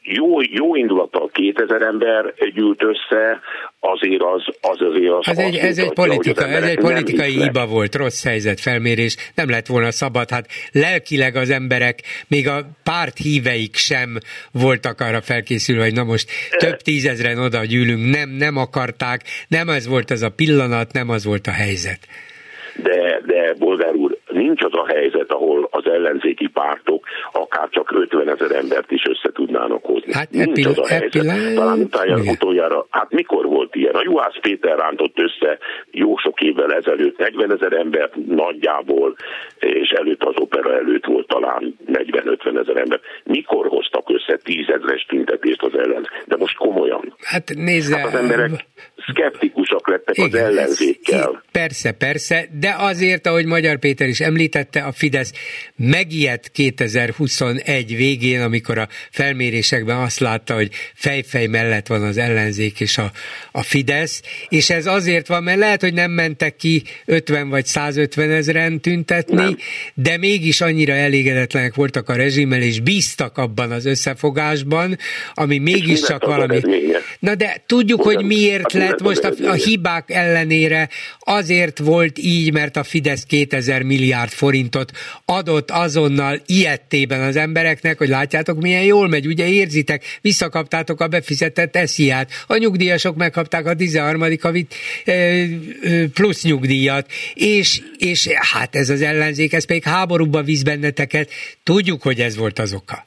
jó, 0.08 0.42
jó 0.42 0.76
indulattal 0.76 1.30
2000 1.34 1.82
ember 1.82 2.34
gyűlt 2.54 2.84
össze, 2.84 3.40
azért 3.80 4.22
az, 4.22 4.44
az 4.62 4.82
azért 4.82 5.12
az... 5.12 5.28
Ez 5.28 5.38
egy, 5.38 5.56
ez 5.56 5.78
egy, 5.78 5.94
politika, 5.94 6.48
ez 6.48 6.64
egy 6.64 6.80
politikai 6.80 7.42
hiba 7.42 7.66
volt, 7.66 7.96
rossz 7.96 8.24
helyzet 8.24 8.60
felmérés, 8.60 9.16
nem 9.36 9.50
lett 9.50 9.66
volna 9.66 9.92
szabad, 9.92 10.30
hát 10.30 10.48
lelkileg 10.72 11.36
az 11.36 11.50
emberek, 11.50 12.00
még 12.28 12.48
a 12.48 12.66
párt 12.84 13.18
híveik 13.18 13.76
sem 13.76 14.18
voltak 14.52 15.02
arra 15.02 15.22
felkészülve, 15.22 15.84
hogy 15.84 15.94
na 15.94 16.04
most 16.04 16.30
több 16.58 16.78
tízezren 16.78 17.38
oda 17.40 17.66
gyűlünk, 17.66 18.16
nem, 18.16 18.30
nem 18.30 18.58
akarták, 18.58 19.22
nem 19.48 19.70
ez 19.70 19.88
volt 19.88 20.12
ez 20.12 20.22
a 20.22 20.30
pillanat, 20.30 20.94
nem 20.94 21.10
az 21.10 21.26
volt 21.26 21.48
a 21.48 21.52
helyzet. 21.52 22.00
De, 22.84 23.22
de 23.26 23.54
Bolgár 23.60 23.94
úr, 23.94 24.07
nincs 24.48 24.64
az 24.64 24.74
a 24.74 24.86
helyzet, 24.88 25.32
ahol 25.32 25.68
az 25.72 25.86
ellenzéki 25.86 26.48
pártok 26.48 27.06
akár 27.32 27.70
csak 27.70 27.92
50 27.92 28.30
ezer 28.30 28.52
embert 28.52 28.92
is 28.92 29.04
össze 29.10 29.30
tudnának 29.34 29.84
hozni. 29.86 30.14
Hát 30.14 30.30
nincs 30.32 30.48
epil- 30.50 30.68
az 30.68 30.78
a 30.78 30.88
helyzet. 30.88 31.16
Epil- 31.16 31.56
Talán 31.56 31.80
utána, 31.80 32.32
utoljára, 32.32 32.88
hát 32.90 33.12
mikor 33.12 33.46
volt 33.46 33.76
ilyen? 33.76 33.96
A 33.96 34.02
Juhász 34.04 34.40
Péter 34.42 34.78
rántott 34.78 35.20
össze 35.20 35.58
jó 35.92 36.18
sok 36.18 36.42
évvel 36.42 36.74
ezelőtt 36.74 37.18
40 37.18 37.52
ezer 37.52 37.74
embert 37.74 38.16
nagyjából, 38.26 39.16
és 39.60 39.90
előtt 39.90 40.24
az 40.24 40.36
opera 40.38 40.74
előtt 40.74 41.06
volt 41.06 41.28
talán 41.28 41.78
40-50 41.88 42.60
ezer 42.60 42.78
ember. 42.78 43.00
Mikor 43.24 43.68
hoztak 43.68 44.10
össze 44.10 44.38
tízezres 44.44 45.06
tüntetést 45.08 45.62
az 45.64 45.74
ellen? 45.74 46.08
De 46.26 46.36
most 46.38 46.58
komolyan. 46.58 47.16
Hát 47.24 47.52
nézze, 47.56 47.98
hát 47.98 48.06
az 48.06 48.14
emberek 48.14 48.52
szkeptikusak 49.08 49.88
lettek 49.90 50.18
Igen, 50.18 50.30
az 50.30 50.36
ellenzékkel. 50.36 51.44
Persze, 51.52 51.92
persze, 51.92 52.48
de 52.60 52.76
azért, 52.78 53.28
ahogy 53.28 53.46
Magyar 53.46 53.78
Péter 53.78 54.08
is 54.08 54.20
említette, 54.20 54.82
a 54.82 54.92
Fidesz 54.92 55.32
megijedt 55.76 56.52
2021 56.52 57.96
végén, 57.96 58.42
amikor 58.42 58.78
a 58.78 58.88
felmérésekben 59.12 59.98
azt 59.98 60.20
látta, 60.20 60.54
hogy 60.54 60.70
fejfej 60.94 61.48
mellett 61.48 61.88
van 61.88 62.04
az 62.04 62.18
ellenzék 62.18 62.80
és 62.80 62.98
a, 62.98 63.12
a 63.52 63.62
Fidesz, 63.62 64.22
és 64.50 64.70
ez 64.70 64.86
azért 64.86 65.28
van, 65.28 65.44
mert 65.44 65.60
lehet, 65.60 65.82
hogy 65.82 65.94
nem 65.94 66.12
mentek 66.12 66.56
ki 66.56 66.84
50 67.06 67.50
vagy 67.50 67.66
150 67.66 68.32
ezeren 68.32 68.82
tüntetni, 68.82 69.36
nem. 69.36 69.58
de 69.94 70.18
mégis 70.18 70.62
annyira 70.62 70.94
elégedetlenek 70.94 71.76
voltak 71.76 72.10
a 72.10 72.16
rezsimmel, 72.16 72.62
és 72.62 72.80
bíztak 72.80 73.38
abban 73.38 73.72
az 73.72 73.86
összefogásban, 73.86 74.98
ami 75.34 75.58
mégiscsak 75.58 76.26
valami... 76.26 76.62
Na 77.20 77.36
de 77.36 77.64
tudjuk, 77.66 78.06
Ugyan, 78.06 78.16
hogy 78.16 78.26
miért 78.26 78.72
hát 78.72 78.97
lett 78.98 79.08
most 79.08 79.42
a, 79.42 79.50
a 79.50 79.54
hibák 79.54 80.12
ellenére, 80.12 80.90
azért 81.20 81.80
volt 81.80 82.18
így, 82.18 82.54
mert 82.54 82.76
a 82.76 82.84
Fidesz 82.84 83.24
2000 83.24 83.82
milliárd 83.84 84.30
forintot 84.30 84.92
adott 85.26 85.72
azonnal 85.72 86.40
ilyettében 86.46 87.22
az 87.22 87.36
embereknek, 87.36 87.98
hogy 87.98 88.08
látjátok 88.08 88.62
milyen 88.62 88.84
jól 88.84 89.08
megy, 89.08 89.28
ugye 89.28 89.48
érzitek, 89.48 90.04
visszakaptátok 90.22 91.02
a 91.02 91.08
befizetett 91.08 91.76
esziát, 91.76 92.30
a 92.48 92.58
nyugdíjasok 92.58 93.16
megkapták 93.16 93.66
a 93.66 93.76
13. 93.76 94.22
havit 94.42 94.76
plusz 96.14 96.44
nyugdíjat, 96.44 97.12
és, 97.34 97.82
és 97.98 98.28
hát 98.28 98.76
ez 98.76 98.90
az 98.90 99.02
ellenzék, 99.02 99.54
ez 99.54 99.66
pedig 99.66 99.84
háborúba 99.84 100.42
víz 100.42 100.64
benneteket, 100.64 101.30
tudjuk, 101.64 102.02
hogy 102.02 102.20
ez 102.20 102.38
volt 102.38 102.60
az 102.60 102.74
oka. 102.74 103.06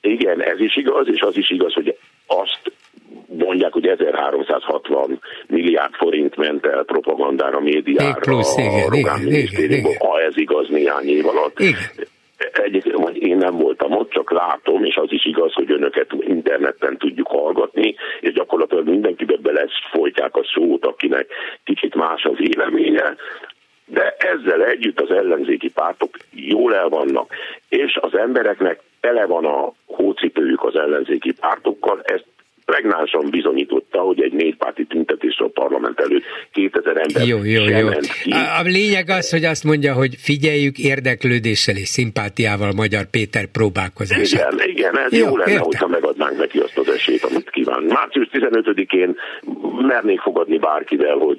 Igen, 0.00 0.42
ez 0.42 0.60
is 0.60 0.76
igaz, 0.76 1.06
és 1.12 1.20
az 1.20 1.36
is 1.36 1.50
igaz, 1.50 1.72
hogy 1.72 1.96
azt 2.26 2.72
mondják, 3.58 3.72
hogy 3.72 4.06
1360 4.06 5.20
milliárd 5.46 5.94
forint 5.94 6.36
ment 6.36 6.66
el 6.66 6.82
propagandára, 6.84 7.60
médiára, 7.60 8.04
Még 8.04 8.18
plusz, 8.18 8.56
a 8.56 8.60
igen, 8.60 8.88
Rogán 8.88 9.26
igen, 9.26 9.70
igen, 9.70 9.96
ha 9.98 10.20
ez 10.20 10.36
igaz 10.36 10.68
néhány 10.68 11.08
év 11.08 11.26
alatt. 11.26 11.58
Igen. 11.58 11.80
Egyébként, 12.52 12.94
hogy 12.94 13.16
én 13.16 13.36
nem 13.36 13.56
voltam 13.56 13.92
ott, 13.92 14.10
csak 14.10 14.30
látom, 14.30 14.84
és 14.84 14.96
az 14.96 15.12
is 15.12 15.26
igaz, 15.26 15.52
hogy 15.52 15.72
önöket 15.72 16.10
interneten 16.20 16.96
tudjuk 16.96 17.26
hallgatni, 17.26 17.94
és 18.20 18.32
gyakorlatilag 18.32 18.88
mindenkibe 18.88 19.36
bele 19.42 19.66
folytják 19.90 20.36
a 20.36 20.44
szót, 20.54 20.84
akinek 20.86 21.26
kicsit 21.64 21.94
más 21.94 22.24
az 22.24 22.36
véleménye 22.36 23.16
de 23.90 24.16
ezzel 24.18 24.64
együtt 24.64 25.00
az 25.00 25.10
ellenzéki 25.10 25.70
pártok 25.70 26.16
jól 26.30 26.74
el 26.74 26.88
vannak, 26.88 27.34
és 27.68 27.98
az 28.00 28.14
embereknek 28.14 28.80
tele 29.00 29.26
van 29.26 29.44
a 29.44 29.72
hócipőjük 29.86 30.64
az 30.64 30.76
ellenzéki 30.76 31.32
pártokkal, 31.40 32.00
ezt 32.02 32.26
pregnánsan 32.72 33.30
bizonyította, 33.30 33.98
hogy 34.00 34.22
egy 34.22 34.32
négypárti 34.32 34.84
tüntetésre 34.84 35.44
a 35.44 35.48
parlament 35.48 36.00
előtt 36.00 36.24
2000 36.52 36.96
ember 36.96 37.26
jó, 37.26 37.44
jó, 37.44 37.62
jó. 37.62 37.88
ki. 38.22 38.30
A, 38.30 38.58
a 38.58 38.62
lényeg 38.62 39.08
az, 39.10 39.30
hogy 39.30 39.44
azt 39.44 39.64
mondja, 39.64 39.92
hogy 39.92 40.14
figyeljük 40.18 40.78
érdeklődéssel 40.78 41.76
és 41.76 41.88
szimpátiával 41.88 42.72
Magyar 42.72 43.04
Péter 43.10 43.46
próbálkozását. 43.46 44.52
Igen, 44.52 44.68
igen, 44.68 44.98
ez 44.98 45.12
jó, 45.12 45.26
jó 45.26 45.36
lenne, 45.36 45.50
értem. 45.50 45.64
hogyha 45.64 45.86
megadnánk 45.86 46.38
neki 46.38 46.58
azt 46.58 46.78
az 46.78 46.88
esélyt, 46.88 47.24
amit 47.24 47.50
kíván. 47.50 47.82
Március 47.82 48.28
15-én 48.32 49.16
mernék 49.86 50.20
fogadni 50.20 50.58
bárkivel, 50.58 51.16
hogy, 51.16 51.38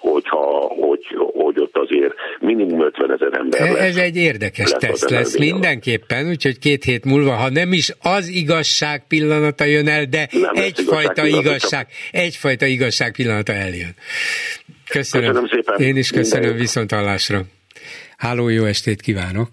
hogyha, 0.00 0.44
hogy, 0.68 1.06
hogy 1.32 1.58
ott 1.58 1.76
azért 1.76 2.14
minimum 2.40 2.82
50 2.82 3.12
ezer 3.12 3.32
ember 3.32 3.60
lesz. 3.60 3.88
Ez 3.88 3.96
egy 3.96 4.16
érdekes 4.16 4.70
lesz 4.70 4.80
teszt 4.80 5.10
lesz 5.10 5.38
mindenképpen, 5.38 6.28
úgyhogy 6.28 6.58
két 6.58 6.84
hét 6.84 7.04
múlva, 7.04 7.32
ha 7.32 7.50
nem 7.50 7.72
is 7.72 7.92
az 8.02 8.28
igazság 8.28 9.06
pillanata 9.08 9.64
jön 9.64 9.88
el, 9.88 10.04
de 10.04 10.28
nem 10.30 10.61
egyfajta 10.62 11.26
igazság, 11.26 11.44
igazság, 11.44 11.86
egyfajta 12.10 12.66
igazság 12.66 13.12
pillanata 13.12 13.52
eljön. 13.52 13.94
Köszönöm. 14.88 15.26
köszönöm 15.26 15.48
szépen. 15.48 15.80
Én 15.80 15.96
is 15.96 16.10
köszönöm 16.10 16.44
Minden. 16.44 16.60
viszont 16.60 16.90
hallásra. 16.90 17.42
Háló, 18.16 18.48
jó 18.48 18.64
estét 18.64 19.00
kívánok. 19.00 19.48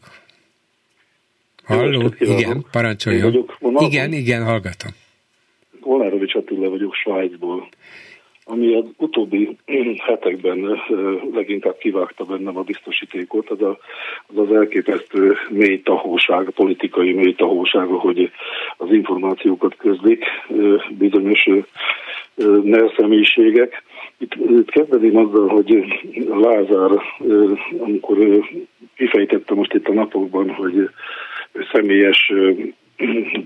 Halló, 1.64 2.14
igen, 2.19 2.65
parancsoljon. 2.72 3.45
Igen, 3.77 4.14
igen, 4.14 4.44
hallgatom. 4.44 4.91
Volárovics 5.80 6.36
Attila 6.36 6.69
vagyok 6.69 6.94
Svájcból. 6.94 7.69
Ami 8.52 8.76
az 8.76 8.86
utóbbi 8.98 9.58
hetekben 10.08 10.82
leginkább 11.34 11.78
kivágta 11.78 12.24
bennem 12.24 12.58
a 12.58 12.62
biztosítékot, 12.62 13.50
az 13.50 13.62
a, 13.62 13.78
az, 14.28 14.38
az 14.38 14.56
elképesztő 14.56 15.36
mély 15.50 15.82
tahóság, 15.82 16.50
politikai 16.50 17.14
mély 17.14 17.34
tahóság, 17.34 17.88
hogy 17.88 18.32
az 18.78 18.92
információkat 18.92 19.76
közlik 19.76 20.26
bizonyos 20.98 21.50
személyiségek. 22.98 23.84
Itt, 24.18 24.34
itt 24.36 24.70
kezdeném 24.70 25.18
azzal, 25.18 25.48
hogy 25.48 25.86
Lázár, 26.28 26.92
amikor 27.80 28.18
kifejtette 28.96 29.54
most 29.54 29.74
itt 29.74 29.88
a 29.88 29.94
napokban, 29.94 30.50
hogy 30.50 30.90
személyes 31.72 32.32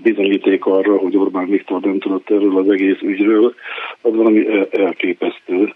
bizonyíték 0.02 0.64
arra, 0.64 0.96
hogy 0.96 1.16
Orbán 1.16 1.48
Viktor 1.48 1.80
nem 1.80 1.98
tudott 1.98 2.30
erről 2.30 2.58
az 2.58 2.70
egész 2.70 3.00
ügyről, 3.00 3.54
az 4.00 4.14
valami 4.14 4.46
elképesztő. 4.70 5.74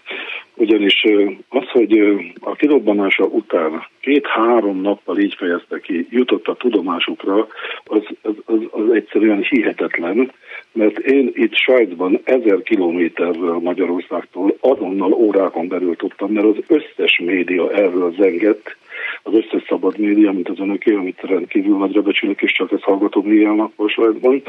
Ugyanis 0.55 1.03
az, 1.49 1.69
hogy 1.69 1.99
a 2.39 2.55
kirobbanása 2.55 3.23
után 3.23 3.87
két-három 3.99 4.81
nappal 4.81 5.17
így 5.17 5.33
fejezte 5.33 5.79
ki, 5.79 6.07
jutott 6.09 6.47
a 6.47 6.55
tudomásukra, 6.55 7.47
az, 7.83 8.03
az, 8.21 8.33
az, 8.45 8.59
az 8.71 8.91
egyszerűen 8.91 9.41
hihetetlen, 9.41 10.31
mert 10.73 10.97
én 10.97 11.31
itt 11.33 11.55
Svájcban 11.55 12.19
ezer 12.23 12.61
kilométerről 12.61 13.59
Magyarországtól 13.59 14.57
azonnal 14.59 15.13
órákon 15.13 15.67
belül 15.67 15.95
tudtam, 15.95 16.31
mert 16.31 16.45
az 16.45 16.57
összes 16.67 17.19
média 17.25 17.71
erről 17.71 18.13
zengett, 18.19 18.77
az 19.23 19.33
összes 19.33 19.63
szabad 19.67 19.97
média, 19.97 20.31
mint 20.31 20.49
az 20.49 20.59
önöké, 20.59 20.93
amit 20.93 21.21
rendkívül 21.21 21.77
nagyra 21.77 22.01
becsülök, 22.01 22.41
és 22.41 22.51
csak 22.51 22.71
ezt 22.71 22.83
hallgatom 22.83 23.31
ilyen 23.31 23.55
nappal 23.55 23.89
Svájcban. 23.89 24.41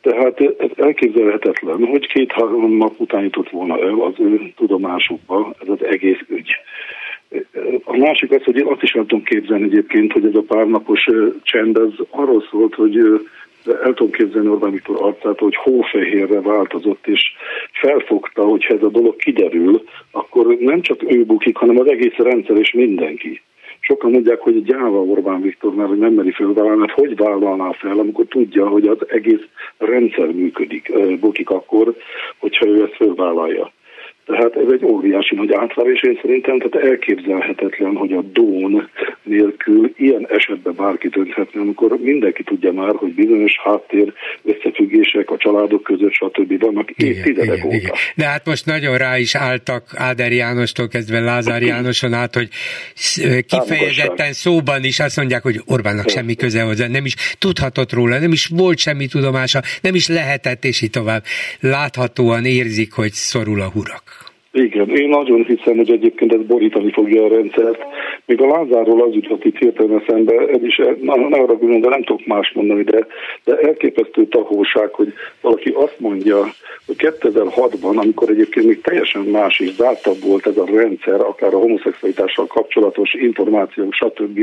Tehát 0.00 0.40
ez 0.40 0.70
elképzelhetetlen, 0.76 1.86
hogy 1.86 2.06
két-három 2.06 2.76
nap 2.76 3.00
után 3.00 3.22
jutott 3.22 3.50
volna 3.50 3.78
el 3.78 4.00
az 4.00 4.14
ő 4.18 4.52
tudomásukba 4.56 5.54
ez 5.60 5.68
az 5.68 5.84
egész 5.84 6.20
ügy. 6.28 6.50
A 7.84 7.96
másik 7.96 8.30
az, 8.30 8.42
hogy 8.44 8.56
én 8.56 8.66
azt 8.66 8.82
is 8.82 8.92
el 8.92 9.04
tudom 9.06 9.24
képzelni 9.24 9.64
egyébként, 9.64 10.12
hogy 10.12 10.24
ez 10.24 10.34
a 10.34 10.44
párnapos 10.48 11.06
csend 11.42 11.76
az 11.76 11.92
arról 12.10 12.44
szólt, 12.50 12.74
hogy 12.74 12.98
el 13.66 13.94
tudom 13.94 14.12
képzelni 14.12 14.48
Orbán 14.48 14.70
Viktor 14.70 14.96
arcát, 15.02 15.38
hogy 15.38 15.56
hófehérre 15.56 16.40
változott, 16.40 17.06
és 17.06 17.22
felfogta, 17.72 18.42
hogy 18.42 18.64
ha 18.64 18.74
ez 18.74 18.82
a 18.82 18.88
dolog 18.88 19.16
kiderül, 19.16 19.82
akkor 20.10 20.46
nem 20.46 20.80
csak 20.80 21.12
ő 21.12 21.24
bukik, 21.24 21.56
hanem 21.56 21.78
az 21.78 21.86
egész 21.86 22.16
rendszer 22.16 22.56
és 22.56 22.72
mindenki. 22.72 23.40
Sokan 23.80 24.10
mondják, 24.10 24.40
hogy 24.40 24.62
gyáva 24.62 25.02
Orbán 25.02 25.40
Viktor, 25.40 25.74
mert 25.74 25.88
hogy 25.88 25.98
nem 25.98 26.12
meri 26.12 26.30
fölvállalni, 26.30 26.78
mert 26.78 26.92
hogy 26.92 27.16
vállalná 27.16 27.72
fel, 27.72 27.98
amikor 27.98 28.24
tudja, 28.24 28.68
hogy 28.68 28.86
az 28.86 28.98
egész 29.08 29.42
rendszer 29.78 30.26
működik, 30.26 30.92
bukik 31.20 31.50
akkor, 31.50 31.94
hogyha 32.38 32.66
ő 32.66 32.82
ezt 32.82 32.94
fölvállalja. 32.94 33.72
Tehát 34.28 34.56
ez 34.56 34.72
egy 34.72 34.84
óriási 34.84 35.34
nagy 35.34 35.52
átverés, 35.52 36.02
én 36.02 36.18
szerintem 36.22 36.58
tehát 36.58 36.86
elképzelhetetlen, 36.88 37.96
hogy 37.96 38.12
a 38.12 38.22
Dón 38.22 38.88
nélkül 39.22 39.92
ilyen 39.96 40.26
esetben 40.30 40.74
bárki 40.76 41.08
dönthetne, 41.08 41.60
amikor 41.60 41.98
mindenki 42.00 42.42
tudja 42.42 42.72
már, 42.72 42.94
hogy 42.94 43.14
bizonyos 43.14 43.58
háttér 43.64 44.12
összefüggések 44.44 45.30
a 45.30 45.36
családok 45.36 45.82
között, 45.82 46.12
stb. 46.12 46.60
vannak 46.60 46.90
évtizedek 46.90 47.64
óta. 47.64 47.74
Igen. 47.74 47.90
De 48.16 48.24
hát 48.24 48.46
most 48.46 48.66
nagyon 48.66 48.96
rá 48.96 49.18
is 49.18 49.34
álltak 49.34 49.82
Áder 49.94 50.32
Jánostól 50.32 50.88
kezdve 50.88 51.20
Lázár 51.20 51.62
Jánoson 51.72 52.12
át, 52.12 52.34
hogy 52.34 52.48
kifejezetten 53.46 54.32
szóban 54.32 54.84
is 54.84 55.00
azt 55.00 55.16
mondják, 55.16 55.42
hogy 55.42 55.60
Orbánnak 55.66 56.08
semmi 56.08 56.34
köze 56.34 56.62
hozzá, 56.62 56.86
nem 56.86 57.04
is 57.04 57.14
tudhatott 57.38 57.92
róla, 57.92 58.18
nem 58.18 58.32
is 58.32 58.46
volt 58.46 58.78
semmi 58.78 59.06
tudomása, 59.06 59.60
nem 59.82 59.94
is 59.94 60.08
lehetett, 60.08 60.64
és 60.64 60.82
így 60.82 60.90
tovább. 60.90 61.22
Láthatóan 61.60 62.44
érzik, 62.44 62.92
hogy 62.92 63.12
szorul 63.12 63.60
a 63.60 63.70
hurak. 63.70 64.17
Igen, 64.58 64.88
én 64.88 65.08
nagyon 65.08 65.44
hiszem, 65.44 65.76
hogy 65.76 65.90
egyébként 65.90 66.32
ez 66.32 66.40
borítani 66.40 66.92
fogja 66.92 67.24
a 67.24 67.28
rendszert. 67.28 67.82
Még 68.26 68.40
a 68.40 68.46
Lázárról 68.46 69.02
az 69.02 69.14
jutott 69.14 69.44
itt 69.44 69.56
hirtelen 69.56 70.00
eszembe, 70.00 70.34
ez 70.34 70.62
is, 70.62 70.76
na, 71.00 71.16
ne 71.16 71.36
arra 71.36 71.56
gondolom, 71.56 71.80
de 71.80 71.88
nem 71.88 72.02
tudok 72.02 72.26
más 72.26 72.52
mondani, 72.54 72.82
de, 72.82 73.06
de 73.44 73.56
elképesztő 73.56 74.26
tahóság, 74.26 74.92
hogy 74.92 75.12
valaki 75.40 75.70
azt 75.74 75.94
mondja, 75.98 76.38
hogy 76.86 76.96
2006-ban, 76.98 77.96
amikor 77.96 78.30
egyébként 78.30 78.66
még 78.66 78.80
teljesen 78.80 79.22
más 79.22 79.60
és 79.60 79.74
zártabb 79.74 80.20
volt 80.20 80.46
ez 80.46 80.56
a 80.56 80.66
rendszer, 80.66 81.20
akár 81.20 81.54
a 81.54 81.58
homoszexualitással 81.58 82.46
kapcsolatos 82.46 83.14
információk, 83.14 83.92
stb., 83.92 84.40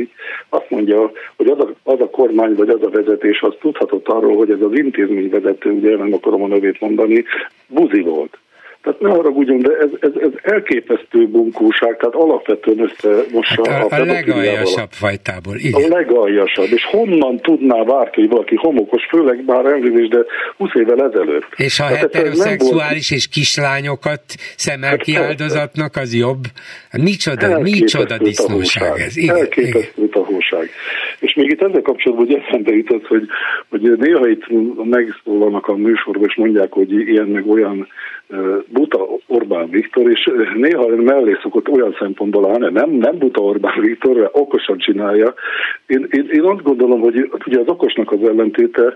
azt 0.49 0.69
mondja, 0.69 1.11
hogy 1.35 1.47
az 1.47 1.59
a, 1.59 1.73
az 1.83 2.01
a 2.01 2.09
kormány 2.09 2.55
vagy 2.55 2.69
az 2.69 2.83
a 2.83 2.89
vezetés 2.89 3.41
az 3.41 3.53
tudhatott 3.59 4.07
arról, 4.07 4.35
hogy 4.35 4.51
ez 4.51 4.61
az 4.61 4.77
intézményvezető, 4.77 5.71
ugye 5.71 5.97
nem 5.97 6.13
akarom 6.13 6.43
a 6.43 6.47
nevét 6.47 6.81
mondani, 6.81 7.23
buzi 7.67 8.01
volt 8.01 8.37
Tehát 8.85 8.99
ne 8.99 9.09
haragudjon, 9.09 9.61
de 9.61 9.71
ez, 9.77 9.89
ez, 9.99 10.11
ez 10.21 10.29
elképesztő 10.41 11.27
bunkóság, 11.27 11.97
tehát 11.97 12.15
alapvetően 12.15 12.79
összemossa 12.79 13.69
hát 13.69 13.91
a, 13.91 13.95
a, 13.95 13.99
a 13.99 14.05
legaljasabb 14.05 14.91
fajtából, 14.91 15.55
igen. 15.55 15.91
A 15.91 15.95
legaljasabb, 15.95 16.67
és 16.69 16.85
honnan 16.85 17.37
tudná 17.37 17.83
bárki, 17.83 18.19
hogy 18.19 18.29
valaki 18.29 18.55
homokos, 18.55 19.05
főleg 19.09 19.43
már 19.45 19.65
elnézést, 19.65 20.09
de 20.09 20.19
20 20.57 20.69
évvel 20.73 21.11
ezelőtt. 21.11 21.47
És 21.55 21.79
ha 21.79 21.85
heteroszexuális 21.85 23.09
volt... 23.09 23.21
és 23.21 23.27
kislányokat 23.27 24.21
szemel 24.55 24.89
hát 24.89 25.01
ki 25.01 25.15
áldozatnak, 25.15 25.95
az 25.95 26.13
jobb. 26.13 26.43
Hát 26.89 27.01
micsoda, 27.01 27.59
micsoda 27.59 28.17
disznóság 28.17 28.99
ez. 28.99 29.17
Igen, 29.17 29.35
elképesztő 29.35 30.07
tahóság. 30.07 30.69
És 31.19 31.33
még 31.33 31.49
itt 31.51 31.61
ezzel 31.61 31.81
kapcsolatban 31.81 32.27
hogy 32.27 32.41
eszembe 32.45 32.73
jutott, 32.75 33.07
hogy, 33.07 33.27
hogy 33.69 33.81
néha 33.97 34.27
itt 34.27 34.43
megszólalnak 34.83 35.67
a 35.67 35.75
műsorban, 35.75 36.23
és 36.27 36.35
mondják, 36.35 36.71
hogy 36.71 36.91
ilyen 36.91 37.27
meg 37.27 37.47
olyan 37.47 37.87
buta 38.75 39.07
Orbán 39.27 39.69
Viktor, 39.69 40.09
és 40.09 40.31
néha 40.55 40.87
mellé 40.87 41.37
szokott 41.41 41.69
olyan 41.69 41.95
szempontból 41.99 42.49
állni, 42.49 42.69
nem, 42.71 42.89
nem 42.89 43.17
buta 43.17 43.41
Orbán 43.41 43.79
Viktor, 43.79 44.15
mert 44.15 44.29
okosan 44.33 44.77
csinálja. 44.77 45.33
Én, 45.87 46.07
én, 46.11 46.29
én 46.31 46.43
azt 46.43 46.63
gondolom, 46.63 46.99
hogy 46.99 47.31
ugye 47.45 47.59
az 47.59 47.67
okosnak 47.67 48.11
az 48.11 48.23
ellentéte, 48.23 48.93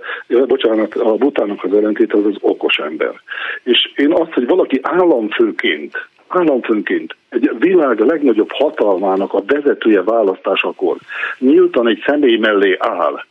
bocsánat, 0.47 0.93
a 0.95 1.15
butának 1.15 1.64
az 1.64 1.73
ellentéte 1.73 2.18
az 2.18 2.26
az 2.26 2.38
okos 2.41 2.77
ember. 2.77 3.14
És 3.64 3.91
én 3.95 4.11
azt, 4.11 4.34
hogy 4.34 4.47
valaki 4.47 4.80
államfőként 4.81 6.07
államfőnként 6.30 7.15
egy 7.30 7.51
világ 7.60 7.99
legnagyobb 7.99 8.51
hatalmának 8.51 9.34
a 9.34 9.43
vezetője 9.47 10.03
választásakor 10.03 10.97
nyíltan 11.39 11.88
egy 11.88 12.03
személy 12.06 12.38
mellé 12.38 12.77
áll, 12.80 13.23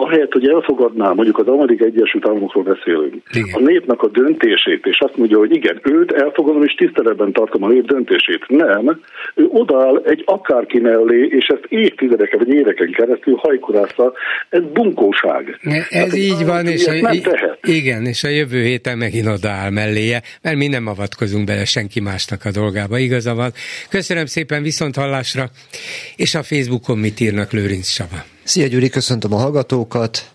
ahelyett, 0.00 0.32
hogy 0.32 0.48
elfogadná, 0.48 1.12
mondjuk 1.12 1.38
az 1.38 1.46
Amerikai 1.46 1.86
Egyesült 1.86 2.28
Államokról 2.28 2.64
beszélünk, 2.64 3.14
igen. 3.32 3.54
a 3.54 3.60
népnek 3.60 4.02
a 4.02 4.08
döntését, 4.08 4.86
és 4.86 4.98
azt 5.00 5.16
mondja, 5.16 5.38
hogy 5.38 5.54
igen, 5.54 5.80
őt 5.82 6.12
elfogadom, 6.12 6.62
és 6.62 6.74
tiszteletben 6.74 7.32
tartom 7.32 7.62
a 7.62 7.68
nép 7.68 7.86
döntését. 7.86 8.48
Nem, 8.48 9.00
ő 9.34 9.46
odáll 9.48 10.02
egy 10.04 10.22
akárki 10.26 10.78
mellé, 10.78 11.26
és 11.30 11.46
ezt 11.46 11.64
évtizedeken 11.68 12.38
vagy 12.38 12.54
éveken 12.54 12.90
keresztül 12.90 13.34
hajkurásza, 13.34 14.12
ez 14.48 14.62
bunkóság. 14.72 15.58
Ez 15.62 15.86
hát, 15.90 16.16
így 16.16 16.44
van, 16.46 16.66
és 16.66 16.86
a, 16.86 16.92
nem 16.92 17.20
tehet. 17.20 17.58
igen, 17.62 18.04
és 18.04 18.24
a 18.24 18.28
jövő 18.28 18.62
héten 18.62 18.98
megint 18.98 19.26
odaáll 19.26 19.70
melléje, 19.70 20.22
mert 20.42 20.56
mi 20.56 20.66
nem 20.66 20.86
avatkozunk 20.86 21.46
bele 21.46 21.64
senki 21.64 22.00
másnak 22.00 22.44
a 22.44 22.50
dolgába, 22.50 22.98
igaza 22.98 23.34
van. 23.34 23.50
Köszönöm 23.90 24.26
szépen 24.26 24.62
viszont 24.62 24.96
hallásra, 24.96 25.44
és 26.16 26.34
a 26.34 26.42
Facebookon 26.42 26.98
mit 26.98 27.20
írnak 27.20 27.52
Lőrinc 27.52 27.86
Saba. 27.86 28.36
Szia 28.48 28.66
Gyuri, 28.66 28.88
köszöntöm 28.88 29.32
a 29.32 29.36
hallgatókat. 29.36 30.30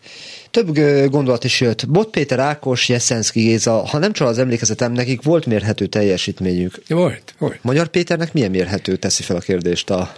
Több 0.52 0.80
gondolat 1.10 1.44
is 1.44 1.62
jött. 1.62 1.88
Bot 1.88 2.10
Péter 2.10 2.40
Ákos, 2.40 2.90
Jeszenszki 2.90 3.42
Géza, 3.42 3.72
ha 3.72 3.98
nem 3.98 4.12
csak 4.12 4.28
az 4.28 4.38
emlékezetem, 4.38 4.92
nekik 4.92 5.22
volt 5.22 5.46
mérhető 5.46 5.86
teljesítményük. 5.86 6.82
Volt, 6.88 7.36
volt. 7.38 7.60
Magyar 7.62 7.88
Péternek 7.88 8.34
milyen 8.34 8.52
mérhető 8.52 8.96
teszi 8.96 9.24
fel 9.24 9.36
a 9.36 9.40
kérdést 9.40 9.90
a, 9.90 10.16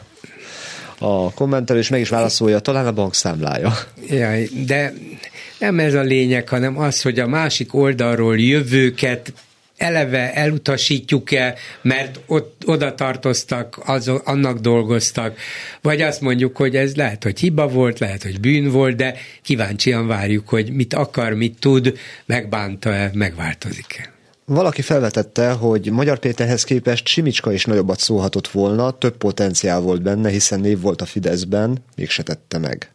a 1.00 1.34
kommentelő, 1.34 1.80
és 1.80 1.90
meg 1.90 2.00
is 2.00 2.10
válaszolja, 2.10 2.60
talán 2.60 2.88
a 2.88 2.92
bankszámlája. 2.92 3.74
Jaj, 4.10 4.50
de 4.66 4.94
nem 5.60 5.80
ez 5.80 5.94
a 5.94 6.02
lényeg, 6.02 6.50
hanem 6.50 6.78
az, 6.78 7.02
hogy 7.02 7.20
a 7.20 7.28
másik 7.28 7.74
oldalról 7.74 8.40
jövőket 8.40 9.34
eleve 9.78 10.34
elutasítjuk-e, 10.34 11.56
mert 11.82 12.20
ott 12.26 12.64
oda 12.66 12.96
tartoztak, 12.96 13.80
az, 13.86 14.08
annak 14.08 14.60
dolgoztak, 14.60 15.38
vagy 15.82 16.02
azt 16.02 16.22
mondjuk, 16.22 16.58
hogy 16.58 16.76
ez 16.76 16.96
lehet, 16.96 17.24
hogy 17.24 17.40
hiba 17.40 17.68
volt, 17.68 18.00
lehet, 18.00 18.24
hogy 18.24 18.40
bűn 18.40 18.72
volt, 18.72 18.96
de 18.96 19.16
kíváncsian 19.42 20.08
várjuk, 20.08 20.50
hogy 20.50 20.72
mit 20.72 20.94
akar, 20.94 21.34
mit 21.34 21.60
tud, 21.60 21.98
megbánta-e, 22.26 23.10
megváltozik-e. 23.14 24.14
Valaki 24.46 24.82
felvetette, 24.82 25.52
hogy 25.52 25.92
Magyar 25.92 26.20
Péterhez 26.20 26.64
képest 26.64 27.08
Simicska 27.08 27.52
is 27.52 27.66
nagyobbat 27.66 28.00
szólhatott 28.00 28.48
volna, 28.48 28.92
több 28.92 29.18
potenciál 29.18 29.80
volt 29.80 30.02
benne, 30.02 30.30
hiszen 30.30 30.60
név 30.60 30.82
volt 30.82 31.02
a 31.02 31.06
Fideszben, 31.06 31.84
mégse 31.96 32.24
tette 32.24 32.58
meg. 32.58 32.95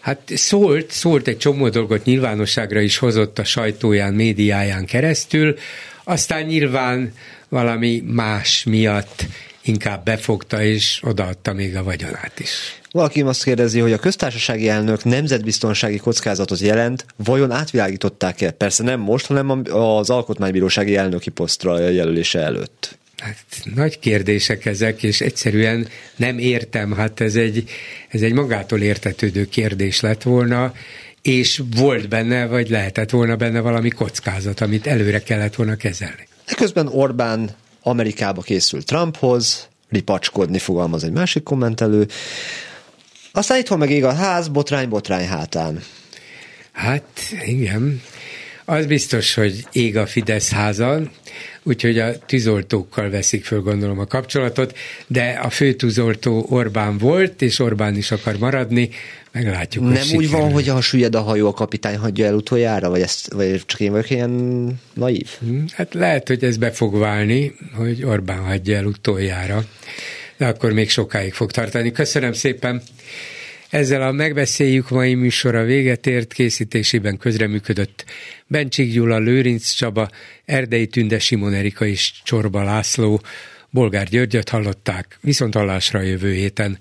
Hát 0.00 0.20
szólt, 0.34 0.90
szólt 0.90 1.28
egy 1.28 1.38
csomó 1.38 1.68
dolgot 1.68 2.04
nyilvánosságra 2.04 2.80
is 2.80 2.98
hozott 2.98 3.38
a 3.38 3.44
sajtóján, 3.44 4.14
médiáján 4.14 4.84
keresztül, 4.84 5.56
aztán 6.04 6.42
nyilván 6.42 7.12
valami 7.48 8.02
más 8.06 8.64
miatt 8.64 9.26
inkább 9.62 10.04
befogta 10.04 10.62
és 10.62 11.00
odaadta 11.02 11.52
még 11.52 11.76
a 11.76 11.82
vagyonát 11.82 12.40
is. 12.40 12.80
Valaki 12.90 13.20
azt 13.20 13.44
kérdezi, 13.44 13.80
hogy 13.80 13.92
a 13.92 13.98
köztársasági 13.98 14.68
elnök 14.68 15.04
nemzetbiztonsági 15.04 15.96
kockázatot 15.96 16.58
jelent, 16.58 17.06
vajon 17.16 17.50
átvilágították-e? 17.50 18.50
Persze 18.50 18.82
nem 18.82 19.00
most, 19.00 19.26
hanem 19.26 19.62
az 19.70 20.10
alkotmánybírósági 20.10 20.96
elnöki 20.96 21.30
posztra 21.30 21.88
jelölése 21.88 22.38
előtt. 22.38 22.97
Hát 23.18 23.44
nagy 23.74 23.98
kérdések 23.98 24.66
ezek, 24.66 25.02
és 25.02 25.20
egyszerűen 25.20 25.88
nem 26.16 26.38
értem, 26.38 26.92
hát 26.92 27.20
ez 27.20 27.34
egy, 27.36 27.70
ez 28.08 28.22
egy 28.22 28.32
magától 28.32 28.80
értetődő 28.80 29.44
kérdés 29.44 30.00
lett 30.00 30.22
volna, 30.22 30.72
és 31.22 31.62
volt 31.76 32.08
benne, 32.08 32.46
vagy 32.46 32.68
lehetett 32.68 33.10
volna 33.10 33.36
benne 33.36 33.60
valami 33.60 33.88
kockázat, 33.88 34.60
amit 34.60 34.86
előre 34.86 35.22
kellett 35.22 35.54
volna 35.54 35.76
kezelni. 35.76 36.28
Eközben 36.44 36.86
Orbán 36.86 37.50
Amerikába 37.82 38.42
készült 38.42 38.86
Trumphoz, 38.86 39.68
ripacskodni 39.88 40.58
fogalmaz 40.58 41.04
egy 41.04 41.12
másik 41.12 41.42
kommentelő, 41.42 42.06
aztán 43.32 43.58
itthon 43.58 43.78
meg 43.78 43.90
ég 43.90 44.04
a 44.04 44.12
ház, 44.12 44.48
botrány, 44.48 44.88
botrány 44.88 45.26
hátán. 45.26 45.82
Hát 46.72 47.20
igen, 47.44 48.02
az 48.68 48.86
biztos, 48.86 49.34
hogy 49.34 49.64
ég 49.72 49.96
a 49.96 50.06
Fidesz 50.06 50.50
házan, 50.50 51.10
úgyhogy 51.62 51.98
a 51.98 52.18
tűzoltókkal 52.18 53.10
veszik 53.10 53.44
föl 53.44 53.60
gondolom 53.60 53.98
a 53.98 54.06
kapcsolatot, 54.06 54.76
de 55.06 55.38
a 55.42 55.50
fő 55.50 55.72
tűzoltó 55.72 56.46
Orbán 56.48 56.98
volt, 56.98 57.42
és 57.42 57.58
Orbán 57.58 57.96
is 57.96 58.10
akar 58.10 58.38
maradni, 58.38 58.88
meglátjuk, 59.32 59.84
Nem 59.84 59.92
úgy 59.92 60.02
sikerül. 60.02 60.30
van, 60.30 60.52
hogy 60.52 60.68
ha 60.68 60.80
süllyed 60.80 61.14
a 61.14 61.20
hajó, 61.20 61.46
a 61.46 61.52
kapitány 61.52 61.96
hagyja 61.96 62.26
el 62.26 62.34
utoljára, 62.34 62.90
vagy, 62.90 63.00
ezt, 63.00 63.32
vagy 63.32 63.62
csak 63.66 63.80
én 63.80 63.90
vagyok 63.90 64.10
ilyen 64.10 64.30
naív? 64.94 65.28
Hm, 65.38 65.58
hát 65.72 65.94
lehet, 65.94 66.28
hogy 66.28 66.44
ez 66.44 66.56
be 66.56 66.70
fog 66.70 66.98
válni, 66.98 67.54
hogy 67.74 68.04
Orbán 68.04 68.38
hagyja 68.38 68.76
el 68.76 68.84
utoljára, 68.84 69.64
de 70.36 70.46
akkor 70.46 70.72
még 70.72 70.90
sokáig 70.90 71.32
fog 71.32 71.50
tartani. 71.50 71.92
Köszönöm 71.92 72.32
szépen! 72.32 72.82
Ezzel 73.70 74.02
a 74.02 74.12
megbeszéljük 74.12 74.90
mai 74.90 75.14
műsora 75.14 75.62
véget 75.62 76.06
ért, 76.06 76.32
készítésében 76.32 77.16
közreműködött 77.16 78.04
Bencsik 78.46 78.92
Gyula, 78.92 79.18
Lőrinc 79.18 79.70
Csaba, 79.70 80.08
Erdei 80.44 80.86
Tünde, 80.86 81.18
Simon 81.18 81.52
Erika 81.52 81.86
és 81.86 82.12
Csorba 82.22 82.62
László, 82.62 83.20
Bolgár 83.70 84.08
Györgyöt 84.08 84.48
hallották, 84.48 85.18
viszont 85.20 85.54
hallásra 85.54 86.00
jövő 86.00 86.32
héten 86.32 86.76